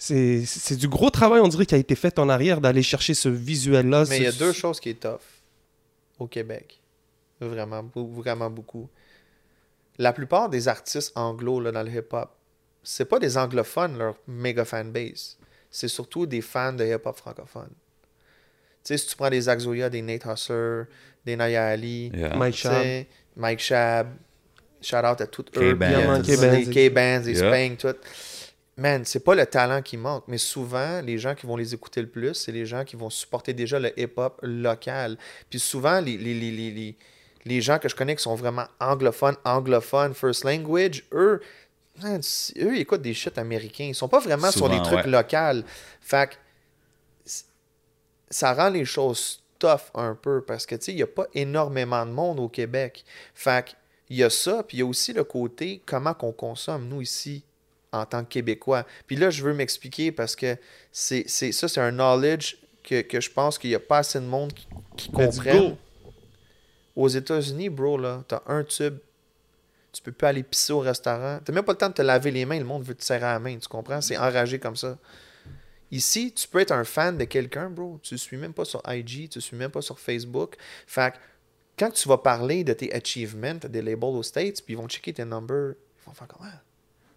C'est 0.06 0.44
c'est 0.46 0.76
du 0.76 0.90
gros 0.90 1.10
travail, 1.10 1.40
on 1.40 1.48
dirait, 1.48 1.66
qui 1.66 1.76
a 1.76 1.78
été 1.78 1.96
fait 1.96 2.20
en 2.20 2.28
arrière 2.28 2.60
d'aller 2.60 2.84
chercher 2.84 3.14
ce 3.14 3.30
visuel-là. 3.30 4.04
Mais 4.10 4.18
il 4.18 4.24
y 4.24 4.28
a 4.28 4.34
deux 4.34 4.52
choses 4.52 4.82
qui 4.82 4.90
est 4.90 5.00
tough 5.00 5.22
au 6.20 6.28
Québec. 6.28 6.82
Vraiment, 7.40 7.90
vraiment 7.96 8.50
beaucoup. 8.50 8.90
La 9.98 10.12
plupart 10.12 10.50
des 10.50 10.68
artistes 10.68 11.14
anglo 11.16 11.62
là, 11.62 11.72
dans 11.72 11.84
le 11.84 11.90
hip-hop, 11.90 12.30
c'est 12.84 13.06
pas 13.06 13.18
des 13.18 13.38
anglophones, 13.38 13.98
leur 13.98 14.16
méga 14.28 14.66
fanbase. 14.66 15.38
C'est 15.72 15.88
surtout 15.88 16.26
des 16.26 16.42
fans 16.42 16.74
de 16.74 16.84
hip-hop 16.84 17.16
francophone. 17.16 17.72
Tu 18.84 18.90
sais, 18.90 18.98
si 18.98 19.08
tu 19.08 19.16
prends 19.16 19.30
des 19.30 19.48
Axoya, 19.48 19.90
des 19.90 20.02
Nate 20.02 20.26
Husser, 20.26 20.82
des 21.24 21.38
Naya 21.38 21.68
Ali, 21.68 22.12
Yeah. 22.14 22.36
Mike 22.36 22.58
sais, 22.58 23.08
Mike 23.38 23.62
Shab, 23.62 24.08
shout 24.82 24.98
out 24.98 25.22
à 25.22 25.28
toutes 25.28 25.52
K-Bands. 25.52 26.22
Les 26.28 26.36
K-Bands. 26.36 26.72
K-Bands, 26.74 27.24
Yeah. 27.26 27.36
Spank, 27.36 27.78
tout. 27.78 27.96
Man, 28.76 29.06
c'est 29.06 29.24
pas 29.24 29.36
le 29.36 29.46
talent 29.46 29.84
qui 29.84 29.98
manque, 29.98 30.24
mais 30.28 30.40
souvent, 30.40 31.02
les 31.02 31.20
gens 31.20 31.36
qui 31.36 31.46
vont 31.46 31.56
les 31.56 31.76
écouter 31.76 32.02
le 32.02 32.10
plus, 32.10 32.34
c'est 32.34 32.52
les 32.52 32.66
gens 32.66 32.84
qui 32.84 32.96
vont 32.96 33.12
supporter 33.12 33.54
déjà 33.54 33.80
le 33.80 33.98
hip-hop 34.00 34.40
local. 34.42 35.18
Puis 35.50 35.60
souvent, 35.60 36.00
les, 36.00 36.18
les, 36.18 36.34
les, 36.34 36.50
les, 36.50 36.72
les, 36.72 36.98
les 37.46 37.62
gens 37.62 37.78
que 37.78 37.88
je 37.88 37.96
connais 37.96 38.16
qui 38.16 38.24
sont 38.24 38.34
vraiment 38.34 38.66
anglophones, 38.80 39.36
anglophones, 39.46 40.16
first 40.16 40.44
language, 40.44 41.04
eux, 41.12 41.40
man, 42.02 42.20
eux, 42.58 42.76
ils 42.76 42.82
écoutent 42.82 43.04
des 43.04 43.14
shit 43.14 43.38
américains. 43.38 43.86
Ils 43.86 43.96
sont 43.96 44.10
pas 44.10 44.20
vraiment 44.20 44.50
sur 44.50 44.68
les 44.68 44.82
trucs 44.82 45.06
ouais. 45.06 45.08
locaux. 45.08 45.68
Fait 46.02 46.30
que 46.32 46.36
ça 48.32 48.56
rend 48.56 48.70
les 48.70 48.86
choses 48.86 49.44
tough 49.60 49.92
un 49.94 50.16
peu 50.16 50.42
parce 50.42 50.66
que, 50.66 50.74
tu 50.74 50.86
sais, 50.86 50.92
il 50.94 50.96
n'y 50.96 51.04
a 51.04 51.08
pas 51.08 51.28
énormément 51.36 52.06
de 52.08 52.12
monde 52.12 52.40
au 52.40 52.50
Québec. 52.50 53.06
Fait 53.36 53.68
que, 53.68 53.72
il 54.10 54.18
y 54.18 54.24
a 54.24 54.32
ça, 54.32 54.64
puis 54.64 54.78
il 54.78 54.80
y 54.80 54.84
a 54.84 54.86
aussi 54.86 55.14
le 55.14 55.24
côté 55.24 55.82
comment 55.86 56.14
qu'on 56.14 56.32
consomme, 56.32 56.88
nous, 56.88 57.02
ici, 57.02 57.44
en 57.94 58.06
tant 58.06 58.24
que 58.24 58.30
Québécois. 58.30 58.86
Puis 59.08 59.16
là, 59.16 59.30
je 59.30 59.44
veux 59.44 59.54
m'expliquer 59.54 60.12
parce 60.12 60.36
que 60.36 60.58
c'est, 60.92 61.24
c'est, 61.28 61.52
ça, 61.52 61.68
c'est 61.68 61.80
un 61.80 61.92
knowledge 61.92 62.58
que, 62.84 63.02
que 63.02 63.22
je 63.22 63.32
pense 63.32 63.58
qu'il 63.58 63.70
n'y 63.70 63.76
a 63.76 63.80
pas 63.80 64.00
assez 64.00 64.20
de 64.20 64.26
monde 64.26 64.52
qui, 64.52 64.68
qui 64.98 65.12
comprenne. 65.12 65.78
Aux 66.96 67.08
États-Unis, 67.08 67.70
bro, 67.70 67.98
là, 67.98 68.24
t'as 68.28 68.42
un 68.48 68.64
tube. 68.64 68.98
Tu 69.92 70.02
peux 70.02 70.12
plus 70.12 70.28
aller 70.28 70.44
pisser 70.44 70.74
au 70.74 70.80
restaurant. 70.80 71.40
T'as 71.44 71.54
même 71.54 71.64
pas 71.64 71.74
le 71.74 71.78
temps 71.78 71.90
de 71.90 71.94
te 71.94 72.02
laver 72.02 72.32
les 72.32 72.46
mains. 72.46 72.58
Le 72.58 72.66
monde 72.66 72.84
veut 72.84 72.96
te 72.96 73.04
serrer 73.04 73.26
à 73.26 73.34
la 73.34 73.40
main, 73.40 73.58
tu 73.58 73.68
comprends? 73.68 74.02
C'est 74.02 74.18
enragé 74.18 74.60
comme 74.60 74.76
ça. 74.76 74.98
Ici, 75.92 76.34
tu 76.34 76.48
peux 76.48 76.60
être 76.60 76.72
un 76.72 76.84
fan 76.84 77.18
de 77.18 77.26
quelqu'un, 77.26 77.70
bro. 77.70 78.00
Tu 78.02 78.16
ne 78.16 78.18
suis 78.18 78.38
même 78.38 78.54
pas 78.54 78.66
sur 78.66 78.82
IG, 78.88 79.30
tu 79.30 79.38
ne 79.38 79.42
suis 79.42 79.56
même 79.56 79.70
pas 79.70 79.84
sur 79.84 80.00
Facebook. 80.00 80.56
Fait 80.88 81.14
que 81.14 81.18
quand 81.78 81.92
tu 81.92 82.08
vas 82.10 82.18
parler 82.18 82.64
de 82.64 82.74
tes 82.74 82.92
achievements, 82.94 83.56
des 83.56 83.82
labels 83.82 84.10
aux 84.10 84.24
States, 84.24 84.64
puis 84.64 84.74
ils 84.74 84.78
vont 84.78 84.88
checker 84.88 85.14
tes 85.14 85.26
numbers, 85.26 85.74
ils 85.76 86.06
vont 86.06 86.14
faire 86.14 86.28
comment? 86.28 86.50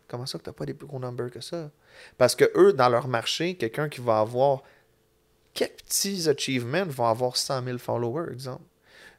Comment 0.09 0.27
ça 0.27 0.39
que 0.39 0.45
tu 0.45 0.51
n'as 0.51 0.55
pas 0.55 0.67
des 0.67 0.75
plus 0.75 0.87
gros 0.87 0.99
numbers 0.99 1.31
que 1.31 1.41
ça? 1.41 1.71
Parce 2.19 2.37
que 2.37 2.51
eux, 2.55 2.73
dans 2.73 2.89
leur 2.89 3.09
marché, 3.09 3.57
quelqu'un 3.57 3.89
qui 3.89 4.01
va 4.01 4.21
avoir 4.21 4.63
quelques 5.55 5.83
petits 5.83 6.29
achievements 6.29 6.85
va 6.87 7.11
avoir 7.11 7.37
100 7.37 7.65
000 7.65 7.79
followers, 7.79 8.33
exemple? 8.33 8.63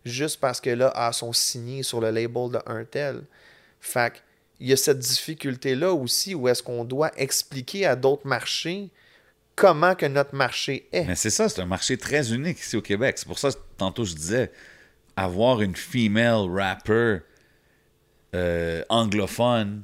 Juste 0.05 0.39
parce 0.39 0.61
que 0.61 0.69
là, 0.69 0.91
ah, 0.95 1.11
sont 1.11 1.33
signés 1.33 1.83
sur 1.83 1.99
le 1.99 2.11
label 2.11 2.51
de 2.51 2.59
un 2.65 2.85
tel. 2.85 3.23
Fait 3.81 4.23
il 4.59 4.67
y 4.67 4.73
a 4.73 4.77
cette 4.77 4.99
difficulté-là 4.99 5.93
aussi 5.93 6.33
où 6.33 6.47
est-ce 6.47 6.63
qu'on 6.63 6.83
doit 6.83 7.11
expliquer 7.17 7.85
à 7.85 7.95
d'autres 7.95 8.25
marchés 8.25 8.89
comment 9.55 9.95
que 9.95 10.05
notre 10.05 10.35
marché 10.35 10.87
est. 10.91 11.05
Mais 11.05 11.15
c'est 11.15 11.29
ça, 11.29 11.49
c'est 11.49 11.61
un 11.61 11.65
marché 11.65 11.97
très 11.97 12.33
unique 12.33 12.59
ici 12.59 12.77
au 12.77 12.81
Québec. 12.81 13.17
C'est 13.17 13.27
pour 13.27 13.39
ça 13.39 13.51
que 13.51 13.57
tantôt 13.77 14.05
je 14.05 14.15
disais, 14.15 14.51
avoir 15.15 15.61
une 15.61 15.75
female 15.75 16.49
rapper 16.49 17.19
euh, 18.35 18.83
anglophone, 18.89 19.83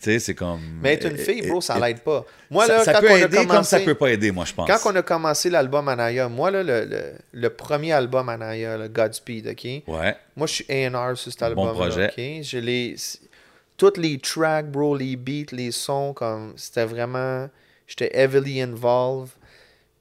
tu 0.00 0.04
sais, 0.04 0.18
c'est 0.20 0.34
comme. 0.34 0.60
Mais 0.80 0.94
être 0.94 1.06
une 1.10 1.18
fille, 1.18 1.42
bro, 1.48 1.60
ça 1.60 1.76
euh, 1.76 1.80
l'aide 1.80 2.00
pas. 2.00 2.24
Moi, 2.50 2.66
ça, 2.66 2.78
là, 2.78 2.84
ça 2.84 2.92
quand 2.94 3.00
peut 3.00 3.10
on 3.10 3.14
a 3.14 3.18
aider 3.18 3.36
comme 3.38 3.46
ça 3.64 3.78
commencé- 3.78 3.84
peut 3.84 3.94
pas 3.94 4.10
aider, 4.10 4.30
moi, 4.30 4.44
je 4.44 4.54
pense. 4.54 4.68
Quand 4.68 4.92
on 4.92 4.96
a 4.96 5.02
commencé 5.02 5.50
l'album 5.50 5.88
Anaya, 5.88 6.28
moi, 6.28 6.50
là, 6.52 6.62
le, 6.62 6.84
le, 6.84 7.02
le 7.32 7.50
premier 7.50 7.92
album 7.92 8.28
Anaya, 8.28 8.76
le 8.78 8.88
Godspeed, 8.88 9.48
OK? 9.48 9.64
Ouais. 9.88 10.16
Moi, 10.36 10.46
je 10.46 10.52
suis 10.54 10.66
A&R 10.70 11.16
sur 11.16 11.32
cet 11.32 11.40
Bon 11.40 11.46
album 11.46 11.74
projet. 11.74 12.06
OK? 12.06 12.42
Je 12.44 12.58
les... 12.58 12.94
Toutes 13.76 13.96
les 13.96 14.18
tracks, 14.18 14.70
bro, 14.70 14.96
les 14.96 15.16
beats, 15.16 15.52
les 15.52 15.70
sons, 15.70 16.12
comme... 16.12 16.52
C'était 16.56 16.84
vraiment... 16.84 17.48
J'étais 17.86 18.10
heavily 18.12 18.60
involved. 18.60 19.30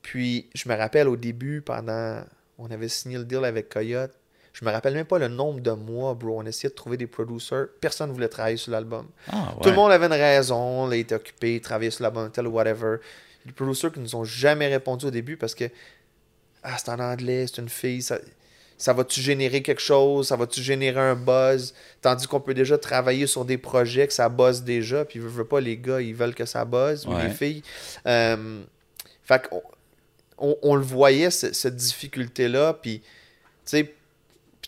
Puis, 0.02 0.48
je 0.56 0.68
me 0.70 0.76
rappelle 0.76 1.08
au 1.08 1.16
début, 1.16 1.62
pendant... 1.62 2.22
On 2.60 2.72
avait 2.72 2.88
signé 2.88 3.18
le 3.20 3.24
deal 3.24 3.46
avec 3.46 3.70
Coyote. 3.70 4.17
Je 4.60 4.66
me 4.66 4.72
rappelle 4.72 4.96
même 4.96 5.06
pas 5.06 5.20
le 5.20 5.28
nombre 5.28 5.60
de 5.60 5.70
mois, 5.72 6.16
bro. 6.16 6.40
On 6.42 6.46
essayait 6.48 6.70
de 6.70 6.74
trouver 6.76 6.98
des 6.98 7.06
producers. 7.06 7.66
Personne 7.80 8.10
ne 8.10 8.14
voulait 8.16 8.28
travailler 8.28 8.58
sur 8.58 8.72
l'album. 8.72 9.06
Ah, 9.32 9.54
ouais. 9.56 9.62
Tout 9.62 9.70
le 9.70 9.76
monde 9.76 9.92
avait 9.92 10.08
une 10.08 10.14
raison, 10.14 10.88
là, 10.88 10.96
il 10.96 11.02
était 11.02 11.14
occupé, 11.14 11.56
il 11.56 11.62
travaillait 11.62 11.92
sur 11.92 12.02
l'album 12.04 12.32
tel 12.32 12.48
ou 12.48 12.52
whatever. 12.52 12.96
Les 13.46 13.52
producers 13.52 13.92
qui 13.92 14.00
nous 14.00 14.16
ont 14.16 14.24
jamais 14.24 14.68
répondu 14.68 15.06
au 15.06 15.12
début 15.12 15.38
parce 15.38 15.54
que 15.54 15.66
Ah, 16.64 16.76
c'est 16.80 16.90
en 16.90 17.00
anglais, 17.00 17.46
c'est 17.48 17.62
une 17.62 17.70
fille, 17.70 18.02
ça, 18.02 18.18
ça 18.80 18.94
va-tu 18.94 19.22
générer 19.22 19.62
quelque 19.62 19.80
chose, 19.82 20.28
ça 20.30 20.36
va-tu 20.36 20.62
générer 20.62 21.00
un 21.00 21.16
buzz, 21.16 21.74
tandis 22.02 22.26
qu'on 22.28 22.40
peut 22.42 22.56
déjà 22.56 22.78
travailler 22.80 23.28
sur 23.28 23.46
des 23.46 23.58
projets 23.60 24.08
que 24.08 24.14
ça 24.14 24.28
buzz 24.28 24.64
déjà, 24.64 25.06
puis 25.06 25.20
veut, 25.20 25.30
veut 25.30 25.46
pas 25.46 25.62
les 25.62 25.78
gars, 25.78 26.02
ils 26.02 26.16
veulent 26.16 26.34
que 26.36 26.46
ça 26.46 26.66
buzz, 26.66 27.06
ou 27.06 27.12
les 27.24 27.30
filles. 27.30 27.62
Euh, 28.08 28.62
fait 29.24 29.48
qu'on 29.48 29.62
on, 30.40 30.58
on 30.64 30.76
le 30.76 30.82
voyait, 30.84 31.30
ce- 31.32 31.54
cette 31.54 31.76
difficulté-là, 31.76 32.74
puis, 32.74 33.00
tu 33.02 33.08
sais, 33.66 33.94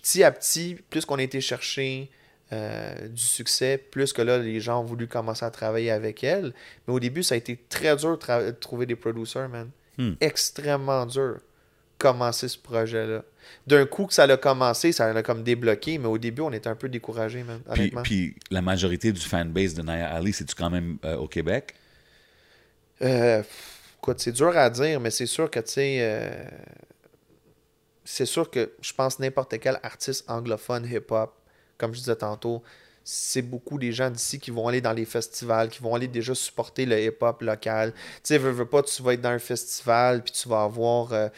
petit 0.02 0.24
à 0.24 0.32
petit, 0.32 0.78
plus 0.89 1.06
qu'on 1.06 1.18
a 1.18 1.24
été 1.24 1.41
chercher 1.41 2.10
euh, 2.52 3.08
du 3.08 3.22
succès, 3.22 3.78
plus 3.78 4.12
que 4.12 4.24
là, 4.24 4.39
les 4.39 4.60
gens 4.60 4.82
ont 4.82 4.84
voulu 4.84 5.08
commencer 5.08 5.45
à 5.45 5.52
travailler 5.52 5.91
avec 5.91 6.24
elle. 6.24 6.54
Mais 6.88 6.93
au 6.93 7.00
début, 7.00 7.22
ça 7.22 7.36
a 7.36 7.38
été 7.38 7.60
très 7.70 7.95
dur 7.95 8.18
de, 8.18 8.52
trouver 8.52 8.88
des 8.88 8.95
producers, 8.95 9.47
man. 9.47 9.70
Hmm. 9.97 10.14
Extrêmement 10.20 11.06
dur 11.06 11.39
commencer 12.00 12.47
ce 12.47 12.58
projet-là. 12.58 13.24
D'un 13.68 13.86
coup 13.86 14.06
que 14.06 14.14
ça 14.14 14.24
a 14.24 14.38
commencé, 14.38 14.91
ça 14.91 15.12
l'a 15.14 15.22
comme 15.22 15.43
débloqué, 15.43 15.97
mais 15.97 16.08
au 16.08 16.18
début, 16.18 16.41
on 16.41 16.52
était 16.52 16.70
un 16.70 16.76
peu 16.76 16.89
découragés, 16.89 17.43
man, 17.43 17.62
Puis, 17.74 17.91
puis 18.04 18.36
la 18.50 18.62
majorité 18.62 19.12
du 19.12 19.22
fanbase 19.22 19.74
de 19.74 19.82
Naya 19.82 20.10
Ali, 20.10 20.34
c'est-tu 20.34 20.56
quand 20.56 20.70
même 20.70 20.97
euh, 21.04 21.18
au 21.18 21.28
Québec? 21.28 21.76
Euh, 23.02 23.43
écoute, 24.00 24.20
c'est 24.20 24.32
dur 24.32 24.58
à 24.58 24.70
dire, 24.70 25.00
mais 25.00 25.12
c'est 25.12 25.26
sûr 25.26 25.52
que, 25.52 25.60
tu 25.60 25.74
sais, 25.74 26.47
c'est 28.04 28.26
sûr 28.26 28.50
que 28.50 28.72
je 28.82 28.93
pense 28.93 29.20
n'importe 29.20 29.60
quel 29.60 29.80
artiste 29.84 30.30
anglophone 30.30 30.86
hip-hop, 30.86 31.34
comme 31.78 31.93
je 31.93 32.00
disais 32.00 32.16
tantôt, 32.16 32.64
c'est 33.04 33.41
beaucoup 33.41 33.80
des 33.80 33.91
gens 33.91 34.10
d'ici 34.12 34.39
qui 34.39 34.52
vont 34.52 34.68
aller 34.68 34.82
dans 34.82 34.93
les 34.93 35.06
festivals, 35.06 35.70
qui 35.70 35.82
vont 35.82 35.95
aller 35.95 36.08
déjà 36.08 36.36
supporter 36.36 36.86
le 36.86 37.02
hip-hop 37.02 37.41
local. 37.41 37.91
Tu 37.91 38.00
sais, 38.24 38.38
veux, 38.38 38.66
pas, 38.66 38.84
tu 38.84 39.02
vas 39.02 39.14
être 39.14 39.22
dans 39.22 39.30
un 39.30 39.39
festival, 39.39 40.24
puis 40.24 40.32
tu 40.32 40.47
vas 40.47 40.64
avoir 40.64 41.14
euh, 41.14 41.30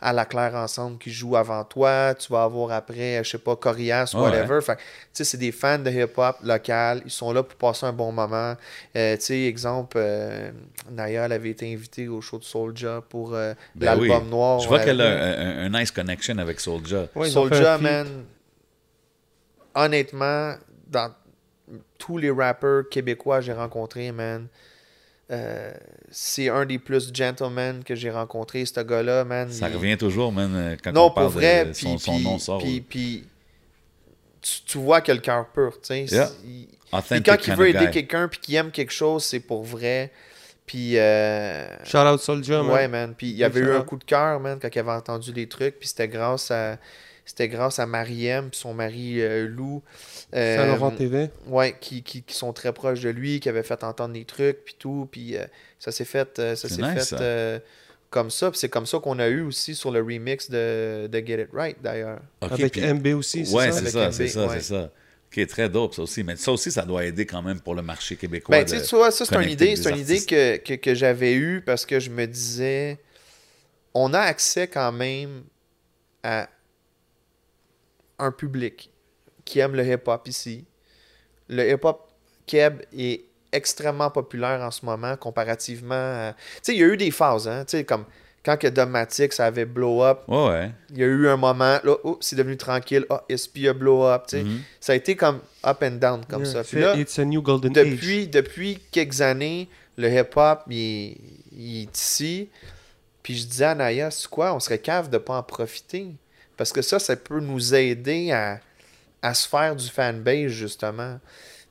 à 0.00 0.12
la 0.12 0.24
claire 0.24 0.54
ensemble 0.54 0.98
qui 0.98 1.10
joue 1.10 1.36
avant 1.36 1.64
toi, 1.64 2.14
tu 2.14 2.32
vas 2.32 2.44
avoir 2.44 2.70
après, 2.70 3.22
je 3.24 3.30
sais 3.30 3.38
pas, 3.38 3.56
Corias, 3.56 4.12
Ouais. 4.14 4.20
whatever. 4.20 4.60
Fait 4.60 4.76
que, 4.76 4.80
tu 4.80 4.84
sais, 5.12 5.24
c'est 5.24 5.38
des 5.38 5.50
fans 5.50 5.78
de 5.78 5.90
hip-hop 5.90 6.36
local, 6.44 7.02
ils 7.04 7.10
sont 7.10 7.32
là 7.32 7.42
pour 7.42 7.56
passer 7.56 7.86
un 7.86 7.92
bon 7.92 8.12
moment. 8.12 8.54
Euh, 8.94 9.16
tu 9.16 9.22
sais, 9.22 9.42
exemple, 9.44 9.96
euh, 10.00 10.52
Naya 10.90 11.24
elle 11.24 11.32
avait 11.32 11.50
été 11.50 11.72
invitée 11.72 12.06
au 12.06 12.20
show 12.20 12.38
de 12.38 12.44
Soulja 12.44 13.02
pour 13.08 13.34
euh, 13.34 13.54
Ben 13.74 13.86
l'album 13.86 14.24
oui. 14.24 14.30
noir. 14.30 14.60
Je 14.60 14.68
vois 14.68 14.78
qu'elle 14.78 15.00
a 15.00 15.64
un, 15.64 15.68
nice 15.68 15.90
connection 15.90 16.38
avec 16.38 16.60
Soulja. 16.60 17.06
Ouais, 17.16 17.26
fait 17.26 17.32
Soulja, 17.32 17.76
man, 17.78 18.06
honnêtement, 19.74 20.54
dans 20.86 21.12
tous 21.98 22.18
les 22.18 22.30
rappeurs 22.30 22.88
québécois 22.88 23.38
que 23.40 23.46
j'ai 23.46 23.52
rencontrés, 23.52 24.12
man, 24.12 24.46
euh, 25.30 25.72
c'est 26.10 26.48
un 26.48 26.64
des 26.64 26.78
plus 26.78 27.12
gentlemen 27.12 27.82
que 27.84 27.94
j'ai 27.94 28.10
rencontré, 28.10 28.64
ce 28.64 28.80
gars-là, 28.80 29.24
man. 29.24 29.50
Ça 29.50 29.68
il- 29.68 29.74
revient 29.76 29.96
toujours, 29.98 30.32
man, 30.32 30.52
euh, 30.54 30.76
quand 30.82 30.92
Non, 30.92 31.06
on 31.06 31.10
parle 31.10 31.26
pour 31.26 31.34
vrai, 31.36 31.66
de 31.66 31.72
puis, 31.72 31.82
son, 31.82 31.98
son 31.98 32.14
puis- 32.16 32.24
nom 32.24 32.38
sort. 32.38 32.58
puis- 32.62 32.80
puis 32.80 33.24
tu, 34.40 34.60
tu 34.66 34.78
vois 34.78 35.00
que 35.00 35.12
le 35.12 35.18
cœur 35.18 35.46
pur, 35.48 35.72
tu 35.80 35.88
sais. 35.88 36.04
Yeah. 36.04 36.30
il- 36.44 36.68
quand 37.22 37.46
il 37.46 37.54
veut 37.54 37.68
of 37.68 37.74
aider 37.74 37.90
quelqu'un 37.90 38.28
puis 38.28 38.40
qu'il 38.40 38.54
aime 38.54 38.70
quelque 38.70 38.92
chose, 38.92 39.24
c'est 39.24 39.40
pour 39.40 39.62
vrai. 39.64 40.10
Puis 40.64 40.98
euh, 40.98 41.66
Shout 41.84 41.98
out 41.98 42.20
Soldier, 42.20 42.58
man. 42.62 42.70
ouais, 42.70 42.88
man. 42.88 43.14
Puis 43.16 43.28
il 43.30 43.36
y 43.36 43.44
avait 43.44 43.60
eu 43.60 43.72
un 43.72 43.82
coup 43.82 43.96
de 43.96 44.04
cœur, 44.04 44.38
man, 44.40 44.58
quand 44.60 44.68
il 44.74 44.78
avait 44.78 44.90
entendu 44.92 45.32
les 45.32 45.48
trucs. 45.48 45.78
Puis 45.78 45.88
c'était 45.88 46.08
grâce 46.08 46.50
à 46.50 46.78
c'était 47.28 47.48
grâce 47.48 47.78
à 47.78 47.84
Mariem 47.86 48.48
puis 48.50 48.58
son 48.58 48.72
mari 48.74 49.20
euh, 49.20 49.46
Lou. 49.46 49.82
euh, 50.34 50.56
Saint-Laurent 50.56 50.90
TV. 50.92 51.28
Ouais, 51.46 51.76
qui, 51.78 52.02
qui, 52.02 52.22
qui 52.22 52.34
sont 52.34 52.52
très 52.54 52.72
proches 52.72 53.00
de 53.00 53.10
lui, 53.10 53.38
qui 53.38 53.48
avaient 53.48 53.62
fait 53.62 53.84
entendre 53.84 54.14
des 54.14 54.24
trucs, 54.24 54.64
puis 54.64 54.74
tout. 54.78 55.06
Puis 55.12 55.36
euh, 55.36 55.44
ça 55.78 55.92
s'est 55.92 56.04
fait, 56.06 56.38
euh, 56.38 56.56
ça 56.56 56.68
C'est 56.68 56.76
s'est 56.76 56.82
nice, 56.82 56.92
fait 56.94 57.00
ça. 57.16 57.20
euh, 57.20 57.58
comme 58.10 58.30
ça. 58.30 58.50
Puis 58.50 58.58
c'est 58.58 58.70
comme 58.70 58.86
ça 58.86 58.98
qu'on 58.98 59.18
a 59.18 59.28
eu 59.28 59.42
aussi 59.42 59.74
sur 59.74 59.90
le 59.90 60.00
remix 60.00 60.50
de, 60.50 61.06
de 61.06 61.18
Get 61.26 61.42
It 61.42 61.48
Right, 61.52 61.76
d'ailleurs. 61.82 62.20
Avec 62.40 62.72
puis- 62.72 62.82
MB 62.94 63.06
aussi, 63.18 63.44
c'est 63.44 63.54
Ouais, 63.54 63.70
ça? 63.72 63.80
c'est 63.80 63.90
ça, 63.90 64.10
c'est 64.12 64.28
ça, 64.28 64.46
ouais. 64.46 64.54
c'est 64.60 64.74
ça. 64.74 64.90
OK, 65.30 65.46
très 65.46 65.68
dope, 65.68 65.94
ça 65.94 66.00
aussi. 66.00 66.24
Mais 66.24 66.36
ça 66.36 66.50
aussi, 66.50 66.70
ça 66.72 66.86
doit 66.86 67.04
aider 67.04 67.26
quand 67.26 67.42
même 67.42 67.60
pour 67.60 67.74
le 67.74 67.82
marché 67.82 68.16
québécois. 68.16 68.56
Ben, 68.56 68.64
tu 68.64 68.74
sais, 68.74 68.80
de 68.80 68.86
tu 68.86 68.96
vois, 68.96 69.10
ça, 69.10 69.26
c'est 69.26 69.34
une 69.36 69.50
idée, 69.50 69.76
c'est 69.76 69.90
une 69.90 69.98
idée 69.98 70.24
que, 70.24 70.56
que, 70.56 70.72
que 70.74 70.94
j'avais 70.94 71.34
eue 71.34 71.60
parce 71.60 71.84
que 71.84 72.00
je 72.00 72.08
me 72.08 72.26
disais, 72.26 72.96
on 73.92 74.14
a 74.14 74.20
accès 74.20 74.68
quand 74.68 74.90
même 74.90 75.42
à 76.22 76.48
un 78.18 78.32
public 78.32 78.90
qui 79.44 79.58
aime 79.60 79.74
le 79.74 79.84
hip-hop 79.86 80.26
ici. 80.28 80.64
Le 81.48 81.70
hip-hop 81.72 82.08
keb 82.46 82.82
est 82.96 83.24
extrêmement 83.52 84.10
populaire 84.10 84.60
en 84.60 84.70
ce 84.70 84.84
moment 84.84 85.16
comparativement 85.16 85.94
à... 85.94 86.34
Tu 86.56 86.58
sais, 86.62 86.74
il 86.74 86.80
y 86.80 86.82
a 86.84 86.86
eu 86.86 86.96
des 86.96 87.10
phases, 87.10 87.48
hein, 87.48 87.64
tu 87.64 87.78
sais, 87.78 87.84
comme 87.84 88.04
quand 88.44 88.56
que 88.56 88.68
Domatic, 88.68 89.32
ça 89.32 89.46
avait 89.46 89.64
blow 89.64 90.02
up, 90.02 90.20
ouais. 90.28 90.70
il 90.90 90.98
y 90.98 91.02
a 91.02 91.06
eu 91.06 91.28
un 91.28 91.36
moment, 91.36 91.78
là, 91.82 91.96
oh, 92.04 92.18
c'est 92.20 92.36
devenu 92.36 92.56
tranquille, 92.56 93.04
ah, 93.10 93.22
SP 93.28 93.66
a 93.68 93.72
blow 93.72 94.04
up, 94.06 94.24
tu 94.28 94.36
sais. 94.38 94.44
Mhm. 94.44 94.60
Ça 94.80 94.92
a 94.92 94.96
été 94.96 95.16
comme 95.16 95.40
up 95.66 95.82
and 95.82 95.92
down 95.92 96.24
comme 96.26 96.44
Yeah, 96.44 96.52
ça. 96.52 96.64
c'est 96.64 96.70
Puis 96.76 96.80
là, 96.80 96.96
It's 96.96 97.18
a 97.18 97.24
new 97.24 97.42
golden 97.42 97.76
age. 97.76 97.90
depuis, 97.90 98.28
depuis 98.28 98.78
quelques 98.90 99.20
années, 99.20 99.68
le 99.96 100.08
hip-hop, 100.10 100.60
il, 100.68 100.76
est- 100.78 101.16
il 101.52 101.82
est 101.82 101.96
ici. 101.98 102.48
Puis 103.22 103.34
je 103.36 103.46
disais 103.46 103.64
à 103.66 103.74
Naya, 103.74 104.10
c'est 104.10 104.28
quoi, 104.28 104.54
on 104.54 104.60
serait 104.60 104.78
cave 104.78 105.10
de 105.10 105.18
pas 105.18 105.36
en 105.38 105.42
profiter. 105.42 106.14
Parce 106.58 106.72
que 106.72 106.82
ça, 106.82 106.98
ça 106.98 107.16
peut 107.16 107.40
nous 107.40 107.74
aider 107.74 108.32
à, 108.32 108.60
à 109.22 109.32
se 109.32 109.48
faire 109.48 109.74
du 109.74 109.88
fanbase, 109.88 110.48
justement. 110.50 111.18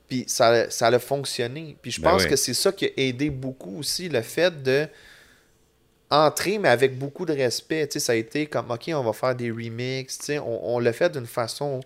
Puis 0.08 0.24
ça, 0.28 0.70
ça 0.72 0.88
a 0.88 0.98
fonctionné. 1.00 1.76
Puis 1.82 1.92
je 1.92 2.02
Ben 2.02 2.12
pense 2.12 2.24
oui. 2.24 2.30
que 2.30 2.36
c'est 2.38 2.54
ça 2.54 2.72
qui 2.72 2.86
a 2.86 2.90
aidé 2.98 3.30
beaucoup 3.30 3.78
aussi, 3.80 4.10
le 4.10 4.22
fait 4.22 4.64
de 4.64 4.88
entrer, 6.10 6.58
mais 6.58 6.70
avec 6.70 6.98
beaucoup 6.98 7.26
de 7.26 7.34
respect. 7.34 7.86
Tu 7.88 7.94
sais, 7.94 8.00
ça 8.00 8.14
a 8.14 8.16
été 8.16 8.48
comme, 8.48 8.72
OK, 8.72 8.90
on 8.94 9.04
va 9.04 9.12
faire 9.14 9.36
des 9.36 9.52
remixes. 9.52 10.18
Tu 10.20 10.26
sais, 10.26 10.40
on, 10.40 10.76
on 10.76 10.80
l'a 10.80 10.94
fait 10.94 11.12
d'une 11.12 11.28
façon 11.28 11.82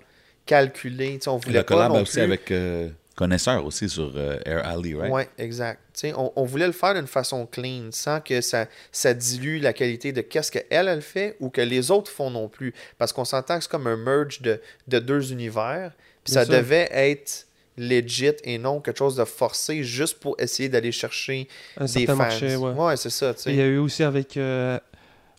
calculée. 0.45 1.15
Tu 1.17 1.21
sais, 1.23 1.29
on 1.29 1.37
voulait 1.37 1.59
le 1.59 1.65
pas 1.65 1.73
collab 1.73 1.91
non 1.93 2.01
aussi 2.03 2.13
plus... 2.13 2.21
avec 2.21 2.51
euh, 2.51 2.89
Connaisseur 3.21 3.63
aussi 3.63 3.87
sur 3.87 4.11
euh, 4.15 4.39
Air 4.45 4.65
Alley, 4.67 4.95
right? 4.95 5.11
Ouais, 5.11 5.29
exact. 5.37 5.79
Tu 5.93 5.99
sais, 6.07 6.13
on, 6.15 6.33
on 6.35 6.43
voulait 6.43 6.65
le 6.65 6.71
faire 6.71 6.95
d'une 6.95 7.05
façon 7.05 7.45
clean, 7.45 7.89
sans 7.91 8.19
que 8.19 8.41
ça, 8.41 8.65
ça 8.91 9.13
dilue 9.13 9.59
la 9.61 9.73
qualité 9.73 10.11
de 10.11 10.21
qu'est-ce 10.21 10.51
qu'elle, 10.51 10.87
elle 10.87 11.03
fait 11.03 11.37
ou 11.39 11.49
que 11.49 11.61
les 11.61 11.91
autres 11.91 12.09
font 12.09 12.31
non 12.31 12.47
plus. 12.49 12.73
Parce 12.97 13.13
qu'on 13.13 13.23
s'entend 13.23 13.57
que 13.57 13.63
c'est 13.63 13.69
comme 13.69 13.85
un 13.85 13.95
merge 13.95 14.41
de, 14.41 14.59
de 14.87 14.97
deux 14.97 15.31
univers. 15.31 15.91
Puis 16.23 16.33
ça 16.33 16.45
sûr. 16.45 16.55
devait 16.55 16.89
être 16.91 17.45
legit 17.77 18.31
et 18.43 18.57
non 18.57 18.81
quelque 18.81 18.97
chose 18.97 19.15
de 19.15 19.23
forcé 19.23 19.83
juste 19.83 20.19
pour 20.19 20.35
essayer 20.39 20.67
d'aller 20.67 20.91
chercher 20.91 21.47
Un 21.77 21.85
des 21.85 22.05
fans. 22.07 22.15
marché, 22.15 22.55
ouais. 22.55 22.71
ouais 22.73 22.97
c'est 22.97 23.09
ça. 23.11 23.33
Il 23.45 23.55
y 23.55 23.61
a 23.61 23.65
eu 23.65 23.77
aussi 23.77 24.01
avec 24.03 24.35
euh, 24.35 24.79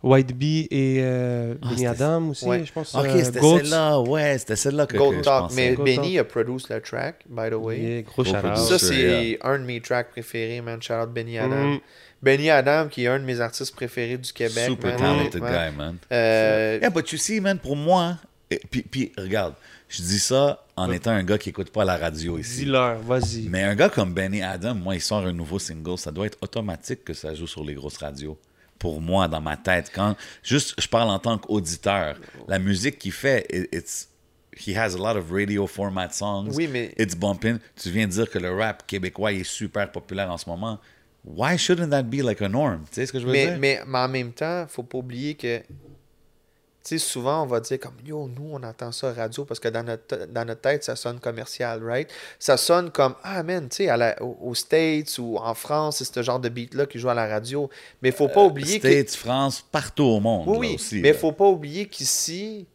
White 0.02 0.32
Bee 0.36 0.66
et 0.70 0.98
euh, 1.00 1.54
Ah, 1.62 1.68
Benny 1.70 1.86
Adam 1.86 2.28
aussi, 2.30 2.44
Ouais. 2.44 2.64
je 2.64 2.72
pense. 2.72 2.94
Ok, 2.94 3.06
euh, 3.06 3.22
c'était 3.24 3.40
celle-là, 3.40 4.00
ouais, 4.00 4.38
c'était 4.38 4.56
celle-là 4.56 4.86
que, 4.86 4.92
que 4.94 4.98
Gold 4.98 5.18
je 5.18 5.22
Talk. 5.22 5.42
pensais. 5.48 5.54
Mais 5.56 5.74
Gold 5.76 5.86
Benny 5.96 6.18
a 6.18 6.24
produit 6.24 6.64
le 6.70 6.80
track, 6.80 7.24
by 7.28 7.50
the 7.50 7.54
way. 7.54 7.78
Yeah, 7.80 8.02
gros 8.02 8.24
producer. 8.24 8.78
Ça, 8.78 8.78
c'est 8.78 8.96
yeah. 9.30 9.38
un 9.42 9.58
de 9.58 9.64
mes 9.64 9.80
tracks 9.80 10.10
préférés, 10.10 10.60
man. 10.60 10.82
Shout 10.82 10.94
out 10.94 11.10
Benny 11.10 11.38
Adam. 11.38 11.74
Mm. 11.74 11.80
Benny 12.22 12.50
Adam, 12.50 12.88
qui 12.88 13.04
est 13.04 13.08
un 13.08 13.18
de 13.18 13.24
mes 13.24 13.40
artistes 13.40 13.74
préférés 13.74 14.18
du 14.18 14.32
Québec. 14.32 14.66
Super 14.68 14.90
man, 14.90 14.98
talented 14.98 15.42
honnêtement. 15.42 15.70
guy, 15.70 15.76
man. 15.76 15.96
Euh, 16.12 16.78
Yeah, 16.80 16.90
but 16.90 17.10
you 17.12 17.18
see, 17.18 17.40
man, 17.40 17.58
pour 17.58 17.76
moi, 17.76 18.16
et, 18.50 18.60
puis, 18.70 18.82
puis 18.82 19.12
regarde, 19.18 19.54
je 19.88 20.02
dis 20.02 20.18
ça 20.18 20.64
en 20.76 20.90
étant 20.90 21.10
un 21.10 21.22
gars 21.24 21.36
qui 21.38 21.48
écoute 21.50 21.70
pas 21.70 21.84
la 21.84 21.96
radio 21.96 22.38
ici. 22.38 22.60
Dis-leur, 22.64 22.98
vas-y. 23.00 23.48
Mais 23.48 23.62
un 23.62 23.74
gars 23.74 23.88
comme 23.88 24.12
Benny 24.14 24.42
Adam, 24.42 24.74
moi, 24.74 24.94
il 24.94 25.00
sort 25.00 25.26
un 25.26 25.32
nouveau 25.32 25.58
single, 25.58 25.98
ça 25.98 26.10
doit 26.10 26.26
être 26.26 26.38
automatique 26.40 27.04
que 27.04 27.12
ça 27.12 27.34
joue 27.34 27.46
sur 27.46 27.62
les 27.64 27.74
grosses 27.74 27.98
radios. 27.98 28.38
Pour 28.82 29.00
moi, 29.00 29.28
dans 29.28 29.40
ma 29.40 29.56
tête, 29.56 29.92
quand 29.94 30.16
juste 30.42 30.74
je 30.76 30.88
parle 30.88 31.08
en 31.08 31.20
tant 31.20 31.38
qu'auditeur, 31.38 32.18
la 32.48 32.58
musique 32.58 32.98
qu'il 32.98 33.12
fait, 33.12 33.46
it- 33.48 33.68
it's 33.72 34.08
he 34.66 34.76
has 34.76 34.96
a 34.96 34.98
lot 34.98 35.16
of 35.16 35.30
radio 35.30 35.68
format 35.68 36.10
songs. 36.10 36.48
Oui, 36.56 36.66
mais- 36.66 36.92
it's 36.98 37.14
bumping. 37.14 37.58
Tu 37.80 37.90
viens 37.90 38.08
de 38.08 38.12
dire 38.12 38.28
que 38.28 38.40
le 38.40 38.50
rap 38.52 38.84
québécois 38.84 39.32
est 39.32 39.44
super 39.44 39.92
populaire 39.92 40.32
en 40.32 40.36
ce 40.36 40.50
moment. 40.50 40.80
Why 41.24 41.56
shouldn't 41.56 41.90
that 41.90 42.02
be 42.02 42.22
like 42.24 42.42
a 42.42 42.48
norm? 42.48 42.80
Tu 42.90 42.94
sais 42.96 43.06
ce 43.06 43.12
que 43.12 43.20
je 43.20 43.26
veux 43.26 43.30
mais, 43.30 43.46
dire? 43.46 43.58
mais, 43.60 43.80
mais 43.86 43.98
en 43.98 44.08
même 44.08 44.32
temps, 44.32 44.66
faut 44.68 44.82
pas 44.82 44.98
oublier 44.98 45.34
que, 45.36 45.62
sais, 46.82 46.98
souvent, 46.98 47.42
on 47.42 47.46
va 47.46 47.60
dire 47.60 47.78
comme, 47.78 47.94
yo, 48.04 48.28
nous, 48.28 48.50
on 48.52 48.62
entend 48.62 48.92
ça 48.92 49.10
à 49.10 49.12
radio 49.12 49.44
parce 49.44 49.60
que 49.60 49.68
dans 49.68 49.82
notre, 49.84 50.26
dans 50.26 50.44
notre 50.44 50.60
tête, 50.60 50.84
ça 50.84 50.96
sonne 50.96 51.20
commercial, 51.20 51.82
right? 51.84 52.08
Ça 52.38 52.56
sonne 52.56 52.90
comme, 52.90 53.14
ah, 53.22 53.42
man, 53.42 53.68
tu 53.68 53.76
sais, 53.76 53.88
à 53.88 53.96
la- 53.96 54.20
aux 54.22 54.54
States 54.54 55.18
ou 55.18 55.36
en 55.38 55.54
France, 55.54 55.98
c'est 55.98 56.12
ce 56.12 56.22
genre 56.22 56.40
de 56.40 56.48
beat-là 56.48 56.86
qui 56.86 56.98
joue 56.98 57.08
à 57.08 57.14
la 57.14 57.26
radio. 57.26 57.70
Mais 58.02 58.10
faut 58.10 58.28
pas 58.28 58.42
oublier 58.42 58.80
que. 58.80 58.88
States, 58.88 59.14
France, 59.16 59.64
partout 59.70 60.04
au 60.04 60.20
monde. 60.20 60.44
Oui, 60.48 60.52
là, 60.54 60.58
oui, 60.58 60.74
aussi, 60.74 61.00
mais 61.00 61.12
là. 61.12 61.18
faut 61.18 61.32
pas 61.32 61.46
oublier 61.46 61.86
qu'ici, 61.86 62.66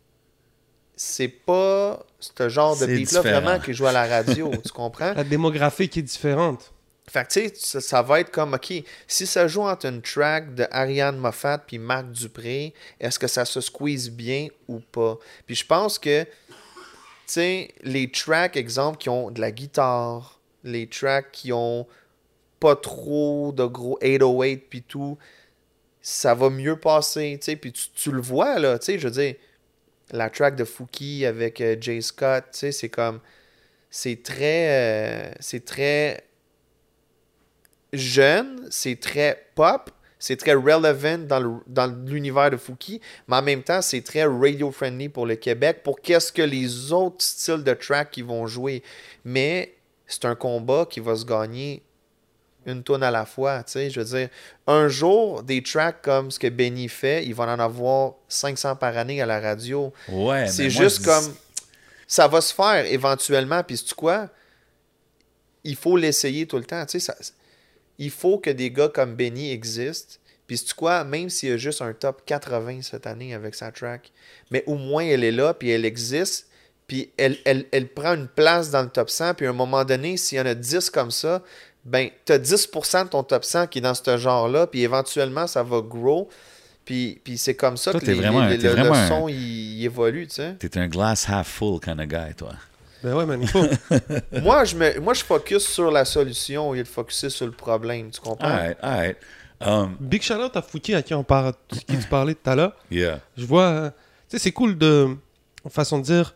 c'est 0.95 1.27
pas 1.27 2.05
ce 2.19 2.49
genre 2.49 2.77
de 2.77 2.85
beat-là 2.85 3.21
vraiment 3.21 3.59
qui 3.59 3.73
joue 3.73 3.85
à 3.85 3.91
la 3.91 4.07
radio, 4.07 4.51
tu 4.63 4.71
comprends? 4.71 5.13
La 5.15 5.23
démographie 5.23 5.89
qui 5.89 5.99
est 5.99 6.03
différente. 6.03 6.71
Fait 7.09 7.25
que, 7.25 7.33
tu 7.33 7.55
sais, 7.55 7.79
ça, 7.79 8.01
va 8.01 8.19
être 8.19 8.31
comme, 8.31 8.53
OK, 8.53 8.73
si 9.07 9.25
ça 9.25 9.47
joue 9.47 9.61
entre 9.61 9.85
une 9.85 10.01
track 10.01 10.53
de 10.55 10.67
Ariane 10.71 11.17
Moffat 11.17 11.59
puis 11.59 11.77
Marc 11.77 12.11
Dupré, 12.11 12.73
est-ce 12.99 13.17
que 13.17 13.27
ça 13.27 13.45
se 13.45 13.61
squeeze 13.61 14.11
bien 14.11 14.49
ou 14.67 14.79
pas? 14.79 15.17
Puis 15.45 15.55
je 15.55 15.65
pense 15.65 15.99
que, 15.99 16.23
tu 16.23 16.29
sais, 17.27 17.73
les 17.83 18.11
tracks, 18.11 18.57
exemple, 18.57 18.97
qui 18.97 19.07
ont 19.07 19.31
de 19.31 19.39
la 19.39 19.51
guitare, 19.51 20.41
les 20.65 20.87
tracks 20.87 21.31
qui 21.31 21.53
ont 21.53 21.87
pas 22.59 22.75
trop 22.75 23.53
de 23.53 23.63
gros 23.63 23.97
808 24.01 24.69
puis 24.69 24.81
tout, 24.81 25.17
ça 26.01 26.33
va 26.33 26.49
mieux 26.49 26.77
passer, 26.77 27.37
tu 27.39 27.45
sais, 27.45 27.55
puis 27.55 27.71
tu, 27.71 27.89
tu 27.93 28.11
le 28.11 28.21
vois, 28.21 28.59
là, 28.59 28.79
tu 28.79 28.85
sais, 28.85 28.99
je 28.99 29.07
veux 29.07 29.13
dire, 29.13 29.35
la 30.11 30.29
track 30.29 30.57
de 30.57 30.65
Fouki 30.65 31.25
avec 31.25 31.61
euh, 31.61 31.77
Jay 31.79 32.01
Scott, 32.01 32.45
tu 32.51 32.59
sais, 32.59 32.71
c'est 32.73 32.89
comme, 32.89 33.21
c'est 33.89 34.21
très, 34.23 34.69
euh, 34.69 35.31
c'est 35.39 35.63
très 35.63 36.26
jeune, 37.93 38.67
c'est 38.69 38.99
très 38.99 39.47
pop, 39.55 39.89
c'est 40.19 40.37
très 40.37 40.53
relevant 40.53 41.19
dans 41.67 41.87
l'univers 42.05 42.49
de 42.49 42.57
Fouki, 42.57 43.01
mais 43.27 43.37
en 43.37 43.41
même 43.41 43.63
temps, 43.63 43.81
c'est 43.81 44.01
très 44.01 44.25
radio-friendly 44.25 45.09
pour 45.09 45.25
le 45.25 45.35
Québec, 45.35 45.81
pour 45.83 46.01
qu'est-ce 46.01 46.31
que 46.31 46.41
les 46.41 46.91
autres 46.91 47.23
styles 47.23 47.63
de 47.63 47.73
track 47.73 48.11
qui 48.11 48.21
vont 48.23 48.47
jouer. 48.47 48.81
Mais 49.23 49.75
c'est 50.07 50.25
un 50.25 50.35
combat 50.35 50.87
qui 50.89 50.99
va 50.99 51.15
se 51.15 51.25
gagner 51.25 51.83
une 52.65 52.83
tonne 52.83 53.03
à 53.03 53.11
la 53.11 53.25
fois, 53.25 53.63
tu 53.63 53.73
sais, 53.73 53.89
je 53.89 54.01
veux 54.01 54.17
dire, 54.17 54.29
un 54.65 54.89
jour, 54.89 55.41
des 55.41 55.63
tracks 55.63 56.01
comme 56.01 56.31
ce 56.31 56.37
que 56.37 56.47
Benny 56.47 56.89
fait, 56.89 57.25
il 57.25 57.33
va 57.33 57.45
en 57.45 57.59
avoir 57.59 58.15
500 58.27 58.75
par 58.75 58.97
année 58.97 59.21
à 59.21 59.25
la 59.25 59.39
radio. 59.39 59.93
Ouais, 60.09 60.47
C'est 60.47 60.69
juste 60.69 61.05
comme. 61.05 61.33
Ça 62.07 62.27
va 62.27 62.41
se 62.41 62.53
faire 62.53 62.85
éventuellement, 62.85 63.63
puis 63.63 63.77
tu 63.77 63.93
quoi? 63.93 64.29
Il 65.63 65.75
faut 65.75 65.97
l'essayer 65.97 66.45
tout 66.45 66.57
le 66.57 66.63
temps. 66.63 66.85
Tu 66.85 66.99
sais, 66.99 67.11
ça, 67.11 67.15
il 67.99 68.11
faut 68.11 68.37
que 68.37 68.49
des 68.49 68.71
gars 68.71 68.89
comme 68.89 69.15
Benny 69.15 69.51
existent. 69.51 70.15
Puis 70.47 70.57
tu 70.59 70.73
quoi? 70.73 71.03
Même 71.03 71.29
s'il 71.29 71.49
y 71.49 71.51
a 71.51 71.57
juste 71.57 71.81
un 71.81 71.91
top 71.93 72.21
80 72.25 72.81
cette 72.83 73.05
année 73.05 73.33
avec 73.33 73.53
sa 73.53 73.71
track, 73.71 74.11
mais 74.49 74.63
au 74.65 74.75
moins 74.75 75.03
elle 75.03 75.23
est 75.25 75.31
là, 75.31 75.53
puis 75.53 75.69
elle 75.71 75.83
existe, 75.83 76.47
puis 76.87 77.09
elle, 77.17 77.37
elle, 77.43 77.65
elle 77.71 77.87
prend 77.89 78.13
une 78.15 78.29
place 78.29 78.71
dans 78.71 78.81
le 78.83 78.87
top 78.89 79.09
100, 79.09 79.33
puis 79.33 79.45
à 79.45 79.49
un 79.49 79.53
moment 79.53 79.83
donné, 79.83 80.15
s'il 80.15 80.37
y 80.37 80.41
en 80.41 80.45
a 80.45 80.53
10 80.55 80.89
comme 80.89 81.11
ça, 81.11 81.43
ben, 81.83 82.09
tu 82.25 82.31
as 82.31 82.39
10% 82.39 83.03
de 83.05 83.09
ton 83.09 83.23
top 83.23 83.43
100 83.43 83.67
qui 83.67 83.79
est 83.79 83.81
dans 83.81 83.93
ce 83.93 84.17
genre-là, 84.17 84.67
puis 84.67 84.83
éventuellement, 84.83 85.47
ça 85.47 85.63
va 85.63 85.81
grow. 85.81 86.29
Puis, 86.85 87.19
puis 87.21 87.37
c'est 87.37 87.55
comme 87.55 87.75
ça 87.75 87.91
Toi, 87.91 87.99
que 87.99 88.05
les- 88.05 88.13
vraiment 88.13 88.45
les- 88.47 88.55
le, 88.55 88.63
le 88.63 88.69
vraiment 88.69 88.93
un- 88.95 89.07
son, 89.09 89.27
il, 89.27 89.35
il 89.79 89.83
évolue, 89.83 90.27
tu 90.27 90.35
sais. 90.35 90.55
T'es 90.57 90.77
un 90.77 90.87
glass 90.87 91.27
half 91.27 91.47
full 91.49 91.81
kind 91.81 91.99
of 91.99 92.07
guy, 92.07 92.33
toi. 92.37 92.53
Ben 93.03 93.13
ouais, 93.15 93.45
faut. 93.47 93.63
moi, 94.41 94.65
je 94.65 94.75
me, 94.75 94.99
moi, 94.99 95.13
je 95.13 95.23
focus 95.23 95.67
sur 95.67 95.91
la 95.91 96.05
solution 96.05 96.69
au 96.69 96.73
lieu 96.73 96.83
de 96.83 96.87
focuser 96.87 97.29
sur 97.29 97.45
le 97.45 97.51
problème, 97.51 98.09
tu 98.11 98.19
comprends? 98.19 98.47
Alright, 98.47 98.77
alright. 98.81 99.17
Um, 99.59 99.95
Big 99.99 100.21
shout 100.21 100.35
out 100.35 100.55
à 100.55 100.61
Fouki 100.61 100.93
à 100.93 101.01
qui 101.01 101.13
on 101.13 101.23
parle, 101.23 101.53
qui 101.67 101.85
tu 101.85 102.07
parlais 102.09 102.35
tout 102.35 102.49
à 102.49 102.55
l'heure. 102.55 102.75
yeah. 102.91 103.19
Je 103.35 103.45
vois, 103.45 103.63
euh, 103.63 103.89
tu 103.89 104.37
sais, 104.37 104.39
c'est 104.39 104.51
cool 104.51 104.77
de 104.77 105.07
façon 105.69 105.99
de 105.99 106.03
dire. 106.03 106.35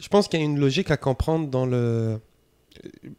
Je 0.00 0.08
pense 0.08 0.28
qu'il 0.28 0.38
y 0.38 0.42
a 0.42 0.44
une 0.46 0.58
logique 0.60 0.90
à 0.90 0.96
comprendre 0.96 1.48
dans 1.48 1.66
le. 1.66 2.20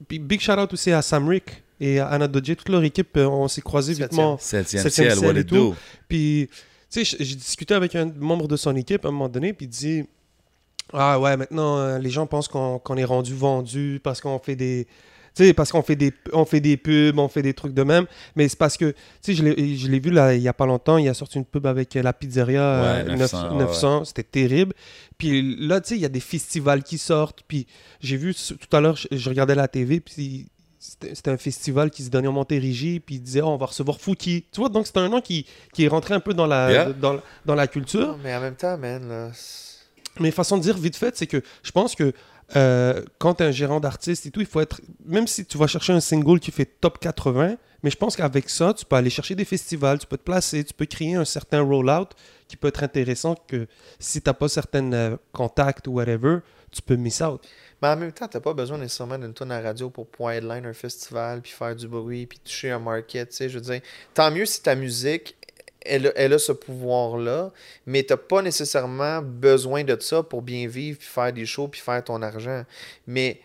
Big 0.07 0.21
big 0.21 0.39
shout 0.39 0.53
out 0.53 0.71
aussi 0.71 0.91
à 0.91 1.01
Sam 1.01 1.27
Rick 1.27 1.63
et 1.79 1.99
à 1.99 2.07
Anna 2.07 2.27
Dodge, 2.27 2.55
toute 2.55 2.69
leur 2.69 2.83
équipe, 2.83 3.17
euh, 3.17 3.25
on 3.27 3.47
s'est 3.47 3.61
croisés 3.61 3.93
vitement. 3.93 4.37
Septième 4.39 4.83
Septième 4.83 5.09
ciel, 5.11 5.25
what 5.25 5.33
et 5.33 5.41
it 5.41 5.47
tout. 5.47 5.55
do? 5.55 5.75
Puis, 6.07 6.49
tu 6.89 7.03
sais, 7.03 7.17
j'ai 7.19 7.35
discuté 7.35 7.73
avec 7.73 7.95
un 7.95 8.05
membre 8.17 8.47
de 8.47 8.55
son 8.55 8.75
équipe 8.75 9.05
à 9.05 9.09
un 9.09 9.11
moment 9.11 9.29
donné, 9.29 9.53
puis 9.53 9.65
il 9.65 9.69
dit 9.69 10.03
Ah 10.93 11.19
ouais, 11.19 11.35
maintenant, 11.37 11.77
euh, 11.77 11.97
les 11.99 12.09
gens 12.09 12.25
pensent 12.27 12.47
qu'on 12.47 12.79
qu'on 12.79 12.95
est 12.97 13.03
rendu 13.05 13.33
vendu 13.35 13.99
parce 14.03 14.21
qu'on 14.21 14.39
fait 14.39 14.55
des. 14.55 14.85
Tu 15.35 15.43
Tu 15.43 15.47
sais, 15.49 15.53
parce 15.53 15.71
qu'on 15.71 15.83
fait 15.83 15.95
des, 15.95 16.11
on 16.33 16.45
fait 16.45 16.59
des 16.61 16.77
pubs, 16.77 17.19
on 17.19 17.27
fait 17.27 17.43
des 17.43 17.53
trucs 17.53 17.73
de 17.75 17.83
même. 17.83 18.05
Mais 18.35 18.47
c'est 18.49 18.57
parce 18.57 18.75
que, 18.75 18.85
tu 18.91 18.95
sais, 19.21 19.33
je 19.35 19.43
l'ai- 19.43 19.75
je 19.75 19.87
l'ai 19.87 19.99
vu 19.99 20.09
là, 20.09 20.33
il 20.33 20.41
y 20.41 20.47
a 20.47 20.53
pas 20.53 20.65
longtemps, 20.65 20.97
il 20.97 21.07
a 21.09 21.13
sorti 21.13 21.37
une 21.37 21.45
pub 21.45 21.67
avec 21.67 21.95
euh, 21.95 22.01
la 22.01 22.11
pizzeria 22.11 22.61
euh, 22.63 23.03
Ouais, 23.05 23.15
900, 23.17 23.41
900, 23.43 23.51
ouais, 23.51 23.63
900, 23.65 24.05
c'était 24.05 24.23
terrible. 24.23 24.73
Puis 25.19 25.55
là, 25.59 25.79
tu 25.79 25.89
sais, 25.89 25.95
il 25.95 26.01
y 26.01 26.05
a 26.05 26.09
des 26.09 26.19
festivals 26.21 26.81
qui 26.81 26.97
sortent. 26.97 27.43
Puis 27.47 27.67
j'ai 28.01 28.17
vu 28.17 28.33
tout 28.33 28.75
à 28.75 28.79
l'heure, 28.81 28.95
je, 28.95 29.07
je 29.11 29.29
regardais 29.29 29.53
la 29.53 29.67
TV, 29.67 29.99
puis 29.99 30.47
c'était 30.79 31.29
un 31.29 31.37
festival 31.37 31.91
qui 31.91 32.01
se 32.03 32.09
donnait 32.09 32.27
en 32.29 32.31
Montérégie, 32.33 32.99
puis 32.99 33.15
il 33.15 33.21
disait, 33.21 33.41
oh, 33.41 33.49
on 33.49 33.57
va 33.57 33.67
recevoir 33.67 33.99
Fouki. 33.99 34.45
Tu 34.51 34.59
vois, 34.59 34.69
donc 34.69 34.87
c'est 34.87 34.97
un 34.97 35.09
nom 35.09 35.21
qui, 35.21 35.45
qui 35.73 35.83
est 35.83 35.87
rentré 35.87 36.15
un 36.15 36.19
peu 36.19 36.33
dans 36.33 36.47
la, 36.47 36.71
Yeah. 36.71 36.85
dans, 36.93 37.13
la- 37.13 37.23
dans 37.45 37.55
la 37.55 37.67
culture. 37.67 38.07
Non, 38.07 38.17
mais 38.23 38.33
en 38.35 38.41
même 38.41 38.55
temps, 38.55 38.75
man, 38.77 39.07
là, 39.07 39.29
Mais 40.19 40.31
façon 40.31 40.57
de 40.57 40.63
dire 40.63 40.77
vite 40.77 40.95
fait, 40.95 41.15
c'est 41.17 41.27
que 41.27 41.41
je 41.63 41.71
pense 41.71 41.95
que 41.95 42.13
euh, 42.55 43.03
quand 43.17 43.35
tu 43.35 43.43
es 43.43 43.47
un 43.47 43.51
gérant 43.51 43.79
d'artiste 43.79 44.25
et 44.25 44.31
tout, 44.31 44.39
il 44.39 44.45
faut 44.45 44.61
être. 44.61 44.81
Même 45.05 45.27
si 45.27 45.45
tu 45.45 45.57
vas 45.57 45.67
chercher 45.67 45.93
un 45.93 45.99
single 45.99 46.39
qui 46.39 46.51
fait 46.51 46.65
top 46.65 46.99
80, 46.99 47.57
mais 47.83 47.89
je 47.89 47.97
pense 47.97 48.15
qu'avec 48.15 48.49
ça, 48.49 48.73
tu 48.73 48.85
peux 48.85 48.95
aller 48.95 49.09
chercher 49.09 49.35
des 49.35 49.45
festivals, 49.45 49.99
tu 49.99 50.07
peux 50.07 50.17
te 50.17 50.23
placer, 50.23 50.63
tu 50.63 50.73
peux 50.73 50.85
créer 50.85 51.15
un 51.15 51.25
certain 51.25 51.61
rollout 51.61 52.09
qui 52.47 52.55
peut 52.55 52.69
être 52.69 52.83
intéressant 52.83 53.35
que 53.47 53.67
si 53.99 54.21
tu 54.21 54.29
n'as 54.29 54.33
pas 54.33 54.47
certains 54.47 54.91
euh, 54.93 55.17
contacts 55.33 55.87
ou 55.87 55.93
whatever, 55.93 56.39
tu 56.71 56.81
peux 56.81 56.95
miss 56.95 57.21
out. 57.21 57.41
Mais 57.81 57.89
en 57.89 57.97
même 57.97 58.11
temps, 58.11 58.27
t'as 58.27 58.39
pas 58.39 58.53
besoin 58.53 58.77
nécessairement 58.77 59.19
d'une 59.19 59.33
tonne 59.33 59.51
à 59.51 59.61
radio 59.61 59.89
pour 59.89 60.07
pouvoir 60.07 60.33
headline 60.33 60.65
un 60.65 60.73
festival, 60.73 61.41
puis 61.41 61.51
faire 61.51 61.75
du 61.75 61.87
bruit, 61.87 62.25
puis 62.25 62.39
toucher 62.39 62.71
un 62.71 62.79
market, 62.79 63.29
tu 63.29 63.35
sais, 63.35 63.49
je. 63.49 63.59
Tant 64.13 64.31
mieux 64.31 64.45
si 64.45 64.63
ta 64.63 64.75
musique, 64.75 65.35
elle, 65.85 66.07
a- 66.33 66.39
ce 66.39 66.51
pouvoir-là, 66.51 67.51
mais 67.85 68.03
t'as 68.03 68.17
pas 68.17 68.41
nécessairement 68.41 69.21
besoin 69.21 69.83
de 69.83 69.97
ça 69.99 70.23
pour 70.23 70.41
bien 70.41 70.67
vivre, 70.67 70.99
puis 70.99 71.07
faire 71.07 71.31
des 71.33 71.45
shows, 71.45 71.67
puis 71.67 71.81
faire 71.81 72.03
ton 72.03 72.21
argent. 72.21 72.63
Mais 73.05 73.41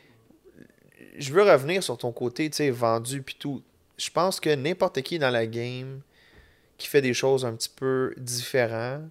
je 1.19 1.33
veux 1.33 1.43
revenir 1.43 1.83
sur 1.83 1.97
ton 1.99 2.13
côté, 2.13 2.49
tu 2.51 2.57
sais, 2.57 2.71
vendu, 2.71 3.23
puis 3.23 3.37
tout. 3.39 3.63
Je 3.99 4.11
pense 4.11 4.41
que 4.41 4.51
n'importe 4.55 5.01
qui 5.03 5.19
dans 5.19 5.31
la 5.31 5.47
game 5.47 6.01
qui 6.79 6.89
fait 6.89 7.03
des 7.03 7.15
choses 7.15 7.45
un 7.45 7.55
petit 7.55 7.71
peu 7.75 8.15
différentes 8.17 9.05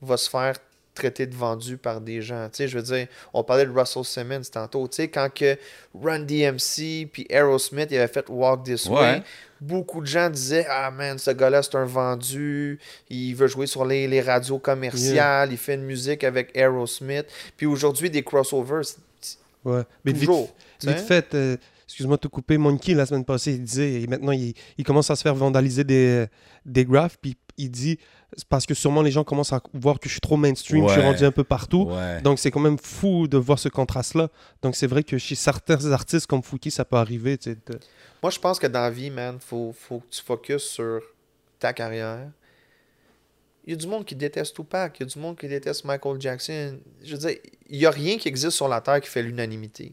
va 0.00 0.16
se 0.16 0.30
faire 0.30 0.56
traiter 0.96 1.26
de 1.26 1.34
vendu 1.34 1.76
par 1.76 2.00
des 2.00 2.20
gens. 2.22 2.48
Tu 2.50 2.56
sais, 2.56 2.68
je 2.68 2.76
veux 2.76 2.82
dire, 2.82 3.06
on 3.32 3.44
parlait 3.44 3.64
de 3.66 3.70
Russell 3.70 4.04
Simmons 4.04 4.42
tantôt. 4.50 4.88
Tu 4.88 4.96
sais, 4.96 5.08
quand 5.08 5.28
que 5.32 5.56
Run 5.94 6.20
DMC 6.20 7.06
puis 7.12 7.26
Aerosmith 7.30 7.88
il 7.90 7.98
avait 7.98 8.12
fait 8.12 8.28
Walk 8.28 8.64
This 8.64 8.86
Ouais. 8.86 8.94
Way, 8.96 9.22
beaucoup 9.60 10.00
de 10.00 10.06
gens 10.06 10.28
disaient 10.30 10.66
Ah 10.68 10.90
man, 10.90 11.18
ce 11.18 11.30
gars-là, 11.30 11.62
c'est 11.62 11.76
un 11.76 11.84
vendu. 11.84 12.78
Il 13.08 13.34
veut 13.34 13.46
jouer 13.46 13.66
sur 13.66 13.84
les, 13.84 14.08
les 14.08 14.20
radios 14.20 14.58
commerciales. 14.58 15.52
Il 15.52 15.58
fait 15.58 15.74
une 15.74 15.84
musique 15.84 16.24
avec 16.24 16.56
Aerosmith. 16.56 17.26
Puis 17.56 17.66
aujourd'hui, 17.66 18.10
des 18.10 18.22
crossovers, 18.22 18.82
Ouais. 19.64 19.82
Mais 20.04 20.12
vite, 20.12 20.20
toujours. 20.26 20.54
tu 20.78 20.86
vite 20.86 20.98
sais. 20.98 21.04
fait, 21.04 21.34
euh, 21.34 21.56
excuse-moi 21.86 22.16
de 22.16 22.20
te 22.20 22.28
couper, 22.28 22.56
Monkey, 22.56 22.94
la 22.94 23.04
semaine 23.04 23.24
passée, 23.24 23.54
il 23.54 23.62
disait, 23.64 24.02
et 24.02 24.06
maintenant, 24.06 24.30
il, 24.30 24.54
il 24.78 24.84
commence 24.84 25.10
à 25.10 25.16
se 25.16 25.22
faire 25.22 25.34
vandaliser 25.34 25.82
des, 25.82 26.26
des 26.64 26.84
graphes, 26.84 27.18
puis 27.20 27.36
il 27.58 27.70
dit, 27.70 27.98
parce 28.48 28.66
que 28.66 28.74
sûrement 28.74 29.02
les 29.02 29.10
gens 29.10 29.24
commencent 29.24 29.52
à 29.52 29.62
voir 29.72 29.98
que 29.98 30.08
je 30.08 30.14
suis 30.14 30.20
trop 30.20 30.36
mainstream, 30.36 30.86
je 30.88 30.92
suis 30.92 31.00
rendu 31.02 31.24
un 31.24 31.30
peu 31.32 31.44
partout. 31.44 31.84
Ouais. 31.90 32.20
Donc, 32.22 32.38
c'est 32.38 32.50
quand 32.50 32.60
même 32.60 32.78
fou 32.78 33.28
de 33.28 33.36
voir 33.38 33.58
ce 33.58 33.68
contraste-là. 33.68 34.28
Donc, 34.62 34.76
c'est 34.76 34.86
vrai 34.86 35.02
que 35.02 35.16
chez 35.18 35.34
certains 35.34 35.90
artistes 35.92 36.26
comme 36.26 36.42
Fouki, 36.42 36.70
ça 36.70 36.84
peut 36.84 36.96
arriver. 36.96 37.38
tu 37.38 37.50
sais, 37.50 37.56
de- 37.66 37.78
Moi, 38.22 38.30
je 38.30 38.38
pense 38.38 38.58
que 38.58 38.66
dans 38.66 38.80
la 38.80 38.90
vie, 38.90 39.10
man, 39.10 39.38
faut, 39.40 39.74
faut 39.78 40.00
que 40.00 40.08
tu 40.10 40.22
focuses 40.22 40.62
sur 40.64 41.00
ta 41.58 41.72
carrière. 41.72 42.28
Il 43.64 43.70
y 43.70 43.72
a 43.72 43.76
du 43.76 43.86
monde 43.88 44.04
qui 44.04 44.14
déteste 44.14 44.54
Tupac, 44.54 44.96
il 44.98 45.02
y 45.02 45.06
a 45.06 45.08
du 45.08 45.18
monde 45.18 45.36
qui 45.36 45.48
déteste 45.48 45.84
Michael 45.84 46.20
Jackson. 46.20 46.78
Je 47.02 47.12
veux 47.12 47.18
dire, 47.18 47.38
il 47.68 47.78
n'y 47.78 47.86
a 47.86 47.90
rien 47.90 48.16
qui 48.16 48.28
existe 48.28 48.52
sur 48.52 48.68
la 48.68 48.80
Terre 48.80 49.00
qui 49.00 49.08
fait 49.08 49.22
l'unanimité. 49.22 49.92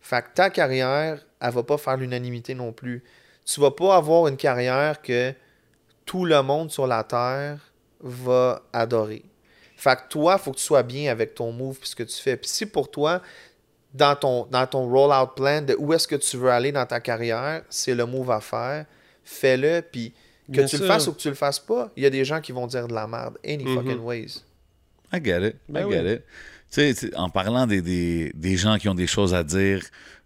Fait 0.00 0.20
que 0.22 0.28
ta 0.34 0.50
carrière, 0.50 1.24
elle 1.40 1.50
va 1.52 1.62
pas 1.62 1.78
faire 1.78 1.96
l'unanimité 1.96 2.54
non 2.54 2.72
plus. 2.72 3.04
Tu 3.44 3.60
vas 3.60 3.70
pas 3.70 3.96
avoir 3.96 4.26
une 4.28 4.36
carrière 4.36 5.00
que 5.00 5.32
tout 6.04 6.24
le 6.24 6.40
monde 6.42 6.70
sur 6.70 6.86
la 6.86 7.02
Terre 7.04 7.58
va 8.00 8.62
adorer. 8.72 9.24
Fait 9.76 9.96
que 9.96 10.08
toi, 10.08 10.38
faut 10.38 10.52
que 10.52 10.56
tu 10.58 10.62
sois 10.62 10.82
bien 10.82 11.10
avec 11.10 11.34
ton 11.34 11.52
move 11.52 11.78
puis 11.78 11.88
ce 11.88 11.96
que 11.96 12.02
tu 12.04 12.16
fais. 12.20 12.36
Puis 12.36 12.48
si 12.50 12.66
pour 12.66 12.90
toi, 12.90 13.20
dans 13.92 14.14
ton, 14.16 14.46
dans 14.50 14.66
ton 14.66 14.88
rollout 14.88 15.32
plan 15.34 15.62
de 15.62 15.74
où 15.78 15.92
est-ce 15.92 16.06
que 16.08 16.16
tu 16.16 16.36
veux 16.36 16.50
aller 16.50 16.72
dans 16.72 16.86
ta 16.86 17.00
carrière, 17.00 17.62
c'est 17.68 17.94
le 17.94 18.06
move 18.06 18.30
à 18.30 18.40
faire, 18.40 18.86
fais-le, 19.24 19.82
puis 19.82 20.12
que 20.48 20.52
Bien 20.52 20.66
tu 20.66 20.76
le 20.78 20.86
fasses 20.86 21.06
ou 21.06 21.12
que 21.12 21.18
tu 21.20 21.28
le 21.28 21.34
fasses 21.34 21.58
pas, 21.58 21.90
il 21.96 22.02
y 22.02 22.06
a 22.06 22.10
des 22.10 22.24
gens 22.24 22.40
qui 22.40 22.52
vont 22.52 22.66
dire 22.66 22.86
de 22.86 22.94
la 22.94 23.06
merde. 23.06 23.38
Any 23.44 23.64
Mhm. 23.64 23.74
fucking 23.74 24.00
ways. 24.00 24.42
I 25.12 25.20
get 25.24 25.46
it. 25.48 25.56
Ben 25.68 25.86
I 25.88 25.90
get 25.92 26.02
oui. 26.02 26.12
it. 26.12 26.22
Tu 26.70 26.80
sais, 26.80 26.94
tu 26.94 27.06
sais, 27.08 27.16
en 27.16 27.30
parlant 27.30 27.66
des, 27.66 27.80
des, 27.80 28.32
des 28.34 28.56
gens 28.56 28.76
qui 28.78 28.88
ont 28.88 28.94
des 28.94 29.06
choses 29.06 29.32
à 29.32 29.42
dire, 29.44 29.82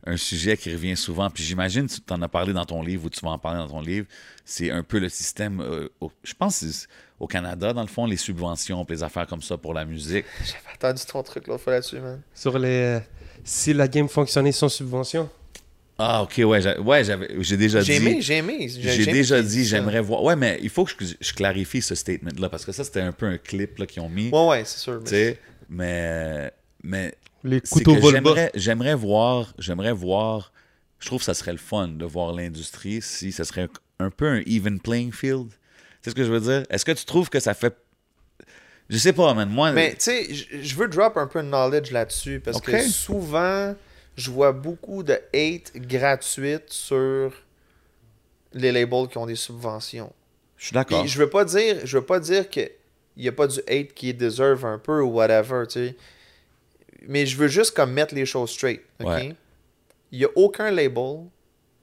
un 0.06 0.16
sujet 0.16 0.56
qui 0.56 0.72
revient 0.72 0.96
souvent, 0.96 1.28
puis 1.28 1.42
j'imagine 1.42 1.86
que 1.86 1.92
tu 1.94 2.12
en 2.12 2.22
as 2.22 2.28
parlé 2.28 2.52
dans 2.52 2.64
ton 2.64 2.82
livre 2.82 3.06
ou 3.06 3.10
tu 3.10 3.20
vas 3.20 3.30
en 3.32 3.38
parler 3.38 3.58
dans 3.58 3.68
ton 3.68 3.80
livre, 3.80 4.06
c'est 4.44 4.70
un 4.70 4.82
peu 4.82 4.98
le 4.98 5.08
système, 5.08 5.60
euh, 5.60 5.88
au- 6.00 6.12
je 6.22 6.32
pense 6.34 6.86
au 7.20 7.26
Canada, 7.26 7.72
dans 7.72 7.82
le 7.82 7.88
fond, 7.88 8.06
les 8.06 8.16
subventions, 8.16 8.84
puis 8.84 8.96
les 8.96 9.02
affaires 9.02 9.26
comme 9.26 9.42
ça 9.42 9.56
pour 9.56 9.74
la 9.74 9.84
musique. 9.84 10.24
J'avais 10.44 10.74
attendu 10.74 11.02
ton 11.04 11.22
truc 11.22 11.46
l'autre 11.48 11.64
fois 11.64 11.72
là-dessus, 11.74 11.98
man. 11.98 12.20
Sur 12.34 12.58
les. 12.58 12.68
euh, 12.68 13.00
si 13.44 13.72
la 13.74 13.88
game 13.88 14.08
fonctionnait 14.08 14.52
sans 14.52 14.68
subvention. 14.68 15.28
Ah, 16.00 16.22
ok, 16.22 16.40
ouais, 16.46 16.62
j'a- 16.62 16.80
ouais 16.80 17.02
j'avais, 17.02 17.28
j'ai 17.40 17.56
déjà 17.56 17.80
J'ai 17.80 17.98
dit. 17.98 18.06
aimé, 18.06 18.18
j'ai 18.22 18.36
aimé. 18.36 18.68
J'ai 18.68 19.02
aimé 19.02 19.12
déjà 19.12 19.40
qu'il 19.40 19.48
dit, 19.48 19.64
j'aimerais 19.64 20.00
voir. 20.00 20.22
Ouais, 20.22 20.36
mais 20.36 20.60
il 20.62 20.70
faut 20.70 20.84
que 20.84 20.92
je, 21.04 21.14
je 21.20 21.32
clarifie 21.32 21.82
ce 21.82 21.96
statement-là, 21.96 22.48
parce 22.48 22.64
que 22.64 22.70
ça, 22.70 22.84
c'était 22.84 23.00
un 23.00 23.10
peu 23.10 23.26
un 23.26 23.36
clip 23.36 23.78
là, 23.78 23.86
qu'ils 23.86 24.00
ont 24.02 24.08
mis. 24.08 24.30
Ouais, 24.30 24.46
ouais, 24.46 24.64
c'est 24.64 24.78
sûr. 24.78 25.00
Tu 25.02 25.10
sais, 25.10 25.40
mais, 25.68 26.52
mais 26.84 27.14
Les 27.44 27.60
couteaux 27.60 27.94
volent 27.96 28.22
bas. 28.22 28.48
j'aimerais, 28.54 28.94
voir, 28.94 29.54
j'aimerais 29.58 29.92
voir, 29.92 30.52
je 30.98 31.06
trouve 31.06 31.20
que 31.20 31.24
ça 31.24 31.34
serait 31.34 31.52
le 31.52 31.58
fun 31.58 31.88
de 31.88 32.04
voir 32.04 32.32
l'industrie 32.32 33.00
si 33.02 33.30
ça 33.32 33.44
serait 33.44 33.68
un, 34.00 34.06
un 34.06 34.10
peu 34.10 34.26
un 34.28 34.42
even 34.46 34.80
playing 34.80 35.12
field. 35.12 35.48
C'est 36.02 36.10
ce 36.10 36.14
que 36.14 36.24
je 36.24 36.30
veux 36.32 36.40
dire? 36.40 36.64
Est-ce 36.70 36.84
que 36.84 36.92
tu 36.92 37.04
trouves 37.04 37.28
que 37.30 37.40
ça 37.40 37.54
fait. 37.54 37.76
Je 38.88 38.96
sais 38.96 39.12
pas, 39.12 39.34
man. 39.34 39.48
Moi, 39.50 39.72
Mais 39.72 39.90
tu 39.92 39.96
sais, 40.00 40.34
je- 40.34 40.74
veux 40.74 40.88
drop 40.88 41.16
un 41.16 41.26
peu 41.26 41.42
de 41.42 41.48
knowledge 41.48 41.90
là-dessus 41.90 42.40
parce 42.40 42.60
que 42.60 42.78
souvent, 42.90 43.74
je 44.16 44.30
vois 44.30 44.52
beaucoup 44.52 45.02
de 45.02 45.12
hate 45.34 45.72
gratuite 45.76 46.70
sur 46.72 47.32
les 48.54 48.72
labels 48.72 49.08
qui 49.08 49.18
ont 49.18 49.26
des 49.26 49.36
subventions. 49.36 50.12
je 50.56 50.66
suis 50.66 50.74
d'accord. 50.74 51.06
Je 51.06 51.18
veux 51.18 51.28
pas 51.30 51.44
dire, 51.44 51.76
je 51.84 51.98
veux 51.98 52.04
pas 52.04 52.18
dire 52.18 52.48
que 52.48 52.60
il 53.16 53.24
y 53.24 53.28
a 53.28 53.32
pas 53.32 53.46
du 53.46 53.58
hate 53.68 53.92
qui 53.94 54.14
deserve 54.14 54.64
un 54.64 54.78
peu 54.78 55.02
ou 55.02 55.08
whatever, 55.10 55.64
tu 55.66 55.72
sais. 55.74 55.96
Mais 57.06 57.26
je 57.26 57.36
veux 57.36 57.48
juste 57.48 57.74
comme 57.74 57.92
mettre 57.92 58.14
les 58.14 58.26
choses 58.26 58.50
straight, 58.50 58.82
ok? 59.00 59.06
Ouais. 59.06 59.36
Il 60.10 60.20
y 60.20 60.24
a 60.24 60.28
aucun 60.34 60.70
label 60.70 61.26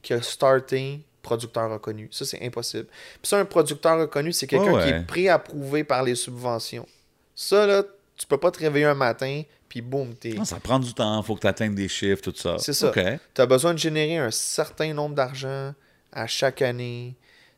qui 0.02 0.14
a 0.14 0.22
starté 0.22 1.02
producteur 1.22 1.72
reconnu. 1.72 2.08
Ça 2.12 2.26
c'est 2.26 2.44
impossible. 2.46 2.88
Puis 3.22 3.30
ça 3.30 3.38
un 3.40 3.46
producteur 3.46 4.00
reconnu, 4.00 4.32
c'est 4.32 4.48
quelqu'un 4.48 4.74
Ouais, 4.74 4.84
qui 4.84 4.90
est 4.90 5.06
préapprouvé 5.06 5.84
par 5.84 6.04
les 6.04 6.16
subventions. 6.16 6.88
Ça 7.34 7.66
là, 7.66 7.84
tu 8.16 8.28
peux 8.28 8.38
pas 8.38 8.52
te 8.52 8.60
réveiller 8.60 8.86
un 8.86 8.96
matin 8.96 9.44
puis 9.68 9.82
boum, 9.82 10.16
t'es 10.16 10.30
Non, 10.30 10.46
ça 10.46 10.60
prend 10.60 10.80
du 10.80 10.94
temps, 10.94 11.22
faut 11.24 11.36
que 11.36 11.42
tu 11.42 11.48
atteignes 11.48 11.76
des 11.76 11.88
chiffres, 11.88 12.22
tout 12.22 12.34
ça. 12.36 12.58
C'est 12.60 12.74
ça. 12.74 12.90
OK. 12.90 13.00
tu 13.34 13.42
as 13.42 13.46
besoin 13.46 13.74
de 13.74 13.80
générer 13.80 14.18
un 14.18 14.32
certain 14.32 14.94
nombre 14.94 15.16
d'argent 15.16 15.74
à 16.12 16.28
chaque 16.28 16.62
année. 16.62 17.16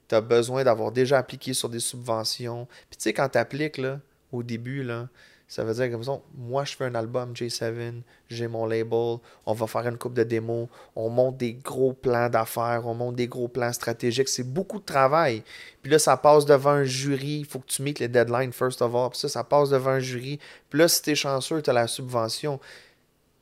Tu 0.07 0.15
as 0.15 0.21
besoin 0.21 0.63
d'avoir 0.63 0.91
déjà 0.91 1.17
appliqué 1.17 1.53
sur 1.53 1.69
des 1.69 1.79
subventions. 1.79 2.67
Puis 2.89 2.97
tu 2.97 3.03
sais, 3.03 3.13
quand 3.13 3.29
tu 3.29 3.37
appliques 3.37 3.77
là, 3.77 3.99
au 4.31 4.41
début, 4.41 4.83
là, 4.83 5.09
ça 5.47 5.63
veut 5.63 5.73
dire 5.73 5.89
comme 5.89 6.03
ça, 6.03 6.19
moi 6.35 6.65
je 6.65 6.75
fais 6.75 6.83
un 6.83 6.95
album 6.95 7.31
J7, 7.31 8.01
j'ai 8.29 8.47
mon 8.49 8.65
label, 8.65 9.19
on 9.45 9.53
va 9.53 9.65
faire 9.65 9.87
une 9.87 9.97
coupe 9.97 10.13
de 10.13 10.23
démos, 10.23 10.67
on 10.93 11.09
monte 11.09 11.37
des 11.37 11.53
gros 11.53 11.93
plans 11.93 12.27
d'affaires, 12.27 12.81
on 12.85 12.93
monte 12.93 13.15
des 13.15 13.27
gros 13.27 13.47
plans 13.47 13.71
stratégiques. 13.71 14.27
C'est 14.27 14.43
beaucoup 14.43 14.79
de 14.79 14.85
travail. 14.85 15.43
Puis 15.81 15.91
là, 15.91 15.99
ça 15.99 16.17
passe 16.17 16.45
devant 16.45 16.71
un 16.71 16.83
jury. 16.83 17.39
Il 17.39 17.45
faut 17.45 17.59
que 17.59 17.67
tu 17.67 17.81
meets 17.81 17.99
les 17.99 18.09
deadlines 18.09 18.51
first 18.51 18.81
of 18.81 18.93
all. 18.93 19.09
Puis 19.09 19.19
ça, 19.19 19.29
ça 19.29 19.43
passe 19.45 19.69
devant 19.69 19.91
un 19.91 19.99
jury. 19.99 20.37
Puis 20.69 20.79
là, 20.79 20.89
si 20.89 21.01
t'es 21.01 21.15
chanceux, 21.15 21.61
t'as 21.61 21.71
la 21.71 21.87
subvention. 21.87 22.59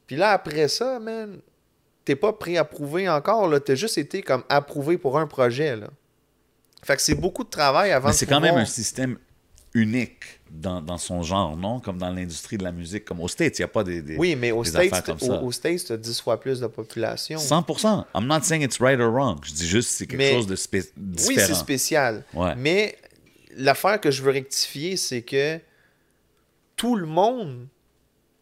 Puis 0.05 0.15
là, 0.15 0.29
après 0.29 0.67
ça, 0.67 0.99
man, 0.99 1.39
t'es 2.03 2.15
pas 2.15 2.33
pré-approuvé 2.33 3.09
encore, 3.09 3.47
là. 3.47 3.59
T'as 3.59 3.73
juste 3.73 3.97
été 3.97 4.21
comme 4.21 4.43
approuvé 4.47 4.99
pour 4.99 5.17
un 5.17 5.25
projet, 5.25 5.75
là. 5.75 5.87
Fait 6.83 6.95
que 6.95 7.01
c'est 7.01 7.15
beaucoup 7.15 7.43
de 7.43 7.49
travail 7.49 7.91
avant 7.91 8.11
c'est 8.11 8.27
quand 8.27 8.39
même 8.39 8.57
un 8.57 8.65
système 8.65 9.17
unique 9.76 10.23
dans, 10.49 10.82
dans 10.82 10.97
son 10.97 11.21
genre, 11.21 11.55
non? 11.55 11.80
Comme 11.80 11.97
dans 11.99 12.09
l'industrie 12.09 12.57
de 12.57 12.63
la 12.63 12.71
musique. 12.71 13.05
Comme 13.05 13.19
aux 13.21 13.28
States, 13.28 13.59
il 13.59 13.61
n'y 13.61 13.65
a 13.65 13.67
pas 13.67 13.84
des, 13.84 14.01
des- 14.01 14.15
Oui, 14.17 14.36
mais 14.36 14.51
aux 14.51 14.63
des 14.63 14.69
States, 14.69 15.05
comme 15.05 15.17
au- 15.21 15.26
ça. 15.26 15.41
aux 15.43 15.51
States, 15.51 15.86
t'as 15.88 15.97
10 15.97 16.19
fois 16.21 16.39
plus 16.39 16.59
de 16.61 16.67
population. 16.67 17.38
100%. 17.38 18.05
I'm 18.15 18.26
not 18.26 18.41
saying 18.41 18.63
it's 18.63 18.80
right 18.80 18.99
or 18.99 19.11
wrong. 19.11 19.38
Je 19.43 19.53
dis 19.53 19.67
juste 19.67 19.89
que 19.89 19.95
c'est 19.95 20.07
quelque 20.07 20.17
Mais- 20.17 20.32
chose 20.34 20.47
de 20.47 20.55
spé- 20.55 20.80
Oui, 20.97 21.03
différent. 21.15 21.47
c'est 21.47 21.53
spécial. 21.55 22.23
Ouais. 22.34 22.55
Mais 22.55 22.97
l'affaire 23.57 23.99
que 24.01 24.09
je 24.11 24.23
veux 24.23 24.32
rectifier, 24.32 24.97
c'est 24.97 25.21
que 25.21 25.59
tout 26.76 26.95
le 26.95 27.05
monde 27.05 27.67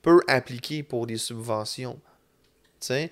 peut 0.02 0.22
appliquer 0.28 0.84
pour 0.84 1.08
des 1.08 1.18
subventions. 1.18 2.00
Tu 2.80 2.88
sais? 2.88 3.12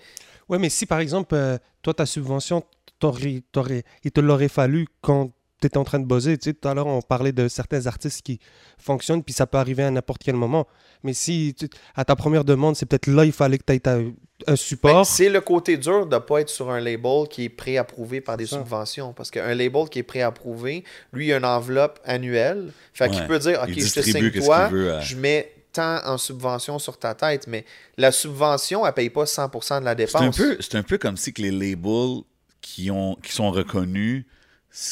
Ouais, 0.49 0.59
mais 0.59 0.69
si 0.69 0.85
par 0.85 0.99
exemple, 0.99 1.33
euh, 1.35 1.57
toi, 1.81 1.93
ta 1.93 2.05
subvention, 2.05 2.63
t'aurais- 2.99 3.41
t'aurais- 3.51 3.83
il 4.03 4.11
te 4.11 4.19
l'aurait 4.19 4.49
fallu 4.49 4.87
quand 5.01 5.31
tu 5.61 5.67
étais 5.67 5.77
en 5.77 5.83
train 5.83 5.99
de 5.99 6.05
buzzer. 6.05 6.37
Tu 6.37 6.49
sais, 6.49 6.53
tout 6.53 6.67
à 6.67 6.73
l'heure, 6.73 6.87
on 6.87 7.01
parlait 7.01 7.31
de 7.31 7.47
certains 7.47 7.85
artistes 7.87 8.21
qui 8.21 8.39
fonctionnent, 8.77 9.23
puis 9.23 9.33
ça 9.33 9.47
peut 9.47 9.57
arriver 9.57 9.83
à 9.83 9.91
n'importe 9.91 10.21
quel 10.23 10.35
moment. 10.35 10.67
Mais 11.03 11.13
si 11.13 11.55
tu- 11.57 11.69
à 11.95 12.03
ta 12.05 12.15
première 12.15 12.43
demande, 12.43 12.75
c'est 12.75 12.85
peut-être 12.85 13.07
là, 13.07 13.25
il 13.25 13.31
fallait 13.31 13.57
que 13.57 13.63
tu 13.65 13.73
aies 13.73 13.87
un 13.87 14.11
Ben, 14.47 14.55
support. 14.55 15.05
c'est 15.05 15.29
le 15.29 15.39
côté 15.41 15.77
dur 15.77 16.05
de 16.07 16.15
ne 16.15 16.19
pas 16.19 16.41
être 16.41 16.49
sur 16.49 16.69
un 16.71 16.79
label 16.79 17.27
qui 17.29 17.45
est 17.45 17.49
préapprouvé 17.49 18.21
par 18.21 18.37
des 18.37 18.45
Ça. 18.47 18.57
subventions. 18.57 19.13
Parce 19.13 19.29
qu'un 19.31 19.53
label 19.55 19.87
qui 19.89 19.99
est 19.99 20.03
préapprouvé, 20.03 20.83
lui, 21.13 21.27
il 21.27 21.33
a 21.33 21.37
une 21.37 21.45
enveloppe 21.45 21.99
annuelle. 22.05 22.71
Fait 22.93 23.09
qu'il 23.09 23.25
peut 23.27 23.39
dire, 23.39 23.59
OK, 23.61 23.69
je 23.69 23.73
te 23.75 23.79
distribue 23.79 24.31
signe 24.31 24.41
toi, 24.43 24.67
veut 24.67 24.99
je 25.01 25.15
mets 25.15 25.51
tant 25.73 26.05
en 26.05 26.17
subvention 26.17 26.79
sur 26.79 26.97
ta 26.97 27.13
tête. 27.15 27.47
Mais 27.47 27.65
la 27.97 28.11
subvention, 28.11 28.81
elle 28.85 28.91
ne 28.91 28.95
paye 28.95 29.09
pas 29.09 29.25
100% 29.25 29.79
de 29.79 29.85
la 29.85 29.91
C'est 29.95 30.15
un, 30.17 30.21
dépense. 30.21 30.37
peu, 30.37 30.57
c'est 30.59 30.75
un 30.75 30.83
peu 30.83 30.97
comme 30.97 31.15
si 31.17 31.31
que 31.33 31.41
les 31.41 31.51
labels 31.51 32.23
qui, 32.61 32.91
ont, 32.91 33.15
qui 33.23 33.31
sont 33.31 33.51
reconnus, 33.51 34.25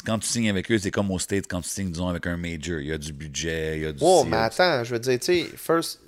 quand 0.05 0.19
tu 0.19 0.27
signes 0.27 0.49
avec 0.49 0.69
eux, 0.71 0.77
c'est 0.77 0.91
comme 0.91 1.09
au 1.11 1.19
States 1.19 1.45
quand 1.49 1.61
tu 1.61 1.69
signes, 1.69 1.91
disons, 1.91 2.07
avec 2.09 2.27
un 2.27 2.37
major. 2.37 2.79
Il 2.79 2.87
y 2.87 2.91
a 2.93 2.97
du 2.97 3.13
budget, 3.13 3.77
il 3.77 3.83
y 3.83 3.85
a 3.85 3.91
du... 3.91 3.99
Oh, 4.01 4.23
y 4.25 4.29
mais 4.29 4.37
attends, 4.37 4.83
je 4.83 4.93
veux 4.93 4.99
dire, 4.99 5.19
tu 5.19 5.25
sais, 5.25 5.45
first, 5.55 5.99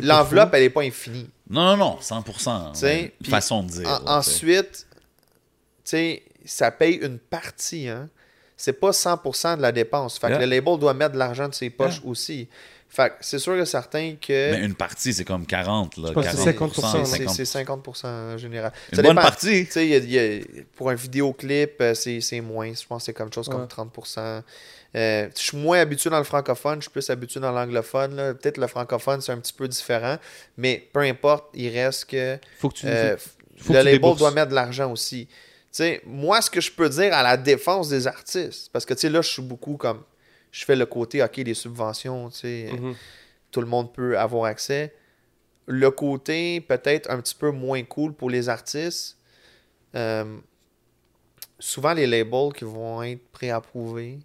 l'enveloppe, 0.00 0.54
elle 0.54 0.62
n'est 0.62 0.70
pas 0.70 0.82
infinie. 0.82 1.28
Non, 1.50 1.76
non, 1.76 1.76
non, 1.76 1.98
100%. 2.00 2.72
Tu 2.72 2.78
sais, 2.78 2.86
ouais, 2.86 3.12
façon 3.28 3.62
de 3.64 3.70
dire. 3.70 3.88
En- 3.88 4.04
là, 4.04 4.18
ensuite, 4.18 4.86
tu 5.84 5.90
sais, 5.90 6.22
ça 6.44 6.70
paye 6.70 6.94
une 6.96 7.18
partie, 7.18 7.88
hein. 7.88 8.08
C'est 8.56 8.74
pas 8.74 8.90
100% 8.92 9.56
de 9.56 9.62
la 9.62 9.72
dépense. 9.72 10.18
Fait 10.20 10.28
Yeah. 10.28 10.36
que 10.38 10.44
le 10.44 10.50
label 10.50 10.78
doit 10.78 10.94
mettre 10.94 11.14
de 11.14 11.18
l'argent 11.18 11.48
de 11.48 11.54
ses 11.54 11.68
poches 11.70 12.00
aussi. 12.04 12.48
Fait 12.94 13.08
que 13.08 13.14
c'est 13.22 13.38
sûr 13.38 13.54
et 13.56 13.64
certain 13.64 14.16
que... 14.20 14.50
Mais 14.52 14.66
une 14.66 14.74
partie, 14.74 15.14
c'est 15.14 15.24
comme 15.24 15.46
40, 15.46 15.96
là, 15.96 16.12
que 16.12 16.20
c'est 16.22 16.52
40%, 16.52 16.68
50%, 16.68 17.04
c'est 17.06 17.24
50%. 17.24 17.28
c'est 17.46 17.62
50% 17.64 18.06
en 18.06 18.36
général. 18.36 18.70
Une 18.92 18.96
Ça 18.96 19.02
bonne 19.02 19.12
dépend. 19.12 19.22
partie. 19.22 19.64
Tu 19.64 19.72
sais, 19.72 19.86
il 19.86 19.90
y 19.92 19.94
a- 19.94 19.98
il 19.98 20.12
y 20.12 20.18
a- 20.60 20.62
pour 20.76 20.90
un 20.90 20.94
vidéoclip, 20.94 21.80
euh, 21.80 21.94
c'est 21.94 22.20
c'est 22.20 22.42
moins. 22.42 22.70
Je 22.74 22.86
pense 22.86 23.00
que 23.02 23.06
c'est 23.06 23.12
comme 23.14 23.32
chose 23.32 23.48
comme 23.48 23.62
Ouais. 23.62 23.66
30%. 23.66 24.42
Euh, 24.94 25.28
je 25.34 25.40
suis 25.40 25.56
moins 25.56 25.78
habitué 25.80 26.10
dans 26.10 26.18
le 26.18 26.24
francophone, 26.24 26.76
je 26.76 26.82
suis 26.82 26.90
plus 26.90 27.08
habitué 27.08 27.40
dans 27.40 27.50
l'anglophone. 27.52 28.14
là. 28.14 28.34
Peut-être 28.34 28.58
le 28.58 28.66
francophone, 28.66 29.22
c'est 29.22 29.32
un 29.32 29.38
petit 29.38 29.54
peu 29.54 29.66
différent. 29.68 30.18
Mais 30.58 30.86
peu 30.92 31.00
importe, 31.00 31.46
il 31.54 31.70
reste 31.70 32.04
que 32.10 32.38
Faut 32.58 32.68
que 32.68 32.74
tu. 32.74 32.86
euh, 32.86 33.16
faut 33.16 33.24
le 33.56 33.62
que 33.62 33.66
tu 33.68 33.72
label 33.72 33.92
débourses. 33.94 34.18
doit 34.18 34.32
mettre 34.32 34.50
de 34.50 34.54
l'argent 34.54 34.92
aussi. 34.92 35.26
Tu 35.28 35.32
sais, 35.70 36.02
moi, 36.04 36.42
ce 36.42 36.50
que 36.50 36.60
je 36.60 36.70
peux 36.70 36.90
dire 36.90 37.14
à 37.14 37.22
la 37.22 37.38
défense 37.38 37.88
des 37.88 38.06
artistes, 38.06 38.68
parce 38.70 38.84
que 38.84 38.92
tu 38.92 39.00
sais, 39.00 39.08
là, 39.08 39.22
je 39.22 39.28
suis 39.30 39.40
beaucoup 39.40 39.78
comme. 39.78 40.02
Je 40.52 40.64
fais 40.64 40.76
le 40.76 40.86
côté, 40.86 41.22
OK, 41.22 41.36
les 41.38 41.54
subventions, 41.54 42.28
tu 42.30 42.38
sais, 42.40 42.70
Mhm. 42.72 42.94
tout 43.50 43.60
le 43.60 43.66
monde 43.66 43.92
peut 43.92 44.16
avoir 44.18 44.44
accès. 44.44 44.94
Le 45.66 45.90
côté 45.90 46.60
peut-être 46.60 47.10
un 47.10 47.20
petit 47.20 47.34
peu 47.34 47.50
moins 47.50 47.82
cool 47.84 48.12
pour 48.12 48.30
les 48.30 48.48
artistes, 48.48 49.16
euh, 49.94 50.36
souvent 51.58 51.92
les 51.94 52.06
labels 52.06 52.52
qui 52.54 52.64
vont 52.64 53.02
être 53.02 53.26
préapprouvés 53.32 54.18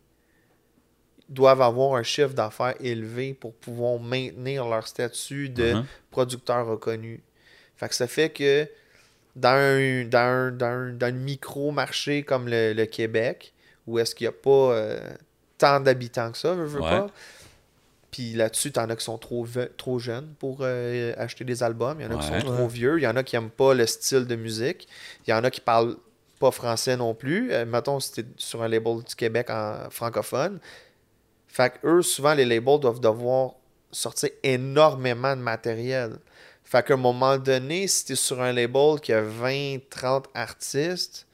doivent 1.29 1.61
avoir 1.61 1.95
un 1.95 2.03
chiffre 2.03 2.33
d'affaires 2.33 2.75
élevé 2.79 3.33
pour 3.33 3.53
pouvoir 3.53 3.99
maintenir 3.99 4.65
leur 4.67 4.87
statut 4.87 5.49
de 5.49 5.73
Mhm. 5.75 5.85
producteur 6.09 6.65
reconnu. 6.65 7.21
Fait 7.75 7.89
que 7.89 7.95
ça 7.95 8.07
fait 8.07 8.29
que 8.29 8.67
dans 9.35 9.49
un, 9.49 10.05
dans 10.05 10.17
un- 10.19 10.51
dans 10.51 10.65
un- 10.65 10.93
dans 10.93 11.07
un 11.07 11.11
micro-marché 11.11 12.23
comme 12.23 12.47
le, 12.47 12.73
le 12.73 12.85
Québec, 12.85 13.53
où 13.85 13.99
est-ce 13.99 14.15
qu'il 14.15 14.25
n'y 14.25 14.29
a 14.29 14.31
pas 14.31 14.73
euh, 14.73 14.99
tant 15.57 15.79
d'habitants 15.79 16.31
que 16.31 16.37
ça, 16.37 16.53
veux, 16.53 16.65
veux 16.65 16.81
Ouais. 16.81 16.89
pas, 16.89 17.07
puis 18.11 18.33
là-dessus, 18.33 18.71
t'en 18.71 18.89
as 18.89 18.95
qui 18.95 19.03
sont 19.03 19.17
trop, 19.17 19.45
trop 19.77 19.99
jeunes 19.99 20.33
pour 20.39 20.59
euh, 20.61 21.13
acheter 21.17 21.43
des 21.43 21.61
albums. 21.61 21.99
Il 21.99 22.03
y 22.03 22.07
en 22.07 22.17
a 22.17 22.21
qui 22.21 22.27
sont 22.27 22.45
trop 22.53 22.67
vieux. 22.67 22.97
Il 22.97 23.03
y 23.03 23.07
en 23.07 23.15
a 23.15 23.21
qui 23.23 23.35
n'aiment 23.35 23.49
pas 23.49 23.73
le 23.73 23.85
style 23.85 24.25
de 24.25 24.35
musique. 24.35 24.87
Il 25.27 25.31
y 25.31 25.33
en 25.33 25.43
a 25.43 25.51
qui 25.51 25.61
parlent 25.61 25.97
pas 26.39 26.51
français 26.51 26.95
non 26.95 27.13
plus. 27.13 27.51
Euh, 27.51 27.65
mettons, 27.65 27.99
si 27.99 28.13
t'es 28.13 28.25
sur 28.37 28.63
un 28.63 28.69
label 28.69 29.03
du 29.03 29.13
Québec 29.13 29.49
en 29.49 29.89
francophone. 29.91 30.59
Fait 31.47 31.71
que 31.71 31.87
eux, 31.87 32.01
souvent, 32.01 32.33
les 32.33 32.45
labels 32.45 32.79
doivent 32.79 32.99
devoir 33.01 33.51
sortir 33.91 34.29
énormément 34.41 35.35
de 35.35 35.41
matériel. 35.41 36.17
Fait 36.63 36.85
qu'à 36.85 36.93
un 36.95 36.97
moment 36.97 37.37
donné, 37.37 37.87
si 37.87 38.05
tu 38.05 38.13
es 38.13 38.15
sur 38.15 38.41
un 38.41 38.51
label 38.53 38.99
qui 39.01 39.13
a 39.13 39.21
20, 39.21 39.77
30 39.89 40.27
artistes, 40.33 41.26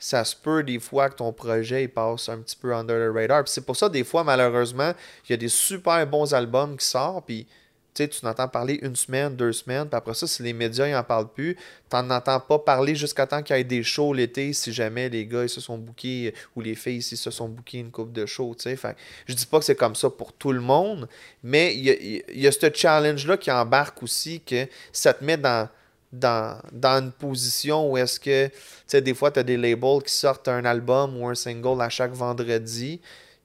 ça 0.00 0.24
se 0.24 0.34
peut 0.34 0.64
des 0.64 0.80
fois 0.80 1.10
que 1.10 1.16
ton 1.16 1.32
projet 1.32 1.86
passe 1.86 2.28
un 2.30 2.38
petit 2.38 2.56
peu 2.56 2.74
under 2.74 2.96
the 2.96 3.14
radar. 3.14 3.46
C'est 3.46 3.64
pour 3.64 3.76
ça, 3.76 3.88
des 3.88 4.02
fois, 4.02 4.24
malheureusement, 4.24 4.92
il 5.28 5.32
y 5.32 5.34
a 5.34 5.36
des 5.36 5.48
super 5.48 6.04
bons 6.06 6.32
albums 6.34 6.76
qui 6.76 6.86
sortent, 6.86 7.26
puis 7.26 7.46
tu 7.94 8.08
n'entends 8.24 8.48
parler 8.48 8.78
une 8.80 8.96
semaine, 8.96 9.36
deux 9.36 9.52
semaines, 9.52 9.86
puis 9.86 9.96
après 9.96 10.14
ça, 10.14 10.26
si 10.26 10.42
les 10.42 10.54
médias 10.54 10.88
n'en 10.88 11.02
parlent 11.02 11.30
plus, 11.30 11.54
tu 11.54 11.96
n'en 11.96 12.08
entends 12.10 12.40
pas 12.40 12.58
parler 12.58 12.94
jusqu'à 12.94 13.26
temps 13.26 13.42
qu'il 13.42 13.54
y 13.56 13.60
ait 13.60 13.64
des 13.64 13.82
shows 13.82 14.14
l'été, 14.14 14.54
si 14.54 14.72
jamais 14.72 15.10
les 15.10 15.26
gars 15.26 15.42
ils 15.42 15.50
se 15.50 15.60
sont 15.60 15.76
bookés, 15.76 16.32
ou 16.56 16.62
les 16.62 16.74
filles 16.74 17.02
s'ils 17.02 17.18
se 17.18 17.30
sont 17.30 17.48
bookés 17.48 17.78
une 17.78 17.90
coupe 17.90 18.12
de 18.12 18.24
shows, 18.24 18.54
tu 18.58 18.74
sais. 18.74 18.96
Je 19.26 19.34
dis 19.34 19.44
pas 19.44 19.58
que 19.58 19.66
c'est 19.66 19.76
comme 19.76 19.94
ça 19.94 20.08
pour 20.08 20.32
tout 20.32 20.52
le 20.52 20.60
monde, 20.60 21.08
mais 21.42 21.74
il 21.74 21.82
y 21.82 21.90
a, 21.90 21.94
il 22.32 22.40
y 22.40 22.46
a 22.46 22.52
ce 22.52 22.72
challenge-là 22.72 23.36
qui 23.36 23.50
embarque 23.50 24.02
aussi, 24.02 24.40
que 24.40 24.66
ça 24.92 25.12
te 25.12 25.22
met 25.22 25.36
dans, 25.36 25.68
dans, 26.12 26.60
dans 26.72 27.02
une 27.02 27.12
position 27.12 27.90
où 27.90 27.96
est-ce 27.96 28.18
que, 28.18 28.48
tu 28.48 28.54
sais, 28.86 29.00
des 29.00 29.14
fois, 29.14 29.30
tu 29.30 29.40
as 29.40 29.42
des 29.42 29.56
labels 29.56 30.02
qui 30.04 30.12
sortent 30.12 30.48
un 30.48 30.64
album 30.64 31.20
ou 31.20 31.28
un 31.28 31.34
single 31.34 31.80
à 31.80 31.88
chaque 31.88 32.12
vendredi, 32.12 33.00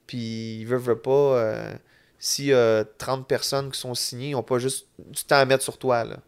puis 0.06 0.60
ils 0.60 0.66
veulent, 0.66 1.00
pas... 1.00 1.10
euh, 1.10 1.74
si 2.18 2.52
euh, 2.52 2.84
30 2.98 3.26
personnes 3.26 3.70
qui 3.70 3.78
sont 3.78 3.94
signées, 3.94 4.32
n'ont 4.32 4.42
pas 4.42 4.58
juste 4.58 4.86
du 4.98 5.22
temps 5.24 5.36
à 5.36 5.44
mettre 5.44 5.62
sur 5.62 5.78
toi. 5.78 6.04
Là. 6.04 6.18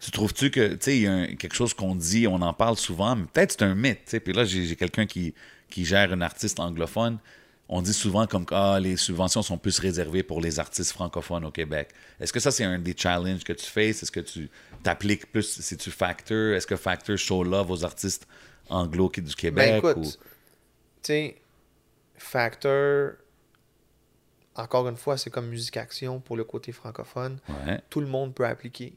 Tu 0.00 0.10
trouves-tu 0.10 0.50
que, 0.50 0.74
tu 0.74 0.78
sais, 0.80 0.96
il 0.96 1.02
y 1.02 1.06
a 1.06 1.26
quelque 1.34 1.54
chose 1.54 1.74
qu'on 1.74 1.94
dit, 1.94 2.26
on 2.26 2.40
en 2.42 2.52
parle 2.52 2.76
souvent, 2.76 3.16
mais 3.16 3.26
peut-être 3.32 3.52
c'est 3.52 3.62
un 3.62 3.74
mythe, 3.74 4.04
tu 4.04 4.10
sais. 4.10 4.20
Puis 4.20 4.32
là, 4.32 4.44
j'ai 4.44 4.76
quelqu'un 4.76 5.06
qui, 5.06 5.34
qui 5.68 5.84
gère 5.84 6.12
un 6.12 6.20
artiste 6.20 6.60
anglophone. 6.60 7.18
On 7.68 7.82
dit 7.82 7.92
souvent 7.92 8.26
comme 8.26 8.44
ah, 8.50 8.78
les 8.80 8.96
subventions 8.96 9.42
sont 9.42 9.56
plus 9.56 9.78
réservées 9.78 10.24
pour 10.24 10.40
les 10.40 10.58
artistes 10.58 10.90
francophones 10.90 11.44
au 11.44 11.52
Québec. 11.52 11.88
Est-ce 12.18 12.32
que 12.32 12.40
ça, 12.40 12.50
c'est 12.50 12.64
un 12.64 12.80
des 12.80 12.94
challenges 12.96 13.44
que 13.44 13.52
tu 13.52 13.64
fais? 13.64 13.90
Est-ce 13.90 14.10
que 14.10 14.20
tu 14.20 14.50
t'appliques 14.82 15.30
plus? 15.32 15.60
C'est-tu 15.60 15.90
Factor? 15.90 16.54
Est-ce 16.54 16.66
que 16.66 16.76
Factor 16.76 17.16
show 17.16 17.42
love 17.44 17.70
aux 17.70 17.84
artistes 17.84 18.26
anglo 18.68 19.08
qui 19.08 19.20
du 19.22 19.28
Ben 19.28 19.36
Québec? 19.36 19.74
écoute, 19.78 19.96
ou- 19.96 20.02
tu 20.02 20.16
sais, 21.02 21.36
Factor, 22.16 23.12
encore 24.54 24.88
une 24.88 24.96
fois, 24.96 25.16
c'est 25.16 25.30
comme 25.30 25.48
musique 25.48 25.76
action 25.76 26.20
pour 26.20 26.36
le 26.36 26.44
côté 26.44 26.72
francophone. 26.72 27.38
Ouais. 27.48 27.80
Tout 27.88 28.00
le 28.00 28.06
monde 28.06 28.34
peut 28.34 28.44
appliquer. 28.46 28.94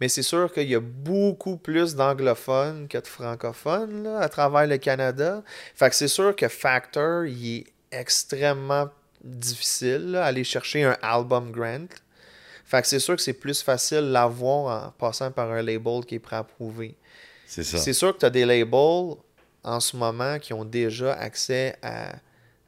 Mais 0.00 0.08
c'est 0.08 0.22
sûr 0.22 0.52
qu'il 0.52 0.68
y 0.68 0.74
a 0.74 0.80
beaucoup 0.80 1.56
plus 1.56 1.94
d'anglophones 1.94 2.88
que 2.88 2.98
de 2.98 3.06
francophones 3.06 4.02
là, 4.02 4.18
à 4.20 4.28
travers 4.28 4.66
le 4.66 4.78
Canada. 4.78 5.44
Fait 5.74 5.90
que 5.90 5.94
c'est 5.94 6.08
sûr 6.08 6.34
que 6.34 6.48
Factor, 6.48 7.24
il 7.26 7.58
est 7.58 7.66
extrêmement 7.92 8.88
difficile 9.22 10.12
là, 10.12 10.24
aller 10.24 10.42
chercher 10.44 10.82
un 10.84 10.96
album 11.02 11.52
grant. 11.52 11.86
Fait 12.72 12.80
que 12.80 12.88
c'est 12.88 13.00
sûr 13.00 13.16
que 13.16 13.20
c'est 13.20 13.34
plus 13.34 13.60
facile 13.60 14.12
l'avoir 14.12 14.86
en 14.86 14.90
passant 14.92 15.30
par 15.30 15.52
un 15.52 15.60
label 15.60 16.06
qui 16.06 16.14
est 16.14 16.18
préapprouvé. 16.18 16.96
C'est 17.44 17.64
ça. 17.64 17.76
C'est 17.76 17.92
sûr 17.92 18.14
que 18.14 18.20
tu 18.20 18.24
as 18.24 18.30
des 18.30 18.46
labels 18.46 19.16
en 19.62 19.78
ce 19.78 19.94
moment 19.94 20.38
qui 20.38 20.54
ont 20.54 20.64
déjà 20.64 21.12
accès 21.12 21.76
à, 21.82 22.14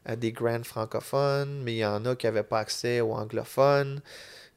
à 0.05 0.15
des 0.15 0.31
grants 0.31 0.63
francophones, 0.63 1.63
mais 1.63 1.73
il 1.73 1.77
y 1.77 1.85
en 1.87 2.05
a 2.05 2.15
qui 2.15 2.27
n'avaient 2.27 2.43
pas 2.43 2.59
accès 2.59 3.01
aux 3.01 3.13
anglophones. 3.13 3.99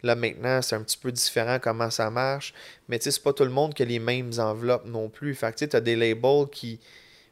Là, 0.03 0.15
maintenant, 0.15 0.61
c'est 0.61 0.77
un 0.77 0.83
petit 0.83 0.99
peu 0.99 1.11
différent 1.11 1.59
comment 1.59 1.89
ça 1.89 2.11
marche. 2.11 2.53
Mais 2.91 2.99
tu 2.99 3.05
sais, 3.05 3.13
c'est 3.13 3.23
pas 3.23 3.33
tout 3.33 3.45
le 3.45 3.51
monde 3.51 3.73
qui 3.73 3.83
a 3.83 3.87
les 3.87 4.01
mêmes 4.01 4.33
enveloppes 4.37 4.85
non 4.85 5.09
plus. 5.09 5.35
Fait 5.35 5.59
que 5.59 5.65
tu 5.65 5.75
as 5.75 5.81
des 5.81 5.97
labels 5.97 6.51
qui 6.53 6.79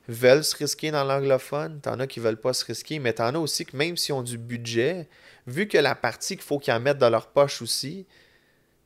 veulent 0.08 0.44
se 0.44 0.56
risquer 0.56 0.90
dans 0.90 1.04
l'anglophone, 1.04 1.80
t'en 1.82 1.98
as 2.00 2.06
qui 2.06 2.20
veulent 2.20 2.40
pas 2.40 2.52
se 2.52 2.64
risquer, 2.64 2.98
mais 2.98 3.12
t'en 3.12 3.34
as 3.34 3.38
aussi 3.38 3.64
que 3.66 3.76
même 3.76 3.96
s'ils 3.96 4.14
ont 4.14 4.22
du 4.22 4.38
budget, 4.38 5.08
vu 5.46 5.66
que 5.68 5.78
la 5.78 5.94
partie 5.94 6.36
qu'il 6.36 6.44
faut 6.44 6.58
qu'ils 6.58 6.72
en 6.74 6.80
mettent 6.80 6.98
dans 6.98 7.10
leur 7.10 7.26
poche 7.28 7.60
aussi, 7.62 8.06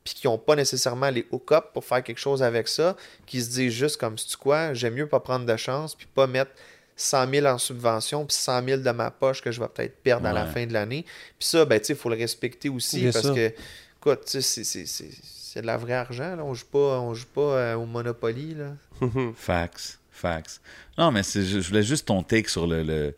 puis 0.05 0.14
qui 0.14 0.27
n'ont 0.27 0.39
pas 0.39 0.57
nécessairement 0.57 1.11
les 1.11 1.27
hook-up 1.31 1.66
pour 1.75 1.85
faire 1.85 2.03
quelque 2.03 2.18
chose 2.18 2.43
avec 2.43 2.68
ça, 2.68 2.97
qui 3.27 3.41
se 3.43 3.51
disent 3.51 3.73
juste 3.75 3.99
comme, 3.99 4.14
tu 4.14 4.37
quoi, 4.37 4.73
j'aime 4.75 4.95
mieux 4.95 5.07
pas 5.09 5.21
prendre 5.21 5.45
de 5.45 5.57
chance, 5.57 5.95
puis 5.95 6.07
pas 6.07 6.27
mettre 6.27 6.53
100 6.97 7.31
000 7.31 7.47
en 7.47 7.59
subvention, 7.59 8.27
puis 8.27 8.37
100 8.37 8.64
000 8.64 8.81
de 8.83 8.91
ma 8.91 9.11
poche 9.11 9.43
que 9.43 9.51
je 9.53 9.61
vais 9.61 9.68
peut-être 9.68 9.97
perdre 10.03 10.27
à 10.27 10.33
la 10.33 10.47
fin 10.47 10.66
de 10.66 10.73
l'année. 10.73 11.05
Puis 11.39 11.49
ça, 11.49 11.64
ben, 11.64 11.80
il 11.87 11.95
faut 11.95 12.09
le 12.11 12.17
respecter 12.17 12.68
aussi, 12.68 13.01
Bien 13.03 13.13
parce 13.13 13.30
que, 13.34 13.53
écoute, 13.99 14.25
tu 14.26 14.42
sais, 14.42 14.64
c'est- 14.64 15.61
de 15.61 15.67
la 15.67 15.76
vraie 15.76 15.95
argent, 15.95 16.37
là. 16.37 16.45
On 16.45 16.55
joue 16.55 16.67
pas, 16.67 16.79
on 17.01 17.13
joue 17.14 17.26
pas 17.26 17.41
euh, 17.41 17.75
au 17.75 17.84
Monopoly, 17.87 18.55
là. 18.55 18.76
Fax, 19.34 19.99
fax. 20.21 20.61
Non, 20.99 21.11
mais 21.11 21.22
je 21.22 21.41
je 21.61 21.68
voulais 21.68 21.83
juste 21.83 22.07
ton 22.07 22.22
take 22.22 22.49
sur 22.49 22.67
le, 22.67 22.83
le- 22.83 23.17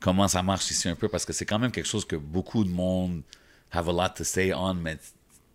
comment 0.00 0.28
ça 0.28 0.42
marche 0.42 0.70
ici 0.70 0.88
un 0.88 0.94
peu, 0.96 1.08
parce 1.08 1.24
que 1.24 1.32
c'est 1.32 1.46
quand 1.46 1.58
même 1.58 1.70
quelque 1.72 1.88
chose 1.88 2.04
que 2.04 2.16
beaucoup 2.16 2.64
de 2.64 2.70
monde 2.70 3.22
have 3.70 3.88
a 3.88 3.92
lot 3.92 4.14
to 4.16 4.24
say 4.24 4.52
on, 4.54 4.74
mais 4.74 4.96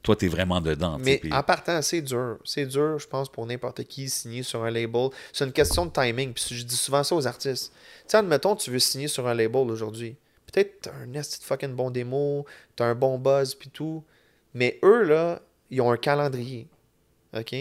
toi, 0.04 0.16
t'es 0.16 0.28
vraiment 0.28 0.62
dedans. 0.62 0.98
tu 0.98 1.04
Mais 1.04 1.18
puis- 1.18 1.34
en 1.34 1.44
partant, 1.44 1.82
c'est 1.82 2.02
dur. 2.02 2.38
C'est 2.46 2.66
dur, 2.66 2.98
je 2.98 3.08
pense, 3.08 3.30
pour 3.30 3.46
n'importe 3.46 3.84
qui 3.84 4.10
signer 4.10 4.42
sur 4.44 4.64
un 4.64 4.72
label. 4.72 5.10
C'est 5.34 5.44
une 5.46 5.52
question 5.52 5.86
de 5.86 5.92
timing. 5.92 6.34
Puis 6.34 6.56
je 6.56 6.64
dis 6.64 6.78
souvent 6.78 7.04
ça 7.04 7.14
aux 7.16 7.28
artistes. 7.28 7.74
Tu 7.74 8.12
sais, 8.12 8.18
admettons, 8.18 8.56
tu 8.56 8.72
veux 8.72 8.80
signer 8.80 9.10
sur 9.10 9.28
un 9.28 9.34
label 9.34 9.70
aujourd'hui. 9.70 10.16
Peut-être 10.52 10.82
t'as 10.84 10.94
un 10.94 11.14
esti 11.14 11.40
de 11.40 11.44
fucking 11.44 11.74
bon 11.76 11.90
démo, 11.92 12.46
t'as 12.78 12.86
un 12.86 12.96
bon 12.96 13.18
buzz, 13.20 13.54
puis 13.54 13.70
tout. 13.70 14.02
Mais 14.54 14.80
eux, 14.82 15.04
là, 15.04 15.42
ils 15.70 15.82
ont 15.82 15.92
un 15.92 15.98
calendrier. 15.98 16.68
OK? 17.38 17.54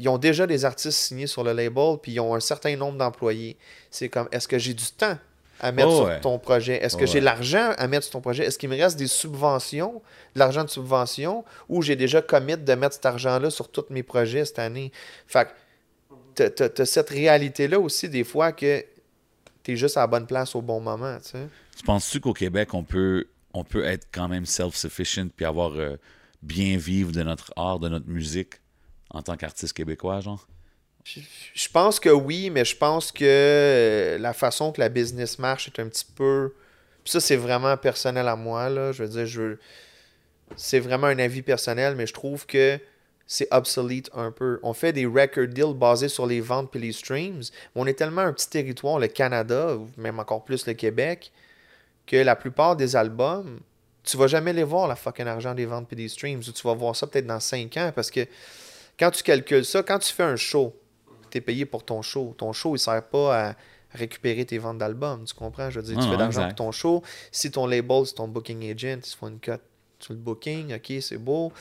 Ils 0.00 0.08
ont 0.08 0.18
déjà 0.18 0.46
des 0.46 0.64
artistes 0.64 0.96
signés 0.98 1.26
sur 1.26 1.44
le 1.44 1.52
label, 1.52 1.96
puis 2.02 2.12
ils 2.12 2.20
ont 2.20 2.34
un 2.34 2.40
certain 2.40 2.74
nombre 2.76 2.96
d'employés. 2.98 3.56
C'est 3.90 4.08
comme, 4.08 4.28
est-ce 4.32 4.48
que 4.48 4.58
j'ai 4.58 4.72
du 4.74 4.86
temps 4.96 5.18
à 5.60 5.72
mettre 5.72 5.88
Oh, 5.88 5.96
sur 5.96 6.04
ouais. 6.06 6.20
ton 6.20 6.38
projet? 6.38 6.82
Est-ce 6.82 6.96
que 6.96 7.04
Oh, 7.04 7.06
j'ai 7.06 7.14
ouais. 7.18 7.20
l'argent 7.20 7.72
à 7.76 7.86
mettre 7.86 8.04
sur 8.04 8.12
ton 8.12 8.20
projet? 8.22 8.44
Est-ce 8.44 8.58
qu'il 8.58 8.70
me 8.70 8.76
reste 8.76 8.98
des 8.98 9.06
subventions, 9.06 10.00
de 10.34 10.38
l'argent 10.38 10.64
de 10.64 10.70
subvention, 10.70 11.44
ou 11.68 11.82
j'ai 11.82 11.96
déjà 11.96 12.22
commit 12.22 12.56
de 12.56 12.74
mettre 12.74 12.94
cet 12.94 13.04
argent-là 13.06 13.50
sur 13.50 13.68
tous 13.68 13.84
mes 13.90 14.02
projets 14.02 14.44
cette 14.46 14.58
année? 14.58 14.90
Fait 15.26 15.44
que 15.46 15.50
t'as- 16.34 16.50
t'as 16.50 16.68
t'as 16.70 16.84
cette 16.86 17.10
réalité-là 17.10 17.78
aussi, 17.78 18.08
des 18.08 18.24
fois, 18.24 18.52
que 18.52 18.82
t'es 19.62 19.76
juste 19.76 19.98
à 19.98 20.00
la 20.00 20.06
bonne 20.06 20.26
place 20.26 20.54
au 20.54 20.62
bon 20.62 20.80
moment, 20.80 21.18
tu 21.22 21.30
sais. 21.32 21.46
Tu 21.76 21.84
penses-tu 21.84 22.20
qu'au 22.20 22.32
Québec, 22.32 22.72
on 22.72 22.82
peut, 22.84 23.26
on 23.52 23.64
peut 23.64 23.84
être 23.84 24.06
quand 24.12 24.28
même 24.28 24.46
self-sufficient 24.46 25.28
puis 25.36 25.44
avoir 25.44 25.72
euh, 25.76 25.96
bien 26.42 26.78
vivre 26.78 27.12
de 27.12 27.22
notre 27.22 27.52
art, 27.56 27.78
de 27.78 27.88
notre 27.90 28.08
musique? 28.08 28.54
En 29.10 29.22
tant 29.22 29.36
qu'artiste 29.36 29.72
québécois, 29.72 30.20
genre? 30.20 30.46
Je 31.04 31.68
pense 31.72 31.98
que 31.98 32.10
oui, 32.10 32.50
mais 32.50 32.64
je 32.64 32.76
pense 32.76 33.10
que 33.10 33.24
euh, 33.24 34.18
la 34.18 34.32
façon 34.32 34.70
que 34.70 34.80
la 34.80 34.88
business 34.88 35.38
marche 35.38 35.68
est 35.68 35.80
un 35.80 35.88
petit 35.88 36.04
peu. 36.04 36.52
Ça, 37.04 37.20
c'est 37.20 37.36
vraiment 37.36 37.76
personnel 37.76 38.28
à 38.28 38.36
moi, 38.36 38.68
là. 38.68 38.92
Je 38.92 39.02
veux 39.02 39.08
dire, 39.08 39.26
je. 39.26 39.56
C'est 40.56 40.80
vraiment 40.80 41.06
un 41.06 41.18
avis 41.18 41.42
personnel, 41.42 41.94
mais 41.96 42.06
je 42.06 42.12
trouve 42.12 42.44
que 42.44 42.78
c'est 43.26 43.46
obsolete 43.52 44.10
un 44.12 44.32
peu. 44.32 44.58
On 44.64 44.74
fait 44.74 44.92
des 44.92 45.06
record 45.06 45.46
deals 45.46 45.74
basés 45.74 46.08
sur 46.08 46.26
les 46.26 46.40
ventes 46.40 46.70
puis 46.70 46.80
les 46.80 46.92
streams. 46.92 47.42
on 47.76 47.86
est 47.86 47.94
tellement 47.94 48.22
un 48.22 48.32
petit 48.32 48.50
territoire, 48.50 48.98
le 48.98 49.06
Canada, 49.06 49.76
ou 49.76 49.88
même 49.96 50.18
encore 50.18 50.44
plus 50.44 50.66
le 50.66 50.74
Québec, 50.74 51.30
que 52.08 52.16
la 52.16 52.34
plupart 52.34 52.74
des 52.74 52.96
albums, 52.96 53.60
tu 54.02 54.16
vas 54.16 54.26
jamais 54.26 54.52
les 54.52 54.64
voir, 54.64 54.88
la 54.88 54.96
fucking 54.96 55.28
argent 55.28 55.54
des 55.54 55.66
ventes 55.66 55.86
puis 55.86 55.96
des 55.96 56.08
streams, 56.08 56.40
ou 56.40 56.52
tu 56.52 56.66
vas 56.66 56.74
voir 56.74 56.96
ça 56.96 57.06
peut-être 57.06 57.26
dans 57.26 57.38
5 57.38 57.76
ans, 57.76 57.92
parce 57.94 58.10
que 58.10 58.26
quand 59.00 59.10
tu 59.10 59.22
calcules 59.22 59.64
ça, 59.64 59.82
quand 59.82 59.98
tu 59.98 60.12
fais 60.12 60.22
un 60.22 60.36
show, 60.36 60.76
tu 61.30 61.38
es 61.38 61.40
payé 61.40 61.64
pour 61.64 61.82
ton 61.82 62.02
show. 62.02 62.34
Ton 62.36 62.52
show, 62.52 62.76
il 62.76 62.78
sert 62.78 63.02
pas 63.02 63.48
à 63.48 63.54
récupérer 63.92 64.44
tes 64.44 64.58
ventes 64.58 64.78
d'albums, 64.78 65.24
tu 65.24 65.34
comprends? 65.34 65.70
Je 65.70 65.80
veux 65.80 65.86
dire, 65.86 65.96
tu 65.98 66.04
fais 66.08 66.14
de 66.14 66.20
l'argent 66.20 66.44
pour 66.46 66.54
ton 66.54 66.70
show. 66.70 67.02
Si 67.32 67.50
ton 67.50 67.66
label, 67.66 68.06
c'est 68.06 68.14
ton 68.14 68.28
booking 68.28 68.70
agent, 68.70 68.98
ils 68.98 69.04
se 69.04 69.16
font 69.16 69.28
une 69.28 69.40
cut 69.40 69.52
sur 69.98 70.12
le 70.12 70.18
booking, 70.18 70.74
ok, 70.74 71.02
c'est 71.02 71.18
beau. 71.18 71.52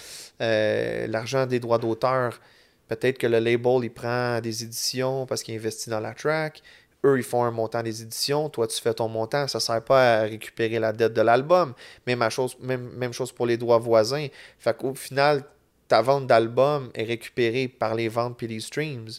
Euh, 0.41 1.07
L'argent 1.07 1.45
des 1.45 1.59
droits 1.59 1.77
d'auteur, 1.77 2.39
peut-être 2.87 3.17
que 3.17 3.27
le 3.27 3.39
label, 3.39 3.83
il 3.83 3.89
prend 3.91 4.41
des 4.41 4.63
éditions 4.63 5.25
parce 5.25 5.41
qu'il 5.41 5.55
investit 5.55 5.89
dans 5.89 5.99
la 5.99 6.13
track. 6.13 6.61
Eux, 7.05 7.17
ils 7.17 7.23
font 7.23 7.45
un 7.45 7.51
montant 7.51 7.81
des 7.81 8.01
éditions. 8.01 8.49
Toi, 8.49 8.67
tu 8.67 8.81
fais 8.81 8.93
ton 8.93 9.07
montant. 9.07 9.47
Ça 9.47 9.59
ne 9.59 9.61
sert 9.61 9.81
pas 9.81 10.19
à 10.19 10.21
récupérer 10.23 10.79
la 10.79 10.91
dette 10.91 11.13
de 11.13 11.21
l'album. 11.21 11.73
Même, 12.05 12.29
chose, 12.29 12.57
même, 12.59 12.89
même 12.97 13.13
chose 13.13 13.31
pour 13.31 13.45
les 13.45 13.55
droits 13.55 13.77
voisins. 13.77 14.27
Fait 14.59 14.75
qu'au 14.77 14.93
final, 14.93 15.45
ta 15.89 16.01
vente 16.01 16.27
d'album 16.27 16.89
est 16.93 17.03
récupérée 17.03 17.67
par 17.67 17.95
les 17.95 18.07
ventes 18.07 18.37
puis 18.37 18.47
les 18.47 18.61
streams. 18.61 19.09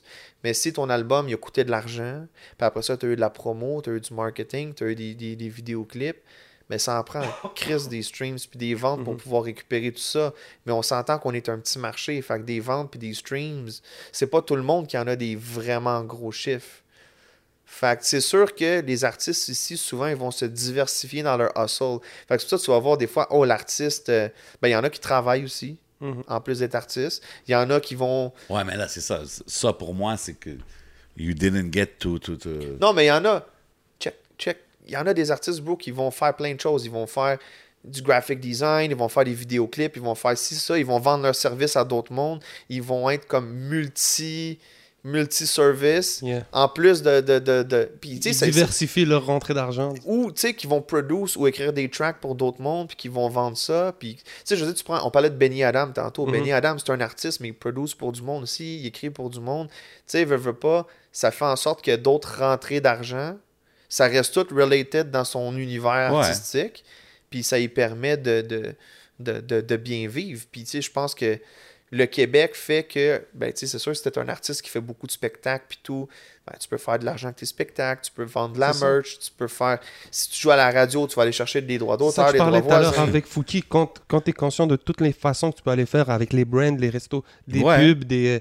Mais 0.42 0.54
si 0.54 0.72
ton 0.72 0.88
album, 0.88 1.28
il 1.28 1.34
a 1.34 1.36
coûté 1.36 1.64
de 1.64 1.70
l'argent, 1.70 2.26
puis 2.56 2.64
après 2.64 2.82
ça, 2.82 2.96
tu 2.96 3.06
as 3.06 3.08
eu 3.10 3.16
de 3.16 3.20
la 3.20 3.28
promo, 3.28 3.82
tu 3.82 3.90
as 3.90 3.94
eu 3.94 4.00
du 4.00 4.14
marketing, 4.14 4.72
tu 4.72 4.84
as 4.84 4.86
eu 4.86 4.94
des, 4.94 5.14
des, 5.14 5.36
des 5.36 5.48
vidéoclips, 5.48 6.22
mais 6.70 6.78
ça 6.78 6.98
en 6.98 7.02
prend 7.02 7.20
un 7.44 7.48
crise 7.54 7.88
des 7.88 8.02
streams 8.02 8.38
puis 8.38 8.58
des 8.58 8.74
ventes 8.74 9.04
pour 9.04 9.16
pouvoir 9.16 9.42
récupérer 9.42 9.92
tout 9.92 10.00
ça. 10.00 10.32
Mais 10.64 10.72
on 10.72 10.82
s'entend 10.82 11.18
qu'on 11.18 11.34
est 11.34 11.48
un 11.48 11.58
petit 11.58 11.78
marché. 11.78 12.22
Fait 12.22 12.38
que 12.38 12.44
des 12.44 12.60
ventes 12.60 12.92
puis 12.92 13.00
des 13.00 13.12
streams, 13.12 13.68
c'est 14.12 14.28
pas 14.28 14.40
tout 14.40 14.56
le 14.56 14.62
monde 14.62 14.86
qui 14.86 14.96
en 14.96 15.06
a 15.08 15.16
des 15.16 15.34
vraiment 15.36 16.02
gros 16.04 16.32
chiffres. 16.32 16.82
Fait 17.66 17.98
que 17.98 18.04
c'est 18.04 18.20
sûr 18.20 18.54
que 18.54 18.80
les 18.80 19.04
artistes 19.04 19.48
ici, 19.48 19.76
souvent, 19.76 20.06
ils 20.06 20.16
vont 20.16 20.32
se 20.32 20.44
diversifier 20.44 21.22
dans 21.22 21.36
leur 21.36 21.52
hustle. 21.56 21.98
Fait 22.28 22.36
que 22.36 22.42
c'est 22.42 22.48
pour 22.48 22.50
ça 22.50 22.56
que 22.58 22.62
tu 22.64 22.70
vas 22.70 22.78
voir 22.78 22.98
des 22.98 23.06
fois, 23.06 23.28
oh, 23.30 23.44
l'artiste, 23.44 24.08
euh, 24.08 24.28
ben, 24.60 24.68
il 24.68 24.72
y 24.72 24.76
en 24.76 24.82
a 24.82 24.90
qui 24.90 24.98
travaillent 24.98 25.44
aussi, 25.44 25.78
Mhm. 26.00 26.22
en 26.28 26.40
plus 26.40 26.60
d'être 26.60 26.74
artiste. 26.74 27.22
Il 27.46 27.52
y 27.52 27.54
en 27.54 27.68
a 27.70 27.80
qui 27.80 27.94
vont. 27.94 28.32
Ouais, 28.48 28.64
mais 28.64 28.76
là, 28.76 28.88
c'est 28.88 29.00
ça. 29.00 29.22
Ça, 29.46 29.72
pour 29.72 29.94
moi, 29.94 30.16
c'est 30.16 30.34
que 30.34 30.50
you 31.16 31.34
didn't 31.34 31.72
get 31.72 31.86
to... 31.98 32.18
to, 32.18 32.36
to... 32.36 32.50
Non, 32.80 32.92
mais 32.92 33.04
il 33.04 33.08
y 33.08 33.12
en 33.12 33.24
a. 33.24 33.44
Check, 33.98 34.14
check. 34.38 34.58
Il 34.86 34.92
y 34.92 34.96
en 34.96 35.06
a 35.06 35.14
des 35.14 35.30
artistes, 35.30 35.60
bro, 35.60 35.76
qui 35.76 35.90
vont 35.90 36.10
faire 36.10 36.34
plein 36.34 36.54
de 36.54 36.60
choses. 36.60 36.84
Ils 36.86 36.90
vont 36.90 37.06
faire 37.06 37.38
du 37.84 38.02
graphic 38.02 38.40
design, 38.40 38.90
ils 38.90 38.96
vont 38.96 39.08
faire 39.08 39.24
des 39.24 39.34
vidéoclips, 39.34 39.96
ils 39.96 40.02
vont 40.02 40.14
faire 40.14 40.36
ci, 40.36 40.54
ça, 40.54 40.78
ils 40.78 40.84
vont 40.84 40.98
vendre 40.98 41.24
leurs 41.24 41.34
services 41.34 41.76
à 41.76 41.84
d'autres 41.84 42.12
mondes. 42.12 42.42
Ils 42.68 42.82
vont 42.82 43.08
être 43.10 43.26
comme 43.26 43.50
multi 43.50 44.58
multi-service. 45.04 46.20
Yeah. 46.22 46.44
En 46.52 46.68
plus 46.68 47.02
de. 47.02 47.20
de, 47.20 47.38
de, 47.38 47.62
de- 47.62 47.90
Ils 48.04 48.18
diversifient 48.18 49.04
leur 49.04 49.26
rentrée 49.26 49.54
d'argent. 49.54 49.94
ou 50.04 50.30
tu 50.32 50.40
sais 50.40 50.54
qui 50.54 50.66
vont 50.66 50.82
produce 50.82 51.36
ou 51.36 51.46
écrire 51.46 51.72
des 51.72 51.88
tracks 51.88 52.20
pour 52.20 52.34
d'autres 52.34 52.60
mondes 52.60 52.88
puis 52.88 52.96
qui 52.96 53.08
vont 53.08 53.28
vendre 53.28 53.56
ça 53.56 53.94
puis 53.98 54.16
tu 54.16 54.22
sais 54.44 54.56
je 54.56 54.60
veux 54.64 54.70
dire 54.70 54.76
tu 54.78 54.84
prends 54.84 55.04
on 55.06 55.10
parlait 55.10 55.30
de 55.30 55.36
Benny 55.36 55.62
Adam 55.64 55.90
tantôt 55.92 56.26
Mhm. 56.26 56.32
Benny 56.32 56.52
Adam 56.52 56.76
c'est 56.78 56.90
un 56.92 57.00
artiste 57.00 57.40
mais 57.40 57.48
il 57.48 57.54
produce 57.54 57.94
pour 57.94 58.12
du 58.12 58.22
monde 58.22 58.42
aussi 58.44 58.80
il 58.80 58.86
écrit 58.86 59.10
pour 59.10 59.30
du 59.30 59.40
monde 59.40 59.68
tu 59.68 59.74
sais 60.06 60.24
veut, 60.24 60.36
veut 60.36 60.52
pas 60.54 60.86
ça 61.12 61.30
fait 61.30 61.44
en 61.44 61.56
sorte 61.56 61.82
qu'il 61.82 61.92
y 61.92 61.94
a 61.94 61.96
d'autres 61.96 62.38
rentrées 62.40 62.80
d'argent 62.80 63.36
ça 63.88 64.06
reste 64.06 64.34
tout 64.34 64.54
related 64.54 65.10
dans 65.10 65.24
son 65.24 65.56
univers 65.56 66.12
Ouais. 66.12 66.18
artistique 66.24 66.84
puis 67.30 67.42
ça 67.42 67.58
lui 67.58 67.68
permet 67.68 68.16
de, 68.16 68.40
de, 68.42 69.40
de- 69.40 69.60
de 69.60 69.76
bien 69.76 70.08
vivre 70.08 70.44
puis 70.50 70.64
tu 70.64 70.70
sais 70.70 70.82
je 70.82 70.90
pense 70.90 71.14
que 71.14 71.38
le 71.92 72.06
Québec 72.06 72.54
fait 72.54 72.84
que, 72.84 73.20
ben, 73.34 73.52
tu 73.52 73.60
sais, 73.60 73.66
c'est 73.66 73.78
sûr, 73.80 73.96
si 73.96 74.02
t'es 74.02 74.16
un 74.18 74.28
artiste 74.28 74.62
qui 74.62 74.70
fait 74.70 74.80
beaucoup 74.80 75.06
de 75.08 75.12
spectacles 75.12 75.64
puis 75.68 75.78
tout, 75.82 76.08
ben, 76.46 76.54
tu 76.60 76.68
peux 76.68 76.78
faire 76.78 76.98
de 77.00 77.04
l'argent 77.04 77.26
avec 77.28 77.36
tes 77.38 77.46
spectacles, 77.46 78.02
tu 78.04 78.12
peux 78.12 78.22
vendre 78.24 78.54
de 78.54 78.60
la 78.60 78.72
ça. 78.72 78.86
merch, 78.88 79.18
tu 79.18 79.30
peux 79.36 79.48
faire. 79.48 79.78
Si 80.10 80.30
tu 80.30 80.40
joues 80.40 80.52
à 80.52 80.56
la 80.56 80.70
radio, 80.70 81.06
tu 81.08 81.16
vas 81.16 81.22
aller 81.22 81.32
chercher 81.32 81.60
des 81.60 81.78
droits 81.78 81.96
d'auteur, 81.96 82.28
je 82.28 82.32
des 82.32 82.38
droits 82.38 82.50
parlais 82.50 82.62
tout 82.66 82.72
à 82.72 82.80
l'heure 82.80 82.92
voisins. 82.92 83.08
avec 83.08 83.26
Fouki, 83.26 83.62
quand, 83.62 84.00
quand 84.06 84.20
tu 84.20 84.30
es 84.30 84.32
conscient 84.32 84.66
de 84.68 84.76
toutes 84.76 85.00
les 85.00 85.12
façons 85.12 85.50
que 85.50 85.56
tu 85.56 85.62
peux 85.64 85.70
aller 85.70 85.86
faire 85.86 86.10
avec 86.10 86.32
les 86.32 86.44
brands, 86.44 86.76
les 86.78 86.90
restos, 86.90 87.24
des 87.48 87.60
Ouais. 87.60 87.78
pubs, 87.94 88.04
des, 88.04 88.36
euh, 88.36 88.40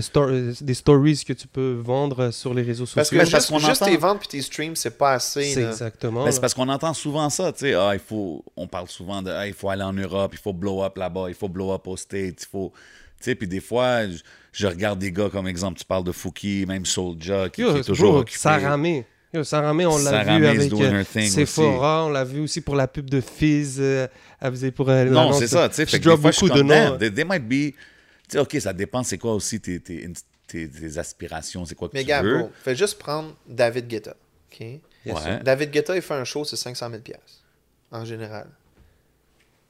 stor- 0.00 0.28
euh, 0.30 0.52
des 0.60 0.74
stories 0.74 1.22
que 1.26 1.32
tu 1.32 1.46
peux 1.46 1.80
vendre 1.82 2.30
sur 2.32 2.52
les 2.54 2.62
réseaux 2.62 2.86
sociaux. 2.86 2.96
Parce 2.96 3.10
que 3.10 3.14
Mais 3.16 3.20
juste, 3.22 3.32
parce 3.32 3.46
qu'on 3.46 3.58
juste 3.58 3.82
entend- 3.82 3.90
tes 3.92 3.96
ventes 3.96 4.18
puis 4.20 4.28
tes 4.28 4.42
streams, 4.42 4.74
c'est 4.76 4.96
pas 4.98 5.12
assez. 5.12 5.44
c'est 5.44 5.62
là. 5.62 5.68
exactement. 5.70 6.24
Ben, 6.24 6.30
c'est 6.32 6.40
parce 6.40 6.54
qu'on 6.54 6.68
entend 6.68 6.92
souvent 6.94 7.30
ça, 7.30 7.52
tu 7.52 7.60
sais, 7.60 7.74
ah, 7.74 7.90
il 7.94 8.00
faut, 8.00 8.44
on 8.56 8.66
parle 8.66 8.88
souvent 8.88 9.22
de, 9.22 9.30
ah, 9.30 9.46
il 9.46 9.52
faut 9.54 9.68
aller 9.70 9.82
en 9.84 9.92
Europe, 9.92 10.32
il 10.34 10.38
faut 10.40 10.52
blow 10.52 10.82
up 10.82 10.96
là-bas, 10.96 11.26
il 11.28 11.34
faut 11.34 11.48
blow 11.48 11.72
up 11.72 11.86
aux 11.86 11.96
States, 11.96 12.42
il 12.42 12.46
faut, 12.50 12.72
tu 13.18 13.24
sais, 13.24 13.34
puis 13.36 13.46
des 13.46 13.60
fois, 13.60 14.08
je, 14.08 14.18
je 14.52 14.66
regarde 14.66 14.98
des 14.98 15.12
gars 15.12 15.28
comme 15.30 15.46
exemple, 15.46 15.78
tu 15.78 15.84
parles 15.84 16.04
de 16.04 16.12
Fouki, 16.12 16.64
même 16.66 16.84
Soulja, 16.84 17.48
qui, 17.48 17.62
qui 17.62 17.68
est 17.68 17.84
toujours 17.84 18.12
bro, 18.12 18.20
occupé. 18.22 18.38
Saramé. 18.40 19.06
Yo, 19.32 19.42
Saramé, 19.42 19.84
on 19.86 19.98
l'a 19.98 20.10
Saramé 20.10 20.38
vu 20.38 20.46
avec 20.46 20.72
euh, 20.72 21.02
Sephora, 21.28 22.04
on 22.06 22.10
l'a 22.10 22.22
vu 22.22 22.40
aussi 22.40 22.60
pour 22.60 22.76
la 22.76 22.86
pub 22.86 23.10
de 23.10 23.20
Fizz. 23.20 23.78
euh, 23.80 24.06
elle 24.40 24.50
faisait 24.52 24.70
pour 24.70 24.88
euh, 24.88 25.04
Non, 25.06 25.32
c'est 25.32 25.48
ça, 25.48 25.68
tu 25.68 25.74
sais, 25.76 25.86
Je 25.86 25.96
drop 25.98 26.16
des 26.16 26.22
fois, 26.22 26.30
je 26.30 26.36
suis 26.36 26.46
beaucoup 26.46 26.58
de 26.58 26.62
noms. 26.62 26.68
damn, 26.68 26.98
they, 26.98 27.12
they 27.12 27.24
might 27.24 27.42
be, 27.48 27.72
tu 27.72 27.76
sais, 28.28 28.38
ok, 28.38 28.56
ça 28.60 28.72
dépend, 28.72 29.02
c'est 29.02 29.18
quoi 29.18 29.34
aussi 29.34 29.60
tes, 29.60 29.80
tes, 29.80 30.10
tes, 30.46 30.68
tes 30.68 30.98
aspirations, 30.98 31.64
c'est 31.64 31.74
quoi 31.74 31.88
que 31.88 31.94
Mais 31.94 32.02
tu 32.02 32.08
gars, 32.08 32.22
veux. 32.22 32.38
bro, 32.38 32.52
fais 32.62 32.74
juste 32.76 32.98
prendre 32.98 33.34
David 33.46 33.88
Guetta. 33.88 34.16
ok? 34.52 34.60
Ouais. 34.60 35.42
David 35.42 35.70
Guetta, 35.70 35.94
il 35.96 36.02
fait 36.02 36.14
un 36.14 36.24
show, 36.24 36.44
c'est 36.44 36.56
500 36.56 36.90
000 36.90 37.02
en 37.90 38.04
général. 38.04 38.48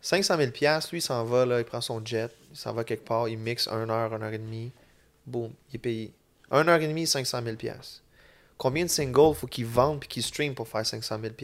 500 0.01 0.37
000 0.37 0.51
lui, 0.51 0.99
il 0.99 1.03
s'en 1.03 1.25
va, 1.25 1.47
là, 1.47 1.59
il 1.61 1.65
prend 1.65 1.81
son 1.81 2.05
jet, 2.05 2.31
il 2.53 2.57
s'en 2.57 2.73
va 2.75 2.85
quelque 2.85 3.05
part, 3.05 3.29
il 3.29 3.39
mixe 3.39 3.69
1 3.69 3.89
heure, 3.89 4.13
1 4.13 4.23
heure 4.23 4.33
et 4.33 4.39
demie, 4.39 4.71
boum, 5.27 5.51
il 5.71 5.77
est 5.77 5.79
payé. 5.79 6.13
1 6.51 6.69
heure 6.69 6.81
et 6.81 6.87
demie, 6.87 7.07
500 7.07 7.43
000 7.43 7.57
Combien 8.59 8.85
de 8.85 8.91
singles 8.91 9.35
faut 9.35 9.47
qu'il 9.47 9.67
vende 9.67 10.01
puis 10.01 10.09
qu'il 10.09 10.23
stream 10.23 10.55
pour 10.55 10.69
faire 10.69 10.87
500 10.87 11.19
000 11.21 11.35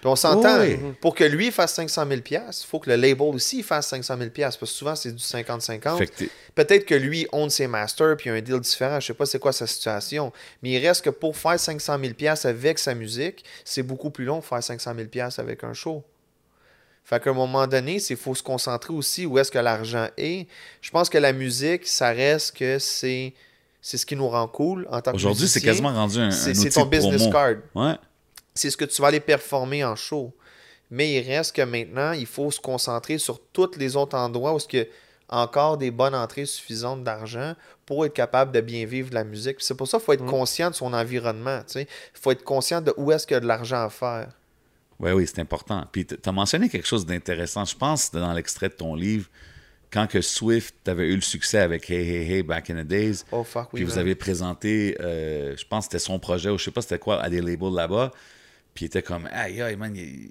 Puis 0.00 0.08
on 0.10 0.16
s'entend, 0.16 0.60
Oui. 0.60 0.78
pour 1.00 1.14
que 1.14 1.24
lui 1.24 1.50
fasse 1.50 1.74
500 1.74 2.06
000 2.08 2.20
il 2.30 2.40
faut 2.66 2.78
que 2.78 2.90
le 2.90 2.96
label 2.96 3.22
aussi 3.34 3.62
fasse 3.62 3.88
500 3.88 4.16
000 4.18 4.30
parce 4.36 4.56
que 4.56 4.66
souvent 4.66 4.94
c'est 4.96 5.12
du 5.12 5.22
50-50. 5.22 5.98
Fait 5.98 6.06
que 6.06 6.14
t'es- 6.16 6.28
Peut-être 6.54 6.84
que 6.86 6.94
lui 6.94 7.26
own 7.32 7.50
ses 7.50 7.66
masters 7.66 8.16
puis 8.16 8.30
un 8.30 8.40
deal 8.40 8.60
différent. 8.60 8.98
Je 9.00 9.06
sais 9.08 9.14
pas 9.14 9.26
c'est 9.26 9.38
quoi 9.38 9.52
sa 9.52 9.66
situation. 9.66 10.32
Mais 10.62 10.70
il 10.72 10.86
reste 10.86 11.04
que 11.04 11.10
pour 11.10 11.36
faire 11.36 11.58
500 11.60 11.98
000 12.00 12.14
avec 12.44 12.78
sa 12.78 12.94
musique, 12.94 13.44
c'est 13.64 13.82
beaucoup 13.82 14.10
plus 14.10 14.24
long 14.24 14.38
de 14.38 14.44
faire 14.44 14.62
500 14.62 14.94
000 15.12 15.26
avec 15.38 15.64
un 15.64 15.72
show. 15.72 16.02
Fait 17.04 17.22
qu'à 17.22 17.30
un 17.30 17.34
moment 17.34 17.66
donné, 17.68 17.98
il 18.10 18.16
faut 18.16 18.34
se 18.34 18.42
concentrer 18.42 18.92
aussi 18.92 19.26
où 19.26 19.38
est-ce 19.38 19.50
que 19.52 19.58
l'argent 19.60 20.08
est. 20.16 20.48
Je 20.80 20.90
pense 20.90 21.08
que 21.08 21.18
la 21.18 21.32
musique, 21.32 21.86
ça 21.86 22.08
reste 22.10 22.56
que 22.56 22.78
c'est 22.78 23.32
c'est 23.80 23.98
ce 23.98 24.04
qui 24.06 24.16
nous 24.16 24.28
rend 24.28 24.48
cool 24.48 24.88
en 24.90 25.00
tant 25.00 25.12
que 25.12 25.16
Aujourd'hui, 25.16 25.46
c'est 25.46 25.60
quasiment 25.60 25.92
rendu 25.92 26.18
un, 26.18 26.26
un 26.28 26.30
C'est 26.32 26.70
ton 26.70 26.86
business 26.86 27.28
promo. 27.28 27.30
card 27.30 27.54
Ouais. 27.76 27.94
C'est 28.56 28.70
ce 28.70 28.76
que 28.76 28.84
tu 28.84 29.00
vas 29.02 29.08
aller 29.08 29.20
performer 29.20 29.84
en 29.84 29.96
show. 29.96 30.34
Mais 30.90 31.14
il 31.14 31.20
reste 31.26 31.54
que 31.56 31.62
maintenant, 31.62 32.12
il 32.12 32.26
faut 32.26 32.50
se 32.50 32.60
concentrer 32.60 33.18
sur 33.18 33.40
tous 33.52 33.76
les 33.76 33.96
autres 33.96 34.16
endroits 34.16 34.54
où 34.54 34.58
il 34.72 34.78
y 34.78 34.82
a 34.82 34.84
encore 35.28 35.76
des 35.78 35.90
bonnes 35.90 36.14
entrées 36.14 36.46
suffisantes 36.46 37.02
d'argent 37.02 37.54
pour 37.84 38.06
être 38.06 38.12
capable 38.14 38.52
de 38.52 38.60
bien 38.60 38.86
vivre 38.86 39.10
de 39.10 39.14
la 39.16 39.24
musique. 39.24 39.56
C'est 39.58 39.74
pour 39.76 39.88
ça 39.88 39.98
qu'il 39.98 40.04
faut 40.04 40.12
être 40.12 40.22
Mm. 40.22 40.30
conscient 40.30 40.70
de 40.70 40.76
son 40.76 40.92
environnement. 40.92 41.60
Il 41.74 41.86
faut 42.14 42.30
être 42.30 42.44
conscient 42.44 42.80
de 42.80 42.94
où 42.96 43.10
est-ce 43.10 43.26
qu'il 43.26 43.34
y 43.34 43.38
a 43.38 43.40
de 43.40 43.46
l'argent 43.46 43.84
à 43.84 43.90
faire. 43.90 44.28
Oui, 45.00 45.10
oui, 45.10 45.26
c'est 45.26 45.40
important. 45.40 45.84
Puis 45.90 46.06
tu 46.06 46.16
as 46.24 46.32
mentionné 46.32 46.68
quelque 46.68 46.86
chose 46.86 47.04
d'intéressant. 47.04 47.64
Je 47.64 47.74
pense 47.76 48.12
dans 48.12 48.32
l'extrait 48.32 48.68
de 48.68 48.74
ton 48.74 48.94
livre, 48.94 49.26
quand 49.92 50.06
que 50.06 50.20
Swift 50.20 50.88
avait 50.88 51.08
eu 51.08 51.16
le 51.16 51.20
succès 51.20 51.58
avec 51.58 51.90
Hey 51.90 52.08
Hey 52.08 52.32
Hey 52.32 52.42
Back 52.44 52.70
in 52.70 52.82
the 52.84 52.86
Days, 52.86 53.24
Oh 53.32 53.42
fuck, 53.44 53.64
oui. 53.72 53.80
puis 53.80 53.84
vous 53.84 53.98
avez 53.98 54.14
présenté, 54.14 54.96
euh, 55.00 55.56
je 55.56 55.64
pense 55.66 55.86
que 55.86 55.92
c'était 55.92 56.04
son 56.04 56.18
projet, 56.20 56.50
ou 56.50 56.58
je 56.58 56.64
sais 56.64 56.70
pas 56.70 56.80
c'était 56.82 56.98
quoi, 56.98 57.20
à 57.20 57.28
des 57.28 57.40
labels 57.40 57.72
là-bas, 57.74 58.10
puis 58.76 58.84
il 58.84 58.86
était 58.86 59.02
comme, 59.02 59.28
hey, 59.32 59.58
hey 59.60 59.74
man, 59.74 59.96
il- 59.96 60.30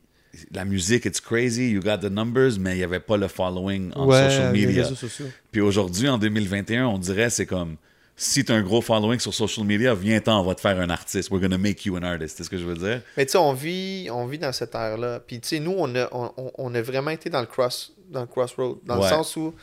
la 0.51 0.65
musique, 0.65 1.05
it's 1.05 1.19
crazy, 1.21 1.71
you 1.71 1.81
got 1.81 1.97
the 1.99 2.11
numbers, 2.11 2.57
mais 2.59 2.73
il 2.75 2.77
n'y 2.77 2.83
avait 2.83 2.99
pas 2.99 3.15
le 3.17 3.27
following 3.29 3.91
en 3.95 4.05
ouais, 4.07 4.29
social 4.29 4.53
les 4.53 4.65
media. 4.65 4.83
réseaux 4.83 4.95
sociaux. 4.95 5.27
Puis 5.51 5.61
aujourd'hui, 5.61 6.07
en 6.09 6.17
2021, 6.17 6.87
on 6.87 6.97
dirait 6.97 7.29
c'est 7.29 7.45
comme 7.45 7.75
si 8.17 8.43
tu 8.45 8.51
as 8.51 8.55
un 8.55 8.61
gros 8.61 8.81
following 8.81 9.19
sur 9.19 9.33
social 9.33 9.65
media, 9.65 9.93
viens-t'en, 9.95 10.39
on 10.41 10.43
va 10.43 10.55
te 10.55 10.61
faire 10.61 10.79
un 10.79 10.89
artiste. 10.89 11.29
We're 11.31 11.41
gonna 11.41 11.57
make 11.57 11.85
you 11.85 11.95
an 11.97 12.03
artist. 12.03 12.37
C'est 12.37 12.43
ce 12.45 12.49
que 12.49 12.57
je 12.57 12.63
veux 12.65 12.75
dire? 12.75 13.01
Mais 13.17 13.25
tu 13.25 13.33
sais, 13.33 13.37
on 13.37 13.51
vit, 13.53 14.07
on 14.11 14.25
vit 14.25 14.37
dans 14.37 14.51
cette 14.53 14.73
ère-là. 14.75 15.19
Puis 15.25 15.39
tu 15.41 15.47
sais, 15.49 15.59
nous, 15.59 15.75
on 15.77 15.93
a, 15.95 16.07
on, 16.13 16.31
on- 16.37 16.51
on 16.57 16.75
a 16.75 16.81
vraiment 16.81 17.11
été 17.11 17.29
dans 17.29 17.41
le, 17.41 17.45
cross, 17.47 17.93
dans 18.09 18.21
le 18.21 18.27
crossroad. 18.27 18.77
Dans 18.85 18.97
Ouais. 18.97 19.03
le 19.03 19.09
sens 19.09 19.35
où, 19.37 19.53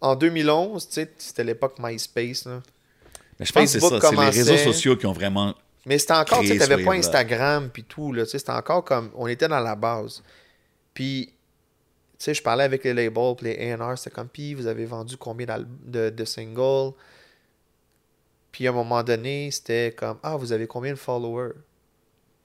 en 0.00 0.14
2011, 0.16 0.86
tu 0.88 0.94
sais, 0.94 1.12
c'était 1.18 1.44
l'époque 1.44 1.76
MySpace. 1.80 2.44
Là. 2.44 2.60
Mais 3.40 3.46
je 3.46 3.52
pense 3.52 3.64
que 3.72 3.80
c'est 3.80 3.80
ça. 3.80 4.00
C'est 4.00 4.16
les 4.16 4.30
réseaux 4.30 4.56
sociaux 4.56 4.96
qui 4.96 5.06
ont 5.06 5.12
vraiment. 5.12 5.54
Mais 5.86 5.98
c'était 5.98 6.12
encore, 6.12 6.40
tu 6.40 6.46
sais, 6.46 6.56
Créer 6.56 6.68
t'avais 6.68 6.82
ce 6.82 6.86
pas. 6.86 6.94
Instagram 6.94 7.70
puis 7.72 7.84
tout, 7.84 8.12
là, 8.12 8.24
tu 8.24 8.30
sais, 8.30 8.38
c'était 8.38 8.52
encore 8.52 8.84
comme, 8.84 9.10
on 9.14 9.26
était 9.26 9.48
dans 9.48 9.60
la 9.60 9.74
base. 9.74 10.22
Puis, 10.94 11.32
tu 12.18 12.24
sais, 12.24 12.34
je 12.34 12.42
parlais 12.42 12.64
avec 12.64 12.84
les 12.84 12.94
labels, 12.94 13.34
puis 13.36 13.46
les 13.46 13.72
A&R, 13.72 13.98
c'était 13.98 14.14
comme, 14.14 14.28
puis 14.28 14.54
vous 14.54 14.66
avez 14.66 14.84
vendu 14.84 15.16
combien 15.16 15.46
de, 15.84 16.10
de 16.10 16.24
singles? 16.24 16.92
Puis 18.52 18.66
à 18.66 18.70
un 18.70 18.74
moment 18.74 19.02
donné, 19.02 19.50
c'était 19.50 19.92
comme, 19.96 20.18
ah, 20.22 20.36
vous 20.36 20.52
avez 20.52 20.66
combien 20.66 20.92
de 20.92 20.98
followers? 20.98 21.54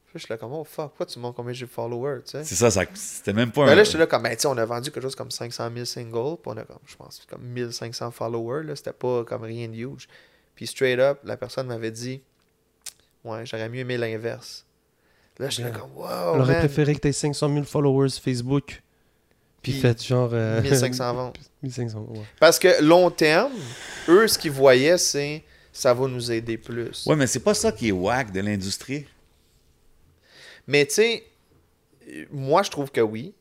Puis 0.05 0.13
je 0.15 0.19
suis 0.19 0.33
là 0.33 0.37
comme, 0.37 0.53
oh 0.53 0.63
fuck, 0.63 0.87
pourquoi 0.87 1.05
tu 1.05 1.19
demandes 1.19 1.35
combien 1.35 1.51
j'ai 1.51 1.65
de 1.65 1.69
followers, 1.69 2.21
tu 2.23 2.31
sais? 2.31 2.43
C'est 2.45 2.55
ça, 2.55 2.71
ça 2.71 2.85
c'était 2.95 3.33
même 3.33 3.51
pas 3.51 3.65
Ben 3.65 3.73
un. 3.73 3.75
là, 3.75 3.83
j'étais 3.83 3.97
là 3.97 4.07
comme, 4.07 4.23
ben, 4.23 4.33
tu 4.33 4.41
sais, 4.41 4.47
on 4.47 4.57
a 4.57 4.65
vendu 4.65 4.89
quelque 4.89 5.03
chose 5.03 5.15
comme 5.15 5.29
500 5.29 5.69
000 5.73 5.85
singles, 5.85 6.37
puis 6.41 6.45
on 6.45 6.57
a 6.57 6.63
comme, 6.63 6.79
je 6.85 6.95
pense, 6.95 7.21
comme 7.29 7.43
1500 7.43 8.11
followers, 8.11 8.63
là, 8.63 8.75
c'était 8.77 8.93
pas 8.93 9.25
comme 9.25 9.43
rien 9.43 9.67
de 9.67 9.75
huge. 9.75 10.07
Puis 10.55 10.65
straight 10.65 10.97
up, 10.97 11.19
la 11.25 11.35
personne 11.35 11.67
m'avait 11.67 11.91
dit, 11.91 12.23
ouais, 13.23 13.45
j'aurais 13.45 13.69
mieux 13.69 13.79
aimé 13.79 13.97
l'inverse. 13.97 14.65
Là, 15.39 15.49
j'étais 15.49 15.71
comme, 15.71 15.91
On 15.95 16.01
wow, 16.01 16.39
aurait 16.41 16.53
man, 16.53 16.59
préféré 16.59 16.95
que 16.95 17.01
tu 17.01 17.07
aies 17.09 17.13
500 17.13 17.51
000 17.53 17.63
followers 17.65 18.09
Facebook. 18.21 18.81
Puis 19.61 19.71
Puis 19.73 19.81
faites 19.81 20.03
genre. 20.03 20.29
euh, 20.33 20.61
1500 20.61 21.13
ventes. 21.13 21.39
1500, 21.61 21.99
ouais. 22.09 22.21
Parce 22.39 22.57
que 22.57 22.81
long 22.81 23.11
terme, 23.11 23.51
eux, 24.07 24.27
ce 24.27 24.37
qu'ils 24.39 24.51
voyaient, 24.51 24.97
c'est, 24.97 25.43
ça 25.71 25.93
va 25.93 26.07
nous 26.07 26.31
aider 26.31 26.57
plus. 26.57 27.05
Ouais, 27.05 27.15
mais 27.15 27.27
c'est 27.27 27.39
pas 27.41 27.53
ça 27.53 27.71
qui 27.71 27.89
est 27.89 27.91
whack 27.91 28.31
de 28.31 28.39
l'industrie. 28.39 29.05
Mais 30.65 30.85
tu 30.85 30.95
sais, 30.95 31.23
moi, 32.31 32.63
je 32.63 32.71
trouve 32.71 32.91
que 32.91 33.01
oui. 33.01 33.33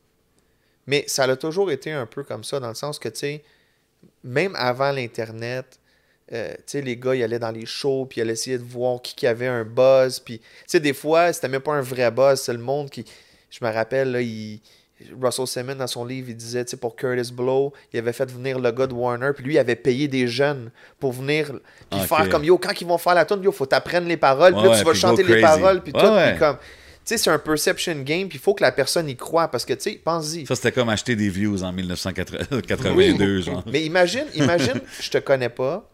Mais 0.85 1.03
ça 1.07 1.23
a 1.23 1.35
toujours 1.35 1.71
été 1.71 1.91
un 1.91 2.05
peu 2.05 2.23
comme 2.23 2.43
ça, 2.43 2.59
dans 2.59 2.69
le 2.69 2.75
sens 2.75 2.97
que, 2.99 3.09
tu 3.09 3.19
sais, 3.19 3.43
même 4.23 4.55
avant 4.55 4.91
l'Internet, 4.91 5.79
euh, 6.33 6.53
les 6.73 6.97
gars, 6.97 7.15
ils 7.15 7.23
allaient 7.23 7.39
dans 7.39 7.51
les 7.51 7.65
shows, 7.65 8.05
puis 8.09 8.19
ils 8.19 8.21
allaient 8.23 8.33
essayer 8.33 8.57
de 8.57 8.63
voir 8.63 9.01
qui, 9.01 9.15
qui 9.15 9.27
avait 9.27 9.47
un 9.47 9.63
buzz. 9.63 10.19
Puis, 10.19 10.39
tu 10.39 10.45
sais, 10.67 10.79
des 10.79 10.93
fois, 10.93 11.31
c'était 11.33 11.47
même 11.47 11.61
pas 11.61 11.73
un 11.73 11.81
vrai 11.81 12.11
buzz, 12.11 12.41
c'est 12.41 12.53
le 12.53 12.59
monde 12.59 12.89
qui. 12.89 13.05
Je 13.49 13.63
me 13.63 13.71
rappelle, 13.71 14.11
là, 14.11 14.21
il. 14.21 14.59
Russell 15.21 15.45
Simmons, 15.45 15.75
dans 15.75 15.85
son 15.85 16.03
livre, 16.05 16.29
il 16.29 16.35
disait, 16.35 16.65
tu 16.65 16.71
sais, 16.71 16.77
pour 16.77 16.95
Curtis 16.95 17.31
Blow, 17.31 17.71
il 17.93 17.99
avait 17.99 18.13
fait 18.13 18.31
venir 18.31 18.57
le 18.57 18.71
gars 18.71 18.87
de 18.87 18.93
Warner, 18.93 19.29
puis 19.35 19.43
lui, 19.45 19.53
il 19.53 19.59
avait 19.59 19.75
payé 19.75 20.07
des 20.07 20.27
jeunes 20.27 20.71
pour 20.99 21.11
venir, 21.11 21.51
puis 21.91 21.99
faire 21.99 22.27
comme, 22.29 22.43
yo, 22.43 22.57
quand 22.57 22.81
ils 22.81 22.87
vont 22.87 22.97
faire 22.97 23.13
la 23.13 23.23
tune, 23.23 23.43
yo, 23.43 23.51
faut 23.51 23.67
t'apprendre 23.67 24.07
les 24.07 24.17
paroles, 24.17 24.53
puis 24.53 24.63
Ouais, 24.63 24.69
là, 24.69 24.79
tu 24.79 24.83
vas 24.85 24.93
chanter 24.95 25.21
les 25.21 25.39
paroles, 25.39 25.83
puis 25.83 25.93
Ouais, 25.93 26.01
tout, 26.01 26.07
ouais. 26.07 26.35
comme, 26.39 26.57
tu 26.57 26.63
sais, 27.03 27.17
c'est 27.17 27.29
un 27.29 27.37
perception 27.37 27.93
game, 28.01 28.27
puis 28.27 28.39
il 28.39 28.41
faut 28.41 28.55
que 28.55 28.63
la 28.63 28.71
personne 28.71 29.07
y 29.07 29.15
croit, 29.15 29.47
parce 29.49 29.65
que, 29.65 29.73
tu 29.73 29.81
sais, 29.91 30.01
pense-y. 30.03 30.47
Ça, 30.47 30.55
c'était 30.55 30.71
comme 30.71 30.89
acheter 30.89 31.15
des 31.15 31.29
views 31.29 31.61
en 31.63 31.71
1982, 31.71 33.41
genre. 33.41 33.63
Mais 33.71 33.83
imagine, 33.83 34.25
imagine, 34.33 34.81
je 34.99 35.09
te 35.11 35.19
connais 35.19 35.49
pas, 35.49 35.87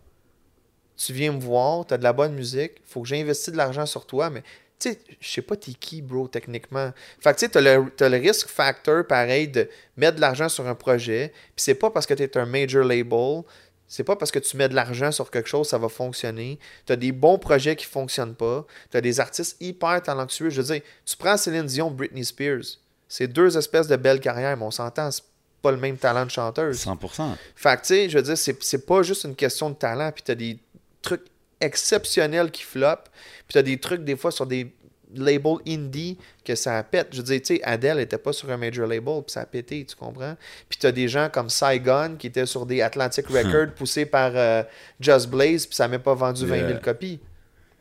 tu 0.98 1.14
viens 1.14 1.32
me 1.32 1.40
voir, 1.40 1.86
tu 1.86 1.94
as 1.94 1.98
de 1.98 2.04
la 2.04 2.14
bonne 2.14 2.34
musique, 2.34 2.74
faut 2.86 3.02
que 3.02 3.08
j'investisse 3.08 3.52
de 3.52 3.58
l'argent 3.58 3.86
sur 3.86 4.06
toi, 4.06 4.30
mais 4.30 4.44
tu 4.80 4.92
sais, 4.92 5.00
je 5.20 5.30
sais 5.30 5.42
pas 5.42 5.56
t'es 5.56 5.74
qui, 5.74 6.02
bro, 6.02 6.28
techniquement. 6.28 6.92
Fait 7.20 7.34
que 7.34 7.40
tu 7.40 7.46
sais, 7.46 7.50
t'as 7.50 7.62
le, 7.62 7.90
t'as 7.96 8.10
le 8.10 8.18
risk 8.18 8.48
factor, 8.48 9.06
pareil, 9.08 9.48
de 9.48 9.70
mettre 9.98 10.16
de 10.16 10.22
l'argent 10.22 10.50
sur 10.50 10.68
un 10.68 10.76
projet, 10.76 11.32
puis 11.56 11.64
c'est 11.64 11.76
pas 11.76 11.90
parce 11.90 12.06
que 12.06 12.14
tu 12.14 12.24
es 12.24 12.38
un 12.38 12.46
major 12.46 12.84
label, 12.84 13.44
c'est 13.88 14.04
pas 14.04 14.16
parce 14.16 14.32
que 14.32 14.40
tu 14.40 14.58
mets 14.58 14.70
de 14.70 14.74
l'argent 14.74 15.12
sur 15.12 15.30
quelque 15.30 15.48
chose, 15.48 15.68
ça 15.68 15.78
va 15.78 15.88
fonctionner. 15.88 16.58
Tu 16.88 16.94
as 16.94 16.96
des 16.96 17.12
bons 17.12 17.38
projets 17.38 17.76
qui 17.76 17.86
fonctionnent 17.86 18.34
pas. 18.34 18.66
Tu 18.90 18.98
as 18.98 19.02
des 19.02 19.20
artistes 19.20 19.56
hyper 19.60 20.02
talentueux. 20.02 20.50
Je 20.50 20.62
veux 20.62 20.74
dire, 20.74 20.82
tu 21.06 21.16
prends 21.16 21.38
Céline 21.38 21.68
Dion, 21.68 21.92
Britney 21.92 22.26
Spears. 22.26 22.80
C'est 23.08 23.28
deux 23.28 23.56
espèces 23.56 23.88
de 23.88 23.96
belles 23.96 24.20
carrières, 24.20 24.58
mais 24.58 24.64
on 24.64 24.72
s'entend, 24.72 25.12
c'est 25.12 25.24
pas 25.62 25.70
le 25.70 25.78
même 25.78 25.98
talent 25.98 26.26
de 26.26 26.32
chanteuse. 26.32 26.84
100%. 26.84 27.36
Fait 27.56 27.76
que, 27.76 27.82
tu 27.82 27.88
sais, 27.88 28.10
je 28.10 28.18
veux 28.18 28.24
dire, 28.24 28.36
c'est, 28.36 28.64
c'est 28.64 28.84
pas 28.84 29.04
juste 29.04 29.26
une 29.26 29.36
question 29.36 29.70
de 29.70 29.76
talent, 29.76 30.12
puis 30.12 30.24
t'as 30.24 30.34
des 30.34 30.58
trucs 31.04 31.26
exceptionnels 31.62 32.50
qui 32.52 32.64
flopent, 32.64 33.10
puis 33.48 33.54
t'as 33.54 33.62
des 33.62 33.78
trucs, 33.80 34.04
des 34.04 34.16
fois, 34.16 34.32
sur 34.32 34.46
des 34.46 34.74
labels 35.16 35.58
indie 35.68 36.18
que 36.44 36.56
ça 36.56 36.82
pète. 36.84 37.10
Je 37.12 37.18
veux 37.18 37.24
dire, 37.24 37.40
tu 37.42 37.56
sais, 37.58 37.64
Adele 37.64 38.00
était 38.00 38.18
pas 38.18 38.34
sur 38.34 38.50
un 38.50 38.58
major 38.58 38.88
label, 38.88 39.22
puis 39.22 39.32
ça 39.34 39.42
a 39.42 39.46
pété, 39.46 39.86
tu 39.86 39.96
comprends? 39.96 40.36
Puis 40.68 40.80
t'as 40.80 40.92
des 40.92 41.08
gens 41.08 41.30
comme 41.32 41.50
Saigon 41.50 42.16
qui 42.18 42.28
étaient 42.28 42.48
sur 42.48 42.66
des 42.66 42.82
Atlantic 42.82 43.28
Records 43.28 43.74
poussés 43.76 44.06
par 44.08 44.32
euh, 44.36 44.64
Just 45.00 45.28
Blaze, 45.30 45.68
puis 45.68 45.76
ça 45.76 45.84
n'a 45.84 45.90
même 45.90 46.02
pas 46.02 46.16
vendu 46.16 46.46
20 46.46 46.56
000 46.58 46.70
Yeah. 46.70 46.80
copies. 46.80 47.20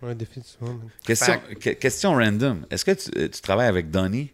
Ouais, 0.03 0.15
définitivement. 0.15 0.78
Question, 1.07 1.40
que- 1.61 1.70
question 1.70 2.12
random. 2.15 2.66
Est-ce 2.70 2.85
que 2.85 2.90
tu, 2.90 3.09
euh, 3.16 3.28
tu 3.28 3.40
travailles 3.40 3.69
avec 3.69 3.90
Donnie? 3.90 4.32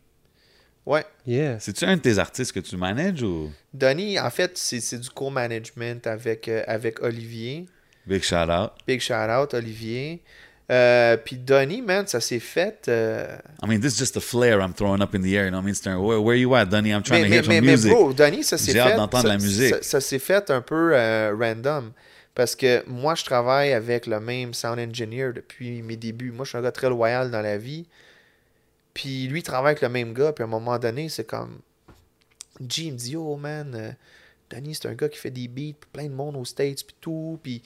Ouais. 0.86 1.04
Yeah. 1.26 1.60
C'est-tu 1.60 1.84
un 1.84 1.96
de 1.96 2.00
tes 2.00 2.18
artistes 2.18 2.52
que 2.52 2.60
tu 2.60 2.76
manages 2.78 3.22
ou? 3.22 3.50
Donnie, 3.74 4.18
en 4.18 4.30
fait, 4.30 4.56
c'est, 4.56 4.80
c'est 4.80 4.98
du 4.98 5.10
co-management 5.10 6.06
avec, 6.06 6.48
euh, 6.48 6.62
avec 6.66 7.02
Olivier. 7.02 7.66
Big 8.08 8.22
shout 8.22 8.50
out? 8.50 8.72
Big 8.86 9.00
shout 9.00 9.30
out, 9.30 9.54
Olivier. 9.54 10.22
Euh, 10.70 11.16
puis 11.16 11.36
Donnie, 11.36 11.80
man, 11.80 12.06
ça 12.06 12.20
s'est 12.20 12.40
fait. 12.40 12.86
euh, 12.88 13.38
I 13.62 13.66
mean, 13.66 13.80
this 13.80 13.94
is 13.94 13.98
just 13.98 14.16
a 14.16 14.20
flare 14.20 14.60
I'm 14.60 14.74
throwing 14.74 15.00
up 15.00 15.14
in 15.14 15.22
the 15.22 15.34
air. 15.34 15.46
You 15.46 15.50
know, 15.50 15.60
I 15.60 15.62
mean, 15.62 15.74
un, 15.86 15.96
where, 15.98 16.20
where 16.20 16.36
you 16.36 16.54
at, 16.54 16.66
Donnie? 16.66 16.90
I'm 16.92 17.02
trying 17.02 17.22
mais, 17.22 17.28
to 17.28 17.30
mais, 17.30 17.36
hear 17.36 17.44
some 17.44 17.54
mais, 17.54 17.60
mais 17.62 17.70
music. 17.72 17.90
bro, 17.92 18.12
Donnie, 18.12 18.44
ça 18.44 18.58
s'est 18.58 18.72
J'ai 18.72 18.78
fait. 18.78 18.80
hâte 18.80 18.96
d'entendre 18.96 19.28
la 19.28 19.38
musique. 19.38 19.76
Ça, 19.76 19.82
ça 19.82 20.00
s'est 20.00 20.18
fait 20.18 20.50
un 20.50 20.60
peu 20.60 20.90
euh, 20.94 21.34
random. 21.38 21.92
Parce 22.34 22.54
que 22.54 22.84
moi, 22.86 23.14
je 23.14 23.24
travaille 23.24 23.72
avec 23.72 24.06
le 24.06 24.20
même 24.20 24.52
sound 24.52 24.78
engineer 24.78 25.32
depuis 25.34 25.82
mes 25.82 25.96
débuts. 25.96 26.30
Moi, 26.32 26.44
je 26.44 26.50
suis 26.50 26.58
un 26.58 26.62
gars 26.62 26.70
très 26.70 26.88
loyal 26.88 27.30
dans 27.30 27.40
la 27.40 27.56
vie. 27.56 27.86
Puis 28.94 29.26
lui, 29.26 29.40
il 29.40 29.42
travaille 29.42 29.70
avec 29.72 29.82
le 29.82 29.88
même 29.88 30.12
gars. 30.12 30.32
Puis 30.32 30.42
à 30.42 30.46
un 30.46 30.50
moment 30.50 30.78
donné, 30.78 31.08
c'est 31.08 31.24
comme. 31.24 31.60
G 32.60 32.82
il 32.82 32.92
me 32.92 32.98
dit, 32.98 33.16
oh 33.16 33.36
man, 33.36 33.96
Donnie, 34.50 34.74
c'est 34.74 34.86
un 34.86 34.94
gars 34.94 35.08
qui 35.08 35.18
fait 35.18 35.30
des 35.30 35.48
beats, 35.48 35.78
plein 35.92 36.04
de 36.08 36.14
monde 36.14 36.36
aux 36.36 36.44
States, 36.44 36.84
puis 36.84 36.96
tout. 37.00 37.38
Puis, 37.42 37.62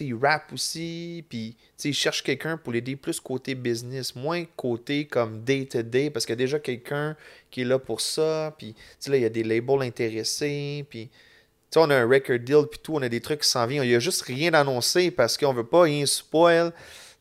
il 0.00 0.14
rappe 0.14 0.52
aussi. 0.52 1.24
Puis, 1.28 1.56
il 1.84 1.94
cherche 1.94 2.22
quelqu'un 2.22 2.56
pour 2.56 2.72
l'aider 2.72 2.96
plus 2.96 3.20
côté 3.20 3.54
business, 3.54 4.14
moins 4.14 4.44
côté 4.56 5.06
comme 5.06 5.42
day-to-day, 5.42 6.10
parce 6.10 6.26
qu'il 6.26 6.32
y 6.32 6.38
a 6.38 6.44
déjà 6.44 6.58
quelqu'un 6.58 7.16
qui 7.50 7.62
est 7.62 7.64
là 7.64 7.78
pour 7.78 8.00
ça. 8.00 8.54
Puis, 8.58 8.74
là, 9.06 9.16
il 9.16 9.22
y 9.22 9.26
a 9.26 9.30
des 9.30 9.44
labels 9.44 9.82
intéressés. 9.82 10.86
Puis, 10.88 11.10
on 11.76 11.90
a 11.90 11.96
un 11.96 12.08
record 12.08 12.38
deal, 12.38 12.66
puis 12.70 12.80
tout, 12.82 12.94
on 12.94 13.02
a 13.02 13.08
des 13.08 13.20
trucs 13.20 13.42
qui 13.42 13.48
s'en 13.48 13.66
viennent. 13.66 13.84
Il 13.84 13.90
n'y 13.90 13.94
a 13.94 14.00
juste 14.00 14.22
rien 14.22 14.50
d'annoncé 14.50 15.10
parce 15.10 15.36
qu'on 15.36 15.52
veut 15.52 15.66
pas 15.66 15.82
rien 15.82 16.06
spoil. 16.06 16.72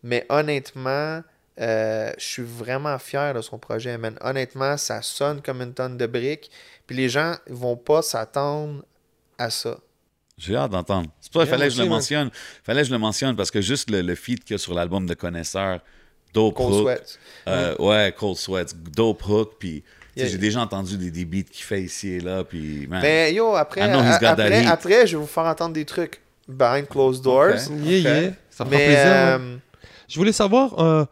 Mais 0.04 0.26
honnêtement, 0.30 1.22
euh, 1.60 2.12
je 2.18 2.24
suis 2.24 2.44
vraiment 2.44 2.98
fier 3.00 3.34
de 3.34 3.42
son 3.42 3.58
projet. 3.58 3.98
Honnêtement, 4.22 4.78
ça 4.78 5.02
sonne 5.02 5.42
comme 5.42 5.62
une 5.62 5.74
tonne 5.74 5.98
de 5.98 6.06
briques. 6.06 6.52
Puis 6.86 6.96
les 6.96 7.10
gens 7.10 7.36
vont 7.48 7.76
pas 7.76 8.02
s'attendre 8.02 8.84
à 9.38 9.50
ça. 9.50 9.80
J'ai 10.38 10.56
hâte 10.56 10.72
d'entendre. 10.72 11.10
C'est 11.20 11.32
pour 11.32 11.42
ça 11.42 11.48
qu'il 11.48 11.52
fallait 11.58 11.68
que 11.70 11.74
je 11.76 11.82
le 11.82 11.90
mentionne. 11.90 12.30
fallait 12.64 12.82
que 12.82 12.88
je 12.88 12.92
le 12.94 13.00
mentionne 13.00 13.36
parce 13.36 13.50
que 13.52 13.60
juste 13.62 13.90
le, 13.90 14.02
le 14.02 14.16
feat 14.16 14.44
qu'il 14.44 14.54
y 14.54 14.56
a 14.56 14.58
sur 14.60 14.74
l'album 14.74 15.06
de 15.08 15.14
Connaisseur, 15.16 15.80
Dope 16.34 16.54
Cold 16.56 16.74
Hook. 16.74 16.82
Sweat. 16.84 17.20
euh, 17.48 17.76
ouais, 17.80 18.14
Cold 18.18 18.38
Sweats, 18.38 18.74
Dope 18.94 19.26
Hook, 19.28 19.54
puis 19.60 19.82
tu 19.82 19.88
sais, 19.88 19.94
Yeah. 20.18 20.28
j'ai 20.30 20.38
déjà 20.40 20.62
entendu 20.62 20.98
des, 20.98 21.12
des 21.12 21.26
beats 21.26 21.44
qu'il 21.52 21.64
fait 21.64 21.82
ici 21.84 22.10
et 22.14 22.20
là, 22.20 22.44
puis 22.44 22.88
man, 22.88 23.02
Ben 23.04 23.32
yo, 23.36 23.56
après, 23.56 23.82
après, 23.82 24.66
après, 24.66 25.06
je 25.06 25.16
vais 25.16 25.22
vous 25.22 25.28
faire 25.28 25.44
entendre 25.46 25.74
des 25.76 25.86
trucs 25.86 26.22
behind 26.48 26.88
closed 26.88 27.24
doors. 27.24 27.70
Yeah, 27.84 28.00
yeah. 28.22 28.32
Ça 28.50 28.66
me 28.66 28.72
fait 28.72 28.78
plaisir. 28.86 29.04
euh, 29.06 29.58
Je 30.08 30.18
voulais 30.18 30.32
savoir, 30.32 30.80
euh, 30.80 31.06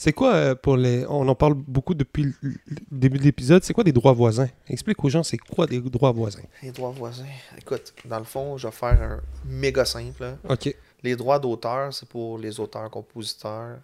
c'est 0.00 0.14
quoi 0.14 0.32
euh, 0.32 0.54
pour 0.54 0.78
les. 0.78 1.04
On 1.10 1.28
en 1.28 1.34
parle 1.34 1.52
beaucoup 1.52 1.92
depuis 1.92 2.32
le 2.40 2.54
début 2.90 3.18
de 3.18 3.24
l'épisode. 3.24 3.62
C'est 3.62 3.74
quoi 3.74 3.84
des 3.84 3.92
droits 3.92 4.14
voisins? 4.14 4.48
Explique 4.66 5.04
aux 5.04 5.10
gens, 5.10 5.22
c'est 5.22 5.36
quoi 5.36 5.66
des 5.66 5.78
droits 5.78 6.10
voisins? 6.10 6.40
Les 6.62 6.70
droits 6.70 6.90
voisins. 6.90 7.26
Écoute, 7.58 7.92
dans 8.06 8.18
le 8.18 8.24
fond, 8.24 8.56
je 8.56 8.66
vais 8.66 8.72
faire 8.72 9.02
un 9.02 9.20
méga 9.44 9.84
simple. 9.84 10.22
là. 10.22 10.38
Ok. 10.48 10.74
Les 11.02 11.16
droits 11.16 11.38
d'auteur, 11.38 11.92
c'est 11.92 12.08
pour 12.08 12.38
les 12.38 12.58
auteurs, 12.60 12.90
compositeurs, 12.90 13.76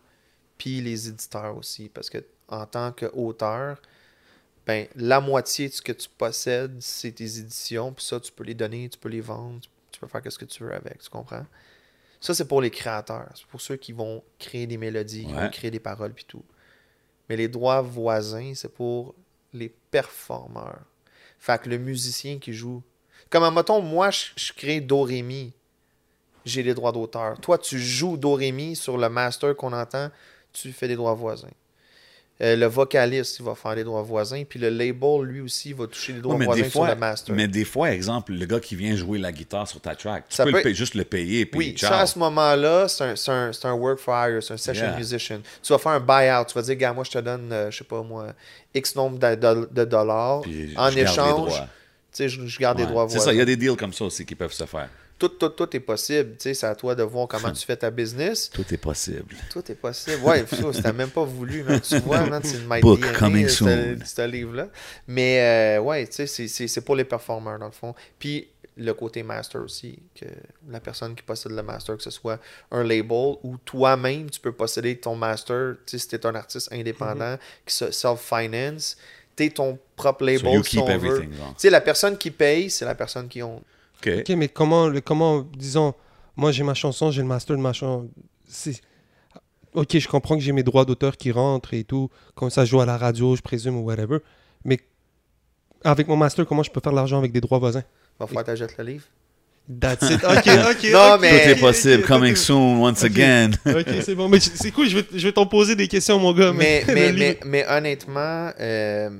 puis 0.56 0.80
les 0.80 1.06
éditeurs 1.06 1.54
aussi. 1.54 1.90
Parce 1.92 2.08
que 2.08 2.24
en 2.48 2.64
tant 2.64 2.92
qu'auteur, 2.92 3.76
ben, 4.66 4.86
la 4.96 5.20
moitié 5.20 5.68
de 5.68 5.74
ce 5.74 5.82
que 5.82 5.92
tu 5.92 6.08
possèdes, 6.16 6.78
c'est 6.80 7.12
tes 7.12 7.40
éditions. 7.40 7.92
Puis 7.92 8.06
ça, 8.06 8.18
tu 8.20 8.32
peux 8.32 8.44
les 8.44 8.54
donner, 8.54 8.88
tu 8.88 8.96
peux 8.96 9.10
les 9.10 9.20
vendre, 9.20 9.60
tu 9.92 10.00
peux 10.00 10.06
faire 10.06 10.22
ce 10.26 10.38
que 10.38 10.46
tu 10.46 10.64
veux 10.64 10.72
avec. 10.74 11.02
Tu 11.02 11.10
comprends? 11.10 11.44
Ça, 12.26 12.34
c'est 12.34 12.48
pour 12.48 12.60
les 12.60 12.70
créateurs. 12.70 13.28
C'est 13.36 13.46
pour 13.46 13.60
ceux 13.60 13.76
qui 13.76 13.92
vont 13.92 14.20
créer 14.40 14.66
des 14.66 14.76
mélodies, 14.78 15.26
qui 15.26 15.32
Ouais. 15.32 15.42
vont 15.44 15.50
créer 15.50 15.70
des 15.70 15.78
paroles, 15.78 16.12
puis 16.12 16.24
tout. 16.24 16.42
Mais 17.28 17.36
les 17.36 17.46
droits 17.46 17.82
voisins, 17.82 18.52
c'est 18.56 18.68
pour 18.74 19.14
les 19.52 19.68
performeurs. 19.92 20.80
Fait 21.38 21.60
que 21.62 21.68
le 21.68 21.78
musicien 21.78 22.38
qui 22.40 22.52
joue. 22.52 22.82
Comme, 23.30 23.54
mettons, 23.54 23.80
moi, 23.80 24.10
je, 24.10 24.24
je 24.36 24.52
crée 24.52 24.80
Dorémy. 24.80 25.52
J'ai 26.44 26.64
les 26.64 26.74
droits 26.74 26.90
d'auteur. 26.90 27.38
Toi, 27.40 27.58
tu 27.58 27.78
joues 27.78 28.16
Dorémy 28.16 28.74
sur 28.74 28.98
le 28.98 29.08
master 29.08 29.54
qu'on 29.56 29.72
entend, 29.72 30.10
tu 30.52 30.72
fais 30.72 30.88
des 30.88 30.96
droits 30.96 31.14
voisins. 31.14 31.50
Euh, 32.42 32.54
le 32.54 32.66
vocaliste, 32.66 33.38
il 33.38 33.46
va 33.46 33.54
faire 33.54 33.74
les 33.74 33.82
droits 33.82 34.02
voisins. 34.02 34.42
Puis 34.46 34.58
le 34.58 34.68
label, 34.68 35.22
lui 35.22 35.40
aussi, 35.40 35.72
va 35.72 35.86
toucher 35.86 36.12
les 36.12 36.20
droits 36.20 36.34
Ouais, 36.36 36.44
voisins 36.44 36.64
fois, 36.64 36.86
sur 36.88 36.94
le 36.94 37.00
master. 37.00 37.34
mais 37.34 37.48
des 37.48 37.64
fois, 37.64 37.90
exemple, 37.92 38.32
le 38.34 38.44
gars 38.44 38.60
qui 38.60 38.76
vient 38.76 38.94
jouer 38.94 39.18
la 39.18 39.32
guitare 39.32 39.66
sur 39.66 39.80
ta 39.80 39.94
track, 39.94 40.24
tu 40.28 40.36
Ça 40.36 40.44
peux, 40.44 40.52
peut 40.52 40.68
le 40.68 40.74
juste 40.74 40.94
le 40.94 41.04
payer. 41.04 41.46
Puis 41.46 41.58
Oui, 41.58 41.74
ciao. 41.74 41.90
ça, 41.92 42.00
à 42.00 42.06
ce 42.06 42.18
moment-là, 42.18 42.88
c'est 42.88 43.04
un, 43.04 43.16
c'est 43.16 43.30
un, 43.30 43.52
c'est 43.54 43.66
un 43.66 43.72
work 43.72 43.98
for 43.98 44.14
hire, 44.14 44.42
c'est 44.42 44.52
un 44.52 44.58
session 44.58 44.84
Yeah. 44.84 44.96
musician. 44.98 45.40
Tu 45.62 45.72
vas 45.72 45.78
faire 45.78 45.92
un 45.92 46.00
buyout. 46.00 46.44
Tu 46.46 46.54
vas 46.54 46.62
dire, 46.62 46.76
gars, 46.76 46.92
moi, 46.92 47.04
je 47.04 47.10
te 47.12 47.18
donne, 47.18 47.48
euh, 47.50 47.70
je 47.70 47.78
sais 47.78 47.84
pas 47.84 48.02
moi, 48.02 48.26
X 48.74 48.94
nombre 48.96 49.18
de, 49.18 49.34
de- 49.34 49.68
de 49.72 49.84
dollars. 49.86 50.42
Puis 50.42 50.74
en 50.76 50.90
échange, 50.90 51.54
tu 51.54 51.62
sais, 52.12 52.28
je, 52.28 52.44
je 52.46 52.58
garde 52.58 52.76
Ouais. 52.78 52.84
les 52.84 52.90
droits 52.90 53.06
C'est 53.08 53.14
voisins. 53.14 53.30
ça, 53.30 53.32
il 53.34 53.38
y 53.38 53.40
a 53.42 53.46
des 53.46 53.56
deals 53.56 53.76
comme 53.76 53.94
ça 53.94 54.04
aussi 54.04 54.26
qui 54.26 54.34
peuvent 54.34 54.52
se 54.52 54.66
faire. 54.66 54.90
Tout, 55.18 55.28
tout, 55.30 55.48
tout 55.48 55.74
est 55.74 55.80
possible. 55.80 56.32
Tu 56.32 56.42
sais, 56.42 56.54
c'est 56.54 56.66
à 56.66 56.74
toi 56.74 56.94
de 56.94 57.02
voir 57.02 57.26
comment 57.26 57.50
tu 57.50 57.64
fais 57.64 57.76
ta 57.76 57.90
business. 57.90 58.50
Tout 58.54 58.64
est 58.70 58.76
possible. 58.76 59.34
Tout 59.50 59.62
est 59.72 59.74
possible. 59.74 60.22
Ouais, 60.22 60.44
ça, 60.46 60.56
c'était 60.74 60.92
même 60.92 61.08
pas 61.08 61.24
voulu. 61.24 61.62
man. 61.62 61.80
Tu 61.80 61.96
vois, 62.00 62.18
c'est 62.42 62.58
une 62.58 62.80
Book 62.82 63.00
DNA, 63.00 63.12
coming 63.18 63.48
ce- 63.48 63.54
soon. 63.54 63.98
ce 64.04 64.26
livre-là. 64.26 64.68
Mais, 65.08 65.78
euh, 65.78 65.80
ouais, 65.80 66.06
tu 66.06 66.26
sais, 66.26 66.48
c'est- 66.48 66.80
pour 66.82 66.96
les 66.96 67.04
performeurs, 67.04 67.58
dans 67.58 67.64
le 67.66 67.72
fond. 67.72 67.94
Puis, 68.18 68.48
le 68.76 68.92
côté 68.92 69.22
master 69.22 69.62
aussi, 69.62 69.98
que 70.14 70.26
la 70.68 70.80
personne 70.80 71.14
qui 71.14 71.22
possède 71.22 71.52
le 71.52 71.62
master, 71.62 71.96
que 71.96 72.02
ce 72.02 72.10
soit 72.10 72.38
un 72.70 72.84
label 72.84 73.36
ou 73.42 73.56
toi-même, 73.64 74.28
tu 74.28 74.38
peux 74.38 74.52
posséder 74.52 74.98
ton 74.98 75.14
master. 75.16 75.76
Tu 75.86 75.92
sais, 75.92 75.98
si 75.98 76.08
t'es 76.08 76.26
un 76.26 76.34
artiste 76.34 76.70
indépendant 76.70 77.38
qui 77.64 77.74
se 77.74 77.90
self-finance, 77.90 78.98
t'es 79.34 79.48
ton 79.50 79.78
propre 79.96 80.24
label, 80.26 80.40
So 80.40 80.52
you 80.52 80.62
si 80.62 80.70
keep 80.76 80.80
on 80.82 80.98
veut. 80.98 81.20
Tu 81.22 81.28
sais, 81.56 81.70
la 81.70 81.80
personne 81.80 82.18
qui 82.18 82.30
paye, 82.30 82.68
c'est 82.70 82.84
la 82.84 82.94
personne 82.94 83.28
qui 83.28 83.42
own. 83.42 83.60
OK. 84.04 84.12
Ok, 84.20 84.28
mais 84.36 84.48
comment, 84.48 84.88
le- 84.88 85.00
comment 85.00 85.42
disons, 85.56 85.94
moi 86.36 86.52
j'ai 86.52 86.62
ma 86.64 86.74
chanson, 86.74 87.10
j'ai 87.10 87.22
le 87.22 87.28
master 87.28 87.56
de 87.56 87.62
ma 87.62 87.72
chanson. 87.72 88.08
C'est- 88.48 88.80
Ok, 89.74 89.98
je 89.98 90.08
comprends 90.08 90.36
que 90.36 90.42
j'ai 90.42 90.52
mes 90.52 90.62
droits 90.62 90.86
d'auteur 90.86 91.16
qui 91.18 91.30
rentrent 91.32 91.74
et 91.74 91.84
tout. 91.84 92.08
Comme 92.34 92.48
ça, 92.48 92.64
je 92.64 92.70
joue 92.70 92.80
à 92.80 92.86
la 92.86 92.96
radio, 92.96 93.36
je 93.36 93.42
présume, 93.42 93.76
ou 93.76 93.82
whatever. 93.84 94.18
Mais 94.64 94.78
avec 95.84 96.08
mon 96.08 96.16
master, 96.16 96.46
comment 96.46 96.62
je 96.62 96.70
peux 96.70 96.80
faire 96.82 96.92
de 96.92 96.96
l'argent 96.96 97.18
avec 97.18 97.30
des 97.30 97.42
droits 97.42 97.58
voisins? 97.58 97.82
Va 98.18 98.26
falloir 98.26 98.44
que 98.44 98.50
t'achètes 98.52 98.74
le 98.78 98.84
livre. 98.84 99.04
That's 99.80 100.08
it. 100.10 100.20
Ok, 100.24 100.46
ok. 100.46 100.90
Non, 100.92 101.18
mais- 101.20 101.42
Tout 101.44 101.48
est 101.50 101.60
possible. 101.60 102.02
Coming 102.04 102.36
soon, 102.36 102.80
once 102.82 103.02
again. 103.04 103.50
Ok, 103.66 103.86
c'est 104.00 104.14
bon. 104.14 104.28
Mais 104.30 104.40
c'est 104.40 104.70
cool, 104.70 104.88
je 104.88 104.96
vais, 104.98 105.06
je 105.12 105.26
vais 105.26 105.32
t'en 105.32 105.44
poser 105.44 105.76
des 105.76 105.88
questions, 105.88 106.18
mon 106.18 106.32
gars. 106.32 106.52
mais, 106.54 106.82
mais, 106.88 107.38
mais 107.44 107.66
honnêtement, 107.68 108.50
euh, 108.58 109.10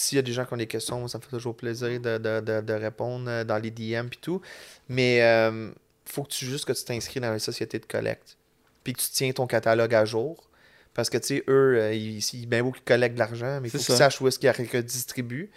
s'il 0.00 0.16
y 0.16 0.18
a 0.18 0.22
des 0.22 0.32
gens 0.32 0.46
qui 0.46 0.54
ont 0.54 0.56
des 0.56 0.66
questions, 0.66 1.06
ça 1.08 1.18
me 1.18 1.22
fait 1.22 1.30
toujours 1.30 1.54
plaisir 1.54 2.00
de, 2.00 2.16
de, 2.18 2.40
de, 2.40 2.60
de 2.60 2.72
répondre 2.72 3.28
euh, 3.28 3.44
dans 3.44 3.58
les 3.58 3.70
DM 3.70 4.06
et 4.06 4.20
tout. 4.20 4.40
Mais 4.88 5.22
euh, 5.22 5.70
faut 6.06 6.22
que 6.22 6.30
tu 6.30 6.46
juste 6.46 6.64
que 6.64 6.72
tu 6.72 6.84
t'inscris 6.84 7.20
dans 7.20 7.32
les 7.32 7.38
sociétés 7.38 7.78
de 7.78 7.84
collecte. 7.84 8.36
Puis 8.82 8.94
que 8.94 9.00
tu 9.00 9.08
tiens 9.10 9.30
ton 9.32 9.46
catalogue 9.46 9.94
à 9.94 10.04
jour. 10.06 10.48
Parce 10.94 11.10
que, 11.10 11.18
tu 11.18 11.26
sais, 11.26 11.44
eux, 11.48 11.76
euh, 11.78 11.94
ils, 11.94 12.18
ils, 12.18 12.46
bien 12.46 12.62
beau 12.62 12.72
qu'ils 12.72 12.82
collectent 12.82 13.14
de 13.14 13.20
l'argent, 13.20 13.60
mais 13.60 13.68
il 13.68 13.70
faut 13.70 13.78
qu'ils 13.78 13.94
sachent 13.94 14.20
où 14.20 14.26
est-ce 14.26 14.38
qu'ils 14.38 14.50
redistribuent. 14.50 15.50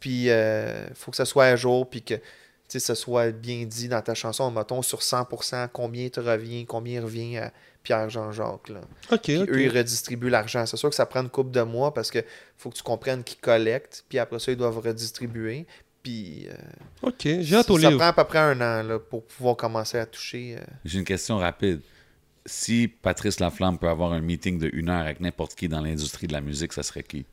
Puis, 0.00 0.26
il 0.26 0.94
faut 0.94 1.10
que 1.10 1.16
ça 1.16 1.24
soit 1.24 1.46
à 1.46 1.56
jour, 1.56 1.90
puis 1.90 2.02
que, 2.02 2.14
sais, 2.68 2.78
ça 2.80 2.94
soit 2.94 3.30
bien 3.30 3.64
dit 3.64 3.88
dans 3.88 4.02
ta 4.02 4.14
chanson. 4.14 4.50
Mettons, 4.50 4.82
sur 4.82 5.00
100%, 5.00 5.68
combien 5.72 6.08
te 6.08 6.20
revient, 6.20 6.66
combien 6.66 7.02
revient 7.02 7.38
à 7.38 7.52
Pierre-Jean-Jacques. 7.82 8.70
Ok, 9.10 9.30
eux, 9.30 9.60
ils 9.62 9.68
redistribuent 9.76 10.28
l'argent. 10.30 10.66
C'est 10.66 10.76
sûr 10.76 10.90
que 10.90 10.94
ça 10.96 11.06
prend 11.06 11.22
une 11.22 11.30
couple 11.30 11.50
de 11.52 11.62
mois 11.62 11.94
parce 11.94 12.10
que 12.10 12.18
faut 12.56 12.70
que 12.70 12.76
tu 12.76 12.82
comprennes 12.82 13.24
qu'ils 13.24 13.38
collectent, 13.40 14.04
puis 14.08 14.18
après 14.18 14.38
ça, 14.38 14.52
ils 14.52 14.58
doivent 14.58 14.78
redistribuer. 14.78 15.66
Puis 16.02 16.46
euh, 16.48 17.08
Ok, 17.08 17.22
j'ai 17.40 17.56
hâte 17.56 17.70
au 17.70 17.78
ça 17.78 17.88
livre. 17.88 17.98
prend 17.98 18.08
à 18.08 18.12
peu 18.12 18.24
près 18.24 18.38
un 18.38 18.60
an 18.60 18.82
là, 18.86 18.98
pour 18.98 19.24
pouvoir 19.24 19.56
commencer 19.56 19.98
à 19.98 20.06
toucher. 20.06 20.56
euh. 20.58 20.64
J'ai 20.84 20.98
une 20.98 21.04
question 21.04 21.38
rapide. 21.38 21.80
Si 22.46 22.88
Patrice 22.88 23.40
Laflamme 23.40 23.78
peut 23.78 23.88
avoir 23.88 24.12
un 24.12 24.20
meeting 24.20 24.58
de 24.58 24.70
une 24.72 24.88
heure 24.88 25.00
avec 25.02 25.20
n'importe 25.20 25.54
qui 25.54 25.68
dans 25.68 25.80
l'industrie 25.80 26.26
de 26.26 26.32
la 26.32 26.40
musique, 26.40 26.72
ça 26.72 26.82
serait 26.82 27.02
qui? 27.02 27.26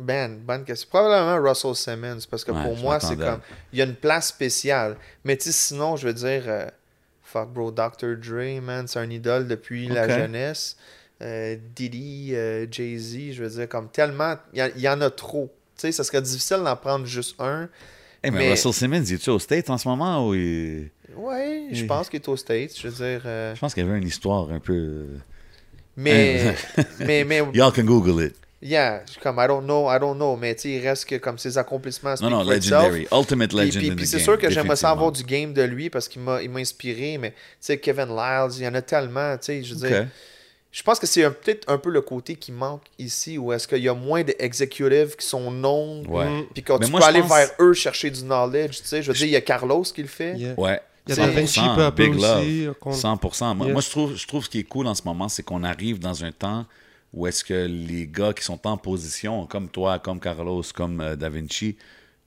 Ben, 0.00 0.38
bonne 0.38 0.64
question. 0.64 0.88
Probablement 0.90 1.48
Russell 1.48 1.74
Simmons, 1.74 2.20
parce 2.30 2.44
que 2.44 2.50
Ouais, 2.52 2.62
pour 2.64 2.76
moi, 2.78 2.98
c'est 3.00 3.16
comme. 3.16 3.40
Il 3.72 3.78
y 3.78 3.82
a 3.82 3.84
une 3.84 3.94
place 3.94 4.28
spéciale. 4.28 4.96
Mais 5.24 5.36
tu 5.36 5.52
sinon, 5.52 5.96
je 5.96 6.06
veux 6.08 6.14
dire, 6.14 6.42
euh, 6.46 6.66
fuck 7.22 7.52
bro, 7.52 7.70
Dr. 7.70 8.16
Dre, 8.16 8.60
man, 8.62 8.86
c'est 8.88 8.98
un 8.98 9.10
idole 9.10 9.46
depuis 9.46 9.86
la 9.88 10.08
jeunesse. 10.08 10.76
Euh, 11.22 11.56
Diddy, 11.76 12.30
euh, 12.34 12.66
Jay-Z, 12.70 13.32
je 13.34 13.44
veux 13.44 13.50
dire, 13.50 13.68
comme 13.68 13.88
tellement. 13.90 14.36
Il 14.54 14.72
y, 14.76 14.80
y 14.80 14.88
en 14.88 15.00
a 15.02 15.10
trop. 15.10 15.52
Tu 15.76 15.82
sais, 15.82 15.92
ça 15.92 16.02
serait 16.04 16.22
difficile 16.22 16.58
d'en 16.64 16.76
prendre 16.76 17.04
juste 17.06 17.34
un. 17.38 17.68
Hey, 18.22 18.30
mais, 18.30 18.38
Mais- 18.38 18.50
Russell 18.50 18.72
Simmons, 18.72 19.02
il 19.04 19.14
est-tu 19.14 19.30
au 19.30 19.38
State 19.38 19.68
en 19.70 19.78
ce 19.78 19.86
moment 19.88 20.26
ou 20.28 20.34
il... 20.34 20.90
Ouais, 21.16 21.68
je 21.72 21.80
Oui. 21.82 21.86
pense 21.86 22.08
qu'il 22.08 22.20
est 22.20 22.28
aux 22.28 22.36
States. 22.36 22.72
Je 22.78 22.88
veux 22.88 22.94
dire. 22.94 23.22
euh, 23.26 23.54
Je 23.54 23.60
pense 23.60 23.72
qu'il 23.74 23.84
y 23.84 23.88
avait 23.88 23.98
une 23.98 24.06
histoire 24.06 24.50
un 24.50 24.60
peu... 24.60 25.06
mais, 25.96 26.54
mais, 27.00 27.24
mais, 27.24 27.42
Y'all 27.54 27.72
can 27.72 27.84
Google 27.84 28.22
it. 28.24 28.36
Yeah, 28.62 29.02
je 29.06 29.12
suis 29.12 29.20
comme, 29.20 29.36
I 29.38 29.46
don't 29.46 29.64
know, 29.64 29.88
I 29.90 29.98
don't 29.98 30.16
know. 30.16 30.36
Mais 30.36 30.54
tu 30.54 30.62
sais, 30.62 30.70
il 30.70 30.86
reste 30.86 31.04
que 31.06 31.16
comme 31.16 31.38
ses 31.38 31.56
accomplissements. 31.58 32.14
Non, 32.20 32.30
non, 32.30 32.42
itself. 32.52 32.82
legendary. 32.84 33.08
Ultimate 33.12 33.50
Puis, 33.50 33.58
legend 33.58 33.78
puis- 33.82 33.90
puis 33.96 34.06
c'est 34.06 34.18
sûr 34.18 34.38
que 34.38 34.48
j'aimerais 34.50 34.76
ça 34.76 34.88
définitivement. 34.88 34.90
avoir 34.92 35.12
du 35.12 35.22
game 35.24 35.52
de 35.52 35.62
lui 35.62 35.90
parce 35.90 36.08
qu'il 36.08 36.22
m'a 36.22 36.42
il 36.42 36.50
m'a 36.50 36.60
inspiré, 36.60 37.18
mais 37.18 37.30
tu 37.30 37.36
sais, 37.60 37.78
Kevin 37.78 38.08
Lyles, 38.16 38.50
il 38.58 38.64
y 38.64 38.68
en 38.68 38.74
a 38.74 38.82
tellement, 38.82 39.36
tu 39.38 39.44
sais, 39.46 39.62
je 39.62 39.74
veux 39.74 39.88
dire, 39.88 40.06
je 40.72 40.82
pense 40.84 40.98
que 41.00 41.06
c'est 41.06 41.24
un- 41.24 41.30
peut-être 41.32 41.68
un 41.68 41.78
peu 41.78 41.90
le 41.90 42.00
côté 42.00 42.36
qui 42.36 42.52
manque 42.52 42.82
ici, 42.98 43.38
où 43.38 43.52
est-ce 43.52 43.66
qu'il 43.66 43.78
y 43.82 43.88
a 43.88 43.94
moins 43.94 44.22
d'executives 44.22 45.16
qui 45.16 45.26
sont 45.26 45.50
non, 45.50 46.02
Ouais. 46.08 46.26
Mm. 46.28 46.44
puis 46.54 46.62
quand 46.62 46.78
Mais 46.78 46.86
tu 46.86 46.90
moi, 46.92 47.00
peux 47.00 47.06
aller 47.06 47.20
pense- 47.22 47.32
vers 47.36 47.48
eux 47.60 47.72
chercher 47.72 48.10
du 48.10 48.22
knowledge, 48.22 48.82
tu 48.82 48.86
sais, 48.86 49.02
je 49.02 49.08
veux 49.10 49.14
dire, 49.16 49.26
il 49.26 49.30
y 49.32 49.36
a 49.36 49.40
Carlos 49.40 49.82
qui 49.82 50.02
le 50.02 50.08
fait. 50.08 50.36
Yeah. 50.36 50.54
Ouais. 50.58 50.80
Il 51.08 51.16
y 51.16 51.20
a 51.20 51.26
Da 51.26 51.32
Vinci 51.32 51.58
100%, 51.60 51.74
peu 51.74 51.82
à 51.84 51.90
peu 51.92 52.04
Big 52.04 52.14
love. 52.20 52.38
aussi. 52.40 52.66
euh, 52.66 52.72
qu'on- 52.78 52.92
100%. 52.92 53.54
Moi, 53.54 53.66
Yeah. 53.66 53.72
moi, 53.72 53.82
je, 53.82 53.90
trouve, 53.90 54.14
je 54.16 54.26
trouve 54.28 54.44
ce 54.44 54.50
qui 54.50 54.60
est 54.60 54.64
cool 54.64 54.86
en 54.86 54.94
ce 54.94 55.02
moment, 55.04 55.28
c'est 55.28 55.42
qu'on 55.42 55.64
arrive 55.64 55.98
dans 55.98 56.22
un 56.24 56.30
temps 56.30 56.66
où 57.12 57.26
est-ce 57.26 57.42
que 57.44 57.66
les 57.66 58.06
gars 58.06 58.32
qui 58.32 58.44
sont 58.44 58.66
en 58.66 58.76
position, 58.76 59.46
comme 59.46 59.68
toi, 59.68 59.98
comme 59.98 60.20
Carlos, 60.20 60.62
comme 60.74 61.00
euh, 61.00 61.16
Da 61.16 61.28
Vinci, 61.28 61.76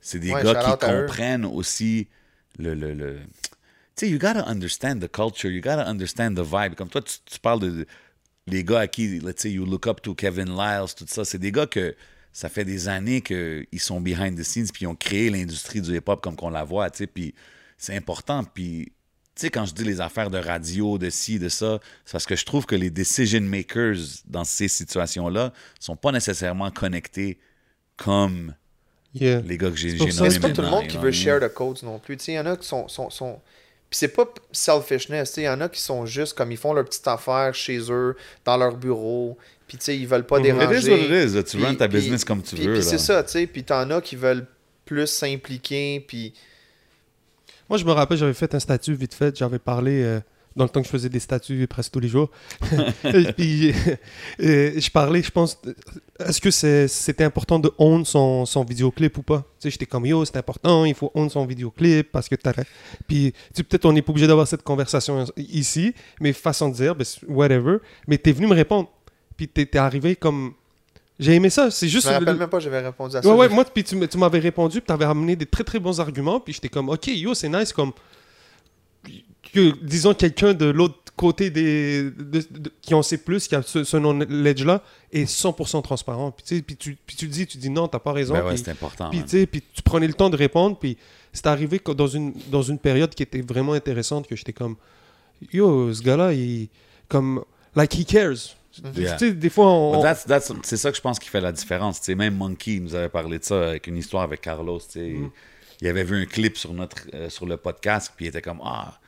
c'est 0.00 0.18
des 0.18 0.32
Ouais, 0.32 0.42
gars 0.42 0.54
qui 0.56 0.70
eux. 0.70 0.76
comprennent 0.76 1.44
aussi 1.46 2.08
le... 2.58 2.74
le, 2.74 2.92
le- 2.94 3.18
Tu 3.96 4.06
sais, 4.06 4.10
you 4.10 4.18
gotta 4.18 4.44
understand 4.48 4.98
the 5.00 5.08
culture, 5.10 5.50
you 5.50 5.60
gotta 5.60 5.86
understand 5.88 6.34
the 6.34 6.40
vibe. 6.44 6.74
Comme 6.74 6.88
toi, 6.88 7.00
tu, 7.02 7.14
tu 7.24 7.38
parles 7.38 7.60
de 7.60 7.86
les 8.46 8.62
gars 8.64 8.80
à 8.80 8.86
qui, 8.88 9.20
let's 9.20 9.40
say, 9.40 9.50
you 9.52 9.64
look 9.64 9.86
up 9.86 10.02
to 10.02 10.14
Kevin 10.14 10.50
Lyles, 10.56 10.94
tout 10.96 11.06
ça, 11.08 11.24
c'est 11.24 11.38
des 11.38 11.50
gars 11.52 11.66
que 11.66 11.94
ça 12.32 12.48
fait 12.48 12.64
des 12.64 12.88
années 12.88 13.22
qu'ils 13.22 13.66
sont 13.80 14.00
behind 14.00 14.38
the 14.38 14.42
scenes, 14.42 14.68
puis 14.72 14.82
ils 14.84 14.86
ont 14.86 14.94
créé 14.96 15.30
l'industrie 15.30 15.80
du 15.80 15.96
hip-hop 15.96 16.20
comme 16.22 16.36
qu'on 16.36 16.50
la 16.50 16.64
voit, 16.64 16.90
tu 16.90 16.98
sais, 16.98 17.06
puis 17.06 17.34
c'est 17.78 17.96
important, 17.96 18.44
puis 18.44 18.92
tu 19.36 19.40
sais, 19.42 19.50
quand 19.50 19.64
je 19.66 19.74
dis 19.74 19.84
les 19.84 20.00
affaires 20.00 20.30
de 20.30 20.38
radio, 20.38 20.96
de 20.98 21.10
ci, 21.10 21.38
de 21.38 21.48
ça, 21.48 21.80
c'est 22.04 22.12
parce 22.12 22.26
que 22.26 22.36
je 22.36 22.44
trouve 22.44 22.66
que 22.66 22.76
les 22.76 22.90
decision 22.90 23.40
makers 23.40 23.96
dans 24.26 24.44
ces 24.44 24.68
situations-là 24.68 25.52
sont 25.80 25.96
pas 25.96 26.12
nécessairement 26.12 26.70
connectés 26.70 27.38
comme 27.96 28.54
Yeah. 29.14 29.40
les 29.46 29.56
gars 29.58 29.70
que 29.70 29.76
j'ai 29.76 29.92
nommés 29.92 30.10
Mais 30.20 30.30
c'est 30.30 30.40
pas 30.40 30.50
tout 30.50 30.60
le 30.62 30.68
monde 30.70 30.88
qui 30.88 30.96
veut 30.96 31.12
share 31.12 31.38
the 31.40 31.52
codes 31.52 31.78
non 31.84 32.00
plus. 32.00 32.16
Tu 32.16 32.24
sais, 32.24 32.32
il 32.32 32.34
y 32.34 32.38
en 32.40 32.46
a 32.46 32.56
qui 32.56 32.66
sont. 32.66 32.88
sont, 32.88 33.10
sont... 33.10 33.40
Puis 33.88 33.96
c'est 33.98 34.08
pas 34.08 34.24
selfishness. 34.50 35.28
tu 35.30 35.34
sais, 35.36 35.42
Il 35.42 35.44
y 35.44 35.48
en 35.48 35.60
a 35.60 35.68
qui 35.68 35.80
sont 35.80 36.04
juste 36.04 36.32
comme 36.34 36.50
ils 36.50 36.56
font 36.58 36.72
leur 36.72 36.84
petite 36.84 37.06
affaire 37.06 37.54
chez 37.54 37.78
eux, 37.92 38.16
dans 38.44 38.56
leur 38.56 38.76
bureau. 38.76 39.38
Puis 39.68 39.78
tu 39.78 39.84
sais, 39.84 39.96
ils 39.96 40.08
veulent 40.08 40.26
pas 40.26 40.40
déranger. 40.40 40.78
It 40.78 40.84
is 40.84 40.90
what 40.90 40.96
it 40.98 41.30
is. 41.30 41.44
Tu 41.44 41.56
Puis- 41.58 41.64
runs 41.64 41.74
ta 41.76 41.86
business 41.86 42.24
comme 42.24 42.42
tu 42.42 42.56
puis- 42.56 42.66
veux. 42.66 42.74
Puis 42.74 42.82
c'est 42.82 42.98
ça, 42.98 43.22
tu 43.22 43.30
sais. 43.30 43.46
Puis 43.46 43.62
t'en 43.62 43.88
as 43.90 44.00
qui 44.00 44.16
veulent 44.16 44.46
plus 44.84 45.06
s'impliquer. 45.06 46.04
Puis 46.08 46.34
Moi, 47.68 47.78
je 47.78 47.84
me 47.84 47.92
rappelle, 47.92 48.18
j'avais 48.18 48.34
fait 48.34 48.54
un 48.54 48.60
statut 48.60 48.94
vite 48.94 49.14
fait. 49.14 49.36
J'avais 49.36 49.58
parlé 49.58 50.02
euh, 50.02 50.20
dans 50.56 50.64
le 50.64 50.70
temps 50.70 50.80
que 50.80 50.86
je 50.86 50.92
faisais 50.92 51.08
des 51.08 51.18
statuts 51.20 51.66
presque 51.66 51.92
tous 51.92 52.00
les 52.00 52.08
jours. 52.08 52.30
Et 53.04 53.32
puis, 53.32 53.72
euh, 54.40 54.72
je 54.78 54.90
parlais, 54.90 55.22
je 55.22 55.30
pense, 55.30 55.58
euh, 55.66 55.72
est-ce 56.20 56.40
que 56.40 56.50
c'est- 56.50 56.86
c'était 56.88 57.24
important 57.24 57.58
de 57.58 57.72
own 57.78 58.04
son, 58.04 58.46
son 58.46 58.64
vidéoclip 58.64 59.16
ou 59.18 59.22
pas? 59.22 59.38
Tu 59.38 59.44
sais, 59.64 59.70
j'étais 59.70 59.86
comme 59.86 60.06
yo, 60.06 60.24
c'est 60.24 60.36
important, 60.36 60.84
il 60.84 60.94
faut 60.94 61.10
own 61.14 61.28
son 61.30 61.44
vidéoclip 61.46 62.12
parce 62.12 62.28
que 62.28 62.34
t'as. 62.36 62.52
Puis, 63.08 63.32
tu 63.32 63.38
sais, 63.54 63.62
peut-être 63.64 63.84
on 63.86 63.92
n'est 63.92 64.02
pas 64.02 64.10
obligé 64.10 64.26
d'avoir 64.26 64.46
cette 64.46 64.62
conversation 64.62 65.24
ici, 65.36 65.94
mais 66.20 66.32
façon 66.32 66.68
de 66.68 66.74
dire, 66.74 66.94
ben, 66.94 67.06
whatever. 67.28 67.78
Mais 68.06 68.18
t'es 68.18 68.32
venu 68.32 68.46
me 68.46 68.54
répondre. 68.54 68.88
Puis, 69.36 69.48
t'es 69.48 69.66
t'es 69.66 69.78
arrivé 69.78 70.14
comme. 70.16 70.52
J'ai 71.18 71.34
aimé 71.34 71.48
ça. 71.50 71.70
C'est 71.70 71.88
juste. 71.88 72.04
je 72.06 72.08
me 72.10 72.14
rappelle 72.14 72.34
le- 72.34 72.40
même 72.40 72.48
pas, 72.48 72.58
j'avais 72.58 72.80
répondu 72.80 73.16
à 73.16 73.22
ça. 73.22 73.28
Ouais, 73.28 73.34
ouais, 73.36 73.48
moi, 73.48 73.64
puis 73.64 73.84
tu, 73.84 73.96
m'avais 74.18 74.38
répondu, 74.40 74.80
puis 74.80 74.86
tu 74.86 74.92
avais 74.92 75.04
amené 75.04 75.36
des 75.36 75.46
très 75.46 75.62
très 75.64 75.78
bons 75.78 76.00
arguments, 76.00 76.40
puis 76.40 76.52
j'étais 76.54 76.68
comme, 76.68 76.88
ok, 76.88 77.06
yo, 77.08 77.34
c'est 77.34 77.48
nice, 77.48 77.72
comme, 77.72 77.92
que, 79.52 79.72
disons, 79.84 80.14
quelqu'un 80.14 80.54
de 80.54 80.66
l'autre 80.66 80.96
côté 81.16 81.50
des, 81.50 82.04
de- 82.10 82.44
de- 82.50 82.72
qui 82.82 82.94
en 82.94 83.02
sait 83.02 83.18
plus, 83.18 83.46
qui 83.46 83.54
a 83.54 83.62
ce, 83.62 83.84
ce 83.84 83.96
knowledge-là, 83.96 84.82
est 85.12 85.26
100% 85.30 85.82
transparent. 85.82 86.32
Puis, 86.32 86.44
tu 86.44 86.62
puis 86.62 86.76
tu, 86.76 86.98
puis 87.06 87.16
tu 87.16 87.28
dis, 87.28 87.46
tu 87.46 87.58
dis 87.58 87.70
non, 87.70 87.86
t'as 87.86 88.00
pas 88.00 88.12
raison. 88.12 88.34
Ben 88.34 88.42
ouais, 88.44 88.54
puis, 88.54 88.62
c'est 88.64 88.70
important. 88.72 89.10
puis, 89.10 89.46
puis 89.46 89.62
tu 89.72 89.82
prenais 89.82 90.08
le 90.08 90.14
temps 90.14 90.30
de 90.30 90.36
répondre, 90.36 90.76
puis 90.78 90.96
c'est 91.32 91.46
arrivé 91.46 91.78
que 91.78 91.92
dans 91.92 92.08
une, 92.08 92.32
dans 92.50 92.62
une 92.62 92.78
période 92.78 93.14
qui 93.14 93.22
était 93.22 93.40
vraiment 93.42 93.74
intéressante, 93.74 94.26
que 94.26 94.34
j'étais 94.34 94.52
comme, 94.52 94.74
yo, 95.52 95.92
ce 95.94 96.02
gars-là, 96.02 96.32
il, 96.32 96.68
comme, 97.08 97.44
like, 97.76 97.94
he 97.96 98.04
cares. 98.04 98.56
Yeah. 98.96 99.16
Tu 99.16 99.28
sais, 99.28 99.32
des 99.34 99.50
fois, 99.50 99.66
on... 99.70 99.92
But 99.92 100.02
that's- 100.04 100.26
that's- 100.26 100.52
c'est 100.62 100.76
ça 100.76 100.90
que 100.90 100.96
je 100.96 101.02
pense 101.02 101.18
qui 101.18 101.28
fait 101.28 101.40
la 101.40 101.52
différence. 101.52 102.00
Tu 102.00 102.06
sais, 102.06 102.14
même 102.14 102.34
Monkey 102.36 102.80
nous 102.80 102.94
avait 102.94 103.08
parlé 103.08 103.38
de 103.38 103.44
ça 103.44 103.68
avec 103.68 103.86
une 103.86 103.96
histoire 103.96 104.22
avec 104.24 104.40
Carlos. 104.40 104.78
tu 104.80 104.84
sais. 104.90 105.08
Mm. 105.10 105.30
Il 105.80 105.88
avait 105.88 106.04
vu 106.04 106.22
un 106.22 106.26
clip 106.26 106.56
sur, 106.56 106.72
notre, 106.72 106.98
euh, 107.14 107.28
sur 107.28 107.46
le 107.46 107.56
podcast, 107.56 108.12
puis 108.16 108.26
il 108.26 108.28
était 108.28 108.42
comme 108.42 108.60
Ah, 108.64 108.98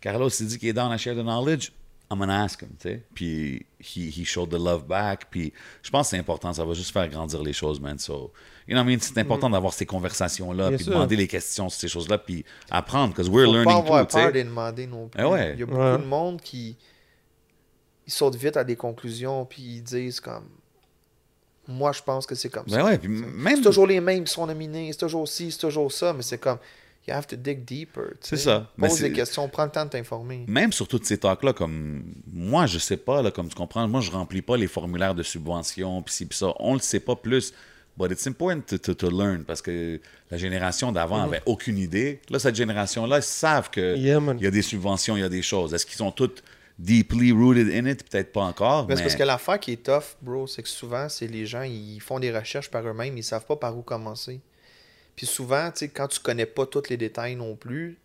Carlos, 0.00 0.28
il 0.28 0.46
dit 0.46 0.58
qu'il 0.58 0.68
est 0.68 0.72
dans 0.74 0.88
la 0.88 0.96
share 0.98 1.14
de 1.14 1.22
knowledge. 1.22 1.72
I'm 2.12 2.18
gonna 2.18 2.42
ask 2.42 2.60
him, 2.62 2.70
tu 2.80 2.88
sais. 2.88 3.02
Puis 3.14 3.64
he, 3.78 4.10
he 4.10 4.24
showed 4.24 4.50
the 4.50 4.54
love 4.58 4.84
back. 4.84 5.26
Puis 5.30 5.52
je 5.82 5.90
pense 5.90 6.06
que 6.08 6.10
c'est 6.10 6.18
important, 6.18 6.52
ça 6.52 6.64
va 6.64 6.74
juste 6.74 6.90
faire 6.92 7.06
grandir 7.08 7.40
les 7.42 7.52
choses, 7.52 7.80
man. 7.80 7.98
So, 8.00 8.32
you 8.66 8.74
know 8.74 8.82
I 8.82 8.84
mean? 8.84 8.98
C'est 9.00 9.16
important 9.18 9.48
d'avoir 9.48 9.72
ces 9.72 9.86
conversations-là, 9.86 10.68
Bien 10.70 10.76
puis 10.76 10.84
sûr. 10.86 10.92
demander 10.94 11.14
les 11.14 11.28
questions 11.28 11.68
sur 11.68 11.80
ces 11.80 11.86
choses-là, 11.88 12.18
puis 12.18 12.44
apprendre, 12.70 13.10
because 13.14 13.28
we're 13.28 13.44
Faut 13.46 13.52
pas 13.52 13.58
learning 13.58 13.76
avoir 13.88 14.06
too, 14.08 14.16
peur 14.18 14.32
de 14.32 14.38
sais. 14.38 14.44
demander 14.44 14.86
non 14.88 15.08
plus. 15.08 15.20
Eh 15.20 15.24
ouais. 15.24 15.52
Il 15.54 15.60
y 15.60 15.62
a 15.62 15.66
beaucoup 15.66 15.80
Ouais. 15.80 15.98
de 15.98 16.04
monde 16.04 16.40
qui 16.40 16.76
ils 18.10 18.12
sautent 18.12 18.34
vite 18.36 18.56
à 18.56 18.64
des 18.64 18.74
conclusions 18.76 19.44
puis 19.44 19.62
ils 19.62 19.82
disent 19.82 20.18
comme 20.20 20.44
moi 21.68 21.92
je 21.92 22.02
pense 22.02 22.26
que 22.26 22.34
c'est 22.34 22.48
comme 22.48 22.64
Ben 22.66 22.78
ça. 22.80 22.84
ouais, 22.84 22.98
puis 22.98 23.08
même. 23.08 23.56
C'est 23.56 23.62
toujours 23.62 23.86
les 23.86 24.00
mêmes 24.00 24.24
qui 24.24 24.32
sont 24.32 24.46
nominés, 24.46 24.90
c'est 24.92 24.98
toujours 24.98 25.28
ci, 25.28 25.52
c'est 25.52 25.58
toujours 25.60 25.92
ça, 25.92 26.12
mais 26.12 26.22
c'est 26.22 26.38
comme 26.38 26.58
you 27.06 27.14
have 27.14 27.26
to 27.26 27.36
dig 27.36 27.64
deeper. 27.64 28.14
C'est 28.20 28.36
ça. 28.36 28.68
Mais 28.76 28.88
Pose 28.88 29.00
des 29.00 29.12
questions, 29.12 29.48
prends 29.48 29.64
le 29.66 29.70
temps 29.70 29.84
de 29.84 29.90
t'informer. 29.90 30.44
même 30.48 30.72
sur 30.72 30.88
toutes 30.88 31.04
ces 31.06 31.18
talks-là, 31.18 31.52
comme 31.52 32.02
moi, 32.32 32.66
je 32.66 32.78
sais 32.78 32.96
pas, 32.96 33.22
là, 33.22 33.30
comme 33.30 33.48
tu 33.48 33.54
comprends, 33.54 33.86
moi, 33.86 34.00
je 34.00 34.10
remplis 34.10 34.42
pas 34.42 34.56
les 34.56 34.66
formulaires 34.66 35.14
de 35.14 35.22
subvention, 35.22 36.02
puis 36.02 36.12
ci, 36.14 36.26
puis 36.26 36.36
ça. 36.36 36.52
On 36.58 36.74
le 36.74 36.80
sait 36.80 37.00
pas 37.00 37.14
plus. 37.16 37.52
But 37.96 38.12
it's 38.12 38.26
important 38.26 38.62
to, 38.66 38.78
to, 38.78 38.94
to 38.94 39.10
learn 39.10 39.44
parce 39.44 39.60
que 39.60 40.00
la 40.30 40.38
génération 40.38 40.90
d'avant 40.90 41.22
avait 41.22 41.42
aucune 41.46 41.76
idée. 41.78 42.20
Là, 42.30 42.38
cette 42.38 42.54
génération-là, 42.56 43.18
ils 43.18 43.22
savent 43.22 43.70
que 43.70 43.96
Yeah, 43.96 44.20
y 44.40 44.46
a 44.46 44.50
des 44.50 44.62
subventions, 44.62 45.16
il 45.16 45.20
y 45.20 45.24
a 45.24 45.28
des 45.28 45.42
choses. 45.42 45.74
Est-ce 45.74 45.84
qu'ils 45.86 45.96
sont 45.98 46.10
toutes 46.12 46.42
deeply 46.80 47.32
rooted 47.32 47.68
in 47.68 47.86
it? 47.86 48.08
Peut-être 48.08 48.32
pas 48.32 48.42
encore. 48.42 48.82
Mais 48.86 48.94
Mais, 48.94 48.96
c'est 48.96 49.02
parce 49.02 49.16
que 49.16 49.22
l'affaire 49.22 49.60
qui 49.60 49.72
est 49.72 49.82
tough, 49.82 50.16
bro, 50.22 50.46
c'est 50.46 50.62
que 50.62 50.68
souvent, 50.68 51.08
c'est 51.08 51.26
les 51.26 51.46
gens, 51.46 51.62
ils 51.62 52.00
font 52.00 52.18
des 52.18 52.36
recherches 52.36 52.70
par 52.70 52.86
eux-mêmes, 52.86 53.16
ils 53.16 53.24
savent 53.24 53.46
pas 53.46 53.56
par 53.56 53.76
où 53.76 53.82
commencer. 53.82 54.40
Puis 55.16 55.26
souvent, 55.26 55.70
tu 55.70 55.80
sais, 55.80 55.88
quand 55.88 56.08
tu 56.08 56.20
connais 56.20 56.46
pas 56.46 56.66
tous 56.66 56.88
les 56.88 56.96
détails 56.96 57.36
non 57.36 57.54
plus, 57.56 57.98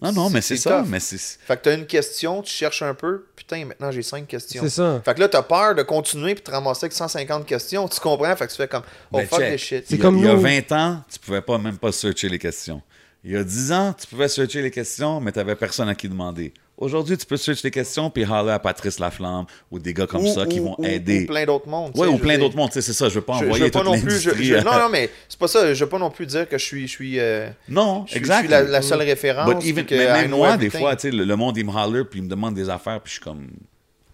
non, 0.00 0.12
non, 0.12 0.30
mais 0.30 0.40
c'est 0.40 0.56
ça. 0.56 0.80
tough. 0.80 0.88
Mais 0.88 1.00
c'est 1.00 1.18
fait 1.18 1.56
que 1.56 1.62
t'as 1.62 1.74
une 1.74 1.86
question, 1.86 2.40
tu 2.42 2.52
cherches 2.52 2.82
un 2.82 2.94
peu, 2.94 3.26
putain, 3.34 3.64
maintenant 3.64 3.90
j'ai 3.90 4.02
cinq 4.02 4.28
questions. 4.28 4.62
C'est 4.62 4.70
ça. 4.70 5.02
Fait 5.04 5.14
que 5.14 5.20
là, 5.20 5.28
t'as 5.28 5.42
peur 5.42 5.74
de 5.74 5.82
continuer 5.82 6.34
puis 6.34 6.44
te 6.44 6.50
ramasser 6.52 6.84
avec 6.84 6.92
150 6.92 7.44
questions, 7.46 7.88
tu 7.88 7.98
comprends? 7.98 8.36
Fait 8.36 8.46
que 8.46 8.52
tu 8.52 8.56
fais 8.58 8.68
comme, 8.68 8.84
oh 9.10 9.18
Ben, 9.18 9.26
fuck 9.26 9.40
check. 9.40 9.52
this 9.56 9.60
shit. 9.60 9.84
C'est 9.88 9.94
il 9.94 9.98
y 9.98 10.00
a, 10.00 10.04
comme 10.04 10.18
il 10.18 10.24
y 10.24 10.28
a 10.28 10.34
nous. 10.34 10.40
20 10.40 10.72
ans, 10.72 11.02
tu 11.10 11.18
pouvais 11.18 11.40
pas 11.42 11.58
même 11.58 11.78
pas 11.78 11.90
searcher 11.90 12.28
les 12.28 12.38
questions. 12.38 12.80
Il 13.24 13.32
y 13.32 13.36
a 13.36 13.42
10 13.42 13.72
ans, 13.72 13.92
tu 13.98 14.06
pouvais 14.06 14.28
searcher 14.28 14.62
les 14.62 14.70
questions, 14.70 15.20
mais 15.20 15.32
tu 15.32 15.38
n'avais 15.38 15.56
personne 15.56 15.88
à 15.88 15.94
qui 15.96 16.08
demander. 16.08 16.54
Aujourd'hui, 16.80 17.18
tu 17.18 17.26
peux 17.26 17.36
searcher 17.36 17.62
les 17.64 17.70
questions 17.72 18.08
puis 18.08 18.24
holler 18.24 18.52
à 18.52 18.58
Patrice 18.60 19.00
Laflamme 19.00 19.46
ou 19.68 19.80
des 19.80 19.92
gars 19.92 20.06
comme 20.06 20.24
Ou- 20.24 20.32
ça 20.32 20.46
qui 20.46 20.60
ou- 20.60 20.64
vont 20.66 20.76
ou- 20.78 20.84
aider. 20.84 21.24
Ou 21.24 21.26
plein 21.26 21.44
d'autres 21.44 21.66
mondes. 21.68 21.90
sais, 21.96 22.06
ou 22.06 22.18
plein 22.18 22.38
d'autres 22.38 22.54
mondes. 22.56 22.68
Tu 22.70 22.74
sais, 22.74 22.82
C'est 22.82 22.92
ça, 22.92 23.08
je 23.08 23.14
veux 23.16 23.20
pas 23.20 23.32
Je, 23.34 23.38
je 23.40 23.44
envoyer 23.46 23.64
veux 23.64 23.70
pas 23.72 23.80
toute 23.80 23.88
non 23.88 24.00
plus. 24.00 24.20
Je, 24.20 24.30
l'industrie. 24.30 24.44
je- 24.46 24.54
euh, 24.54 24.62
non, 24.62 24.78
non, 24.78 24.88
mais 24.88 25.10
c'est 25.28 25.38
pas 25.38 25.48
ça. 25.48 25.74
Je 25.74 25.84
veux 25.84 25.90
pas 25.90 25.98
non 25.98 26.10
plus 26.10 26.26
dire 26.26 26.48
que 26.48 26.56
je 26.56 26.64
suis, 26.64 26.82
je 26.86 26.92
suis, 26.92 27.18
euh, 27.18 27.48
Non, 27.68 28.04
je 28.06 28.10
suis- 28.12 28.18
exact. 28.18 28.36
je 28.36 28.40
suis 28.42 28.50
la, 28.50 28.62
la 28.62 28.82
seule 28.82 29.02
référence. 29.02 29.48
But 29.52 29.64
even, 29.64 29.84
puis 29.84 29.96
que 29.96 30.00
mais 30.00 30.12
même 30.22 30.30
moi, 30.30 30.56
des 30.56 30.70
fois, 30.70 30.94
le, 31.02 31.24
le 31.24 31.36
monde, 31.36 31.56
il 31.56 31.66
me 31.66 31.72
holler, 31.72 32.04
puis 32.04 32.20
il 32.20 32.22
me 32.22 32.28
demande 32.28 32.54
des 32.54 32.70
affaires, 32.70 33.00
puis 33.00 33.10
je 33.10 33.14
suis 33.14 33.24
comme, 33.24 33.48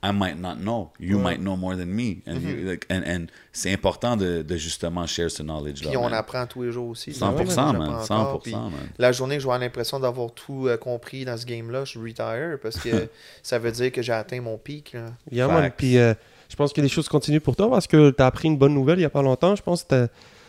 I 0.06 0.12
might 0.12 0.36
not 0.38 0.56
know. 0.56 0.90
You 1.00 1.18
might 1.18 1.38
know 1.38 1.56
more 1.56 1.76
than 1.76 1.86
me. 1.86 2.18
And, 2.26 2.34
Mm-hmm. 2.34 2.48
you- 2.48 2.68
like, 2.70 2.86
and, 2.90 3.02
and 3.06 3.26
c'est 3.52 3.72
important 3.72 4.16
de, 4.16 4.42
de 4.42 4.56
justement 4.56 5.06
share 5.06 5.30
ce 5.30 5.42
knowledge-là. 5.42 5.88
Puis 5.88 5.96
on 5.96 6.02
man. 6.10 6.14
apprend 6.14 6.46
tous 6.46 6.62
les 6.64 6.72
jours 6.72 6.88
aussi. 6.90 7.12
100%, 7.12 7.18
J'apprends 7.48 7.72
man. 7.72 7.82
encore, 7.88 8.38
100%, 8.38 8.42
puis 8.42 8.52
man. 8.52 8.70
La 8.98 9.12
journée 9.12 9.36
que 9.38 9.42
avoir 9.42 9.58
l'impression 9.58 9.98
d'avoir 9.98 10.30
tout 10.32 10.66
euh, 10.68 10.76
compris 10.76 11.24
dans 11.24 11.36
ce 11.36 11.46
game-là, 11.46 11.84
je 11.84 11.98
retire 11.98 12.58
parce 12.62 12.76
que 12.78 13.08
ça 13.42 13.58
veut 13.58 13.72
dire 13.72 13.90
que 13.92 14.02
j'ai 14.02 14.12
atteint 14.12 14.40
mon 14.40 14.58
pic. 14.58 14.92
là. 14.92 15.06
Yeah, 15.32 15.48
man. 15.48 15.70
Puis 15.76 15.96
euh, 15.96 16.12
je 16.50 16.56
pense 16.56 16.72
que 16.72 16.80
les 16.80 16.88
choses 16.88 17.08
continuent 17.08 17.40
pour 17.40 17.56
toi 17.56 17.70
parce 17.70 17.86
que 17.86 18.10
tu 18.10 18.22
as 18.22 18.26
appris 18.26 18.48
une 18.48 18.58
bonne 18.58 18.74
nouvelle 18.74 18.98
il 18.98 19.02
n'y 19.02 19.06
a 19.06 19.10
pas 19.10 19.22
longtemps. 19.22 19.56
Je 19.56 19.62
pense 19.62 19.84
que 19.84 20.06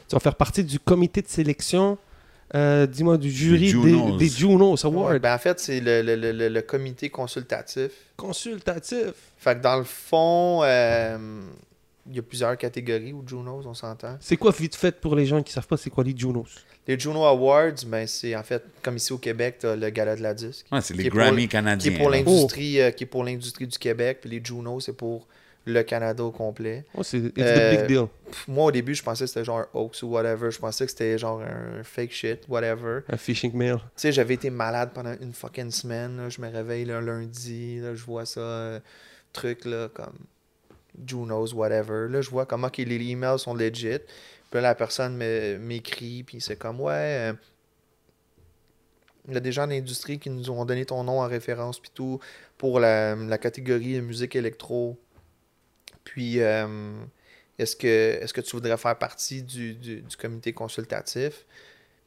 tu 0.07 0.13
vas 0.15 0.19
faire 0.19 0.35
partie 0.35 0.63
du 0.63 0.79
comité 0.79 1.21
de 1.21 1.27
sélection, 1.27 1.97
euh, 2.55 2.87
dis-moi, 2.87 3.17
du 3.17 3.29
jury 3.29 3.59
des, 3.59 3.67
Junos. 3.67 4.17
des 4.17 4.29
Junos 4.29 4.85
Awards. 4.85 5.11
Ouais, 5.11 5.19
ben, 5.19 5.35
en 5.35 5.37
fait, 5.37 5.59
c'est 5.59 5.79
le, 5.81 6.01
le- 6.01 6.15
le- 6.15 6.31
le- 6.31 6.49
le 6.49 6.61
comité 6.61 7.09
consultatif. 7.09 7.91
Consultatif. 8.15 9.13
Fait 9.37 9.55
que 9.55 9.61
dans 9.61 9.77
le 9.77 9.83
fond, 9.83 10.61
euh, 10.63 11.17
il 12.09 12.15
y 12.15 12.19
a 12.19 12.21
plusieurs 12.21 12.57
catégories 12.57 13.13
aux 13.13 13.23
Junos, 13.27 13.63
on 13.65 13.73
s'entend. 13.73 14.17
C'est 14.19 14.37
quoi, 14.37 14.51
vite 14.51 14.75
fait, 14.75 14.99
pour 14.99 15.15
les 15.15 15.25
gens 15.25 15.41
qui 15.41 15.51
savent 15.51 15.67
pas, 15.67 15.77
c'est 15.77 15.89
quoi 15.89 16.03
les 16.03 16.15
Junos 16.17 16.45
Les 16.87 16.99
Juno 16.99 17.23
Awards, 17.25 17.73
ben, 17.87 18.05
c'est 18.07 18.35
en 18.35 18.43
fait, 18.43 18.63
comme 18.83 18.97
ici 18.97 19.11
au 19.13 19.17
Québec, 19.17 19.57
t'as 19.59 19.75
le 19.75 19.89
gala 19.89 20.15
de 20.15 20.21
la 20.21 20.33
disque. 20.33 20.65
Ouais, 20.71 20.81
c'est 20.81 20.93
les 20.93 21.09
pour- 21.09 21.19
Grammy 21.19 21.43
Qui 21.43 21.47
canadiens. 21.49 21.91
est 21.91 21.97
pour 21.97 22.09
là. 22.09 22.17
l'industrie 22.17 22.79
euh, 22.81 22.91
qui 22.91 23.03
est 23.03 23.07
pour 23.07 23.23
l'industrie 23.23 23.67
du 23.67 23.77
Québec, 23.77 24.19
puis 24.21 24.29
les 24.29 24.41
Juno, 24.43 24.79
c'est 24.79 24.93
pour 24.95 25.27
le 25.65 25.81
Canada 25.83 26.23
au 26.23 26.31
complet. 26.31 26.85
Oh, 26.95 27.01
c'est 27.03 27.17
Euh, 27.39 27.71
big 27.71 27.87
deal. 27.87 28.07
Pff, 28.27 28.47
moi, 28.47 28.65
au 28.65 28.71
début, 28.71 28.93
je 28.93 29.01
pensais 29.03 29.23
que 29.23 29.27
c'était 29.29 29.43
genre 29.43 29.59
un 29.59 29.67
hoax 29.73 30.03
ou 30.03 30.07
whatever. 30.09 30.51
Je 30.51 30.59
pensais 30.59 30.85
que 30.85 30.91
c'était 30.91 31.17
genre 31.17 31.41
un 31.41 31.83
fake 31.83 32.11
shit, 32.11 32.39
whatever. 32.47 32.99
Un 33.09 33.17
phishing 33.17 33.51
mail. 33.55 33.77
Tu 33.77 33.83
sais, 33.95 34.11
j'avais 34.11 34.35
été 34.35 34.49
malade 34.49 34.91
pendant 34.93 35.15
une 35.19 35.33
fucking 35.33 35.71
semaine. 35.71 36.17
là. 36.17 36.29
Je 36.29 36.39
me 36.39 36.49
réveille 36.49 36.85
le 36.85 36.99
lundi, 36.99 37.79
là, 37.79 37.95
je 37.95 38.03
vois 38.03 38.25
ça, 38.25 38.39
euh, 38.39 38.79
truc 39.33 39.65
là, 39.65 39.89
comme 39.93 40.13
Junos, 41.05 41.53
whatever. 41.53 42.07
Là, 42.09 42.21
je 42.21 42.29
vois 42.29 42.45
comment 42.45 42.69
les 42.77 43.09
emails 43.09 43.39
sont 43.39 43.53
legit. 43.55 43.99
Puis 44.51 44.61
là, 44.61 44.61
la 44.61 44.75
personne 44.75 45.17
m'écrit, 45.17 46.23
puis 46.23 46.39
c'est 46.39 46.55
comme, 46.55 46.79
ouais, 46.79 46.93
euh, 46.93 47.33
il 49.27 49.33
y 49.33 49.37
a 49.37 49.39
des 49.39 49.51
gens 49.51 49.65
d'industrie 49.65 50.19
qui 50.19 50.29
nous 50.29 50.49
ont 50.51 50.63
donné 50.65 50.85
ton 50.85 51.03
nom 51.03 51.19
en 51.21 51.27
référence, 51.27 51.79
puis 51.79 51.89
tout, 51.93 52.19
pour 52.57 52.79
la, 52.79 53.15
la 53.15 53.37
catégorie 53.39 53.95
de 53.95 54.01
musique 54.01 54.35
électro. 54.35 54.97
Puis, 56.05 56.39
euh, 56.39 56.93
est-ce 57.59 57.75
que, 57.75 58.19
est 58.21 58.31
que 58.31 58.41
tu 58.41 58.51
voudrais 58.51 58.77
faire 58.77 58.97
partie 58.97 59.43
du, 59.43 59.73
du, 59.73 60.01
du 60.01 60.17
comité 60.17 60.53
consultatif? 60.53 61.45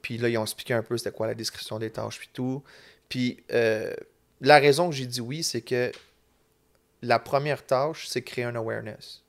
Puis 0.03 0.19
là, 0.19 0.29
ils 0.29 0.39
ont 0.39 0.43
expliqué 0.43 0.75
un 0.75 0.83
peu 0.83 0.97
c'était 0.97 1.11
quoi 1.11 1.27
la 1.27 1.35
description 1.35 1.79
des 1.79 1.91
tâches, 1.91 2.19
puis 2.19 2.31
tout. 2.33 2.63
Puis 3.09 3.43
euh, 3.53 3.93
la 4.41 4.59
raison 4.59 4.89
que 4.91 4.95
j'ai 4.95 5.07
dit 5.07 5.21
oui, 5.21 5.43
c'est 5.43 5.63
que 5.63 5.93
la 7.03 7.19
première 7.19 7.65
tâche, 7.65 8.07
c'est 8.09 8.23
créer 8.23 8.45
un 8.45 8.55
awareness. 8.55 9.23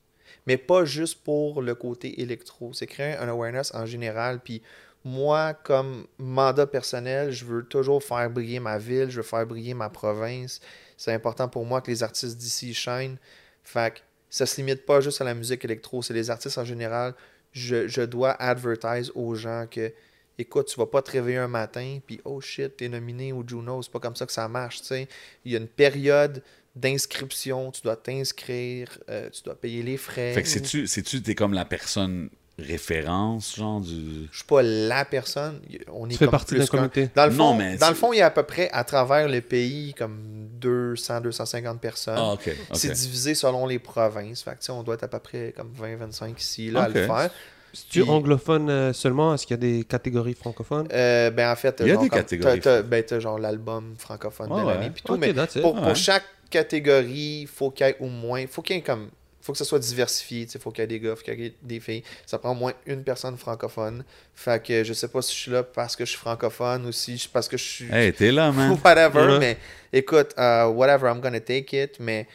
Mais 0.47 0.57
pas 0.57 0.85
juste 0.85 1.23
pour 1.23 1.61
le 1.61 1.75
côté 1.75 2.21
électro. 2.21 2.73
C'est 2.73 2.87
créer 2.87 3.15
un 3.15 3.27
awareness 3.27 3.73
en 3.73 3.85
général. 3.85 4.39
Puis 4.39 4.61
moi, 5.03 5.53
comme 5.53 6.07
mandat 6.17 6.67
personnel, 6.67 7.31
je 7.31 7.45
veux 7.45 7.63
toujours 7.63 8.03
faire 8.03 8.29
briller 8.29 8.59
ma 8.59 8.77
ville, 8.77 9.09
je 9.09 9.17
veux 9.17 9.27
faire 9.27 9.45
briller 9.45 9.73
ma 9.73 9.89
province. 9.89 10.59
C'est 10.97 11.13
important 11.13 11.47
pour 11.47 11.65
moi 11.65 11.81
que 11.81 11.91
les 11.91 12.03
artistes 12.03 12.37
d'ici 12.37 12.73
shine. 12.73 13.17
Fait 13.63 13.93
que 13.95 13.99
ça 14.29 14.45
se 14.45 14.57
limite 14.57 14.85
pas 14.85 15.01
juste 15.01 15.21
à 15.21 15.23
la 15.23 15.33
musique 15.33 15.65
électro, 15.65 16.01
c'est 16.01 16.13
les 16.13 16.29
artistes 16.29 16.57
en 16.57 16.65
général. 16.65 17.15
Je, 17.51 18.05
dois 18.05 18.31
advertise 18.31 19.11
aux 19.15 19.33
gens 19.33 19.65
que 19.69 19.91
écoute, 20.37 20.67
tu 20.67 20.79
vas 20.79 20.85
pas 20.85 21.01
te 21.01 21.11
réveiller 21.11 21.37
un 21.37 21.47
matin, 21.47 21.99
puis 22.05 22.21
oh 22.23 22.39
shit, 22.39 22.77
t'es 22.77 22.87
nominé 22.87 23.33
au 23.33 23.43
Juno, 23.45 23.81
c'est 23.81 23.91
pas 23.91 23.99
comme 23.99 24.15
ça 24.15 24.25
que 24.25 24.31
ça 24.31 24.47
marche, 24.47 24.81
tu 24.81 24.87
sais. 24.87 25.07
Il 25.43 25.51
y 25.51 25.55
a 25.55 25.59
une 25.59 25.67
période 25.67 26.41
d'inscription, 26.75 27.71
tu 27.71 27.81
dois 27.81 27.97
t'inscrire, 27.97 28.99
euh, 29.09 29.29
tu 29.29 29.41
dois 29.43 29.55
payer 29.55 29.83
les 29.83 29.97
frais. 29.97 30.33
Fait 30.33 30.43
que 30.43 30.47
c'est-tu, 30.47 30.87
c'est-tu, 30.87 31.21
t'es 31.21 31.35
comme 31.35 31.53
la 31.53 31.65
personne 31.65 32.29
référence, 32.61 33.55
genre 33.55 33.81
du. 33.81 34.27
Je 34.31 34.37
suis 34.37 34.45
pas 34.45 34.61
la 34.61 35.05
personne, 35.05 35.59
on 35.91 36.07
est 36.07 36.11
Tu 36.11 36.17
fais 36.17 36.25
comme 36.25 36.31
partie 36.31 36.55
plus 36.55 36.59
d'un 36.59 36.65
comité. 36.77 37.09
Dans 37.15 37.25
le 37.27 37.33
Non, 37.33 37.51
fond, 37.51 37.57
mais 37.57 37.77
dans 37.77 37.89
le 37.89 37.95
fond, 37.95 38.13
il 38.13 38.17
y 38.17 38.21
a 38.21 38.27
à 38.27 38.31
peu 38.31 38.43
près 38.43 38.69
à 38.71 38.83
travers 38.83 39.27
le 39.27 39.41
pays 39.41 39.93
comme 39.93 40.47
200, 40.59 41.21
250 41.21 41.79
personnes. 41.79 42.15
Ah, 42.17 42.33
ok. 42.33 42.41
ok. 42.47 42.55
C'est 42.73 42.91
divisé 42.91 43.33
selon 43.35 43.65
les 43.67 43.79
provinces. 43.79 44.41
Fait 44.43 44.51
que, 44.51 44.59
tu 44.59 44.65
sais, 44.65 44.71
on 44.71 44.83
doit 44.83 44.95
être 44.95 45.03
à 45.03 45.07
peu 45.07 45.19
près 45.19 45.53
comme 45.55 45.71
20-25 45.79 46.39
ici 46.39 46.71
là, 46.71 46.83
à 46.83 46.87
le 46.89 47.05
faire. 47.05 47.29
C'est-tu 47.71 48.01
Puis- 48.01 48.09
anglophone 48.09 48.67
euh, 48.69 48.93
seulement? 48.93 49.35
Est-ce 49.35 49.45
qu'il 49.45 49.53
y 49.53 49.59
a 49.59 49.77
des 49.77 49.83
catégories 49.83 50.33
francophones? 50.33 50.87
Euh, 50.91 51.29
ben 51.29 51.51
en 51.51 51.55
fait, 51.55 51.75
Il 51.81 51.87
y 51.87 51.91
a 51.91 51.93
genre, 51.93 52.03
des 52.03 52.09
catégories. 52.09 52.59
t'as- 52.59 52.77
t'as- 52.77 52.81
ben, 52.81 53.03
t'as 53.03 53.19
genre 53.19 53.37
l'album 53.37 53.93
francophone 53.99 54.51
Ouais, 54.51 54.61
de 54.61 54.65
ouais. 54.65 54.73
l'année 54.73 54.89
puis 54.89 55.03
tout, 55.05 55.17
mais 55.17 55.33
pour, 55.61 55.75
Ouais. 55.75 55.81
pour 55.83 55.95
chaque 55.95 56.23
catégorie, 56.49 57.41
il 57.41 57.47
faut 57.47 57.69
qu'il 57.69 57.85
y 57.85 57.89
ait 57.89 57.95
au 57.99 58.07
moins, 58.07 58.43
faut 58.47 58.61
qu'il 58.63 58.75
y 58.75 58.79
ait 58.79 58.81
comme, 58.81 59.09
faut 59.41 59.51
que 59.53 59.57
ça 59.57 59.65
soit 59.65 59.79
diversifié, 59.79 60.47
il 60.53 60.59
faut 60.59 60.69
qu'il 60.71 60.81
y 60.81 60.83
ait 60.83 60.87
des 60.87 60.99
gars, 60.99 61.15
faut 61.15 61.23
qu'il 61.23 61.39
y 61.39 61.45
ait 61.45 61.53
des 61.61 61.79
filles. 61.79 62.03
Ça 62.25 62.37
prend 62.37 62.51
au 62.51 62.55
moins 62.55 62.73
une 62.85 63.03
personne 63.03 63.37
francophone. 63.37 64.03
Fait 64.35 64.61
que 64.61 64.83
je 64.83 64.93
sais 64.93 65.07
pas 65.07 65.21
si 65.21 65.33
je 65.33 65.39
suis 65.39 65.51
là 65.51 65.63
parce 65.63 65.95
que 65.95 66.03
je 66.05 66.09
suis 66.11 66.19
francophone 66.19 66.85
ou 66.85 66.91
si 66.91 67.17
je- 67.17 67.29
parce 67.29 67.47
que 67.47 67.57
je 67.57 67.63
suis 67.63 67.91
Hey, 67.91 68.11
t'es 68.13 68.31
là, 68.31 68.51
man. 68.51 68.77
whatever, 68.83 69.39
mais 69.39 69.57
écoute, 69.93 70.33
euh, 70.37 70.65
whatever, 70.67 71.07
I'm 71.09 71.21
gonna 71.21 71.39
take 71.39 71.81
it, 71.83 71.99
mais 71.99 72.27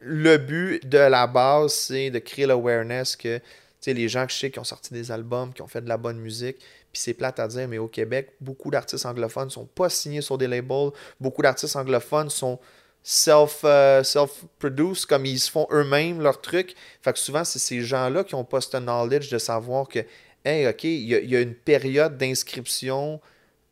le 0.00 0.38
but 0.38 0.86
de 0.88 0.98
la 0.98 1.26
base, 1.26 1.72
c'est 1.74 2.10
de 2.10 2.18
créer 2.20 2.46
l'awareness 2.46 3.16
que, 3.16 3.38
tu 3.38 3.44
sais, 3.80 3.92
les 3.94 4.08
gens 4.08 4.26
que 4.26 4.32
je 4.32 4.38
sais 4.38 4.50
qui 4.50 4.58
ont 4.58 4.64
sorti 4.64 4.94
des 4.94 5.10
albums, 5.10 5.52
qui 5.52 5.62
ont 5.62 5.66
fait 5.68 5.82
de 5.82 5.88
la 5.88 5.96
bonne 5.98 6.18
musique, 6.18 6.56
puis 6.92 7.00
c'est 7.02 7.14
plate 7.14 7.38
à 7.38 7.46
dire, 7.48 7.68
mais 7.68 7.78
au 7.78 7.86
Québec, 7.88 8.30
beaucoup 8.40 8.70
d'artistes 8.70 9.04
anglophones 9.06 9.50
sont 9.50 9.66
pas 9.66 9.88
signés 9.88 10.22
sur 10.22 10.38
des 10.38 10.48
labels, 10.48 10.90
beaucoup 11.20 11.42
d'artistes 11.42 11.76
anglophones 11.76 12.30
sont 12.30 12.58
self, 13.02 13.60
euh, 13.64 14.02
self-produced, 14.02 15.06
comme 15.06 15.26
ils 15.26 15.38
se 15.40 15.50
font 15.50 15.66
eux-mêmes 15.72 16.20
leur 16.20 16.40
truc. 16.40 16.74
Fait 17.02 17.12
que 17.12 17.18
souvent, 17.18 17.44
c'est 17.44 17.58
ces 17.58 17.80
gens-là 17.82 18.24
qui 18.24 18.34
ont 18.34 18.44
pas 18.44 18.60
ce 18.60 18.76
knowledge 18.76 19.30
de 19.30 19.38
savoir 19.38 19.88
que, 19.88 20.00
hey, 20.44 20.66
OK, 20.68 20.84
il 20.84 21.08
y, 21.08 21.14
a- 21.14 21.20
il 21.20 21.30
y 21.30 21.36
a 21.36 21.40
une 21.40 21.54
période 21.54 22.16
d'inscription 22.18 23.20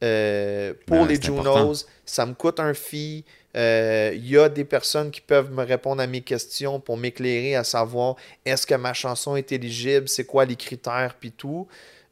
euh, 0.04 0.74
pour 0.86 0.98
Ben, 0.98 1.08
les 1.08 1.20
Junos, 1.20 1.40
important. 1.40 1.72
ça 2.06 2.24
me 2.26 2.34
coûte 2.34 2.60
un 2.60 2.72
fee. 2.72 3.24
Euh, 3.56 4.12
Il 4.14 4.28
y 4.28 4.38
a 4.38 4.48
des 4.48 4.64
personnes 4.64 5.10
qui 5.10 5.20
peuvent 5.20 5.50
me 5.50 5.64
répondre 5.64 6.00
à 6.00 6.06
mes 6.06 6.20
questions 6.20 6.78
pour 6.78 6.96
m'éclairer 6.96 7.56
à 7.56 7.64
savoir 7.64 8.14
est-ce 8.44 8.64
que 8.66 8.74
ma 8.76 8.92
chanson 8.94 9.34
est 9.34 9.50
éligible, 9.50 10.08
c'est 10.08 10.24
quoi 10.24 10.44
les 10.44 10.54
critères, 10.54 11.16
puis 11.18 11.32
tout. 11.32 11.66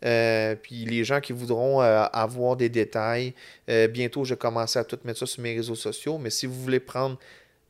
Euh, 0.05 0.55
puis 0.55 0.85
les 0.85 1.05
gens 1.05 1.20
qui 1.20 1.32
voudront 1.32 1.82
euh, 1.82 2.05
avoir 2.12 2.56
des 2.56 2.68
détails, 2.68 3.35
euh, 3.70 3.89
bientôt 3.89 4.24
je 4.24 4.35
vais 4.35 4.39
commencer 4.39 4.78
à 4.78 4.85
tout 4.85 4.98
mettre 5.05 5.20
ça 5.20 5.27
sur 5.27 5.43
mes 5.43 5.55
réseaux 5.55 5.74
sociaux. 5.74 6.18
Mais 6.18 6.31
si 6.31 6.47
vous 6.47 6.60
voulez 6.60 6.81
prendre 6.81 7.18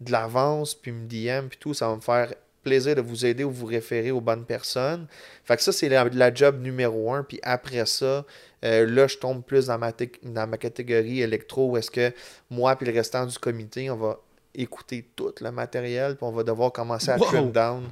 de 0.01 0.13
l'avance, 0.13 0.75
puis 0.75 0.93
me 0.93 1.07
DM, 1.07 1.49
puis 1.49 1.59
tout, 1.59 1.75
ça 1.75 1.89
va 1.89 1.97
me 1.97 2.01
faire 2.01 2.35
plaisir 2.63 2.97
de 2.97 3.01
vous 3.01 3.25
aider 3.25 3.45
ou 3.45 3.51
vous 3.51 3.67
référer 3.67 4.11
aux 4.11 4.21
bonnes 4.21 4.45
personnes. 4.45 5.07
Fait 5.45 5.57
que 5.57 5.63
ça, 5.63 5.71
c'est 5.71 5.89
la, 5.89 6.05
la 6.05 6.35
job 6.35 6.61
numéro 6.61 7.13
un. 7.13 7.23
Puis 7.23 7.39
après 7.43 7.87
ça, 7.87 8.25
là, 8.63 9.07
je 9.07 9.17
tombe 9.19 9.45
plus 9.45 9.67
dans 9.67 9.79
ma, 9.79 9.93
dans 10.25 10.47
ma 10.49 10.59
catégorie 10.59 11.23
électro 11.23 11.71
où 11.71 11.77
est-ce 11.77 11.93
que 11.93 12.13
moi 12.51 12.75
puis 12.75 12.87
le 12.87 12.93
restant 12.93 13.25
du 13.25 13.39
comité, 13.39 13.89
on 13.89 13.97
va 13.97 14.19
écouter 14.57 15.09
tout 15.15 15.33
le 15.41 15.53
matériel, 15.53 16.17
puis 16.17 16.25
on 16.25 16.33
va 16.33 16.43
devoir 16.43 16.73
commencer 16.73 17.11
à 17.11 17.19
Wow! 17.19 17.27
trim 17.27 17.53
down 17.53 17.89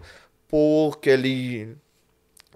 pour 0.48 1.00
que 1.00 1.10
les, 1.10 1.68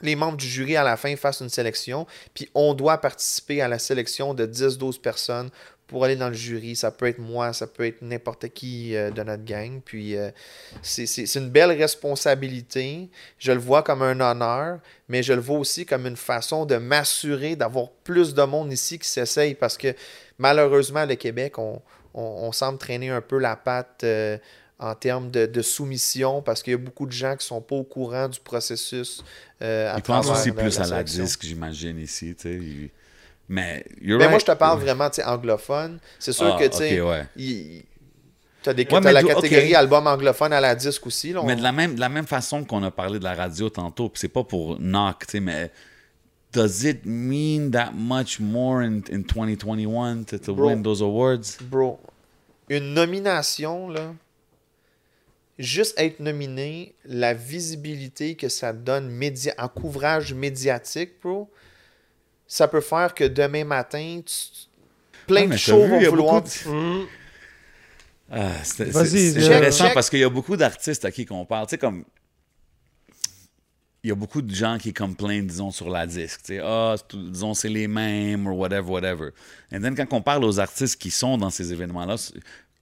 les 0.02 0.16
membres 0.16 0.36
du 0.36 0.46
jury 0.46 0.76
à 0.76 0.84
la 0.84 0.96
fin 0.96 1.14
fassent 1.16 1.40
une 1.40 1.48
sélection. 1.48 2.06
Puis 2.34 2.48
on 2.54 2.74
doit 2.74 2.98
participer 2.98 3.60
à 3.60 3.68
la 3.68 3.78
sélection 3.78 4.34
de 4.34 4.46
10-12 4.46 5.00
personnes 5.00 5.50
pour 5.86 6.04
aller 6.04 6.16
dans 6.16 6.28
le 6.28 6.34
jury. 6.34 6.76
Ça 6.76 6.90
peut 6.90 7.06
être 7.06 7.18
moi, 7.18 7.52
ça 7.52 7.66
peut 7.66 7.86
être 7.86 8.02
n'importe 8.02 8.48
qui 8.50 8.94
euh, 8.94 9.10
de 9.10 9.22
notre 9.22 9.44
gang. 9.44 9.80
Puis 9.84 10.16
euh, 10.16 10.30
c'est 10.82 11.34
une 11.34 11.48
belle 11.48 11.72
responsabilité. 11.72 13.08
Je 13.38 13.52
le 13.52 13.58
vois 13.58 13.82
comme 13.82 14.02
un 14.02 14.20
honneur, 14.20 14.78
mais 15.08 15.22
je 15.22 15.32
le 15.32 15.40
vois 15.40 15.58
aussi 15.58 15.86
comme 15.86 16.06
une 16.06 16.16
façon 16.16 16.66
de 16.66 16.76
m'assurer 16.76 17.56
d'avoir 17.56 17.90
plus 18.04 18.34
de 18.34 18.42
monde 18.42 18.72
ici 18.72 18.98
qui 18.98 19.08
s'essaye 19.08 19.54
parce 19.54 19.78
que 19.78 19.94
malheureusement, 20.36 21.06
le 21.06 21.14
Québec, 21.14 21.54
on 21.58 22.52
semble 22.52 22.78
traîner 22.78 23.08
un 23.10 23.22
peu 23.22 23.38
la 23.38 23.56
patte. 23.56 24.04
euh, 24.04 24.38
en 24.80 24.94
termes 24.94 25.30
de, 25.30 25.46
de 25.46 25.62
soumission, 25.62 26.40
parce 26.40 26.62
qu'il 26.62 26.70
y 26.72 26.74
a 26.74 26.78
beaucoup 26.78 27.06
de 27.06 27.12
gens 27.12 27.34
qui 27.36 27.44
sont 27.44 27.60
pas 27.60 27.74
au 27.76 27.82
courant 27.84 28.28
du 28.28 28.38
processus. 28.40 29.24
euh, 29.60 29.92
à 29.92 29.96
Ils 29.98 30.02
pensent 30.02 30.30
aussi 30.30 30.52
plus 30.52 30.78
la 30.78 30.84
à 30.84 30.88
la 30.88 31.02
disque, 31.02 31.42
j'imagine, 31.44 31.98
ici. 31.98 32.36
Mais, 33.48 33.84
Mais 34.00 34.16
moi, 34.16 34.26
right. 34.28 34.40
je 34.40 34.44
te 34.46 34.52
parle 34.52 34.78
vraiment 34.80 35.08
anglophone. 35.24 35.98
C'est 36.18 36.32
sûr 36.32 36.54
Ah, 36.54 36.58
que 36.62 36.68
tu 36.68 37.00
ouais. 37.02 37.26
il- 37.36 37.82
t'as 38.62 38.74
des- 38.74 38.86
Ouais, 38.86 39.00
mais 39.00 39.12
la 39.12 39.22
catégorie 39.22 39.74
album 39.74 40.06
anglophone 40.06 40.52
à 40.52 40.60
la 40.60 40.74
disque 40.74 41.06
aussi. 41.06 41.32
là, 41.32 41.40
on- 41.42 41.46
Mais 41.46 41.56
de 41.56 41.62
la 41.62 41.72
même, 41.72 41.94
de 41.94 42.00
la 42.00 42.08
même 42.10 42.26
façon 42.26 42.64
qu'on 42.64 42.82
a 42.82 42.90
parlé 42.90 43.18
de 43.18 43.24
la 43.24 43.34
radio 43.34 43.70
tantôt, 43.70 44.10
puis 44.10 44.20
c'est 44.20 44.28
pas 44.28 44.44
pour 44.44 44.78
knock, 44.78 45.26
tu 45.26 45.32
sais, 45.32 45.40
mais 45.40 45.70
does 46.52 46.84
it 46.86 47.00
mean 47.04 47.70
that 47.70 47.92
much 47.94 48.38
more 48.38 48.80
in, 48.82 49.00
in 49.10 49.22
2021 49.22 50.24
to, 50.24 50.38
to 50.38 50.54
Bro. 50.54 50.68
win 50.68 50.82
those 50.82 51.00
awards? 51.02 51.56
Bro, 51.62 51.98
une 52.68 52.92
nomination, 52.94 53.88
là, 53.88 54.12
juste 55.58 55.98
être 55.98 56.20
nominé, 56.20 56.94
la 57.04 57.34
visibilité 57.34 58.34
que 58.36 58.48
ça 58.48 58.72
donne 58.72 59.08
média 59.08 59.52
en 59.58 59.68
couvrage 59.68 60.32
médiatique, 60.34 61.12
bro, 61.22 61.50
ça 62.46 62.68
peut 62.68 62.80
faire 62.80 63.12
que 63.14 63.24
demain 63.24 63.64
matin, 63.64 64.20
tu- 64.24 64.66
plein 65.26 65.46
de 65.46 65.54
vu, 65.54 65.72
vont 65.72 66.10
vouloir... 66.10 66.42
Hum, 66.66 67.06
Ah, 68.30 68.52
c'est 68.62 68.94
intéressant 68.94 69.84
check. 69.86 69.94
parce 69.94 70.10
qu'il 70.10 70.18
y 70.18 70.24
a 70.24 70.28
beaucoup 70.28 70.56
d'artistes 70.56 71.04
à 71.04 71.10
qui 71.10 71.24
qu'on 71.24 71.46
parle. 71.46 71.66
Tu 71.66 71.70
sais, 71.72 71.78
comme. 71.78 72.04
Il 74.04 74.08
y 74.08 74.12
a 74.12 74.14
beaucoup 74.14 74.42
de 74.42 74.54
gens 74.54 74.78
qui 74.78 74.92
complainent, 74.94 75.46
disons, 75.46 75.70
sur 75.70 75.88
la 75.90 76.06
disque. 76.06 76.42
Tu 76.42 76.54
sais, 76.54 76.60
ah, 76.62 76.94
tout- 77.08 77.30
disons, 77.30 77.52
c'est 77.54 77.68
les 77.68 77.88
mêmes, 77.88 78.46
ou 78.46 78.52
whatever, 78.52 78.88
whatever. 78.90 79.30
Et 79.72 79.80
then, 79.80 79.94
quand 79.94 80.06
on 80.12 80.22
parle 80.22 80.44
aux 80.44 80.60
artistes 80.60 80.96
qui 80.96 81.10
sont 81.10 81.36
dans 81.38 81.50
ces 81.50 81.72
événements-là, 81.72 82.16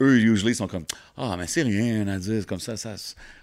eux, 0.00 0.18
usually, 0.18 0.54
sont 0.54 0.66
comme, 0.68 0.84
ah, 1.16 1.36
mais 1.38 1.46
c'est 1.46 1.62
rien, 1.62 2.04
la 2.04 2.18
disque, 2.18 2.48
comme 2.48 2.60
ça, 2.60 2.76
ça, 2.76 2.94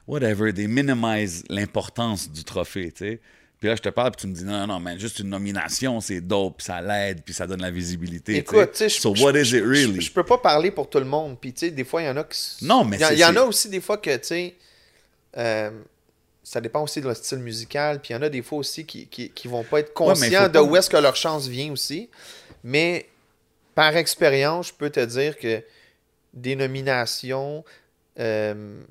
whatever. 0.07 0.53
They 0.53 0.67
minimize 0.67 1.43
l'importance 1.49 2.29
du 2.31 2.43
trophée, 2.43 2.91
tu 2.91 3.05
sais. 3.05 3.21
Puis 3.59 3.69
là, 3.69 3.75
je 3.77 3.81
te 3.81 3.87
parle, 3.89 4.11
puis 4.11 4.21
tu 4.21 4.27
me 4.27 4.33
dis, 4.35 4.43
non, 4.43 4.59
non, 4.59 4.67
non, 4.67 4.79
mais 4.81 4.99
juste 4.99 5.19
une 5.19 5.29
nomination, 5.29 6.01
c'est 6.01 6.19
dope, 6.19 6.57
puis 6.57 6.65
ça 6.65 6.81
l'aide, 6.81 7.21
puis 7.23 7.33
ça 7.33 7.47
donne 7.47 7.61
la 7.61 7.71
visibilité. 7.71 8.35
Écoute, 8.35 8.71
tu 8.73 8.77
sais, 8.79 8.89
je- 8.89 8.99
So, 8.99 9.15
je- 9.15 9.23
what 9.23 9.31
is 9.39 9.45
je- 9.45 9.57
it 9.57 9.63
really? 9.63 10.01
Je, 10.01 10.11
peux 10.11 10.25
pas 10.25 10.37
parler 10.37 10.69
pour 10.69 10.89
tout 10.89 10.99
le 10.99 11.05
monde. 11.05 11.37
Puis, 11.39 11.53
tu 11.53 11.61
sais, 11.61 11.71
des 11.71 11.85
fois, 11.85 12.01
il 12.01 12.05
y 12.05 12.09
en 12.09 12.17
a 12.17 12.25
qui. 12.25 12.37
Non, 12.65 12.83
mais 12.83 12.97
Il 12.97 13.01
y, 13.01 13.05
en- 13.05 13.07
c'est- 13.07 13.13
il 13.15 13.19
y 13.19 13.25
en 13.25 13.31
c'est- 13.31 13.37
a 13.37 13.45
aussi 13.45 13.69
des 13.69 13.79
fois 13.79 13.97
que, 13.97 14.13
tu 14.17 14.23
sais, 14.27 14.55
euh, 15.37 15.71
ça 16.43 16.59
dépend 16.59 16.83
aussi 16.83 16.99
de 16.99 17.05
leur 17.07 17.15
style 17.15 17.37
musical. 17.39 18.01
Puis, 18.01 18.11
il 18.13 18.17
y 18.17 18.19
en 18.19 18.21
a 18.21 18.27
des 18.29 18.41
fois 18.41 18.57
aussi 18.57 18.85
qui, 18.85 19.07
qui, 19.07 19.29
qui 19.29 19.47
vont 19.47 19.63
pas 19.63 19.79
être 19.79 19.93
conscients 19.93 20.47
de 20.49 20.53
pas- 20.53 20.61
où 20.63 20.75
est-ce 20.75 20.89
que 20.89 20.97
leur 20.97 21.15
chance 21.15 21.47
vient 21.47 21.71
aussi. 21.71 22.09
Mais, 22.65 23.07
par 23.75 23.95
expérience, 23.95 24.67
je 24.67 24.73
peux 24.73 24.89
te 24.89 24.99
dire 25.05 25.37
que 25.37 25.63
des 26.33 26.55
nominations, 26.55 27.63
euh, 28.19 28.81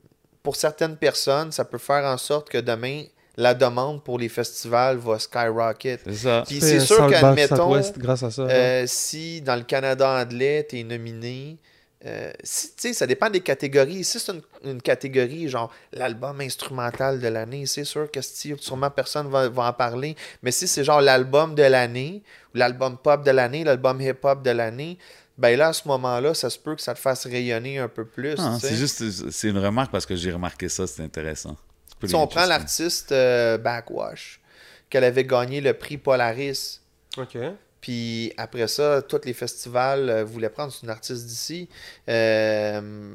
pour 0.43 0.57
certaines 0.57 0.97
personnes, 0.97 1.53
ça 1.53 1.65
peut 1.65 1.79
faire 1.79 2.05
en 2.05 2.17
sorte 2.19 2.49
que 2.49 2.59
demain, 2.59 3.05
la 3.37 3.55
demande 3.55 4.03
pour 4.05 4.19
les 4.19 4.29
festivals 4.29 4.99
va 4.99 5.19
skyrocket. 5.19 6.01
C'est 6.05 6.15
ça. 6.15 6.45
Puis, 6.47 6.61
c'est 6.61 6.81
sûr 6.81 6.97
qu'admettons. 7.09 7.71
Grâce 7.99 8.23
à 8.25 8.31
ça. 8.31 8.43
Euh, 8.43 8.85
si 8.87 9.41
dans 9.41 9.57
le 9.57 9.63
Canada 9.63 10.09
anglais, 10.21 10.67
tu 10.69 10.81
es 10.81 10.83
nominé, 10.83 11.57
euh, 12.05 12.31
si, 12.43 12.69
tu 12.75 12.89
sais, 12.89 12.93
ça 12.93 13.07
dépend 13.07 13.31
des 13.31 13.41
catégories. 13.41 14.03
Si 14.05 14.19
c'est 14.19 14.33
une, 14.33 14.43
une 14.65 14.83
catégorie, 14.83 15.49
genre 15.49 15.71
l'album 15.93 16.41
instrumental 16.41 17.21
de 17.21 17.29
l'année, 17.29 17.65
c'est 17.67 17.85
sûr 17.85 18.11
que 18.11 18.21
si- 18.21 18.55
sûrement 18.59 18.91
personne 18.91 19.29
va, 19.31 19.49
va 19.49 19.69
en 19.69 19.73
parler. 19.73 20.17
Mais 20.43 20.51
si 20.51 20.67
c'est 20.67 20.83
genre 20.85 21.01
l'album 21.01 21.55
de 21.55 21.63
l'année, 21.63 22.23
ou 22.55 22.59
l'album 22.59 22.99
pop 22.99 23.25
de 23.25 23.31
l'année, 23.31 23.63
l'album 23.65 24.01
hip-hop 24.01 24.43
de 24.43 24.51
l'année, 24.51 24.99
ben 25.43 25.59
là, 25.59 25.69
à 25.69 25.73
ce 25.73 25.89
moment-là, 25.89 26.35
ça 26.35 26.49
se 26.51 26.59
peut 26.59 26.77
que 26.77 26.81
ça 26.81 26.95
te 26.95 27.01
fasse 27.01 27.27
rayonner 27.27 27.79
un 27.79 27.89
peu 27.89 28.05
plus. 28.07 28.37
Ah, 28.39 28.57
c'est 28.61 28.77
juste, 28.77 29.11
c'est 29.31 29.49
une 29.49 29.59
remarque 29.59 29.91
parce 29.91 30.07
que 30.07 30.15
j'ai 30.15 30.31
remarqué 30.31 30.69
ça, 30.69 30.87
c'est 30.87 31.03
intéressant. 31.03 31.57
Si 32.05 32.15
on 32.15 32.27
prend 32.29 32.47
l'artiste 32.47 33.11
euh, 33.11 33.59
Backwash, 33.59 34.41
qu'elle 34.89 35.03
avait 35.05 35.25
gagné 35.25 35.61
le 35.61 35.75
prix 35.75 35.99
Polaris, 35.99 36.81
OK. 37.17 37.37
Puis 37.81 38.33
après 38.37 38.69
ça, 38.69 39.03
tous 39.03 39.21
les 39.25 39.33
festivals 39.33 40.09
euh, 40.09 40.25
voulaient 40.25 40.49
prendre 40.49 40.73
une 40.85 40.91
artiste 40.91 41.27
d'ici. 41.27 41.69
Euh, 42.09 43.15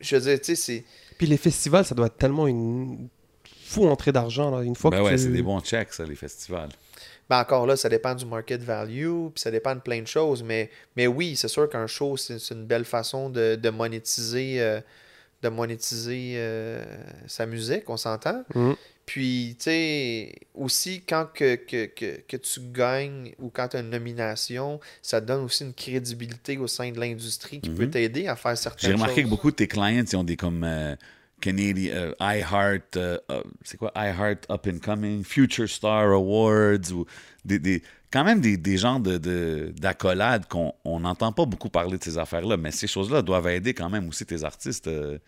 je 0.00 0.16
veux 0.16 0.22
dire, 0.22 0.38
tu 0.40 0.44
sais, 0.46 0.56
c'est. 0.56 0.84
Puis 1.18 1.26
les 1.26 1.36
festivals, 1.36 1.84
ça 1.84 1.94
doit 1.94 2.06
être 2.06 2.16
tellement 2.16 2.46
une 2.46 3.08
fou 3.66 3.86
entrée 3.88 4.12
d'argent. 4.12 4.50
là. 4.56 4.62
Une 4.64 4.76
fois 4.76 4.90
Ben 4.90 4.98
que 4.98 5.02
ouais, 5.04 5.16
tu- 5.16 5.24
c'est 5.24 5.28
des 5.32 5.42
bons 5.42 5.60
checks, 5.60 5.92
ça, 5.92 6.04
les 6.04 6.14
festivals. 6.16 6.70
Ben 7.30 7.40
encore 7.40 7.66
là, 7.66 7.76
ça 7.76 7.88
dépend 7.88 8.14
du 8.14 8.26
market 8.26 8.62
value, 8.62 9.28
puis 9.34 9.40
ça 9.40 9.50
dépend 9.50 9.74
de 9.74 9.80
plein 9.80 10.02
de 10.02 10.06
choses. 10.06 10.42
Mais, 10.42 10.70
mais 10.96 11.06
oui, 11.06 11.36
c'est 11.36 11.48
sûr 11.48 11.68
qu'un 11.70 11.86
show, 11.86 12.16
c'est 12.16 12.38
une 12.50 12.66
belle 12.66 12.84
façon 12.84 13.30
de, 13.30 13.56
de 13.56 13.70
monétiser, 13.70 14.60
euh, 14.60 14.80
de 15.42 15.48
monétiser 15.48 16.34
euh, 16.36 16.84
sa 17.26 17.46
musique, 17.46 17.88
on 17.88 17.96
s'entend. 17.96 18.44
Mhm. 18.54 18.76
Puis, 19.06 19.54
tu 19.58 19.64
sais, 19.64 20.34
aussi, 20.54 21.02
quand 21.06 21.26
que, 21.34 21.56
que, 21.56 21.84
que, 21.86 22.20
que 22.26 22.36
tu 22.38 22.60
gagnes 22.72 23.34
ou 23.38 23.50
quand 23.50 23.68
tu 23.68 23.76
as 23.76 23.80
une 23.80 23.90
nomination, 23.90 24.80
ça 25.02 25.20
te 25.20 25.26
donne 25.26 25.44
aussi 25.44 25.64
une 25.64 25.74
crédibilité 25.74 26.56
au 26.56 26.66
sein 26.66 26.90
de 26.90 26.98
l'industrie 26.98 27.60
qui 27.60 27.68
peut 27.68 27.88
t'aider 27.90 28.28
à 28.28 28.36
faire 28.36 28.56
certaines 28.56 28.88
J'ai 28.88 28.94
remarqué 28.94 29.16
choses. 29.16 29.24
que 29.24 29.28
beaucoup 29.28 29.50
de 29.50 29.56
tes 29.56 29.68
clients, 29.68 30.04
ils 30.10 30.16
ont 30.16 30.24
des 30.24 30.36
comme 30.36 30.64
euh, 30.64 30.96
Canadian, 31.44 32.12
iHeart, 32.20 32.96
euh, 32.96 33.18
euh, 33.30 33.42
c'est 33.62 33.76
quoi, 33.76 33.92
iHeart 33.96 34.46
Up 34.50 34.66
and 34.66 34.78
Coming, 34.82 35.22
Future 35.24 35.68
Star 35.68 36.06
Awards, 36.12 36.90
ou 36.92 37.04
des, 37.44 37.58
des- 37.58 37.82
quand 38.10 38.24
même 38.24 38.40
des, 38.40 38.56
des 38.56 38.76
genres 38.78 39.00
de, 39.00 39.18
de- 39.18 39.72
d'accolades 39.78 40.46
qu'on 40.48 40.72
on 40.84 41.00
n'entend 41.00 41.32
pas 41.32 41.44
beaucoup 41.44 41.68
parler 41.68 41.98
de 41.98 42.04
ces 42.04 42.16
affaires-là, 42.16 42.56
mais 42.56 42.70
ces 42.70 42.86
choses-là 42.86 43.20
doivent 43.22 43.48
aider 43.48 43.74
quand 43.74 43.90
même 43.90 44.08
aussi 44.08 44.24
tes 44.24 44.42
artistes. 44.44 44.86
euh, 44.86 45.18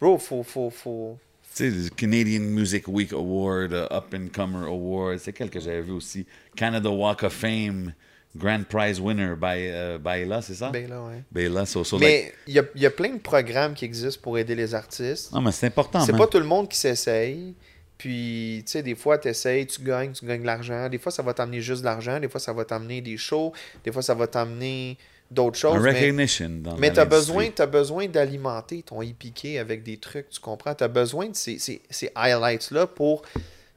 Bro, 0.00 0.18
faut, 0.18 0.42
faut, 0.42 0.68
faut, 0.70 1.16
tu 1.54 1.70
sais, 1.70 1.70
le 1.70 1.88
Canadian 1.90 2.40
Music 2.40 2.88
Week 2.88 3.12
Award, 3.12 3.72
euh, 3.72 3.86
Up 3.90 4.12
and 4.14 4.26
Comer 4.34 4.66
Award, 4.66 5.18
c'est 5.18 5.32
quel 5.32 5.48
que 5.50 5.60
j'avais 5.60 5.82
vu 5.82 5.92
aussi? 5.92 6.26
Canada 6.56 6.90
Walk 6.90 7.22
of 7.22 7.32
Fame, 7.32 7.92
Grand 8.34 8.64
Prize 8.66 8.98
Winner 8.98 9.34
by, 9.36 9.68
euh, 9.68 9.98
Baila, 9.98 10.40
c'est 10.40 10.54
ça? 10.54 10.70
là, 10.72 11.02
ouais. 11.02 11.22
Baila, 11.30 11.66
so, 11.66 11.84
so 11.84 11.98
Mais 11.98 12.32
il 12.46 12.54
y 12.54 12.58
a, 12.58 12.62
y 12.76 12.86
a 12.86 12.90
plein 12.90 13.10
de 13.10 13.18
programmes 13.20 13.74
qui 13.74 13.84
existent 13.84 14.20
pour 14.22 14.38
aider 14.38 14.54
les 14.54 14.74
artistes. 14.74 15.32
Non, 15.32 15.40
mais 15.42 15.52
c'est 15.52 15.66
important, 15.66 16.00
C'est 16.00 16.16
pas 16.16 16.26
tout 16.26 16.38
le 16.38 16.46
monde 16.46 16.68
qui 16.68 16.78
s'essaye. 16.78 17.54
Puis, 17.98 18.62
tu 18.66 18.72
sais, 18.72 18.82
des 18.82 18.94
fois, 18.96 19.18
tu 19.18 19.28
essayes, 19.28 19.66
tu 19.66 19.80
gagnes, 19.82 20.12
tu 20.12 20.24
gagnes 20.26 20.40
de 20.40 20.46
l'argent. 20.46 20.88
Des 20.88 20.98
fois, 20.98 21.12
ça 21.12 21.22
va 21.22 21.34
t'amener 21.34 21.60
juste 21.60 21.82
de 21.82 21.84
l'argent. 21.86 22.18
Des 22.18 22.28
fois, 22.28 22.40
ça 22.40 22.52
va 22.52 22.64
t'amener 22.64 23.00
des 23.00 23.16
shows. 23.16 23.52
Des 23.84 23.92
fois, 23.92 24.02
ça 24.02 24.14
va 24.14 24.26
t'amener 24.26 24.96
d'autres 25.30 25.58
choses. 25.58 25.76
Un 25.76 25.80
mais- 25.80 26.00
recognition 26.00 26.48
dans 26.62 26.76
Mais 26.78 26.88
dans 26.88 26.94
tu 26.94 27.00
as 27.00 27.04
besoin, 27.04 27.48
t'as 27.54 27.66
besoin 27.66 28.06
d'alimenter 28.08 28.82
ton 28.82 29.02
IPK 29.02 29.56
avec 29.58 29.82
des 29.84 29.98
trucs, 29.98 30.30
tu 30.30 30.40
comprends? 30.40 30.74
Tu 30.74 30.82
as 30.82 30.88
besoin 30.88 31.26
de 31.28 31.36
ces, 31.36 31.58
ces- 31.60 31.80
ces 31.90 32.10
highlights-là 32.16 32.86
pour. 32.88 33.22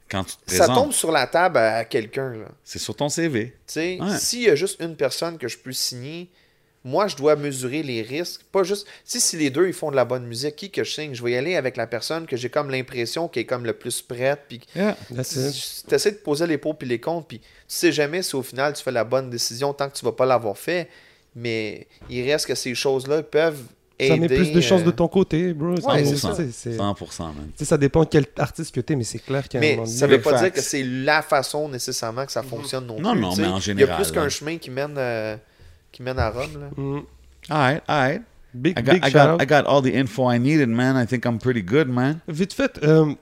Quand 0.09 0.23
tu 0.23 0.35
te 0.45 0.53
Ça 0.53 0.67
tombe 0.67 0.91
sur 0.91 1.11
la 1.11 1.25
table 1.27 1.57
à, 1.57 1.83
quelqu'un. 1.85 2.29
là. 2.33 2.47
c'est 2.63 2.79
sur 2.79 2.95
ton 2.95 3.09
CV. 3.09 3.47
Tu 3.47 3.55
sais, 3.65 3.97
Ouais. 4.01 4.17
s'il 4.19 4.41
y 4.43 4.49
a 4.49 4.55
juste 4.55 4.79
une 4.79 4.95
personne 4.95 5.37
que 5.37 5.47
je 5.47 5.57
peux 5.57 5.71
signer, 5.71 6.29
moi, 6.83 7.07
je 7.07 7.15
dois 7.15 7.35
mesurer 7.35 7.81
les 7.81 8.03
risques. 8.03 8.41
Pas 8.51 8.61
juste. 8.61 8.85
Si, 9.03 9.19
si 9.19 9.37
les 9.37 9.49
deux, 9.49 9.65
ils 9.65 9.73
font 9.73 9.89
de 9.89 9.95
la 9.95 10.05
bonne 10.05 10.27
musique, 10.27 10.55
qui 10.55 10.69
que 10.69 10.83
je 10.83 10.91
signe? 10.91 11.15
Je 11.15 11.23
vais 11.23 11.31
y 11.31 11.35
aller 11.35 11.55
avec 11.55 11.77
la 11.77 11.87
personne 11.87 12.27
que 12.27 12.37
j'ai 12.37 12.49
comme 12.51 12.69
l'impression 12.69 13.27
qui 13.27 13.39
est 13.39 13.45
comme 13.45 13.65
le 13.65 13.73
plus 13.73 14.03
prête. 14.03 14.41
Puis 14.47 14.59
tu 14.59 14.79
essaies 15.95 16.11
de 16.11 16.17
poser 16.17 16.45
les 16.45 16.59
pour 16.59 16.77
puis 16.77 16.87
les 16.87 16.99
contre. 16.99 17.25
Puis 17.27 17.39
tu 17.39 17.45
sais 17.67 17.91
jamais 17.91 18.21
si 18.21 18.35
au 18.35 18.43
final 18.43 18.73
tu 18.73 18.83
fais 18.83 18.91
la 18.91 19.03
bonne 19.03 19.31
décision 19.31 19.73
tant 19.73 19.89
que 19.89 19.97
tu 19.97 20.05
vas 20.05 20.11
pas 20.11 20.27
l'avoir 20.27 20.57
fait. 20.57 20.87
Mais 21.35 21.87
il 22.09 22.29
reste 22.31 22.45
que 22.45 22.55
ces 22.55 22.75
choses-là 22.75 23.23
peuvent. 23.23 23.63
Ça 23.99 24.17
met 24.17 24.27
plus 24.27 24.51
de 24.51 24.59
chances 24.61 24.81
euh, 24.81 24.85
de 24.85 24.91
ton 24.91 25.07
côté, 25.07 25.53
bro. 25.53 25.69
Ouais, 25.69 26.03
C'est- 26.03 26.05
c'est 26.05 26.15
ça. 26.17 26.35
c'est- 26.35 26.51
c'est- 26.51 26.75
100%, 26.77 27.23
man. 27.27 27.47
Tu 27.47 27.59
sais, 27.59 27.65
ça 27.65 27.77
dépend 27.77 28.03
quel 28.05 28.25
artiste 28.37 28.75
que 28.75 28.81
t'es, 28.81 28.95
mais 28.95 29.05
c'est 29.05 29.19
clair 29.19 29.47
qu'à 29.47 29.57
un 29.57 29.61
Mais 29.61 29.75
moment 29.75 29.85
ça 29.87 30.05
veut 30.05 30.19
pas 30.19 30.31
Facts. 30.31 30.43
dire 30.43 30.51
que 30.53 30.61
c'est 30.61 30.83
la 30.83 31.21
façon 31.21 31.69
nécessairement 31.69 32.25
que 32.25 32.31
ça 32.33 32.43
fonctionne 32.43 32.85
non, 32.85 32.99
Non, 32.99 33.11
plus. 33.13 33.21
non, 33.21 33.35
mais 33.37 33.43
en 33.45 33.47
Il 33.47 33.51
y 33.51 33.55
a 33.55 33.59
général, 33.59 33.95
plus 33.95 34.11
qu'un 34.11 34.23
là. 34.23 34.29
chemin 34.29 34.57
qui 34.57 34.69
mène, 34.69 34.95
euh, 34.97 35.37
qui 35.93 36.03
mène 36.03 36.19
à 36.19 36.29
Rome. 36.29 36.59
Là. 36.59 36.69
Mm. 36.75 36.99
Alright, 37.49 37.83
alright. 37.87 38.21
Big, 38.53 38.77
I 38.77 38.83
got, 38.83 38.91
big 38.93 39.05
I, 39.05 39.11
got. 39.11 39.37
I 39.41 39.45
got 39.45 39.63
all 39.67 39.81
the 39.81 39.93
info 39.95 40.29
I 40.31 40.39
needed, 40.39 40.67
man. 40.69 41.01
I 41.01 41.05
think 41.07 41.25
I'm 41.25 41.37
pretty 41.39 41.61
good, 41.63 41.87
man. 41.87 42.19
Vite 42.27 42.53
fait, 42.53 42.79
euh, 42.83 43.13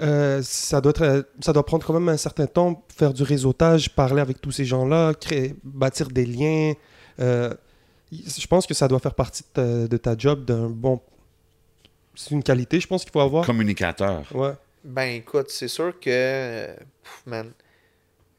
euh, 0.00 0.40
ça, 0.42 0.80
doit 0.80 0.90
être, 0.90 1.02
euh, 1.02 1.22
ça 1.40 1.52
doit 1.52 1.64
prendre 1.66 1.84
quand 1.86 1.92
même 1.94 2.08
un 2.08 2.16
certain 2.16 2.46
temps 2.46 2.82
faire 2.96 3.12
du 3.12 3.22
réseautage, 3.22 3.90
parler 3.94 4.20
avec 4.22 4.40
tous 4.40 4.52
ces 4.52 4.64
gens-là, 4.64 5.12
créer, 5.12 5.54
bâtir 5.62 6.08
des 6.08 6.24
liens. 6.24 6.72
Je 8.12 8.46
pense 8.46 8.66
que 8.66 8.74
ça 8.74 8.88
doit 8.88 8.98
faire 8.98 9.14
partie 9.14 9.42
de 9.42 9.48
ta, 9.52 9.88
de 9.88 9.96
ta 9.96 10.16
job 10.16 10.44
d'un 10.44 10.68
bon. 10.68 11.00
C'est 12.14 12.32
une 12.32 12.42
qualité, 12.42 12.80
je 12.80 12.86
pense 12.86 13.02
qu'il 13.02 13.12
faut 13.12 13.20
avoir. 13.20 13.46
Communicateur. 13.46 14.24
Ouais. 14.34 14.52
Ben 14.82 15.08
écoute, 15.16 15.50
c'est 15.50 15.68
sûr 15.68 15.98
que, 16.00 16.66
pff, 16.74 17.22
man, 17.26 17.52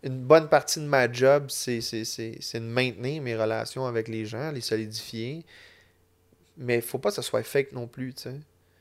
une 0.04 0.20
bonne 0.24 0.50
partie 0.50 0.80
de 0.80 0.86
ma 0.86 1.12
job, 1.12 1.46
c'est 1.50 1.80
c'est- 1.82 2.04
c'est- 2.06 2.38
c'est 2.42 2.60
de 2.60 2.66
maintenir 2.66 3.22
mes 3.22 3.36
relations 3.36 3.86
avec 3.86 4.08
les 4.08 4.26
gens, 4.26 4.52
les 4.52 4.62
solidifier. 4.62 5.46
Mais 6.58 6.76
il 6.78 6.82
faut 6.82 6.98
pas 6.98 7.10
que 7.10 7.16
ça 7.16 7.22
soit 7.22 7.44
fake 7.44 7.72
non 7.72 7.88
plus, 7.88 8.14
tu 8.14 8.24
sais. 8.24 8.36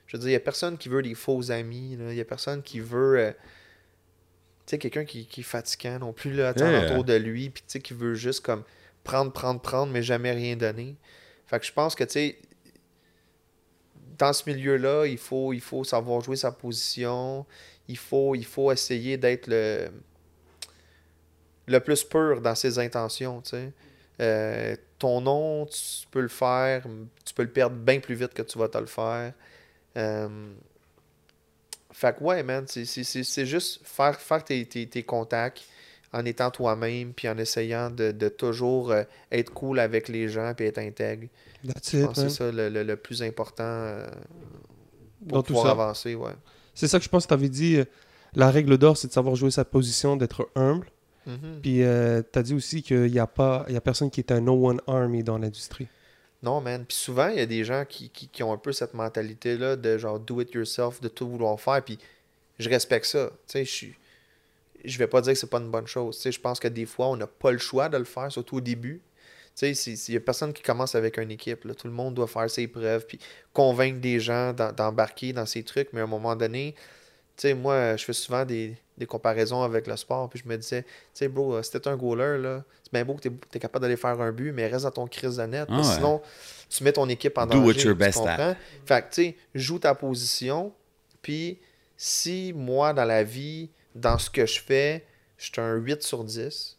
Je 0.07 0.17
veux 0.17 0.21
dire, 0.21 0.29
il 0.31 0.33
n'y 0.33 0.37
a 0.37 0.41
personne 0.41 0.77
qui 0.77 0.89
veut 0.89 1.03
des 1.03 1.15
faux 1.15 1.51
amis, 1.53 1.93
il 1.93 1.99
n'y 1.99 2.21
a 2.21 2.25
personne 2.25 2.62
qui 2.62 2.81
veut, 2.81 3.19
euh, 3.19 3.31
tu 4.67 4.73
sais, 4.73 4.79
quelqu'un 4.79 5.05
qui, 5.05 5.27
qui 5.27 5.41
est 5.43 5.45
fatigant 5.45 5.99
non 6.01 6.12
plus, 6.12 6.33
là, 6.33 6.53
Yeah. 6.57 6.87
autour 6.91 7.05
de 7.05 7.15
lui, 7.15 7.49
puis 7.51 7.62
tu 7.62 7.73
sais, 7.75 7.81
qui 7.81 7.95
veut 7.95 8.15
juste 8.15 8.41
comme 8.45 8.65
prendre, 9.05 9.33
prendre, 9.33 9.61
prendre, 9.61 9.93
mais 9.93 10.03
jamais 10.03 10.33
rien 10.33 10.57
donner. 10.57 10.97
Fait 11.47 11.59
que 11.59 11.67
je 11.67 11.73
pense 11.73 11.95
que, 11.95 12.05
tu 12.05 12.13
sais, 12.13 12.39
dans 14.19 14.33
ce 14.33 14.49
milieu-là, 14.49 15.07
il 15.07 15.19
faut, 15.19 15.53
il 15.53 15.61
faut 15.61 15.85
savoir 15.85 16.21
jouer 16.21 16.37
sa 16.37 16.53
position. 16.53 17.47
Il 17.89 17.97
faut, 17.97 18.35
il 18.35 18.45
faut 18.45 18.71
essayer 18.71 19.17
d'être 19.17 19.47
le, 19.49 19.91
le 21.67 21.81
plus 21.81 22.05
pur 22.05 22.41
dans 22.41 22.55
ses 22.55 22.79
intentions. 22.79 23.41
tu 23.43 23.51
sais. 23.51 23.73
Euh, 24.21 24.77
ton 24.99 25.21
nom, 25.23 25.67
tu 25.67 26.07
peux 26.11 26.21
le 26.21 26.29
faire, 26.29 26.85
tu 27.25 27.33
peux 27.33 27.43
le 27.43 27.51
perdre 27.51 27.77
bien 27.77 28.01
plus 28.01 28.15
vite 28.15 28.35
que 28.35 28.43
tu 28.43 28.59
vas 28.59 28.69
te 28.69 28.77
le 28.77 28.87
faire. 28.87 29.33
Euh, 29.97 30.53
fait 31.93 32.17
que 32.17 32.23
ouais, 32.23 32.43
man, 32.43 32.67
c'est- 32.69 33.45
juste 33.47 33.81
faire, 33.85 34.21
faire 34.21 34.45
tes, 34.45 34.67
tes- 34.67 34.87
tes 34.89 35.03
contacts 35.03 35.65
en 36.12 36.24
étant 36.24 36.51
toi-même, 36.51 37.12
puis 37.12 37.28
en 37.28 37.39
essayant 37.39 37.91
de, 37.91 38.11
de 38.11 38.28
toujours 38.28 38.91
euh, 38.93 39.05
être 39.31 39.53
cool 39.53 39.78
avec 39.78 40.09
les 40.09 40.28
gens, 40.28 40.53
puis 40.57 40.66
être 40.66 40.78
intègre. 40.78 41.28
That's 41.66 41.93
Je 41.93 41.99
it, 41.99 42.07
pense 42.07 42.15
que 42.16 42.20
man. 42.23 42.31
c'est 42.31 42.37
ça 42.37 42.51
le, 42.53 42.69
le- 42.69 42.82
le 42.82 42.97
plus 42.97 43.23
important 43.23 43.62
euh, 43.65 44.07
pour 45.28 45.39
Dans 45.39 45.43
tout 45.43 45.53
pouvoir 45.55 45.66
ça. 45.66 45.70
avancer, 45.82 46.15
ouais. 46.15 46.32
C'est 46.74 46.89
ça 46.89 46.99
que 46.99 47.05
je 47.05 47.09
pense 47.11 47.24
que 47.24 47.28
tu 47.28 47.35
avais 47.35 47.49
dit. 47.49 47.77
euh, 47.77 47.85
La 48.35 48.51
règle 48.51 48.78
d'or, 48.78 48.97
c'est 48.97 49.09
de 49.09 49.12
savoir 49.12 49.35
jouer 49.37 49.51
sa 49.51 49.65
position, 49.65 50.16
d'être 50.16 50.49
humble. 50.55 50.87
Mhm. 51.27 51.61
Puis 51.62 51.82
euh, 51.82 52.23
tu 52.32 52.39
as 52.39 52.43
dit 52.43 52.55
aussi 52.55 52.82
qu'il 52.82 53.11
n'y 53.11 53.19
a, 53.19 53.27
pas- 53.27 53.65
il 53.69 53.74
y 53.74 53.77
a 53.77 53.81
personne 53.81 54.11
qui 54.11 54.20
est 54.20 54.32
un 54.32 54.41
no 54.41 54.66
one 54.69 54.81
army 54.87 55.23
dans 55.23 55.37
l'industrie. 55.39 55.87
Non, 56.43 56.61
man. 56.62 56.85
Puis 56.89 56.97
souvent, 56.97 57.28
il 57.28 57.37
y 57.37 57.41
a 57.43 57.47
des 57.47 57.65
gens 57.65 57.85
qui, 57.87 58.09
qui, 58.09 58.27
qui 58.28 58.43
ont 58.43 58.53
un 58.53 58.57
peu 58.57 58.73
cette 58.73 58.95
mentalité-là 58.95 59.77
de 59.77 59.99
genre 59.99 60.19
do 60.19 60.41
it 60.41 60.53
yourself, 60.55 61.01
de 61.03 61.09
tout 61.09 61.28
vouloir 61.28 61.61
faire. 61.61 61.85
Puis 61.85 61.99
je 62.59 62.69
respecte 62.70 63.05
ça. 63.07 63.28
Tu 63.47 63.53
sais, 63.53 63.65
je 63.66 63.70
suis. 63.70 63.95
Je 64.85 64.98
vais 64.98 65.07
pas 65.07 65.20
dire 65.20 65.32
que 65.32 65.39
c'est 65.39 65.51
pas 65.51 65.59
une 65.59 65.70
bonne 65.70 65.86
chose. 65.86 66.20
Je 66.24 66.39
pense 66.39 66.61
que 66.61 66.69
des 66.69 66.86
fois, 66.86 67.09
on 67.09 67.16
n'a 67.16 67.27
pas 67.27 67.52
le 67.52 67.59
choix 67.59 67.89
de 67.89 67.98
le 67.98 68.05
faire, 68.05 68.31
surtout 68.31 68.57
au 68.57 68.61
début. 68.61 69.01
Il 69.62 69.74
n'y 70.09 70.16
a 70.16 70.20
personne 70.20 70.52
qui 70.52 70.62
commence 70.62 70.94
avec 70.94 71.19
une 71.19 71.31
équipe. 71.31 71.65
là. 71.65 71.74
Tout 71.74 71.86
le 71.86 71.93
monde 71.93 72.15
doit 72.15 72.27
faire 72.27 72.48
ses 72.48 72.66
preuves, 72.66 73.05
puis 73.07 73.19
convaincre 73.52 74.01
des 74.01 74.20
gens 74.20 74.52
d'embarquer 74.52 75.32
dans 75.32 75.47
ces 75.47 75.62
trucs. 75.62 75.93
Mais 75.93 76.01
à 76.01 76.05
un 76.05 76.07
moment 76.07 76.35
donné, 76.36 76.74
moi, 77.57 77.97
je 77.97 78.05
fais 78.05 78.12
souvent 78.12 78.44
des, 78.44 78.77
des 78.97 79.07
comparaisons 79.07 79.62
avec 79.62 79.86
le 79.86 79.97
sport, 79.97 80.28
puis 80.28 80.40
je 80.44 80.48
me 80.48 80.57
disais, 80.57 80.82
tu 80.82 80.89
sais, 81.15 81.28
bro, 81.28 81.55
euh, 81.55 81.62
si 81.62 81.70
t'es 81.70 81.89
un 81.89 81.97
goaler, 81.97 82.39
là, 82.39 82.62
c'est 82.82 82.93
bien 82.93 83.05
beau 83.05 83.15
que 83.15 83.28
tu 83.28 83.32
es, 83.55 83.59
capable 83.59 83.82
d'aller 83.82 83.97
faire 83.97 84.20
un 84.20 84.31
but, 84.31 84.52
mais 84.52 84.66
reste 84.66 84.85
dans 84.85 84.90
ton 84.90 85.07
crise 85.07 85.36
de 85.36 85.44
net. 85.44 85.66
Ah 85.70 85.78
ouais. 85.78 85.82
Sinon, 85.82 86.20
tu 86.69 86.85
mets 86.85 86.93
ton 86.93 87.09
équipe 87.09 87.36
en 87.39 87.47
Do 87.47 87.59
what 87.59 87.73
danger. 87.73 87.81
tu 87.81 87.94
best 87.94 88.20
at. 88.27 88.57
Fait 88.85 89.02
que, 89.02 89.15
tu 89.15 89.23
sais, 89.23 89.36
joue 89.55 89.78
ta 89.78 89.94
position, 89.94 90.73
puis 91.23 91.59
si 91.97 92.52
moi, 92.55 92.93
dans 92.93 93.05
la 93.05 93.24
vie, 93.24 93.70
dans 93.95 94.19
ce 94.19 94.31
que 94.31 94.47
je 94.47 94.61
fais, 94.61 95.07
je 95.39 95.47
suis 95.47 95.61
un 95.61 95.75
8 95.75 96.03
sur 96.03 96.25
10, 96.25 96.77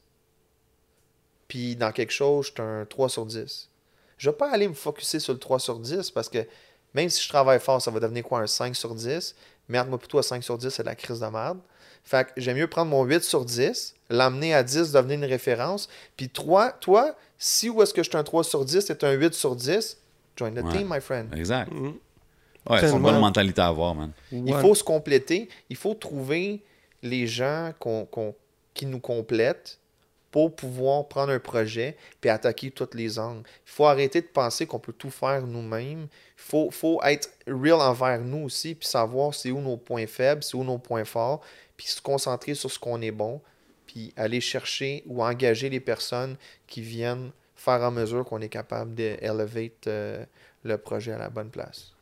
puis 1.47 1.75
dans 1.75 1.91
quelque 1.91 2.13
chose, 2.13 2.47
je 2.47 2.51
suis 2.51 2.61
un 2.61 2.85
3 2.85 3.09
sur 3.09 3.25
10. 3.25 3.69
Je 4.17 4.29
vais 4.29 4.35
pas 4.35 4.51
aller 4.51 4.67
me 4.67 4.73
focuser 4.73 5.19
sur 5.19 5.33
le 5.33 5.39
3 5.39 5.59
sur 5.59 5.79
10 5.79 6.11
parce 6.11 6.29
que 6.29 6.45
même 6.93 7.09
si 7.09 7.23
je 7.23 7.29
travaille 7.29 7.59
fort, 7.59 7.81
ça 7.81 7.89
va 7.91 7.99
devenir 7.99 8.23
quoi, 8.23 8.39
un 8.39 8.47
5 8.47 8.75
sur 8.75 8.93
10? 8.93 9.35
Merde, 9.67 9.89
moi 9.89 9.97
plutôt 9.97 10.19
à 10.19 10.23
5 10.23 10.43
sur 10.43 10.57
10, 10.57 10.69
c'est 10.69 10.83
de 10.83 10.87
la 10.87 10.95
crise 10.95 11.19
de 11.19 11.25
merde. 11.25 11.59
Fait 12.03 12.25
que 12.25 12.31
j'aime 12.37 12.57
mieux 12.57 12.67
prendre 12.67 12.91
mon 12.91 13.03
8 13.03 13.23
sur 13.23 13.45
10, 13.45 13.95
l'emmener 14.09 14.53
à 14.53 14.63
10, 14.63 14.91
devenir 14.91 15.17
une 15.17 15.25
référence. 15.25 15.89
Puis 16.17 16.29
toi, 16.29 16.71
toi, 16.71 17.15
si 17.37 17.69
où 17.69 17.81
est-ce 17.81 17.93
que 17.93 18.03
je 18.03 18.09
suis 18.09 18.17
un 18.17 18.23
3 18.23 18.43
sur 18.43 18.63
10, 18.65 18.81
c'est 18.81 19.03
un 19.03 19.11
8 19.11 19.33
sur 19.33 19.55
10, 19.55 19.97
join 20.35 20.51
the 20.51 20.63
Ouais. 20.63 20.71
team, 20.77 20.87
my 20.89 21.01
friend. 21.01 21.33
Exact. 21.35 21.71
Mhm. 21.71 21.95
Ouais, 22.69 22.79
c'est 22.79 22.91
une 22.91 23.01
bonne 23.01 23.19
mentalité 23.19 23.61
à 23.61 23.67
avoir, 23.67 23.95
man. 23.95 24.11
Il 24.31 24.53
faut 24.55 24.75
se 24.75 24.83
compléter. 24.83 25.49
Il 25.69 25.75
faut 25.75 25.95
trouver 25.95 26.61
les 27.03 27.27
gens 27.27 27.73
qui 28.73 28.85
nous 28.85 28.99
complètent 28.99 29.79
pour 30.31 30.55
pouvoir 30.55 31.07
prendre 31.07 31.31
un 31.31 31.39
projet 31.39 31.97
puis 32.21 32.29
attaquer 32.29 32.71
tous 32.71 32.89
les 32.93 33.19
angles. 33.19 33.43
Il 33.65 33.71
faut 33.71 33.85
arrêter 33.85 34.21
de 34.21 34.27
penser 34.27 34.65
qu'on 34.65 34.79
peut 34.79 34.93
tout 34.93 35.09
faire 35.09 35.45
nous-mêmes. 35.45 36.03
Il 36.03 36.07
faut, 36.37 36.71
faut 36.71 37.01
être 37.03 37.29
real 37.47 37.81
envers 37.81 38.21
nous 38.21 38.45
aussi 38.45 38.75
puis 38.75 38.87
savoir 38.87 39.33
c'est 39.33 39.51
où 39.51 39.59
nos 39.59 39.77
points 39.77 40.07
faibles, 40.07 40.43
c'est 40.43 40.55
où 40.55 40.63
nos 40.63 40.77
points 40.77 41.05
forts, 41.05 41.41
puis 41.75 41.87
se 41.87 42.01
concentrer 42.01 42.55
sur 42.55 42.71
ce 42.71 42.79
qu'on 42.79 43.01
est 43.01 43.11
bon, 43.11 43.41
puis 43.85 44.13
aller 44.15 44.39
chercher 44.39 45.03
ou 45.05 45.23
engager 45.23 45.69
les 45.69 45.81
personnes 45.81 46.37
qui 46.65 46.81
viennent 46.81 47.31
faire 47.55 47.81
en 47.81 47.91
mesure 47.91 48.25
qu'on 48.25 48.41
est 48.41 48.49
capable 48.49 48.95
d'élever 48.95 49.73
le 50.63 50.77
projet 50.77 51.11
à 51.11 51.17
la 51.17 51.29
bonne 51.29 51.49
place. 51.49 51.93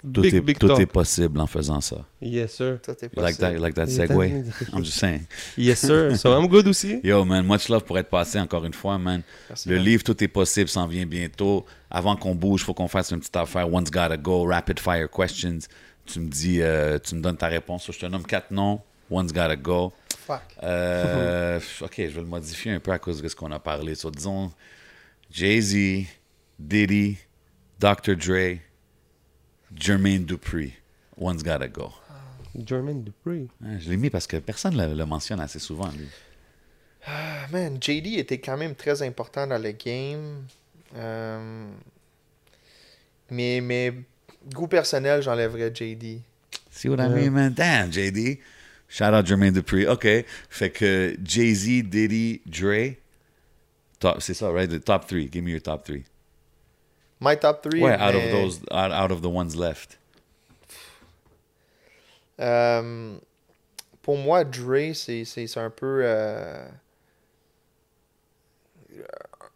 Tout, 0.00 0.20
Big, 0.20 0.32
est, 0.34 0.40
big 0.40 0.58
tout 0.58 0.70
est 0.80 0.86
possible 0.86 1.40
en 1.40 1.48
faisant 1.48 1.80
ça. 1.80 2.04
Yes, 2.22 2.52
sir. 2.54 2.78
Ça, 2.86 2.94
t'es 2.94 3.10
You 3.16 3.20
like 3.20 3.36
that, 3.38 3.52
you 3.52 3.58
like 3.58 3.74
that 3.74 3.86
segue? 3.86 4.44
I'm 4.72 4.84
just 4.84 4.98
saying. 4.98 5.26
Yes, 5.56 5.80
sir. 5.80 6.16
So 6.16 6.38
I'm 6.40 6.46
good 6.46 6.68
aussi. 6.68 7.00
Yo, 7.04 7.24
man, 7.24 7.44
much 7.44 7.68
love 7.68 7.82
pour 7.84 7.98
être 7.98 8.08
passé 8.08 8.38
encore 8.38 8.64
une 8.64 8.74
fois, 8.74 8.96
man. 8.96 9.22
Merci, 9.48 9.68
Le 9.68 9.74
man. 9.74 9.84
livre 9.84 10.04
Tout 10.04 10.22
est 10.22 10.28
possible 10.28 10.68
s'en 10.68 10.86
vient 10.86 11.04
bientôt. 11.04 11.66
Avant 11.90 12.14
qu'on 12.14 12.34
bouge, 12.36 12.60
il 12.60 12.64
faut 12.64 12.74
qu'on 12.74 12.86
fasse 12.86 13.10
une 13.10 13.18
petite 13.18 13.34
affaire. 13.34 13.72
One's 13.72 13.90
gotta 13.90 14.16
go. 14.16 14.44
Rapid 14.44 14.78
fire 14.78 15.10
questions. 15.10 15.58
Tu 16.06 16.20
me 16.20 16.28
dis, 16.28 16.62
euh, 16.62 16.98
tu 17.00 17.16
me 17.16 17.20
donnes 17.20 17.36
ta 17.36 17.48
réponse. 17.48 17.90
Je 17.90 17.98
te 17.98 18.06
nomme 18.06 18.24
quatre 18.24 18.52
noms. 18.52 18.80
One's 19.10 19.32
gotta 19.32 19.56
go. 19.56 19.92
Fuck. 20.26 20.42
Euh, 20.62 21.58
ok, 21.80 21.94
je 21.96 22.02
vais 22.06 22.20
le 22.20 22.26
modifier 22.26 22.70
un 22.72 22.78
peu 22.80 22.92
à 22.92 22.98
cause 23.00 23.20
de 23.20 23.26
ce 23.26 23.34
qu'on 23.34 23.50
a 23.50 23.58
parlé. 23.58 23.96
So, 23.96 24.10
disons 24.12 24.52
Jay-Z, 25.30 26.06
Diddy, 26.58 27.16
Dr. 27.80 28.14
Dre, 28.16 28.58
Jermaine 29.74 30.24
Dupri. 30.24 30.72
One's 31.16 31.42
gotta 31.42 31.68
go. 31.68 31.92
Jermaine 32.64 33.04
Dupri. 33.04 33.48
Hein, 33.64 33.78
je 33.78 33.90
l'ai 33.90 33.96
mis 33.96 34.10
parce 34.10 34.26
que 34.26 34.36
personne 34.38 34.74
ne 34.74 34.86
le, 34.86 34.94
le 34.94 35.06
mentionne 35.06 35.40
assez 35.40 35.58
souvent, 35.58 35.90
lui. 35.90 36.08
Ah, 37.06 37.46
man, 37.52 37.78
JD 37.80 38.18
était 38.18 38.38
quand 38.38 38.56
même 38.56 38.74
très 38.74 39.02
important 39.02 39.46
dans 39.46 39.62
le 39.62 39.72
game. 39.72 40.44
Euh, 40.96 41.68
mais, 43.30 43.60
mais 43.60 43.94
goût 44.52 44.66
personnel, 44.66 45.22
j'enlèverais 45.22 45.72
JD. 45.74 46.20
See 46.70 46.88
what 46.88 46.96
I 46.96 47.08
mean, 47.08 47.30
man? 47.30 47.52
Damn, 47.52 47.92
JD. 47.92 48.38
Shout 48.88 49.12
out 49.12 49.26
Jermaine 49.26 49.52
Dupri. 49.52 49.86
OK. 49.86 50.06
Fait 50.48 50.70
que 50.70 51.16
Jay-Z, 51.22 51.84
Diddy, 51.84 52.40
Dre. 52.46 52.96
C'est 54.20 54.34
ça, 54.34 54.50
right? 54.50 54.70
The 54.70 54.82
top 54.82 55.06
three. 55.06 55.28
Give 55.30 55.42
me 55.42 55.50
your 55.50 55.60
top 55.60 55.84
three. 55.84 56.04
My 57.20 57.36
top 57.38 57.62
3. 57.62 57.82
Ouais, 57.82 57.94
out 57.94 58.14
of 58.14 58.30
those, 58.30 58.60
out, 58.70 58.92
out 58.92 59.10
of 59.10 59.20
the 59.22 59.28
ones 59.28 59.56
left. 59.56 59.98
Euh, 62.40 63.16
pour 64.02 64.16
moi, 64.16 64.44
Dre, 64.44 64.94
c'est 64.94 65.24
c'est- 65.24 65.46
c'est 65.46 65.60
un 65.60 65.70
peu. 65.70 66.00
euh, 66.04 66.66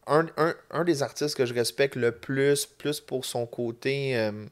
un, 0.06 0.26
un- 0.36 0.54
un 0.70 0.84
des 0.84 1.02
artistes 1.02 1.36
que 1.36 1.46
je 1.46 1.54
respecte 1.54 1.94
le 1.96 2.12
plus, 2.12 2.66
plus 2.66 3.00
pour 3.00 3.24
son 3.24 3.46
côté. 3.46 4.16
euh, 4.16 4.46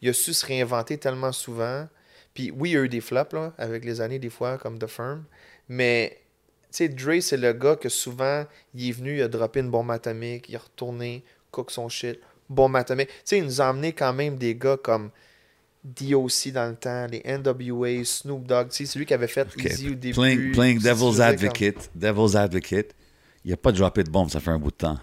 il 0.00 0.08
a 0.08 0.12
su 0.12 0.34
se 0.34 0.44
réinventer 0.44 0.98
tellement 0.98 1.30
souvent. 1.30 1.86
Puis 2.34 2.50
oui, 2.50 2.70
il 2.70 2.72
y 2.72 2.76
a 2.76 2.80
eu 2.80 2.88
des 2.88 3.00
flops 3.00 3.32
là, 3.32 3.52
avec 3.58 3.84
les 3.84 4.00
années, 4.00 4.18
des 4.18 4.30
fois, 4.30 4.58
comme 4.58 4.78
The 4.78 4.88
Firm. 4.88 5.24
Mais, 5.68 6.18
tu 6.72 6.78
sais, 6.78 6.88
Dre, 6.88 7.20
c'est 7.20 7.36
le 7.36 7.52
gars 7.52 7.76
que 7.76 7.88
souvent, 7.88 8.44
il 8.74 8.88
est 8.88 8.92
venu, 8.92 9.18
il 9.18 9.22
a 9.22 9.28
droppé 9.28 9.60
une 9.60 9.70
bombe 9.70 9.90
atomique, 9.92 10.48
il 10.48 10.56
est 10.56 10.58
retourné, 10.58 11.22
cook 11.52 11.70
son 11.70 11.88
shit, 11.88 12.18
bombe 12.52 12.76
atomique. 12.76 13.08
Tu 13.08 13.14
sais, 13.24 13.38
il 13.38 13.44
nous 13.44 13.60
a 13.60 13.70
emmené 13.70 13.92
quand 13.92 14.12
même 14.12 14.36
des 14.36 14.54
gars 14.54 14.76
comme 14.82 15.10
DOC 15.84 16.52
dans 16.52 16.68
le 16.70 16.76
temps, 16.76 17.06
les 17.10 17.22
NWA, 17.26 18.04
Snoop 18.04 18.46
Dogg. 18.46 18.68
Tu 18.68 18.76
sais, 18.76 18.86
c'est 18.92 18.98
lui 18.98 19.06
qui 19.06 19.14
avait 19.14 19.26
fait 19.26 19.42
OK. 19.56 19.64
Easy 19.64 19.88
au 19.90 19.94
début. 19.94 20.14
Playing, 20.14 20.52
playing 20.52 20.78
devil's 20.80 21.20
advocate. 21.20 21.90
Devil's 21.94 22.36
advocate. 22.36 22.94
Il 23.44 23.50
n'a 23.50 23.56
pas 23.56 23.72
droppé 23.72 24.04
de 24.04 24.10
bombe, 24.10 24.30
ça 24.30 24.38
fait 24.38 24.50
un 24.50 24.58
bout 24.58 24.70
de 24.70 24.76
temps. 24.76 24.98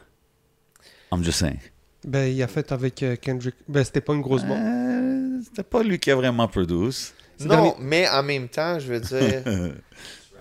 I'm 1.12 1.24
just 1.24 1.40
saying. 1.40 1.60
Ben, 2.06 2.28
il 2.28 2.42
a 2.42 2.48
fait 2.48 2.72
avec 2.72 3.04
euh, 3.04 3.16
Kendrick. 3.18 3.56
Ben, 3.68 3.84
c'était 3.84 4.00
pas 4.00 4.14
une 4.14 4.22
grosse 4.22 4.44
bombe. 4.44 4.58
Euh, 4.58 5.40
C'était 5.44 5.64
pas 5.64 5.84
lui 5.84 6.00
qui 6.00 6.12
a 6.12 6.16
vraiment 6.16 6.48
produce. 6.48 7.14
Non, 7.42 7.76
mais 7.80 8.08
en 8.10 8.24
même 8.24 8.48
temps, 8.48 8.80
je 8.80 8.94
veux 8.94 9.00
dire, 9.00 9.44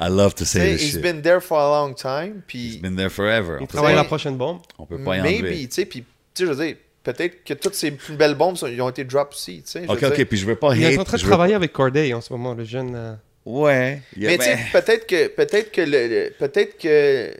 I 0.01 0.09
love 0.09 0.35
to 0.37 0.45
say 0.45 0.75
this 0.77 0.83
he's 0.83 0.93
shit. 0.93 1.03
been 1.03 1.21
there 1.23 1.41
for 1.41 1.59
a 1.59 1.69
long 1.87 1.95
time. 1.95 2.43
He's 2.49 2.77
Puis 2.77 2.79
been 2.79 2.95
there 2.97 3.11
forever. 3.11 3.57
On 3.59 3.63
Il 3.63 3.67
peut 3.67 3.73
travaille 3.75 3.95
pas- 3.95 4.03
la 4.03 4.05
prochaine 4.05 4.37
bombe. 4.37 4.61
On 4.79 4.87
peut 4.87 4.99
pas 5.03 5.17
y 5.17 5.23
maybe, 5.23 5.41
enlever. 5.47 5.67
tu 5.69 5.75
sais, 5.75 5.87
puis, 5.87 6.03
tu 6.03 6.07
sais, 6.35 6.47
je 6.47 6.53
veux 6.53 6.65
dire, 6.65 6.77
peut-être 7.13 7.45
que 7.45 7.55
toutes 7.55 7.75
ces 7.75 7.91
plus 7.91 8.15
belles 8.17 8.35
bombes, 8.35 8.57
ils 8.69 8.81
ont 8.83 8.89
été 8.91 9.05
drop 9.05 9.31
aussi, 9.33 9.63
tu 9.65 9.71
sais. 9.73 9.83
Ok, 9.89 10.03
ok, 10.03 10.15
dire. 10.17 10.27
puis 10.29 10.37
je 10.39 10.47
veux 10.47 10.57
pas 10.57 10.75
Il 10.75 10.83
est 10.85 10.99
en 10.99 11.05
train 11.05 11.17
de 11.17 11.23
veux- 11.23 11.29
travailler 11.29 11.55
avec 11.55 11.73
Corday 11.73 12.13
en 12.15 12.21
ce 12.21 12.33
moment, 12.33 12.55
le 12.55 12.65
jeune. 12.65 12.95
euh, 12.95 13.15
Ouais. 13.45 14.03
Mais 14.17 14.37
tu 14.37 14.45
sais, 14.45 14.57
ben, 14.57 14.59
peut-être 14.83 15.07
que, 15.07 15.29
peut-être 15.29 15.73
que, 15.73 15.81
le, 15.81 16.07
le- 16.09 16.31
peut-être 16.39 16.77
que 16.79 17.33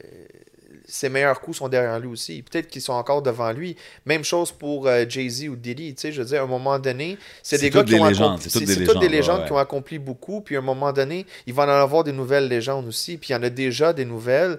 ses 0.90 1.11
meilleurs 1.11 1.39
coups 1.43 1.59
sont 1.59 1.69
derrière 1.69 2.01
lui 2.01 2.09
aussi. 2.09 2.43
Peut-être 2.43 2.66
qu'ils 2.69 2.81
sont 2.81 2.95
encore 2.95 3.20
devant 3.20 3.53
lui. 3.53 3.77
Même 4.07 4.24
chose 4.24 4.51
pour 4.53 4.86
euh, 4.89 5.05
Jay-Z 5.07 5.49
ou 5.49 5.57
Diddy. 5.57 5.95
Tu 5.95 6.01
sais, 6.01 6.12
je 6.12 6.23
veux 6.23 6.27
dire, 6.28 6.40
à 6.40 6.45
un 6.45 6.47
moment 6.47 6.78
donné, 6.78 7.19
c'est 7.43 7.59
des 7.61 7.69
gars 7.69 7.85
qui 7.85 7.93
des 7.93 8.01
ont 8.01 8.05
accompli, 8.05 8.43
c'est 8.43 8.51
toutes 8.51 8.61
c'est- 8.61 8.66
des 8.66 8.86
c'est 8.86 8.90
toutes 8.90 9.01
des 9.01 9.09
légendes, 9.09 9.12
légendes 9.12 9.40
ouais, 9.40 9.47
qui 9.49 9.53
ont 9.53 9.59
accompli 9.59 9.99
beaucoup. 9.99 10.40
Puis 10.40 10.57
à 10.57 10.61
un 10.61 10.62
moment 10.62 10.90
donné, 10.95 11.27
il 11.47 11.53
va 11.53 11.65
en 11.65 11.69
avoir 11.69 12.05
des 12.05 12.12
nouvelles 12.12 12.49
légendes 12.49 12.86
aussi. 12.89 13.19
Puis 13.19 13.31
il 13.31 13.32
y 13.32 13.36
en 13.36 13.43
a 13.43 13.51
déjà 13.51 13.93
des 13.93 14.07
nouvelles. 14.07 14.59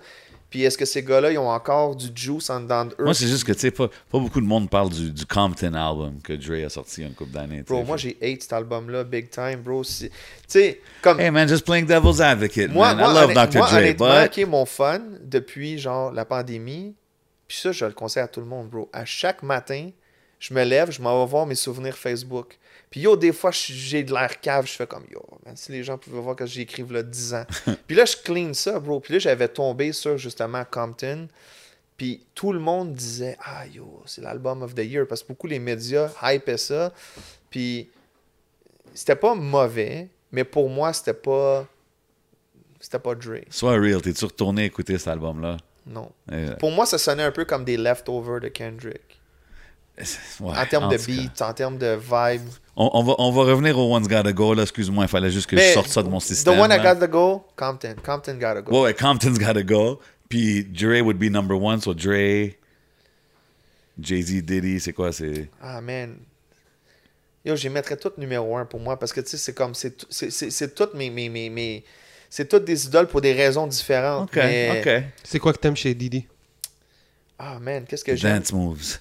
Puis 0.50 0.64
est-ce 0.64 0.78
que 0.78 0.86
ces 0.86 1.04
gars-là, 1.04 1.32
ils 1.32 1.38
ont 1.38 1.50
encore 1.50 1.96
du 1.96 2.10
juice 2.16 2.50
en 2.50 2.62
dedans 2.62 2.86
d'eux? 2.86 2.96
Moi, 3.00 3.14
c'est 3.14 3.28
juste 3.28 3.44
que, 3.44 3.52
tu 3.52 3.60
sais, 3.60 3.72
pas, 3.72 3.88
pas 3.88 4.20
beaucoup 4.20 4.42
de 4.42 4.46
monde 4.46 4.70
parle 4.70 4.90
du, 4.90 5.12
du 5.12 5.26
Compton 5.26 5.74
album 5.74 6.20
que 6.24 6.34
Dre 6.34 6.66
a 6.66 6.70
sorti 6.70 7.02
il 7.02 7.04
y 7.04 7.06
a 7.06 7.10
une 7.10 7.16
couple 7.16 7.32
d'années. 7.32 7.62
Bro, 7.62 7.84
moi, 7.84 7.98
j'ai 7.98 8.18
hate 8.22 8.42
cet 8.42 8.54
album-là, 8.54 9.04
big 9.04 9.30
time, 9.30 9.58
bro. 9.64 9.84
Tu 9.84 10.10
sais, 10.48 10.82
comme... 11.02 11.20
Hey 11.20 11.30
man, 11.30 11.48
just 11.48 11.66
playing 11.66 11.86
devil's 11.86 12.20
advocate, 12.20 12.72
Moi, 12.72 12.96
man. 12.96 12.98
moi, 12.98 13.24
I 13.24 13.28
love 13.28 13.34
Dr. 13.34 13.58
moi, 13.60 13.68
Dre, 13.68 13.78
honnêtement, 13.78 14.22
but... 14.22 14.38
ok, 14.40 14.48
mon 14.48 14.66
fun 14.66 15.02
depuis 15.22 15.78
genre 15.78 16.12
la 16.12 16.26
pandémie, 16.26 16.96
puis 17.48 17.58
ça, 17.58 17.72
je 17.72 17.86
le 17.86 17.94
conseille 17.94 18.24
à 18.24 18.28
tout 18.28 18.40
le 18.40 18.48
monde, 18.48 18.70
bro. 18.70 18.90
À 18.92 19.06
chaque 19.06 19.44
matin, 19.44 19.90
je 20.40 20.54
me 20.54 20.64
lève, 20.64 20.92
je 20.92 21.02
m'en 21.02 21.24
vais 21.24 21.30
voir 21.30 21.46
mes 21.46 21.56
souvenirs 21.56 21.98
Facebook. 21.98 22.58
Puis 22.90 23.02
yo, 23.02 23.16
des 23.16 23.32
fois, 23.32 23.52
j'ai 23.52 24.04
de 24.04 24.12
l'air 24.14 24.40
cave, 24.42 24.66
je 24.66 24.72
fais 24.72 24.88
comme 24.88 25.06
yo, 25.12 25.24
man, 25.46 25.56
si 25.56 25.72
les 25.72 25.84
gens 25.84 25.98
pouvaient 25.98 26.22
voir 26.22 26.36
que 26.36 26.46
j'écrive 26.46 26.92
là 26.92 27.04
10 27.04 27.34
ans. 27.36 27.46
puis 27.88 27.96
là, 27.96 28.06
je 28.06 28.16
clean 28.18 28.54
ça, 28.54 28.80
bro. 28.80 29.00
Puis 29.00 29.14
là, 29.14 29.20
j'avais 29.20 29.48
tombé 29.48 29.92
sur 29.94 30.18
justement 30.18 30.64
Compton. 30.70 31.28
Puis 31.98 32.26
tout 32.34 32.54
le 32.54 32.60
monde 32.60 32.94
disait, 32.94 33.38
ah 33.44 33.68
yo, 33.68 34.02
c'est 34.06 34.22
l'album 34.22 34.64
of 34.64 34.74
the 34.74 34.80
year. 34.80 35.06
Parce 35.08 35.22
que 35.22 35.28
beaucoup 35.28 35.48
les 35.48 35.60
médias 35.60 36.10
hypaient 36.24 36.58
ça. 36.58 36.94
Puis 37.50 37.90
c'était 38.94 39.16
pas 39.16 39.36
mauvais, 39.36 40.10
mais 40.32 40.44
pour 40.44 40.70
moi, 40.70 40.94
c'était 40.94 41.14
pas. 41.14 41.68
C'était 42.80 43.00
pas 43.00 43.14
Dre. 43.14 43.40
Sois 43.50 43.74
real, 43.74 44.02
t'es-tu 44.02 44.26
retourné 44.26 44.66
écouter 44.66 44.98
cet 44.98 45.10
album-là? 45.10 45.58
Non. 45.86 46.12
Euh, 46.32 46.56
Pour 46.56 46.72
moi, 46.72 46.86
ça 46.86 46.98
sonnait 46.98 47.24
un 47.24 47.32
peu 47.32 47.46
comme 47.46 47.66
des 47.66 47.76
leftovers 47.76 48.40
de 48.40 48.48
Kendrick. 48.48 49.20
ouais, 49.98 50.58
en 50.58 50.66
termes 50.66 50.90
de 50.90 50.98
cas. 50.98 51.06
beat, 51.06 51.42
en 51.42 51.54
termes 51.54 51.78
de 51.78 51.98
vibe. 52.02 52.48
On, 52.82 52.90
on 52.94 53.04
va, 53.04 53.16
on 53.18 53.30
va 53.32 53.44
revenir 53.44 53.78
au 53.78 53.94
One's 53.94 54.08
Gotta 54.08 54.32
Go, 54.32 54.54
là. 54.54 54.64
Excuse-moi, 54.64 55.04
il 55.04 55.08
fallait 55.10 55.30
juste 55.32 55.48
que 55.50 55.58
je 55.58 55.74
sorte 55.74 55.90
ça 55.90 56.02
de 56.02 56.08
mon 56.08 56.22
système. 56.22 56.56
The 56.56 56.60
one 56.60 56.72
I 56.72 56.78
là. 56.78 56.94
got 56.96 57.06
to 57.06 57.12
go, 57.12 57.44
Compton. 57.58 57.96
Compton 58.04 58.36
gotta 58.36 58.62
go. 58.62 58.72
Ouais, 58.72 58.82
ouais, 58.86 58.94
Compton's 58.94 59.38
Gotta 59.38 59.64
Go. 59.64 60.00
Puis 60.30 60.64
Dre 60.64 61.02
would 61.02 61.18
be 61.20 61.30
number 61.30 61.62
one, 61.62 61.82
so 61.82 61.94
Dre, 61.94 62.52
Jay-Z, 64.00 64.44
Diddy, 64.44 64.80
c'est 64.80 64.94
quoi? 64.94 65.12
C'est... 65.12 65.50
Ah, 65.62 65.82
man. 65.82 66.16
Yo, 67.44 67.56
j'y 67.56 67.70
mettrais 67.70 67.98
tout 67.98 68.12
numéro 68.18 68.56
un 68.56 68.66
pour 68.66 68.80
moi 68.80 68.98
parce 68.98 69.12
que, 69.12 69.22
tu 69.22 69.30
sais, 69.30 69.38
c'est 69.38 69.54
comme. 69.54 69.74
C'est 69.74 69.98
tout- 69.98 70.06
c'est- 70.10 70.30
c'est- 70.30 70.50
c'est 70.52 70.74
toutes 70.76 70.94
mes. 70.94 71.10
mes, 71.10 71.30
mes, 71.30 71.50
mes- 71.50 71.84
c'est 72.30 72.48
toutes 72.48 72.66
des 72.66 72.86
idoles 72.86 73.08
pour 73.08 73.22
des 73.22 73.34
raisons 73.34 73.66
différentes. 73.68 74.30
OK, 74.30 74.36
mais- 74.36 74.82
OK. 74.86 75.04
C'est 75.24 75.40
quoi 75.40 75.52
que 75.54 75.58
t'aimes 75.58 75.76
chez 75.76 75.94
Didi 75.96 76.28
Ah, 77.38 77.58
man, 77.60 77.86
qu'est-ce 77.86 78.04
que 78.04 78.16
j'aime? 78.16 78.40
dance 78.40 78.54
moves. 78.54 79.00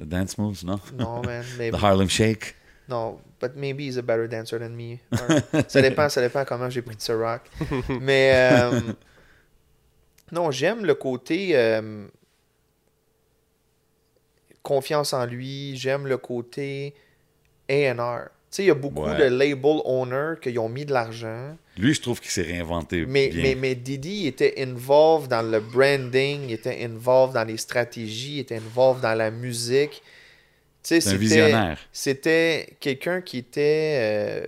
The 0.00 0.06
dance 0.06 0.38
moves, 0.38 0.64
non? 0.64 0.80
Non, 0.96 1.20
man. 1.26 1.44
Mais, 1.58 1.70
The 1.70 1.76
Harlem 1.76 2.08
Shake? 2.08 2.54
non, 2.88 3.18
but 3.38 3.54
maybe 3.54 3.84
he's 3.84 3.98
a 3.98 4.02
better 4.02 4.26
dancer 4.26 4.58
than 4.58 4.70
me. 4.76 4.98
Or- 5.12 5.62
ça 5.68 5.80
dépend, 5.82 6.08
ça 6.08 6.20
dépend 6.20 6.44
comment 6.44 6.68
j'ai 6.70 6.82
pris 6.82 6.96
de 6.96 7.02
ce 7.02 7.12
rock. 7.12 7.42
Mais. 8.00 8.32
euh, 8.34 8.80
non, 10.32 10.50
j'aime 10.50 10.84
le 10.84 10.94
côté. 10.94 11.50
euh, 11.56 12.08
confiance 14.62 15.12
en 15.12 15.24
lui. 15.26 15.76
J'aime 15.76 16.06
le 16.06 16.16
côté 16.18 16.94
A&R. 17.68 18.28
Tu 18.50 18.56
sais, 18.56 18.62
il 18.64 18.66
y 18.66 18.70
a 18.70 18.74
beaucoup 18.74 19.04
Ouais. 19.04 19.16
de 19.16 19.24
label 19.24 19.80
owners 19.84 20.34
qui 20.42 20.58
ont 20.58 20.68
mis 20.68 20.84
de 20.84 20.92
l'argent. 20.92 21.56
Lui, 21.78 21.94
je 21.94 22.02
trouve 22.02 22.20
qu'il 22.20 22.30
s'est 22.32 22.42
réinventé 22.42 23.06
Mais, 23.06 23.28
bien. 23.28 23.42
mais, 23.42 23.54
mais 23.54 23.74
Didi 23.76 24.26
était 24.26 24.54
involved 24.60 25.28
dans 25.30 25.42
le 25.42 25.60
branding, 25.60 26.46
il 26.48 26.52
était 26.54 26.84
involved 26.84 27.34
dans 27.34 27.44
les 27.44 27.56
stratégies, 27.58 28.36
il 28.36 28.40
était 28.40 28.56
involved 28.56 29.02
dans 29.02 29.14
la 29.14 29.30
musique. 29.30 30.02
Tu 30.82 30.88
sais, 30.88 31.00
C'est 31.00 31.08
un 31.08 31.12
c'était- 31.12 31.18
visionnaire. 31.20 31.78
C'était 31.92 32.76
quelqu'un 32.80 33.20
qui 33.20 33.38
était 33.38 33.98
euh, 34.00 34.46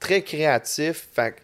très 0.00 0.22
créatif. 0.22 1.08
Fait 1.14 1.36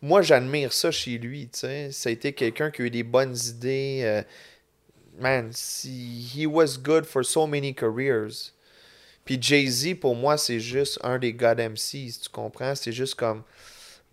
moi, 0.00 0.22
j'admire 0.22 0.72
ça 0.72 0.90
chez 0.92 1.18
lui. 1.18 1.48
Tu 1.52 1.58
sais. 1.60 1.90
Ça 1.90 2.08
a 2.08 2.12
été 2.12 2.32
quelqu'un 2.32 2.70
qui 2.70 2.82
a 2.82 2.84
eu 2.84 2.90
des 2.90 3.02
bonnes 3.02 3.36
idées. 3.48 4.00
euh, 4.04 4.22
man, 5.18 5.50
he 5.84 6.46
was 6.46 6.78
good 6.80 7.04
for 7.04 7.24
so 7.24 7.46
many 7.48 7.74
careers. 7.74 8.52
Puis 9.28 9.36
Jay-Z, 9.42 9.96
pour 10.00 10.16
moi, 10.16 10.38
c'est 10.38 10.58
juste 10.58 10.98
un 11.02 11.18
des 11.18 11.34
God 11.34 11.58
MCs, 11.60 12.18
tu 12.22 12.28
comprends? 12.32 12.74
C'est 12.74 12.92
juste 12.92 13.14
comme, 13.14 13.42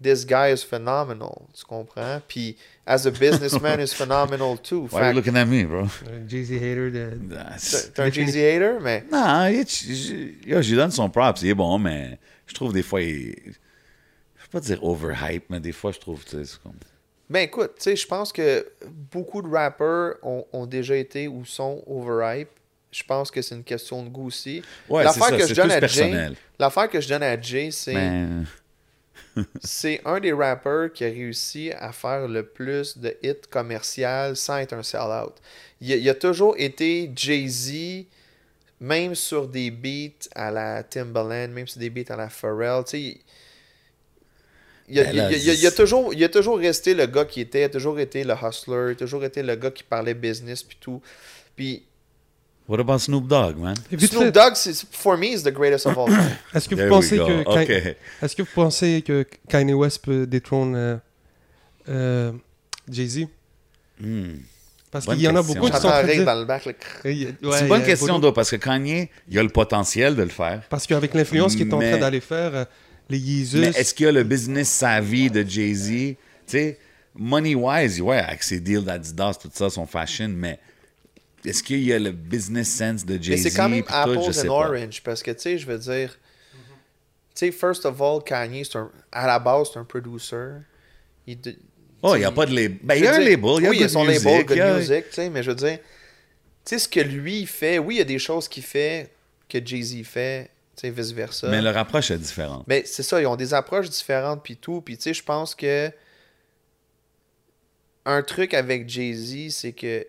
this 0.03 0.25
guy 0.25 0.51
is 0.53 0.57
phenomenal, 0.57 1.43
tu 1.53 1.63
comprends? 1.63 2.19
Puis, 2.27 2.57
as 2.85 3.07
a 3.07 3.11
businessman, 3.11 3.79
is 3.79 3.93
phenomenal 3.95 4.57
too. 4.61 4.89
Why 4.91 4.99
are 4.99 5.09
you 5.11 5.15
looking 5.15 5.37
at 5.37 5.45
me, 5.45 5.63
bro? 5.63 5.87
Jay-Z 6.27 6.51
hater 6.51 6.91
de. 6.91 7.11
T'es 7.93 8.01
un 8.01 8.11
Jay-Z 8.11 8.35
hater, 8.35 8.79
mais 8.81 9.05
Non, 9.09 9.47
il 9.47 9.59
est- 9.61 9.85
je- 9.85 10.49
yo, 10.49 10.61
je 10.61 10.69
lui 10.71 10.75
donne 10.75 10.91
son 10.91 11.09
props, 11.09 11.41
il 11.43 11.47
est 11.47 11.53
bon, 11.55 11.79
mais 11.79 12.19
je 12.45 12.53
trouve 12.53 12.73
des 12.73 12.83
fois, 12.83 13.01
il... 13.01 13.33
je 13.45 13.51
veux 14.41 14.49
pas 14.51 14.59
dire 14.59 14.83
overhype, 14.83 15.45
mais 15.49 15.61
des 15.61 15.71
fois, 15.71 15.93
je 15.93 15.99
trouve, 15.99 16.25
tu 16.25 16.31
sais, 16.31 16.43
c'est 16.43 16.61
comme... 16.61 16.73
Ben 17.29 17.39
écoute, 17.39 17.71
tu 17.77 17.83
sais, 17.83 17.95
je 17.95 18.05
pense 18.05 18.33
que 18.33 18.67
beaucoup 19.13 19.41
de 19.41 19.47
rappers 19.47 20.15
ont, 20.23 20.45
ont 20.51 20.65
déjà 20.65 20.97
été 20.97 21.29
ou 21.29 21.45
sont 21.45 21.81
overhype. 21.87 22.49
Je 22.95 23.03
pense 23.03 23.29
que 23.29 23.41
c'est 23.41 23.55
une 23.55 23.63
question 23.63 24.03
de 24.03 24.09
goût 24.09 24.27
aussi. 24.27 24.61
Ouais, 24.87 25.03
L'affaire 25.03 25.35
que 25.37 25.45
je 25.47 25.53
donne 25.53 25.71
à. 25.71 25.85
Jay, 25.85 26.29
l'affaire 26.57 26.89
que 26.89 27.01
je 27.01 27.09
donne 27.09 27.23
à 27.23 27.39
Jay, 27.41 27.69
c'est 27.71 27.93
Mais... 27.93 28.25
c'est 29.61 29.99
un 30.05 30.19
des 30.21 30.31
rappers 30.31 30.93
qui 30.93 31.03
a 31.03 31.07
réussi 31.07 31.71
à 31.77 31.91
faire 31.91 32.25
le 32.27 32.43
plus 32.45 32.97
de 32.97 33.17
hits 33.21 33.33
commercial 33.49 34.37
sans 34.37 34.57
être 34.59 34.71
un 34.73 34.83
sell-out. 34.83 35.33
Il, 35.81 35.91
a- 35.91 35.97
il 35.97 36.09
a 36.09 36.13
toujours 36.13 36.55
été 36.57 37.11
Jay-Z, 37.13 38.05
même 38.79 39.13
sur 39.13 39.47
des 39.49 39.71
beats 39.71 40.29
à 40.33 40.51
la 40.51 40.81
Timbaland, 40.83 41.49
même 41.49 41.67
sur 41.67 41.79
des 41.79 41.89
beats 41.89 42.13
à 42.13 42.15
la 42.15 42.29
Pharrell. 42.29 42.85
Tu 42.85 42.89
sais, 42.91 43.17
il- 44.87 44.99
a, 44.99 45.03
Ben 45.03 45.15
là, 45.17 45.31
il 45.31 45.35
a- 45.35 45.37
il 45.37 45.49
a- 45.49 45.53
il 45.53 45.67
a 45.67 45.71
toujours, 45.71 46.13
il 46.13 46.23
a 46.23 46.29
toujours 46.29 46.57
resté 46.59 46.93
le 46.93 47.05
gars 47.07 47.25
qui 47.25 47.41
était, 47.41 47.61
il 47.61 47.65
a 47.65 47.69
toujours 47.69 47.99
été 47.99 48.23
le 48.23 48.33
hustler, 48.41 48.89
il 48.89 48.91
a 48.91 48.95
toujours 48.95 49.25
été 49.25 49.43
le 49.43 49.55
gars 49.55 49.71
qui 49.71 49.83
parlait 49.83 50.13
business 50.13 50.63
puis 50.63 50.77
tout. 50.79 51.01
Puis 51.57 51.83
What 52.67 52.79
about 52.79 52.99
Snoop 52.99 53.27
Dogg, 53.27 53.57
man? 53.57 53.75
Snoop 53.97 54.33
Dogg, 54.33 54.57
for 54.91 55.17
me, 55.17 55.33
is 55.33 55.43
the 55.43 55.51
greatest 55.51 55.85
of 55.85 55.97
all 55.97 56.07
time. 56.07 56.31
Est-ce 56.53 56.67
que 56.67 56.73
vous 56.73 56.81
There 56.81 56.89
pensez 56.89 57.19
we 57.19 58.35
que 58.35 58.41
vous 58.41 58.49
pensez 58.55 59.03
Kanye 59.47 59.73
West 59.73 60.03
peut 60.03 60.25
détrôner 60.25 60.77
euh, 60.77 60.97
euh, 61.89 62.31
Jay-Z? 62.89 63.27
Hmm. 63.99 64.37
Parce 64.89 65.05
qu'il 65.05 65.21
y 65.21 65.27
en 65.27 65.35
a 65.35 65.43
question. 65.43 65.53
beaucoup 65.53 65.69
qui 65.71 65.81
sont 65.81 65.89
dans 65.89 66.39
le 66.39 66.45
bac. 66.45 66.65
ouais, 66.65 66.75
c'est 67.03 67.61
une 67.61 67.67
bonne 67.67 67.83
question, 67.83 68.31
parce 68.31 68.49
que 68.49 68.55
Kanye, 68.55 69.09
il 69.29 69.37
a 69.37 69.43
le 69.43 69.49
potentiel 69.49 70.15
de 70.15 70.23
le 70.23 70.29
faire. 70.29 70.63
Parce 70.69 70.87
qu'avec 70.87 71.13
l'influence 71.13 71.55
qu'il 71.55 71.67
est 71.67 71.73
en 71.73 71.79
train 71.79 71.97
d'aller 71.97 72.21
faire, 72.21 72.55
euh, 72.55 72.65
les 73.09 73.19
Yeezus, 73.19 73.59
Mais 73.59 73.67
est-ce 73.67 73.93
qu'il 73.93 74.07
y 74.07 74.09
a 74.09 74.11
le 74.11 74.23
business 74.23 74.69
savvy 74.69 75.29
de 75.29 75.43
Jay-Z? 75.47 75.89
Tu 75.89 76.17
sais, 76.47 76.79
money-wise, 77.13 78.01
ouais, 78.01 78.17
avec 78.17 78.41
ses 78.41 78.59
deals 78.59 78.83
d'Adidas, 78.83 79.37
tout 79.39 79.49
ça, 79.53 79.69
son 79.69 79.85
fashion, 79.85 80.29
mais 80.29 80.59
est-ce 81.45 81.61
qu'il 81.63 81.83
y 81.83 81.93
a 81.93 81.99
le 81.99 82.11
business 82.11 82.69
sense 82.73 83.05
de 83.05 83.15
Mais 83.15 83.21
Jay-Z? 83.23 83.43
c'est 83.43 83.51
quand 83.51 83.69
même 83.69 83.83
sais 83.83 84.47
and 84.47 84.49
orange 84.51 85.03
parce 85.03 85.21
que, 85.23 85.31
tu 85.31 85.41
sais, 85.41 85.57
je 85.57 85.65
veux 85.65 85.77
dire, 85.77 86.11
tu 86.13 86.59
sais, 87.35 87.51
first 87.51 87.85
of 87.85 88.01
all, 88.01 88.23
Kanye, 88.23 88.63
un, 88.77 88.89
à 89.11 89.27
la 89.27 89.39
base, 89.39 89.69
c'est 89.73 89.79
un 89.79 89.83
producer. 89.85 90.35
Il, 91.27 91.37
Oh, 92.01 92.13
il 92.15 92.19
n'y 92.19 92.25
a 92.25 92.31
pas 92.31 92.45
de 92.45 92.53
label. 92.55 92.77
Ben, 92.83 92.95
il 92.95 93.03
y 93.03 93.07
a 93.07 93.13
veux 93.13 93.17
un 93.17 93.19
label, 93.19 93.51
il 93.57 93.63
y 93.63 93.65
a 93.65 93.69
oui, 93.69 93.77
il 93.77 93.81
y 93.81 93.83
a 93.83 93.89
son 93.89 94.05
Music, 94.05 94.23
label, 94.25 94.45
Good 94.45 94.59
a- 94.59 94.77
Music, 94.77 95.05
tu 95.09 95.15
sais, 95.15 95.29
mais 95.29 95.41
je 95.41 95.49
veux 95.49 95.55
dire, 95.55 95.79
tu 95.79 95.83
sais, 96.65 96.79
ce 96.79 96.87
que 96.87 96.99
lui 96.99 97.39
il 97.41 97.47
fait, 97.47 97.79
oui, 97.79 97.95
il 97.95 97.97
y 97.97 98.01
a 98.01 98.05
des 98.05 98.19
choses 98.19 98.47
qu'il 98.47 98.63
fait 98.63 99.11
que 99.49 99.57
Jay-Z 99.65 100.03
fait, 100.03 100.51
tu 100.75 100.81
sais, 100.81 100.89
vice-versa. 100.91 101.47
Mais 101.49 101.61
leur 101.61 101.75
approche 101.77 102.11
est 102.11 102.17
différente. 102.17 102.63
Mais 102.67 102.83
c'est 102.85 103.01
ça, 103.01 103.19
ils 103.21 103.25
ont 103.25 103.35
des 103.35 103.53
approches 103.55 103.89
différentes 103.89 104.43
puis 104.43 104.55
tout. 104.57 104.81
Puis 104.81 104.97
tu 104.97 105.03
sais, 105.03 105.13
je 105.15 105.23
pense 105.23 105.55
que 105.55 105.89
un 108.05 108.21
truc 108.21 108.53
avec 108.53 108.87
Jay-Z, 108.87 109.49
c'est 109.51 109.71
que 109.73 110.05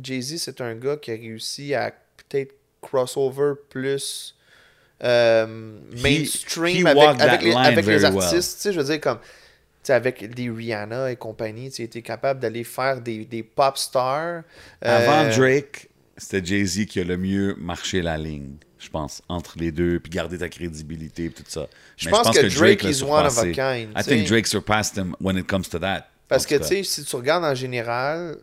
Jay-Z, 0.00 0.36
c'est 0.38 0.60
un 0.60 0.74
gars 0.74 0.96
qui 0.96 1.10
a 1.10 1.14
réussi 1.14 1.74
à 1.74 1.90
peut-être 2.16 2.54
crossover 2.80 3.54
plus 3.70 4.34
euh, 5.02 5.46
mainstream 6.02 6.86
he 6.86 6.90
avec, 6.90 7.42
les, 7.42 7.50
line 7.50 7.58
avec 7.58 7.86
les 7.86 7.98
very 7.98 8.14
well. 8.14 8.22
artistes. 8.22 8.56
Tu 8.56 8.62
sais, 8.62 8.72
je 8.72 8.80
veux 8.80 8.86
dire, 8.86 9.00
comme 9.00 9.18
avec 9.88 10.32
des 10.34 10.48
Rihanna 10.48 11.10
et 11.10 11.16
compagnie, 11.16 11.70
tu 11.70 11.82
étais 11.82 12.02
capable 12.02 12.38
d'aller 12.40 12.62
faire 12.64 13.00
des, 13.00 13.24
des 13.24 13.42
pop 13.42 13.76
stars. 13.76 14.42
Avant 14.80 15.24
Euh, 15.24 15.36
Drake, 15.36 15.88
c'était 16.16 16.44
Jay-Z 16.44 16.86
qui 16.86 17.00
a 17.00 17.04
le 17.04 17.16
mieux 17.16 17.56
marché 17.58 18.00
la 18.00 18.16
ligne, 18.16 18.54
je 18.78 18.88
pense, 18.88 19.22
entre 19.28 19.58
les 19.58 19.72
deux, 19.72 19.98
puis 19.98 20.10
garder 20.10 20.38
ta 20.38 20.48
crédibilité 20.48 21.24
et 21.26 21.30
tout 21.30 21.42
ça. 21.48 21.66
Je 21.96 22.08
pense 22.08 22.30
que 22.30 22.46
Drake 22.56 22.84
is 22.84 23.02
one 23.02 23.26
of 23.26 23.38
a 23.38 23.42
surpassé. 23.42 23.52
kind, 23.52 23.92
I 23.96 24.02
think. 24.04 24.28
Drake 24.28 24.46
surpassed 24.46 24.96
him 24.96 25.16
when 25.20 25.36
it 25.36 25.48
comes 25.48 25.68
to 25.68 25.78
that. 25.80 26.08
Parce 26.28 26.46
que, 26.46 26.54
tu 26.54 26.64
sais, 26.64 26.82
si 26.84 27.04
tu 27.04 27.16
regardes 27.16 27.44
en 27.44 27.54
général, 27.54 28.38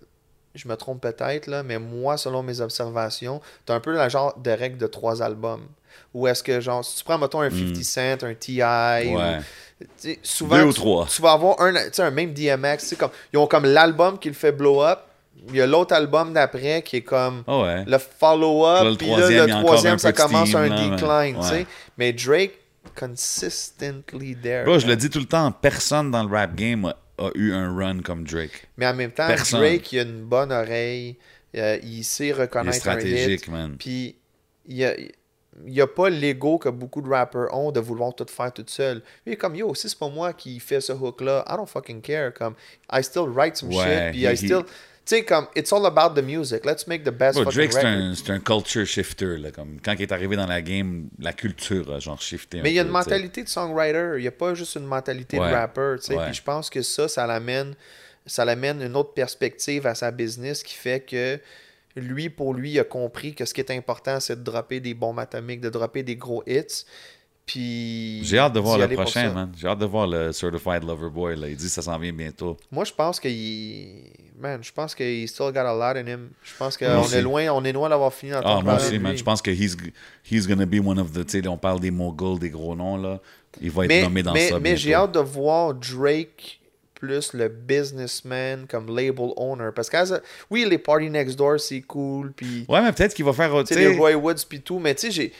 je 0.59 0.67
me 0.67 0.75
trompe 0.75 1.01
peut-être, 1.01 1.47
là, 1.47 1.63
mais 1.63 1.79
moi, 1.79 2.17
selon 2.17 2.43
mes 2.43 2.61
observations, 2.61 3.41
t'as 3.65 3.75
un 3.75 3.79
peu 3.79 3.93
la 3.93 4.09
genre 4.09 4.37
de 4.37 4.51
règle 4.51 4.77
de 4.77 4.87
trois 4.87 5.21
albums. 5.23 5.65
Ou 6.13 6.27
est-ce 6.27 6.41
que, 6.43 6.59
genre, 6.59 6.83
si 6.83 6.97
tu 6.97 7.03
prends, 7.03 7.17
mettons, 7.17 7.41
un 7.41 7.49
50 7.49 7.83
Cent, 7.83 8.23
un 8.23 8.33
T.I., 8.33 8.61
ou- 9.07 9.17
Hmm. 9.17 9.39
Ouais. 10.03 10.19
souvent, 10.23 10.57
Deux 10.57 10.63
ou 10.65 10.73
trois. 10.73 11.07
Tu 11.07 11.21
vas 11.21 11.31
avoir 11.33 11.61
un, 11.61 11.73
un 11.97 12.11
même 12.11 12.33
DMX, 12.33 12.77
tu 12.79 12.85
sais, 12.87 12.95
comme, 12.95 13.11
ils 13.33 13.37
ont 13.37 13.47
comme 13.47 13.65
l'album 13.65 14.17
qui 14.19 14.27
le 14.27 14.33
fait 14.33 14.51
blow 14.51 14.81
up, 14.83 14.99
il 15.49 15.55
y 15.55 15.61
a 15.61 15.67
l'autre 15.67 15.93
album 15.95 16.33
d'après 16.33 16.81
qui 16.81 16.97
est 16.97 17.01
comme 17.01 17.43
Ah 17.47 17.59
ouais. 17.61 17.85
le 17.85 17.97
follow-up, 17.97 18.97
puis 18.97 19.07
là, 19.09 19.29
le 19.45 19.63
troisième, 19.63 19.97
ça 19.97 20.11
commence 20.11 20.49
steam, 20.49 20.59
un 20.61 20.67
là, 20.67 20.89
decline, 20.89 21.37
tu 21.41 21.47
sais. 21.47 21.65
Mais 21.97 22.11
Drake, 22.11 22.53
consistently 23.33 24.35
there. 24.35 24.63
Bro, 24.65 24.79
je 24.79 24.87
le 24.87 24.95
dis 24.95 25.09
tout 25.09 25.19
le 25.19 25.25
temps, 25.25 25.51
personne 25.51 26.11
dans 26.11 26.23
le 26.23 26.29
rap 26.35 26.55
game 26.55 26.85
a, 26.85 26.95
a 27.19 27.31
eu 27.35 27.53
un 27.53 27.75
run 27.75 28.01
comme 28.01 28.23
Drake. 28.23 28.67
Mais 28.77 28.87
en 28.87 28.93
même 28.93 29.11
temps, 29.11 29.27
Personne. 29.27 29.59
Drake, 29.59 29.91
il 29.91 29.99
a 29.99 30.01
une 30.03 30.23
bonne 30.23 30.51
oreille, 30.51 31.17
euh, 31.55 31.77
il 31.83 32.03
sait 32.03 32.27
Il 32.27 32.29
est 32.29 32.33
reconnaître 32.33 32.69
un 32.69 32.71
hit, 32.71 32.79
stratégique, 32.79 33.47
man. 33.47 33.75
puis 33.77 34.15
il 34.65 34.83
a, 34.85 34.93
il 35.65 35.81
a 35.81 35.87
pas 35.87 36.09
l'ego 36.09 36.57
que 36.57 36.69
beaucoup 36.69 37.01
de 37.01 37.09
rappers 37.09 37.53
ont 37.53 37.71
de 37.71 37.79
vouloir 37.79 38.13
tout 38.15 38.25
faire 38.29 38.53
tout 38.53 38.63
seul. 38.67 39.01
Est 39.25 39.35
comme, 39.35 39.55
yo, 39.55 39.73
si 39.75 39.89
c'est 39.89 39.99
pas 39.99 40.09
moi 40.09 40.33
qui 40.33 40.59
fais 40.59 40.81
ce 40.81 40.93
hook-là, 40.93 41.43
I 41.47 41.55
don't 41.55 41.67
fucking 41.67 42.01
care. 42.01 42.33
Comme, 42.33 42.55
I 42.91 43.03
still 43.03 43.27
write 43.27 43.57
some 43.57 43.69
Ouais, 43.69 43.83
shit, 43.83 44.11
puis 44.11 44.25
I 44.25 44.37
still... 44.37 44.63
Sais, 45.09 45.25
comme, 45.25 45.47
it's 45.55 45.73
all 45.73 45.83
about 45.87 46.13
the 46.13 46.23
music. 46.23 46.63
Let's 46.65 46.85
make 46.85 47.03
the 47.03 47.09
best 47.09 47.39
fucking 47.39 47.51
Drake, 47.51 47.73
c'est 47.73 47.83
un, 47.83 48.35
un 48.35 48.39
culture 48.39 48.85
shifter. 48.85 49.37
Là, 49.37 49.49
comme 49.49 49.79
quand 49.83 49.93
il 49.93 50.03
est 50.03 50.11
arrivé 50.11 50.35
dans 50.35 50.45
la 50.45 50.61
game, 50.61 51.09
la 51.17 51.33
culture 51.33 51.91
a 51.91 51.99
genre 51.99 52.21
shifté. 52.21 52.61
Mais 52.61 52.69
il 52.69 52.75
y 52.75 52.79
a 52.79 52.83
une 52.83 52.89
mentalité 52.89 53.41
de 53.43 53.49
songwriter, 53.49 54.17
il 54.17 54.21
n'y 54.21 54.27
a 54.27 54.31
pas 54.31 54.53
juste 54.53 54.75
une 54.75 54.85
mentalité 54.85 55.39
Ouais. 55.39 55.49
de 55.49 55.55
rapper. 55.55 55.95
Puis 56.05 56.33
je 56.35 56.43
pense 56.43 56.69
que 56.69 56.83
ça, 56.83 57.07
ça 57.07 57.25
l'amène, 57.25 57.73
ça 58.27 58.45
l'amène 58.45 58.83
une 58.83 58.95
autre 58.95 59.13
perspective 59.15 59.87
à 59.87 59.95
sa 59.95 60.11
business 60.11 60.61
qui 60.61 60.75
fait 60.75 60.99
que 60.99 61.39
lui, 61.95 62.29
pour 62.29 62.53
lui, 62.53 62.73
il 62.73 62.79
a 62.79 62.83
compris 62.83 63.33
que 63.33 63.45
ce 63.45 63.55
qui 63.55 63.61
est 63.61 63.71
important, 63.71 64.19
c'est 64.19 64.35
de 64.35 64.43
dropper 64.43 64.79
des 64.79 64.93
bombes 64.93 65.17
atomiques, 65.17 65.61
de 65.61 65.71
dropper 65.71 66.03
des 66.03 66.17
gros 66.17 66.43
hits. 66.45 66.85
Puis. 67.49 68.21
J'ai 68.23 68.37
hâte 68.37 68.53
de 68.53 68.59
voir 68.59 68.77
le 68.77 68.87
prochain, 68.89 69.33
man. 69.33 69.51
J'ai 69.57 69.67
hâte 69.67 69.79
de 69.79 69.85
voir 69.87 70.05
le 70.05 70.31
Certified 70.31 70.83
Lover 70.83 71.09
Boy. 71.09 71.35
Là. 71.35 71.49
Il 71.49 71.55
dit 71.55 71.63
que 71.65 71.71
ça 71.71 71.81
s'en 71.81 71.97
vient 71.97 72.13
bientôt. 72.13 72.55
Moi, 72.71 72.83
je 72.83 72.93
pense 72.93 73.19
qu'il. 73.19 74.03
Man, 74.39 74.59
je 74.61 74.71
pense 74.71 74.93
qu'il 74.93 75.27
still 75.27 75.51
got 75.51 75.61
a 75.61 75.73
lot 75.73 75.97
in 75.99 76.05
him. 76.05 76.29
Je 76.43 76.51
pense 76.59 76.77
qu'on 76.77 77.03
est 77.03 77.21
loin, 77.23 77.47
on 77.49 77.63
est 77.65 77.71
loin 77.71 77.89
d'avoir 77.89 78.13
fini 78.13 78.33
notre 78.33 78.47
Ah, 78.47 78.61
moi 78.61 78.75
aussi, 78.75 78.99
man. 78.99 79.17
Je 79.17 79.23
pense 79.23 79.41
que 79.41 79.49
he's, 79.49 79.75
he's 80.23 80.47
gonna 80.47 80.67
be 80.67 80.75
one 80.75 80.99
of 80.99 81.11
the. 81.11 81.25
Tu 81.25 81.41
sais, 81.41 81.47
on 81.47 81.57
parle 81.57 81.79
des 81.79 81.89
moguls, 81.89 82.37
des 82.37 82.51
gros 82.51 82.75
noms, 82.75 82.97
là. 82.97 83.19
Il 83.59 83.71
va 83.71 83.85
être 83.85 83.89
mais, 83.89 84.03
nommé 84.03 84.21
dans 84.21 84.31
mais, 84.31 84.49
ça. 84.49 84.59
mais 84.59 84.77
j'ai 84.77 84.93
hâte 84.93 85.13
de 85.13 85.19
voir 85.19 85.73
Drake 85.73 86.59
plus 86.93 87.33
le 87.33 87.47
businessman 87.47 88.67
comme 88.69 88.95
label 88.95 89.31
owner. 89.37 89.69
Parce 89.75 89.89
que, 89.89 90.21
oui, 90.51 90.67
les 90.69 90.77
Party 90.77 91.09
Next 91.09 91.35
Door, 91.35 91.59
c'est 91.59 91.81
cool. 91.81 92.31
Puis, 92.31 92.65
Ouais, 92.69 92.79
mais 92.83 92.91
peut-être 92.91 93.15
qu'il 93.15 93.25
va 93.25 93.33
faire. 93.33 93.51
tu 93.63 93.73
sais, 93.73 93.79
les 93.79 93.97
Roy 93.97 94.13
Woods, 94.13 94.45
puis 94.47 94.61
tout. 94.61 94.77
Mais, 94.77 94.93
tu 94.93 95.07
sais, 95.07 95.11
j'ai. 95.11 95.33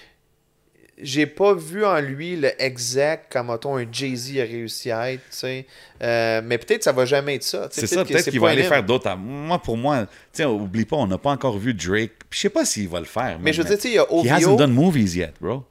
J'ai 1.01 1.25
pas 1.25 1.53
vu 1.53 1.85
en 1.85 1.99
lui 2.01 2.35
le 2.35 2.51
exact 2.61 3.31
comme 3.31 3.47
mettons, 3.47 3.77
un 3.77 3.85
Jay-Z 3.91 4.37
a 4.39 4.43
réussi 4.43 4.91
à 4.91 5.11
être, 5.13 5.21
tu 5.31 5.37
sais. 5.37 5.65
Euh, 6.01 6.41
mais 6.43 6.57
peut-être 6.57 6.79
que 6.79 6.83
ça 6.83 6.91
va 6.91 7.05
jamais 7.05 7.35
être 7.35 7.43
ça. 7.43 7.67
c'est 7.71 7.87
ça, 7.87 8.03
que 8.03 8.09
peut-être 8.09 8.29
qu'il 8.29 8.39
va 8.39 8.49
aller 8.49 8.63
faire 8.63 8.83
d'autres. 8.83 9.15
Moi, 9.15 9.59
pour 9.59 9.77
moi, 9.77 10.05
tu 10.05 10.09
sais, 10.33 10.45
oublie 10.45 10.85
pas, 10.85 10.97
on 10.97 11.07
n'a 11.07 11.17
pas 11.17 11.31
encore 11.31 11.57
vu 11.57 11.73
Drake. 11.73 12.11
Je 12.29 12.37
sais 12.39 12.49
pas 12.49 12.65
s'il 12.65 12.89
va 12.89 12.99
le 12.99 13.05
faire. 13.05 13.39
Mais 13.41 13.53
je 13.53 13.61
veux 13.61 13.67
dire, 13.67 13.77
tu 13.77 13.83
sais, 13.83 13.89
il 13.89 13.95
y 13.95 13.99
a 13.99 14.05
He 14.09 14.29
hasn't 14.41 14.47
OVO. 14.49 14.57
done 14.57 14.71
movies 14.73 15.15
yet, 15.15 15.33
bro. 15.39 15.63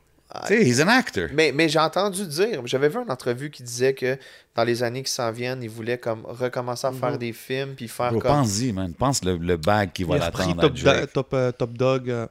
Tu 0.46 0.48
sais, 0.48 0.62
he's 0.62 0.80
an 0.82 0.88
actor. 0.88 1.28
Mais, 1.32 1.52
mais 1.52 1.70
j'ai 1.70 1.78
entendu 1.78 2.26
dire, 2.26 2.60
j'avais 2.66 2.90
vu 2.90 2.98
une 2.98 3.10
entrevue 3.10 3.50
qui 3.50 3.62
disait 3.62 3.94
que 3.94 4.18
dans 4.54 4.64
les 4.64 4.82
années 4.82 5.02
qui 5.02 5.10
s'en 5.10 5.32
viennent, 5.32 5.62
il 5.62 5.70
voulait 5.70 5.96
comme 5.96 6.22
recommencer 6.26 6.86
à 6.86 6.92
faire 6.92 7.16
des 7.16 7.32
films 7.32 7.74
puis 7.74 7.88
faire 7.88 8.10
Bro, 8.10 8.20
comme. 8.20 8.30
pense-y, 8.32 8.72
man. 8.72 8.92
Pense 8.92 9.24
le, 9.24 9.36
le 9.38 9.56
bag 9.56 9.90
qui 9.92 10.04
va 10.04 10.18
l'attendre 10.18 10.58
à 10.58 10.62
top, 10.62 10.74
da- 10.74 10.92
Drake. 10.96 11.12
top, 11.14 11.28
euh, 11.32 11.52
top 11.52 11.72
Dog 11.72 12.10
euh, 12.10 12.26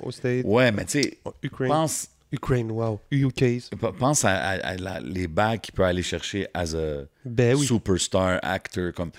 au 0.00 0.10
State. 0.10 0.44
Ouais, 0.44 0.70
mais 0.70 0.84
tu 0.84 1.00
sais, 1.02 1.18
pense, 1.66 2.08
Ukraine, 2.34 2.70
wow. 2.70 3.00
UK's. 3.12 3.70
Pense 3.98 4.24
à, 4.24 4.30
à- 4.34 4.66
à 4.72 4.76
la- 4.76 5.00
les 5.00 5.26
bagues 5.28 5.60
qu'il 5.60 5.74
peut 5.74 5.84
aller 5.84 6.02
chercher 6.02 6.46
as 6.54 6.74
a 6.74 7.04
Ben 7.24 7.56
oui. 7.56 7.66
superstar 7.66 8.38
actor. 8.42 8.92
Comme, 8.94 9.10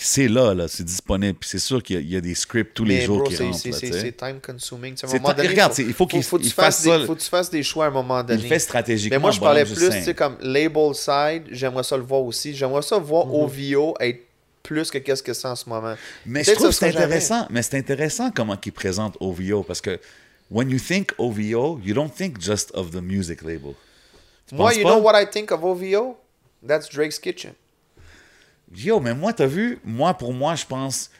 c'est 0.00 0.28
là, 0.28 0.54
là 0.54 0.68
c'est 0.68 0.84
disponible. 0.84 1.38
Puis 1.40 1.48
c'est 1.50 1.58
sûr 1.58 1.82
qu'il 1.82 2.00
y, 2.00 2.12
y 2.12 2.16
a 2.16 2.20
des 2.20 2.34
scripts 2.34 2.72
tous 2.74 2.84
les 2.84 2.98
Mais 2.98 3.04
jours 3.06 3.18
bro, 3.18 3.26
qui 3.28 3.36
rentrent. 3.36 3.58
c'est 3.58 3.70
là, 3.70 3.76
c'est- 3.78 3.86
tu 3.86 3.92
sais. 3.94 4.00
c'est 4.00 4.12
time 4.16 4.38
consuming. 4.40 4.92
À 4.92 5.06
un 5.06 5.08
C'est 5.08 5.16
moment 5.18 5.28
ta- 5.28 5.34
donné, 5.34 5.48
regarde, 5.48 5.72
faut- 5.72 5.82
il 5.82 5.92
faut 5.92 6.06
qu'il- 6.06 6.22
faut 6.22 6.38
que 6.38 6.42
il 6.44 6.48
tu 6.48 6.54
fasses 6.54 6.76
fasse 6.76 6.84
des- 6.84 6.90
ça. 7.00 7.06
faut 7.06 7.14
que 7.16 7.20
tu 7.20 7.28
fasses 7.28 7.50
des 7.50 7.62
choix 7.62 7.86
à 7.86 7.88
un 7.88 7.92
moment 7.92 8.22
donné. 8.22 8.40
Il 8.42 8.48
fait 8.48 8.58
stratégiquement. 8.58 9.16
Mais 9.16 9.20
moi, 9.20 9.30
je 9.32 9.40
parlais 9.40 9.64
plus, 9.64 9.74
simple. 9.74 9.96
tu 9.96 10.02
sais, 10.04 10.14
comme 10.14 10.36
label 10.40 10.94
side, 10.94 11.44
j'aimerais 11.50 11.82
ça 11.82 11.96
le 11.96 12.04
voir 12.04 12.22
aussi. 12.22 12.54
J'aimerais 12.54 12.82
ça 12.82 12.98
voir 12.98 13.26
Mhm. 13.26 13.34
OVO 13.34 13.94
être 14.00 14.20
plus 14.62 14.90
que 14.90 14.98
qu'est-ce 14.98 15.22
que 15.22 15.32
c'est 15.32 15.48
en 15.48 15.56
ce 15.56 15.68
moment. 15.68 15.94
Mais 16.26 16.44
je 16.44 16.50
trouve 16.52 16.66
que 16.68 16.72
c'est 16.74 16.80
sera 16.80 16.90
jamais. 16.92 17.04
intéressant. 17.06 17.46
Mais 17.50 17.62
c'est 17.62 17.78
intéressant 17.78 18.30
comment 18.30 18.56
il 18.64 18.72
présente 18.72 19.16
OVO 19.18 19.62
parce 19.62 19.80
que 19.80 19.98
when 20.50 20.70
you 20.70 20.78
think 20.78 21.12
OVO, 21.18 21.78
you 21.82 21.94
don't 21.94 22.14
think 22.14 22.38
just 22.38 22.70
of 22.72 22.90
the 22.92 23.00
music 23.02 23.42
label. 23.42 23.74
Moi, 24.52 24.72
you 24.72 24.82
pas? 24.82 24.88
know 24.90 24.98
what 24.98 25.14
I 25.14 25.26
think 25.26 25.50
of 25.50 25.62
OVO? 25.64 26.16
That's 26.62 26.88
Drake's 26.88 27.18
Kitchen. 27.18 27.54
Yo, 28.74 29.00
mais 29.00 29.14
moi, 29.14 29.32
t'as 29.32 29.46
vu, 29.46 29.78
moi, 29.84 30.12
pour 30.14 30.32
moi, 30.32 30.54
je 30.54 30.64
pense 30.66 31.10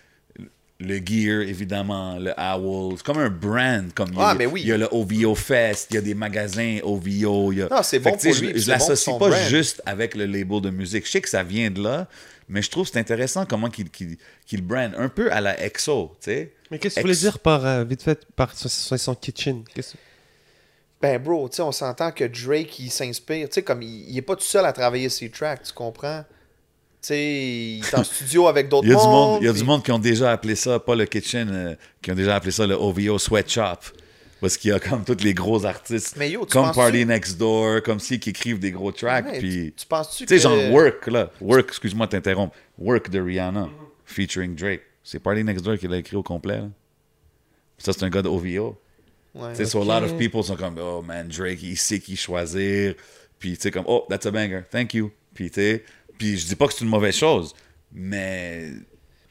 le 0.80 0.98
gear, 1.04 1.42
évidemment, 1.42 2.18
le 2.18 2.32
Owl, 2.38 2.94
c'est 2.96 3.02
comme 3.04 3.18
un 3.18 3.30
brand. 3.30 3.92
Comme 3.94 4.10
il 4.12 4.18
Ah, 4.18 4.34
mais 4.36 4.46
oui. 4.46 4.60
Il 4.62 4.68
y 4.68 4.72
a 4.72 4.76
le 4.78 4.88
OVO 4.92 5.34
Fest, 5.34 5.88
il 5.90 5.94
y 5.94 5.98
a 5.98 6.02
des 6.02 6.14
magasins 6.14 6.78
OVO. 6.82 7.52
il 7.52 7.58
y 7.58 7.62
a- 7.62 7.68
Non, 7.68 7.82
c'est 7.82 7.98
bon 7.98 8.12
pour 8.12 8.22
lui, 8.34 8.52
Je, 8.54 8.58
je 8.58 8.66
bon 8.66 8.72
l'associe 8.72 9.18
pas 9.18 9.28
brand. 9.30 9.48
juste 9.48 9.82
avec 9.86 10.14
le 10.14 10.26
label 10.26 10.60
de 10.60 10.70
musique. 10.70 11.04
Je 11.06 11.10
sais 11.10 11.20
que 11.20 11.28
ça 11.28 11.42
vient 11.42 11.70
de 11.70 11.82
là, 11.82 12.06
mais 12.48 12.62
je 12.62 12.70
trouve 12.70 12.86
que 12.86 12.92
c'est 12.92 12.98
intéressant 13.00 13.44
comment 13.46 13.68
qu'il 13.70 13.90
qu'il 13.90 14.16
qu'il 14.46 14.62
brand. 14.62 14.92
Un 14.96 15.08
peu 15.08 15.30
à 15.32 15.40
la 15.40 15.60
EXO, 15.64 16.12
tu 16.20 16.30
sais. 16.30 16.52
Mais 16.70 16.78
qu'est-ce 16.78 16.96
que 16.96 17.00
tu 17.00 17.06
voulais 17.06 17.16
dire 17.16 17.38
par, 17.38 17.64
euh, 17.64 17.84
vite 17.84 18.02
fait, 18.02 18.26
par 18.36 18.52
son, 18.54 19.14
kitchen? 19.14 19.64
Qu'est-ce- 19.74 19.96
Ben, 21.00 21.22
bro, 21.22 21.48
tu 21.48 21.56
sais, 21.56 21.62
on 21.62 21.72
s'entend 21.72 22.10
que 22.10 22.24
Drake, 22.24 22.78
il 22.80 22.90
s'inspire. 22.90 23.48
Tu 23.48 23.54
sais, 23.54 23.62
comme 23.62 23.82
il, 23.82 24.10
il 24.10 24.16
est 24.18 24.22
pas 24.22 24.34
tout 24.36 24.42
seul 24.44 24.66
à 24.66 24.72
travailler 24.72 25.08
ses 25.08 25.30
tracks, 25.30 25.62
tu 25.62 25.72
comprends? 25.72 26.24
Tu 27.00 27.08
sais, 27.08 27.24
il 27.78 27.80
est 27.84 27.94
en 27.94 28.02
studio 28.04 28.48
avec 28.48 28.68
d'autres 28.68 28.86
Il 28.86 28.90
y 28.90 28.94
a, 28.94 29.00
du 29.00 29.06
monde, 29.06 29.38
il 29.40 29.44
y 29.46 29.48
a 29.48 29.52
puis- 29.52 29.60
du 29.60 29.66
monde 29.66 29.84
qui 29.84 29.92
ont 29.92 29.98
déjà 30.00 30.32
appelé 30.32 30.56
ça, 30.56 30.80
pas 30.80 30.96
le 30.96 31.06
kitchen, 31.06 31.48
euh, 31.52 31.74
qui 32.02 32.10
ont 32.10 32.14
déjà 32.16 32.34
appelé 32.34 32.50
ça 32.50 32.66
le 32.66 32.74
OVO 32.74 33.18
Sweatshop. 33.18 33.76
Parce 34.40 34.56
qu'il 34.56 34.70
y 34.70 34.74
a 34.74 34.78
comme 34.78 35.04
tous 35.04 35.22
les 35.24 35.34
gros 35.34 35.64
artistes, 35.64 36.16
Mais 36.16 36.30
yo, 36.30 36.46
tu 36.46 36.52
comme 36.52 36.72
Party 36.72 37.04
Next 37.04 37.38
Door, 37.38 37.82
comme 37.82 37.98
si 37.98 38.20
qui 38.20 38.30
écrivent 38.30 38.58
des 38.58 38.70
gros 38.70 38.92
tracks. 38.92 39.26
Ouais, 39.26 39.38
puis... 39.38 39.72
tu, 39.72 39.72
tu 39.72 39.86
penses-tu 39.86 40.26
Tu 40.26 40.38
sais, 40.38 40.48
que... 40.48 40.54
genre 40.54 40.72
Work, 40.72 41.06
là. 41.08 41.30
Work, 41.40 41.68
excuse-moi 41.68 42.06
de 42.06 42.12
t'interrompre. 42.12 42.54
Work 42.78 43.10
de 43.10 43.20
Rihanna, 43.20 43.68
featuring 44.04 44.54
Drake. 44.54 44.82
C'est 45.02 45.18
Party 45.18 45.42
Next 45.42 45.64
Door 45.64 45.78
qui 45.78 45.88
l'a 45.88 45.98
écrit 45.98 46.16
au 46.16 46.22
complet, 46.22 46.58
là. 46.58 46.68
Ça, 47.78 47.92
c'est 47.92 48.04
un 48.04 48.10
gars 48.10 48.22
de 48.22 48.28
OVO. 48.28 48.80
Ouais. 49.34 49.50
Tu 49.50 49.56
sais, 49.56 49.66
so 49.66 49.82
a 49.82 49.84
lot 49.84 50.04
of 50.04 50.16
people 50.16 50.42
sont 50.42 50.56
comme, 50.56 50.78
oh 50.80 51.02
man, 51.02 51.28
Drake, 51.28 51.62
il 51.62 51.76
sait 51.76 52.00
qui 52.00 52.16
choisir. 52.16 52.94
Puis, 53.38 53.56
tu 53.56 53.62
sais, 53.62 53.70
comme, 53.70 53.84
oh, 53.86 54.04
that's 54.08 54.26
a 54.26 54.30
banger, 54.30 54.62
thank 54.70 54.94
you. 54.94 55.12
Puis, 55.32 55.50
tu 55.50 55.60
sais, 55.60 55.84
puis 56.18 56.36
je 56.36 56.46
dis 56.46 56.56
pas 56.56 56.66
que 56.66 56.74
c'est 56.74 56.84
une 56.84 56.90
mauvaise 56.90 57.14
chose, 57.14 57.54
mais 57.92 58.72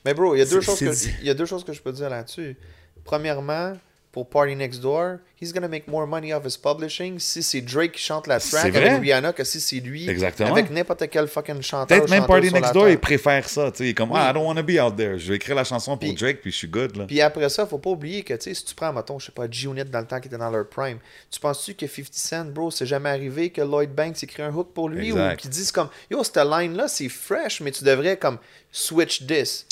Mais 0.06 0.14
bro, 0.14 0.34
il 0.36 0.40
y, 0.40 0.42
a 0.42 0.46
deux 0.46 0.62
choses 0.62 0.80
que, 0.80 1.22
il 1.22 1.28
y 1.28 1.30
a 1.30 1.34
deux 1.34 1.46
choses 1.46 1.66
que 1.66 1.74
je 1.74 1.82
peux 1.82 1.92
dire 1.92 2.10
là-dessus. 2.10 2.56
Premièrement, 3.04 3.74
pour 4.18 4.28
Party 4.28 4.56
Next 4.56 4.82
Door, 4.82 5.20
he's 5.40 5.54
gonna 5.54 5.68
make 5.68 5.88
more 5.88 6.08
money 6.08 6.34
off 6.34 6.44
his 6.44 6.58
publishing 6.58 7.20
si 7.20 7.44
c'est 7.44 7.62
Drake 7.62 7.92
qui 7.92 8.02
chante 8.02 8.26
la 8.26 8.40
track 8.40 8.76
avec. 8.76 9.00
Rihanna 9.00 9.32
que 9.32 9.44
si 9.44 9.60
c'est 9.62 9.80
lui 9.80 10.10
Exactement. 10.10 10.54
avec 10.54 10.72
n'importe 10.72 11.08
quel 11.12 11.28
fucking 11.28 11.62
chanteur. 11.62 11.86
peut-être 12.00 12.10
même 12.10 12.26
Party 12.26 12.52
Next 12.52 12.74
Door, 12.74 12.90
il 12.90 12.98
préfère 12.98 13.48
ça. 13.48 13.72
Il 13.80 13.86
est 13.90 13.94
comme, 13.94 14.10
Oui. 14.10 14.18
ah, 14.20 14.32
I 14.32 14.34
don't 14.34 14.44
want 14.48 14.56
to 14.56 14.64
be 14.64 14.80
out 14.82 14.96
there. 14.98 15.20
Je 15.20 15.30
vais 15.30 15.36
écrire 15.36 15.56
la 15.56 15.64
chanson 15.64 15.92
pour 15.92 16.00
Puis- 16.00 16.16
Drake, 16.16 16.42
puis 16.42 16.52
je 16.52 16.58
suis 16.58 16.68
good, 16.68 16.96
là. 16.98 17.06
Puis 17.06 17.22
après 17.22 17.48
ça, 17.50 17.68
faut 17.68 17.78
pas 17.78 17.92
oublier 17.92 18.24
que, 18.24 18.34
si 18.42 18.66
tu 18.66 18.74
prends, 18.74 18.92
mettons, 18.92 19.20
je 19.20 19.28
sais 19.28 19.32
pas, 19.32 19.46
G-Unit 19.48 19.86
dans 19.86 20.00
le 20.00 20.08
temps 20.08 20.20
qui 20.20 20.30
était 20.30 20.38
dans 20.40 20.50
leur 20.50 20.68
prime, 20.68 20.98
tu 21.30 21.40
penses-tu 21.40 21.76
que 21.76 21.86
50 21.86 22.14
Cent, 22.14 22.46
bro, 22.46 22.72
c'est 22.72 22.88
jamais 22.88 23.10
arrivé 23.10 23.52
que 23.52 23.62
Lloyd 23.62 23.94
Banks 23.94 24.24
écrit 24.24 24.42
un 24.42 24.52
hook 24.52 24.70
pour 24.74 24.90
lui 24.90 25.10
Exact. 25.10 25.34
ou 25.34 25.38
qu'ils 25.42 25.52
disent 25.52 25.72
comme, 25.72 25.90
yo, 26.10 26.24
cette 26.24 26.38
line-là, 26.38 26.88
c'est 26.88 27.10
fresh, 27.10 27.62
mais 27.62 27.70
tu 27.70 27.84
devrais 27.84 28.18
comme 28.18 28.40
switch 28.72 29.28
this? 29.28 29.68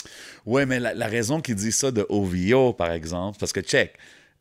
Ouais, 0.45 0.67
mais 0.67 0.80
la, 0.80 0.93
la 0.93 1.07
raison 1.07 1.41
qu'il 1.41 1.55
dit 1.55 1.72
ça 1.72 1.89
de 1.89 2.05
OVO, 2.07 2.73
par 2.73 2.91
exemple, 2.91 3.39
parce 3.39 3.51
que 3.51 3.61
check, 3.61 3.93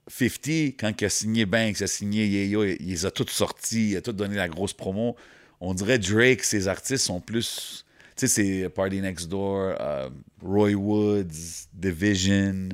50, 0.06 0.48
quand 0.78 0.92
il 1.00 1.04
a 1.04 1.08
signé 1.08 1.46
Banks, 1.46 1.80
il 1.80 1.84
a 1.84 1.86
signé 1.86 2.26
Yayo, 2.26 2.64
il, 2.64 2.76
il 2.80 2.88
les 2.90 3.06
a 3.06 3.10
toutes 3.10 3.30
sortis, 3.30 3.90
il 3.92 3.96
a 3.96 4.00
tout 4.02 4.12
donné 4.12 4.36
la 4.36 4.48
grosse 4.48 4.72
promo. 4.72 5.16
On 5.60 5.72
dirait 5.74 5.98
Drake, 5.98 6.42
ses 6.44 6.68
artistes 6.68 7.06
sont 7.06 7.20
plus. 7.20 7.84
Tu 8.16 8.26
sais, 8.26 8.28
c'est 8.62 8.68
Party 8.68 9.00
Next 9.00 9.28
Door, 9.28 9.74
euh, 9.80 10.08
Roy 10.42 10.74
Woods, 10.74 11.66
Division. 11.72 12.68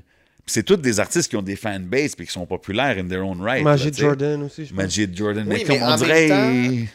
C'est 0.47 0.65
tous 0.65 0.77
des 0.77 0.98
artistes 0.98 1.31
qui 1.31 1.36
ont 1.36 1.43
des 1.43 1.55
fanbases 1.57 2.16
puis 2.16 2.27
qui 2.27 2.32
sont 2.32 2.47
populaires 2.47 2.98
in 2.98 3.07
their 3.07 3.24
own 3.24 3.40
right. 3.40 3.65
là, 3.65 3.78
sais. 3.78 3.93
Jordan 3.93 4.43
aussi, 4.43 4.65
je 4.66 4.70
pense. 4.70 4.82
Majid 4.82 5.16
Jordan. 5.16 5.47
Oui, 5.48 5.48
mais, 5.48 5.65
mais 5.69 5.78
comme 5.78 5.89
en 5.89 5.94
on 5.94 5.97
dirait. 5.97 6.28
même 6.28 6.73
il- 6.74 6.89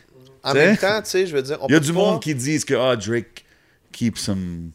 En 0.44 0.54
même 0.54 0.78
temps, 0.78 1.02
tu 1.02 1.10
sais, 1.10 1.26
je 1.26 1.36
veux 1.36 1.42
dire, 1.42 1.58
on 1.62 1.68
il 1.68 1.72
y 1.72 1.76
a 1.76 1.80
peut 1.80 1.86
du 1.86 1.94
pas- 1.94 1.98
monde 2.00 2.22
qui 2.22 2.36
disent 2.36 2.66
que 2.66 2.74
ah, 2.76 2.96
Drake 2.98 3.46
keeps 3.94 4.28
him 4.28 4.72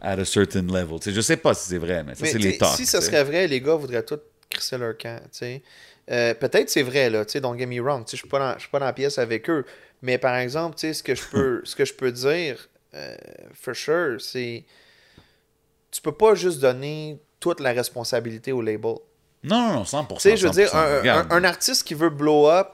at 0.00 0.18
a 0.18 0.24
certain 0.24 0.62
level. 0.62 0.98
Tu 0.98 1.04
sais, 1.10 1.12
je 1.14 1.20
sais 1.20 1.36
pas 1.36 1.54
si 1.54 1.68
c'est 1.68 1.78
vrai, 1.78 2.02
mais 2.04 2.14
ça, 2.16 2.26
c'est 2.26 2.38
t'sais, 2.38 2.38
les 2.50 2.58
talks. 2.58 2.76
Si 2.76 2.84
ça 2.84 3.00
serait 3.00 3.22
vrai, 3.24 3.46
les 3.46 3.60
gars 3.60 3.76
voudraient 3.76 4.02
tous 4.04 4.18
crisser 4.50 4.78
leur 4.78 4.96
camp. 4.96 5.20
Euh, 6.10 6.34
Peut-être 6.34 6.70
c'est 6.70 6.82
vrai, 6.82 7.10
là, 7.10 7.24
t'sais, 7.24 7.40
don't 7.40 7.58
get 7.58 7.66
me 7.66 7.80
wrong. 7.80 8.04
Je 8.08 8.14
ne 8.14 8.18
suis 8.18 8.28
pas 8.28 8.38
dans- 8.38 8.54
je 8.54 8.60
suis 8.60 8.68
pas 8.70 8.78
dans 8.78 8.86
la 8.86 8.92
pièce 8.92 9.18
avec 9.18 9.48
eux. 9.50 9.64
Mais 10.02 10.18
par 10.18 10.36
exemple, 10.36 10.76
ce 10.78 11.02
que 11.02 11.14
je 11.14 11.22
peux, 11.30 11.60
ce 11.64 11.74
que 11.74 11.84
je 11.84 11.94
peux 11.94 12.12
dire, 12.12 12.68
euh, 12.94 13.16
for 13.54 13.74
sure, 13.74 14.20
c'est. 14.20 14.64
tu 15.90 16.00
peux 16.02 16.12
pas 16.12 16.34
juste 16.34 16.60
donner 16.60 17.18
toute 17.40 17.60
la 17.60 17.72
responsabilité 17.72 18.52
au 18.52 18.60
label. 18.62 18.94
Non, 19.42 19.68
non, 19.68 19.72
non, 19.74 19.82
100%. 19.84 20.14
Tu 20.16 20.20
sais, 20.20 20.36
je 20.36 20.46
veux 20.46 20.52
dire, 20.52 20.68
100%. 20.68 20.76
un, 20.76 20.98
Regarde. 20.98 21.32
un- 21.32 21.36
un 21.36 21.44
artiste 21.44 21.84
qui 21.84 21.94
veut 21.94 22.10
blow 22.10 22.48
up, 22.48 22.68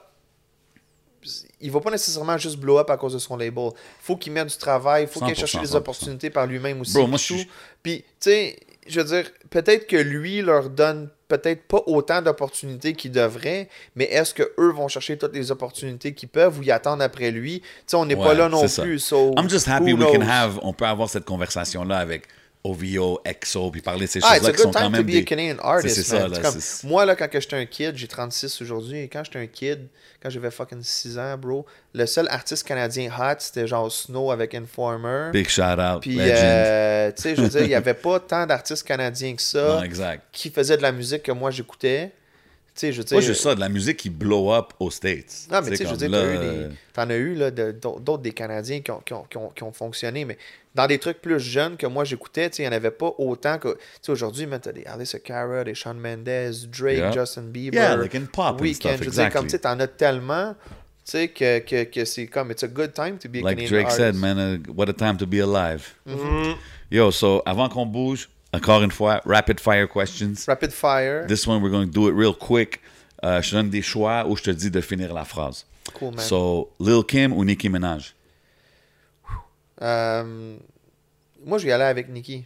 il 1.61 1.71
va 1.71 1.79
pas 1.79 1.91
nécessairement 1.91 2.37
juste 2.37 2.57
blow 2.57 2.77
up 2.79 2.89
à 2.89 2.97
cause 2.97 3.13
de 3.13 3.19
son 3.19 3.37
label. 3.37 3.69
faut 4.01 4.17
qu'il 4.17 4.33
mette 4.33 4.47
du 4.49 4.57
travail, 4.57 5.07
faut 5.07 5.19
qu'il 5.21 5.29
aille 5.29 5.35
100%, 5.35 5.39
chercher 5.39 5.59
des 5.59 5.67
100%. 5.67 5.75
opportunités 5.77 6.29
par 6.29 6.45
lui-même 6.45 6.81
aussi. 6.81 6.93
Bro, 6.93 7.07
moi, 7.07 7.17
je 7.17 7.23
suis-. 7.23 7.49
Puis, 7.81 8.01
tu 8.01 8.07
sais, 8.19 8.59
je 8.87 8.99
veux 8.99 9.05
dire, 9.07 9.31
peut-être 9.53 9.85
que 9.85 9.97
lui 9.97 10.41
leur 10.41 10.71
donne 10.71 11.09
peut-être 11.27 11.67
pas 11.67 11.83
autant 11.85 12.23
d'opportunités 12.23 12.93
qu'il 12.93 13.11
devrait, 13.11 13.69
mais 13.95 14.05
est-ce 14.05 14.33
que 14.33 14.51
eux 14.59 14.71
vont 14.71 14.87
chercher 14.87 15.15
toutes 15.15 15.35
les 15.35 15.51
opportunités 15.51 16.15
qu'ils 16.15 16.29
peuvent 16.29 16.57
ou 16.57 16.63
y 16.63 16.71
attendre 16.71 17.03
après 17.03 17.29
lui? 17.29 17.61
Tu 17.61 17.67
sais, 17.85 17.95
on 17.95 18.05
n'est 18.05 18.15
pas 18.15 18.33
là 18.33 18.49
non 18.49 18.65
plus. 18.67 18.97
so 18.97 19.31
I'm 19.37 19.47
just 19.47 19.67
happy 19.67 19.93
we 19.93 20.11
can 20.11 20.21
have, 20.21 20.59
on 20.63 20.73
peut 20.73 20.85
avoir 20.85 21.07
cette 21.07 21.25
conversation-là 21.25 21.97
avec 21.97 22.23
OVO, 22.63 23.19
EXO, 23.25 23.71
puis 23.71 23.81
parler 23.81 24.05
de 24.05 24.09
ces 24.11 24.19
Ah, 24.23 24.35
choses-là 24.35 24.53
qui 24.53 24.61
sont 24.61 24.71
quand 24.71 24.89
même 24.89 25.03
des... 25.03 25.19
a 25.19 25.21
Canadian 25.23 25.57
artist, 25.61 25.95
c'est 25.95 26.03
ça, 26.03 26.27
là, 26.29 26.39
comme- 26.39 26.59
Moi, 26.85 27.05
là, 27.05 27.15
quand 27.15 27.27
j'étais 27.33 27.57
un 27.57 27.65
kid, 27.65 27.97
j'ai 27.97 28.07
36 28.07 28.61
aujourd'hui, 28.61 28.99
et 28.99 29.07
quand 29.09 29.21
j'étais 29.25 29.39
un 29.39 29.47
kid, 29.47 29.87
quand 30.21 30.29
j'avais 30.29 30.49
fucking 30.49 30.81
6 30.81 31.17
ans, 31.19 31.37
bro, 31.37 31.65
le 31.93 32.05
seul 32.05 32.27
artiste 32.29 32.65
canadien 32.65 33.11
hot, 33.11 33.35
c'était 33.39 33.67
genre 33.67 33.91
Snow 33.91 34.31
avec 34.31 34.55
Informer. 34.55 35.31
Big 35.33 35.49
shout 35.49 35.61
out, 35.77 36.01
Puis, 36.01 36.17
euh, 36.19 37.11
tu 37.11 37.21
sais, 37.21 37.35
je 37.35 37.41
veux 37.41 37.49
dire, 37.49 37.61
il 37.63 37.67
n'y 37.67 37.75
avait 37.75 37.93
pas 37.93 38.19
tant 38.21 38.45
d'artistes 38.45 38.87
canadiens 38.87 39.35
que 39.35 39.41
ça 39.41 39.61
non, 39.77 39.83
exact. 39.83 40.23
qui 40.31 40.49
faisaient 40.49 40.77
de 40.77 40.83
la 40.83 40.93
musique 40.93 41.23
que 41.23 41.31
moi 41.33 41.51
j'écoutais. 41.51 42.13
Tu 42.75 42.79
sais, 42.79 42.91
je. 42.93 43.03
Moi, 43.11 43.21
juste 43.21 43.41
ça, 43.41 43.53
de 43.53 43.59
la 43.59 43.69
musique 43.69 43.97
qui 43.97 44.09
blow 44.09 44.51
up 44.51 44.73
aux 44.79 44.89
States. 44.89 45.47
Non, 45.51 45.61
mais 45.61 45.69
tu 45.71 45.77
sais, 45.77 45.85
je 45.85 45.89
veux 45.91 45.97
dire, 45.97 46.09
là, 46.09 46.21
t'as 46.23 46.25
eu 46.33 46.37
euh, 46.37 46.67
des- 46.69 46.75
t'en 46.93 47.09
as 47.09 47.15
eu 47.15 47.35
là, 47.35 47.51
de- 47.51 47.71
d'autres 47.71 48.17
des 48.23 48.31
Canadiens 48.31 48.81
qui 48.81 48.89
ont, 48.89 48.99
qui, 49.05 49.13
ont, 49.13 49.23
qui 49.29 49.37
ont- 49.37 49.49
qui 49.49 49.61
ont 49.63 49.71
fonctionné, 49.71 50.25
mais 50.25 50.39
dans 50.73 50.87
des 50.87 50.97
trucs 50.97 51.21
plus 51.21 51.39
jeunes 51.39 51.77
que 51.77 51.85
moi 51.85 52.03
j'écoutais, 52.03 52.49
tu 52.49 52.55
sais, 52.57 52.63
il 52.63 52.65
n'y 52.69 52.73
en 52.73 52.75
avait 52.75 52.89
pas 52.89 53.13
autant 53.19 53.59
que. 53.59 53.73
Tu 53.73 53.79
sais, 54.01 54.11
aujourd'hui, 54.11 54.47
man, 54.47 54.59
t'as 54.59 54.71
des 54.71 54.85
Alice 54.85 55.15
Cara, 55.23 55.63
des 55.63 55.75
Shawn 55.75 55.99
Mendes, 55.99 56.23
Drake, 56.75 56.97
Yeah. 56.97 57.11
Justin 57.11 57.43
Bieber, 57.43 57.79
Yeah, 57.79 57.95
like 57.95 58.15
in 58.15 58.25
pop 58.25 58.59
and 58.59 58.63
Weeknd. 58.63 58.75
stuff, 58.75 58.91
Je 58.93 58.97
veux 58.97 58.97
dire, 58.97 59.07
exactly. 59.25 59.33
comme 59.39 59.45
tu 59.45 59.51
sais, 59.51 59.59
t'en 59.59 59.79
as 59.79 59.87
tellement, 59.87 60.55
tu 61.05 61.11
sais, 61.11 61.27
que, 61.27 61.59
que, 61.59 61.83
que 61.83 62.05
c'est 62.05 62.25
comme, 62.25 62.49
it's 62.49 62.63
a 62.63 62.67
good 62.67 62.91
time 62.93 63.19
to 63.19 63.29
be 63.29 63.35
a 63.35 63.41
Like 63.41 63.57
Canadian 63.57 63.81
Drake 63.83 63.91
said, 63.91 64.15
man, 64.15 64.39
uh, 64.67 64.71
what 64.75 64.89
a 64.89 64.93
time 64.93 65.17
to 65.17 65.27
be 65.27 65.39
alive. 65.41 65.93
Mm-hmm. 66.07 66.53
Yo, 66.89 67.11
so 67.11 67.43
avant 67.45 67.69
qu'on 67.69 67.85
bouge, 67.85 68.29
encore 68.53 68.83
une 68.83 68.91
fois, 68.91 69.21
rapid 69.25 69.59
fire 69.59 69.87
questions. 69.87 70.45
Rapid 70.47 70.71
fire. 70.71 71.25
This 71.27 71.47
one, 71.47 71.61
we're 71.61 71.71
going 71.71 71.87
to 71.87 71.91
do 71.91 72.07
it 72.07 72.13
real 72.13 72.33
quick. 72.33 72.79
Euh, 73.23 73.41
je 73.41 73.51
te 73.51 73.55
donne 73.55 73.69
des 73.69 73.81
choix 73.81 74.27
ou 74.27 74.35
je 74.35 74.43
te 74.43 74.51
dis 74.51 74.69
de 74.69 74.81
finir 74.81 75.13
la 75.13 75.25
phrase. 75.25 75.65
Cool, 75.93 76.11
man. 76.11 76.19
So, 76.19 76.73
Lil 76.79 77.03
Kim 77.03 77.33
ou 77.33 77.43
Nicki 77.43 77.69
Minaj? 77.69 78.13
Euh, 79.81 80.57
moi, 81.45 81.57
je 81.57 81.65
vais 81.65 81.71
aller 81.71 81.83
avec 81.83 82.09
Nicki. 82.09 82.45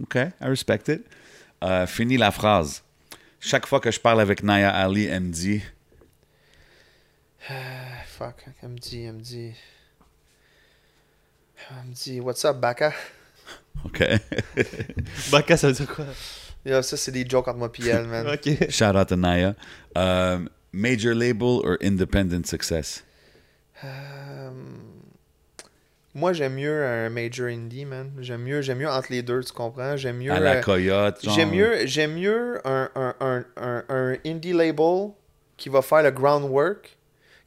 OK, 0.00 0.16
I 0.16 0.32
respect 0.40 0.88
it. 0.88 1.04
Euh, 1.62 1.86
finis 1.86 2.16
la 2.16 2.30
phrase. 2.30 2.82
Chaque 3.40 3.66
fois 3.66 3.80
que 3.80 3.90
je 3.90 4.00
parle 4.00 4.20
avec 4.20 4.42
Naya 4.42 4.70
Ali, 4.70 5.04
elle 5.04 5.20
me 5.20 5.32
dit 5.32 5.62
Ah, 7.48 7.54
fuck, 8.06 8.46
elle 8.62 8.70
me 8.70 8.78
dit, 8.78 9.02
elle 9.02 9.12
me 9.12 9.20
dit. 9.20 9.52
Elle 11.70 11.88
me 11.88 11.94
dit, 11.94 12.20
what's 12.20 12.44
up, 12.44 12.56
Baka? 12.56 12.92
OK. 13.84 14.02
Baka, 15.30 15.56
ça 15.56 15.68
veut 15.68 15.72
dire 15.74 15.86
quoi? 15.86 16.06
Yo, 16.64 16.80
ça, 16.82 16.96
c'est 16.96 17.12
des 17.12 17.26
jokes 17.28 17.46
entre 17.48 17.58
moi 17.58 17.70
et 17.78 17.88
elle, 17.88 18.06
man. 18.06 18.26
Ok. 18.32 18.70
Shout 18.70 18.96
out 18.96 19.08
to 19.08 19.16
Naya. 19.16 19.54
Um, 19.94 20.48
major 20.72 21.14
label 21.14 21.60
or 21.64 21.76
independent 21.82 22.46
success? 22.46 23.04
Euh, 23.84 24.50
moi, 26.14 26.32
j'aime 26.32 26.54
mieux 26.54 26.84
un 26.84 27.10
major 27.10 27.48
indie, 27.48 27.84
man. 27.84 28.12
J'aime 28.20 28.42
mieux, 28.42 28.62
j'aime 28.62 28.78
mieux 28.78 28.88
entre 28.88 29.08
les 29.10 29.22
deux, 29.22 29.42
tu 29.42 29.52
comprends? 29.52 29.96
J'aime 29.96 30.18
mieux. 30.18 30.30
à 30.32 30.40
la 30.40 30.56
euh, 30.56 30.60
coyote. 30.62 31.22
genre. 31.24 31.34
J'aime 31.34 31.50
mieux, 31.50 31.86
j'aime 31.86 32.14
mieux 32.14 32.60
un, 32.66 32.88
un, 32.94 33.14
un, 33.20 33.44
un, 33.56 33.84
un 33.88 34.16
indie 34.24 34.52
label 34.52 35.10
qui 35.56 35.68
va 35.68 35.82
faire 35.82 36.02
le 36.02 36.10
groundwork, 36.12 36.96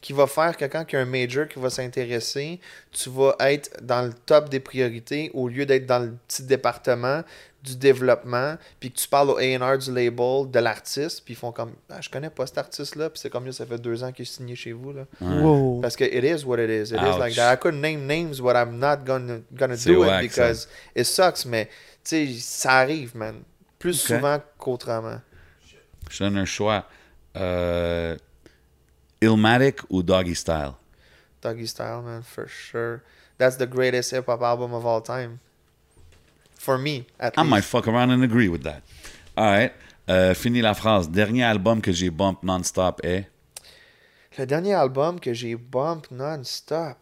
qui 0.02 0.14
va 0.14 0.28
faire 0.28 0.56
que 0.56 0.66
quand 0.66 0.86
il 0.90 0.96
y 0.96 0.98
a 0.98 1.02
un 1.02 1.06
major 1.06 1.48
qui 1.48 1.60
va 1.60 1.70
s'intéresser, 1.70 2.60
tu 2.92 3.10
vas 3.10 3.36
être 3.40 3.72
dans 3.82 4.04
le 4.04 4.14
top 4.14 4.50
des 4.50 4.60
priorités 4.60 5.32
au 5.34 5.48
lieu 5.48 5.66
d'être 5.66 5.86
dans 5.86 6.00
le 6.00 6.14
petit 6.28 6.44
département 6.44 7.24
du 7.64 7.76
développement, 7.76 8.56
puis 8.80 8.92
que 8.92 8.98
tu 8.98 9.08
parles 9.08 9.30
au 9.30 9.38
A&R 9.38 9.78
du 9.78 9.92
label, 9.92 10.50
de 10.50 10.60
l'artiste, 10.60 11.24
puis 11.26 11.34
ils 11.34 11.38
font 11.38 11.52
comme 11.52 11.74
ah, 11.90 12.00
je 12.00 12.10
connais 12.10 12.30
pas 12.30 12.46
cet 12.46 12.60
artiste-là, 12.60 13.10
puis 13.10 13.20
c'est 13.20 13.30
comme 13.30 13.52
ça 13.52 13.66
fait 13.66 13.78
deux 13.78 14.04
ans 14.04 14.12
qu'il 14.12 14.24
est 14.24 14.26
signé 14.26 14.56
chez 14.56 14.72
vous. 14.72 14.94
Là. 14.94 15.06
Wow. 15.20 15.82
Parce 15.82 15.96
que 15.96 16.04
it 16.04 16.24
is 16.24 16.46
what 16.46 16.60
it 16.60 16.70
is. 16.70 16.94
It 16.94 17.02
is 17.02 17.20
like 17.20 17.32
Ouch. 17.32 17.36
that. 17.36 17.54
I 17.54 17.58
couldn't 17.58 17.82
name 17.82 18.06
names, 18.06 18.40
but 18.40 18.56
I'm 18.56 18.78
not 18.80 18.98
gonna, 19.06 19.40
gonna 19.54 19.76
C'est 19.76 19.92
do 19.92 20.06
it 20.06 20.22
because 20.22 20.68
it 20.96 21.06
sucks, 21.06 21.46
mais 21.46 21.68
tu 22.04 22.28
sais, 22.28 22.40
ça 22.40 22.78
arrive, 22.78 23.18
man. 23.18 23.42
Plus 23.80 23.96
souvent 23.96 24.40
qu'autrement. 24.58 25.20
Je 26.10 26.24
donne 26.24 26.38
un 26.38 26.46
choix. 26.46 26.86
Euh, 27.36 28.16
Illmatic 29.22 29.82
ou 29.90 30.04
Doggy 30.04 30.36
Style? 30.36 30.76
Doggy 31.42 31.68
Style, 31.68 32.02
man, 32.02 32.24
for 32.24 32.48
sure. 32.48 33.02
That's 33.38 33.58
the 33.58 33.68
greatest 33.68 34.12
hip 34.12 34.26
hop 34.28 34.42
album 34.42 34.74
of 34.74 34.86
all 34.86 35.02
time. 35.02 35.40
For 36.60 36.78
me, 36.78 37.06
at 37.20 37.34
I 37.38 37.44
might 37.44 37.64
fuck 37.64 37.88
around 37.88 38.12
and 38.12 38.24
agree 38.24 38.50
with 38.50 38.64
that. 38.64 38.82
All 39.36 39.46
right. 39.46 39.72
Euh, 40.10 40.34
fini 40.34 40.62
la 40.62 40.74
phrase. 40.74 41.10
Dernier 41.10 41.44
album 41.44 41.82
que 41.82 41.92
j'ai 41.92 42.10
bump 42.10 42.44
non-stop 42.44 43.02
est... 43.04 43.30
Le 44.38 44.46
dernier 44.46 44.74
album 44.74 45.20
que 45.20 45.34
j'ai 45.34 45.56
bump 45.56 46.10
non-stop. 46.12 46.98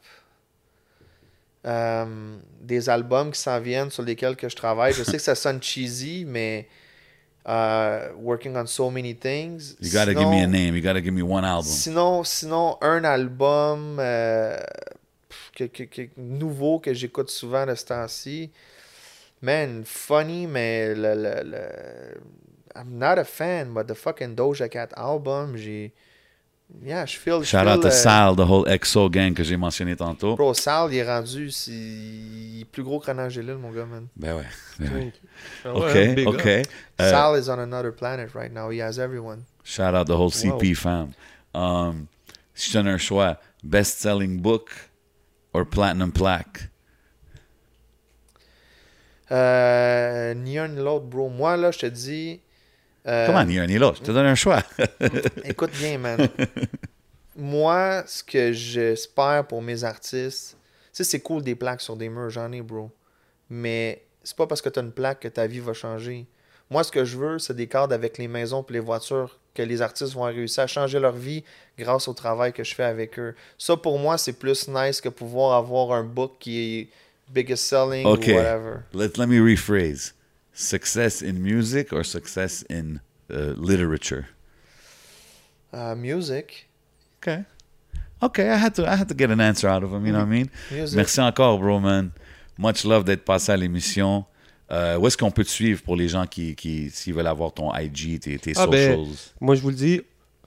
Euh, 1.65 2.37
des 2.61 2.89
albums 2.89 3.31
qui 3.31 3.39
s'en 3.39 3.59
viennent 3.59 3.89
sur 3.89 4.03
lesquels 4.03 4.35
que 4.35 4.49
je 4.49 4.55
travaille. 4.55 4.93
Je 4.93 5.03
sais 5.03 5.17
que 5.17 5.23
ça 5.23 5.35
sonne 5.35 5.61
cheesy, 5.61 6.25
mais 6.25 6.67
euh, 7.47 8.11
working 8.17 8.55
on 8.57 8.65
so 8.67 8.89
many 8.89 9.13
things. 9.13 9.75
You 9.79 9.91
gotta 9.91 10.13
give 10.13 10.27
me 10.29 10.37
a 10.39 10.45
Sinon- 10.45 10.51
name. 10.51 10.75
You 10.75 10.81
gotta 10.81 11.01
give 11.01 11.13
me 11.13 11.21
one 11.21 11.45
album. 11.45 11.71
Sinon, 11.71 12.23
sinon 12.23 12.77
un 12.81 13.03
album 13.05 13.97
euh, 13.99 14.57
que, 15.55 15.65
que- 15.67 15.83
que- 15.87 16.09
nouveau 16.17 16.79
que 16.79 16.93
j'écoute 16.93 17.29
souvent 17.29 17.65
de 17.65 17.75
ce 17.75 17.85
temps-ci. 17.85 18.51
Man, 19.41 19.83
funny, 19.85 20.47
mais 20.47 20.95
le, 20.95 21.13
le, 21.13 21.43
le- 21.43 22.21
I'm 22.75 22.97
not 22.97 23.19
a 23.19 23.23
fan, 23.23 23.73
but 23.73 23.87
the 23.87 23.93
fucking 23.95 24.35
Doja 24.35 24.67
Cat 24.69 24.89
album, 24.97 25.55
j'ai. 25.55 25.91
Yeah, 26.83 27.05
je 27.05 27.17
feel. 27.17 27.41
je 27.41 27.47
Shout 27.47 27.67
out 27.67 27.81
to 27.81 27.87
euh, 27.87 27.91
Sal, 27.91 28.35
the 28.35 28.45
whole 28.45 28.67
EXO 28.67 29.09
gang 29.09 29.33
que 29.33 29.43
j'ai 29.43 29.55
mentionné 29.57 29.95
tantôt. 29.95 30.35
Bro, 30.35 30.53
Sal, 30.55 30.91
il 30.91 30.97
est 30.97 31.03
rendu. 31.07 31.49
Il 31.67 32.61
est 32.61 32.65
plus 32.65 32.83
gros 32.83 32.99
que 32.99 33.07
Renan 33.07 33.29
Gélil, 33.29 33.55
mon 33.55 33.71
gars, 33.71 33.85
man. 33.85 34.07
Ben 34.15 34.35
ouais. 34.35 34.45
ben 34.79 34.93
ouais. 34.93 35.13
Ah 35.63 35.73
OK, 35.75 36.27
OK. 36.27 36.45
up. 36.45 36.67
Euh, 37.01 37.09
Sal 37.11 37.39
is 37.39 37.49
on 37.49 37.59
another 37.59 37.91
planet 37.91 38.33
right 38.33 38.51
now. 38.51 38.69
He 38.69 38.81
has 38.81 38.97
everyone. 38.99 39.43
Shout 39.63 39.93
out 39.93 40.07
the 40.07 40.17
whole 40.17 40.31
Wow. 40.31 40.59
CP 40.59 40.75
fam. 40.75 41.11
Um, 41.53 42.07
si 42.53 42.71
je 42.71 42.77
donne 42.77 42.87
un 42.87 42.97
choix, 42.97 43.37
best-selling 43.63 44.41
book 44.41 44.71
or 45.53 45.65
platinum 45.65 46.11
plaque? 46.11 46.69
Euh, 49.31 50.33
ni 50.33 50.57
un 50.57 50.67
ni 50.69 50.81
l'autre, 50.81 51.05
bro. 51.05 51.29
Moi, 51.29 51.57
là, 51.57 51.71
je 51.71 51.79
te 51.79 51.85
dis. 51.85 52.41
Euh, 53.07 53.27
Comment, 53.27 53.43
ni 53.43 53.59
un 53.59 53.67
ni 53.67 53.77
l'autre? 53.77 53.97
Je 53.99 54.03
te 54.03 54.11
donne 54.11 54.25
un 54.25 54.35
choix. 54.35 54.63
Écoute 55.43 55.71
bien, 55.77 55.97
man. 55.97 56.27
Moi, 57.35 58.03
ce 58.07 58.23
que 58.23 58.53
j'espère 58.53 59.45
pour 59.45 59.61
mes 59.61 59.83
artistes, 59.83 60.57
tu 60.61 60.89
sais, 60.91 61.03
c'est 61.03 61.19
cool 61.19 61.43
des 61.43 61.55
plaques 61.55 61.81
sur 61.81 61.95
des 61.95 62.09
murs, 62.09 62.29
j'en 62.29 62.51
ai, 62.51 62.61
bro. 62.61 62.89
Mais 63.49 64.03
c'est 64.23 64.35
pas 64.35 64.47
parce 64.47 64.61
que 64.61 64.69
tu 64.69 64.79
as 64.79 64.81
une 64.81 64.91
plaque 64.91 65.19
que 65.19 65.27
ta 65.27 65.45
vie 65.45 65.59
va 65.59 65.73
changer. 65.73 66.25
Moi, 66.69 66.83
ce 66.83 66.91
que 66.91 67.05
je 67.05 67.17
veux, 67.17 67.37
c'est 67.37 67.55
des 67.55 67.67
cadres 67.67 67.93
avec 67.93 68.17
les 68.17 68.27
maisons 68.27 68.65
et 68.67 68.73
les 68.73 68.79
voitures 68.79 69.37
que 69.53 69.61
les 69.61 69.81
artistes 69.81 70.13
vont 70.13 70.23
réussir 70.23 70.63
à 70.63 70.67
changer 70.67 70.99
leur 70.99 71.13
vie 71.13 71.43
grâce 71.77 72.07
au 72.07 72.13
travail 72.13 72.53
que 72.53 72.63
je 72.63 72.73
fais 72.73 72.83
avec 72.83 73.19
eux. 73.19 73.35
Ça, 73.57 73.77
pour 73.77 73.99
moi, 73.99 74.17
c'est 74.17 74.33
plus 74.33 74.67
nice 74.67 74.99
que 74.99 75.09
pouvoir 75.09 75.57
avoir 75.57 75.91
un 75.91 76.03
book 76.03 76.37
qui 76.39 76.79
est 76.79 76.89
biggest 77.29 77.65
selling 77.65 78.05
OK. 78.05 78.27
ou 78.27 78.31
whatever. 78.31 78.77
Let, 78.93 79.17
let 79.17 79.27
me 79.27 79.39
rephrase. 79.39 80.13
Success 80.55 81.21
in 81.21 81.43
music 81.43 81.91
or 81.91 82.03
success 82.03 82.63
in 82.69 83.01
uh, 83.29 83.53
literature? 83.57 84.25
Uh, 85.73 85.95
music. 85.95 86.67
OK. 87.21 87.43
OK, 88.21 88.39
I 88.49 88.55
had, 88.55 88.73
to, 88.75 88.87
I 88.87 88.95
had 88.95 89.09
to 89.09 89.13
get 89.13 89.29
an 89.29 89.41
answer 89.41 89.67
out 89.67 89.83
of 89.83 89.91
him, 89.91 90.05
you 90.05 90.13
know 90.13 90.19
what 90.19 90.27
I 90.27 90.31
mean? 90.31 90.49
Music. 90.71 90.95
Merci 90.95 91.19
encore, 91.19 91.59
bro, 91.59 91.79
man. 91.81 92.11
Much 92.57 92.85
love 92.85 93.03
d'être 93.03 93.25
passé 93.25 93.51
à 93.51 93.57
l'émission. 93.57 94.25
Euh, 94.71 94.97
où 94.97 95.05
est-ce 95.05 95.17
qu'on 95.17 95.29
peut 95.29 95.43
te 95.43 95.49
suivre 95.49 95.81
pour 95.83 95.95
les 95.97 96.07
gens 96.07 96.25
qui, 96.25 96.55
qui 96.55 96.89
s'ils 96.89 97.13
veulent 97.13 97.27
avoir 97.27 97.53
ton 97.53 97.71
IG, 97.75 98.19
tes, 98.21 98.39
tes 98.39 98.53
Ah, 98.55 98.65
ben, 98.65 98.95
socials? 98.95 99.33
Moi, 99.41 99.55
je 99.55 99.61
vous 99.61 99.69
le 99.69 99.75
dis, 99.75 100.01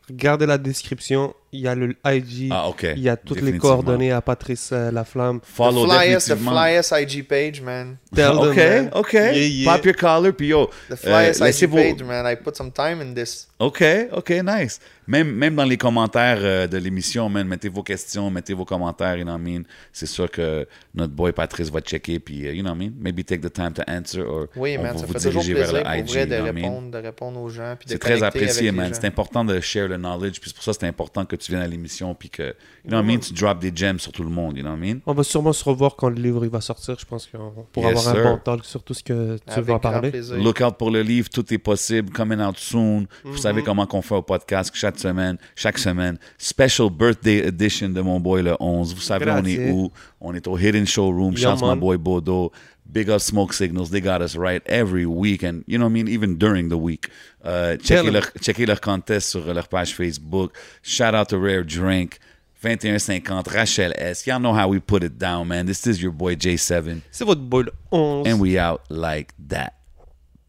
regardez 0.09 0.47
la 0.47 0.57
description. 0.59 1.35
Il 1.53 1.61
y 1.61 1.69
a 1.69 1.75
le 1.75 1.95
IG, 2.05 2.49
Ah, 2.51 2.69
OK. 2.69 2.87
il 2.97 3.03
y 3.03 3.09
a 3.09 3.17
toutes 3.17 3.41
les 3.41 3.57
coordonnées 3.59 4.13
à 4.13 4.21
Patrice 4.21 4.71
euh, 4.73 4.91
Laflamme. 4.91 5.41
Follow 5.43 5.87
the 5.87 5.91
flyest, 5.91 6.29
the 6.29 6.37
flyest 6.37 6.93
IG 6.97 7.27
page, 7.27 7.61
man. 7.63 7.97
Tell 8.15 8.33
them, 8.33 8.39
OK, 8.51 8.57
man. 8.57 8.91
OK. 8.95 9.13
Yeah, 9.15 9.33
yeah. 9.33 9.73
Pop 9.75 9.85
your 9.85 9.95
collar, 9.97 10.33
puis 10.33 10.49
yo. 10.49 10.67
The 10.89 10.93
euh, 10.93 10.97
flyest 10.97 11.41
laissez 11.41 11.65
IG 11.65 11.71
vos- 11.71 11.77
page, 11.77 12.03
man. 12.03 12.27
I 12.31 12.37
put 12.37 12.55
some 12.57 12.71
time 12.71 13.01
in 13.01 13.15
this. 13.15 13.49
OK, 13.59 13.83
OK, 14.13 14.31
nice. 14.45 14.79
Même, 15.07 15.33
même 15.33 15.57
dans 15.57 15.65
les 15.65 15.79
commentaires 15.79 16.39
euh, 16.43 16.67
de 16.67 16.77
l'émission, 16.77 17.29
man, 17.31 17.49
mettez 17.49 17.71
vos 17.71 17.83
questions, 17.83 18.31
mettez 18.31 18.53
vos 18.53 18.67
commentaires, 18.67 19.17
you 19.17 19.25
know 19.25 19.33
what 19.33 19.39
I 19.41 19.43
mean? 19.43 19.63
C'est 19.91 20.07
sûr 20.07 20.31
que 20.31 20.69
notre 20.95 21.15
boy 21.15 21.33
Patrice 21.33 21.71
va 21.71 21.81
checker, 21.81 22.19
puis, 22.21 22.43
uh, 22.43 22.53
you 22.55 22.63
know 22.63 22.71
what 22.73 22.77
I 22.77 22.89
mean? 22.89 22.93
Maybe 23.01 23.25
take 23.25 23.41
the 23.41 23.51
time 23.51 23.73
to 23.73 23.83
answer, 23.87 24.21
or 24.21 24.49
Oui, 24.55 24.77
on 24.79 24.83
man, 24.83 24.93
va 24.93 24.99
ça 25.01 25.07
vous 25.07 25.13
fait 25.15 25.19
toujours 25.21 25.43
diriger 25.43 25.55
vers 25.55 25.83
plaisir 25.83 25.91
le 25.91 25.99
IG, 25.99 26.09
vrai 26.11 26.27
de 26.27 26.35
you 26.35 26.37
know 26.37 26.45
what 26.45 26.51
I 26.51 26.53
mean? 26.53 26.69
répondre, 26.69 26.91
de 26.91 26.99
répondre 26.99 27.41
aux 27.41 27.49
gens. 27.49 27.75
puis 27.79 27.87
de 27.87 27.93
C'est 27.93 27.99
très 27.99 28.23
apprécié, 28.23 28.71
man. 28.71 28.91
C'est 28.93 29.07
important 29.07 29.45
de 29.47 29.59
share 29.61 29.89
le 29.89 29.97
knowledge, 29.97 30.41
puis 30.41 30.51
c'est 30.51 30.55
pour 30.55 30.63
ça 30.65 30.73
que 30.73 30.77
c'est 30.81 30.87
important 30.87 31.25
que 31.25 31.37
tu 31.39 31.53
viennes 31.53 31.63
à 31.63 31.67
l'émission, 31.67 32.15
puis 32.15 32.29
que, 32.31 32.43
you 32.85 32.91
know 32.91 32.97
what 32.99 33.05
I 33.05 33.07
mean? 33.07 33.19
Tu 33.21 33.33
drops 33.33 33.61
des 33.61 33.73
gems 33.75 33.99
sur 33.99 34.13
tout 34.13 34.23
le 34.23 34.31
monde, 34.31 34.57
you 34.57 34.63
know 34.63 34.73
what 34.73 34.77
I 34.79 34.93
mean? 34.95 35.01
On 35.07 35.15
va 35.15 35.23
sûrement 35.23 35.53
se 35.53 35.65
revoir 35.65 35.97
quand 35.97 36.09
le 36.09 36.21
livre 36.21 36.45
il 36.45 36.51
va 36.51 36.61
sortir. 36.61 36.97
Je 36.99 37.05
pense 37.07 37.27
qu'on 37.27 37.53
pour 37.73 37.85
Yes, 37.85 37.99
avoir 38.07 38.15
sir. 38.17 38.27
un 38.27 38.31
bon 38.35 38.41
talk 38.45 38.65
sur 38.65 38.83
tout 38.83 38.95
ce 38.95 39.03
que 39.03 39.37
tu 39.39 39.43
Avec 39.53 39.65
vas 39.65 39.73
grand 39.75 39.79
parler. 39.81 40.11
plaisir. 40.11 40.37
Look 40.37 40.61
out 40.61 40.77
pour 40.77 40.91
le 40.91 41.03
livre, 41.03 41.29
tout 41.31 41.53
est 41.55 41.59
possible, 41.59 42.11
coming 42.13 42.41
out 42.41 42.59
soon. 42.59 43.07
Vous 43.25 43.33
Mm-hmm. 43.35 43.41
savez 43.41 43.63
comment 43.63 43.87
qu'on 43.87 44.03
fait 44.03 44.15
au 44.17 44.23
podcast 44.23 44.71
chaque 44.75 44.99
semaine, 44.99 45.39
chaque 45.57 45.79
semaine. 45.79 46.19
Special 46.37 46.91
birthday 46.91 47.47
edition 47.47 47.89
de 47.91 48.01
mon 48.01 48.21
boy 48.21 48.43
le 48.43 48.57
11. 48.61 48.95
Vous 48.95 49.01
savez 49.01 49.31
on 49.31 49.45
est 49.45 49.71
où? 49.71 49.91
On 50.21 50.35
est 50.35 50.47
au 50.49 50.59
Hidden 50.59 50.87
Showroom. 50.87 51.35
Yeah, 51.37 51.55
my 51.57 51.63
man. 51.63 51.79
boy 51.79 51.97
Bodo. 51.99 52.51
Big 52.91 53.11
up 53.11 53.21
Smoke 53.21 53.53
Signals. 53.53 53.91
They 53.91 54.01
got 54.01 54.23
us 54.23 54.35
right 54.37 54.63
every 54.67 55.07
week 55.07 55.43
and 55.43 55.65
you 55.67 55.79
know 55.79 55.85
what 55.85 55.91
I 55.91 55.95
mean? 55.95 56.09
Even 56.09 56.39
during 56.39 56.69
the 56.69 56.79
week. 56.79 57.09
Uh, 57.43 57.77
checkez, 57.79 58.13
leur, 58.13 58.23
checkez 58.41 58.67
leur 58.67 58.81
contest 58.81 59.31
sur 59.31 59.41
leur 59.53 59.69
page 59.69 59.95
Facebook. 59.95 60.55
Shout 60.83 61.15
out 61.15 61.29
to 61.29 61.39
Rare 61.39 61.63
Drink. 61.63 62.19
2150 62.61 63.53
Rachel 63.55 63.93
S. 63.97 64.27
Y'all 64.27 64.41
know 64.41 64.53
how 64.53 64.67
we 64.67 64.81
put 64.81 65.05
it 65.05 65.17
down, 65.17 65.47
man. 65.47 65.67
This 65.67 65.87
is 65.87 66.03
your 66.03 66.11
boy 66.11 66.35
J7. 66.35 67.03
C'est 67.13 67.25
votre 67.25 67.41
boy 67.41 67.63
le 67.63 67.73
11. 67.93 68.27
And 68.27 68.41
we 68.41 68.59
out 68.59 68.83
like 68.89 69.33
that. 69.49 69.75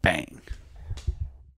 Bang. 0.02 0.39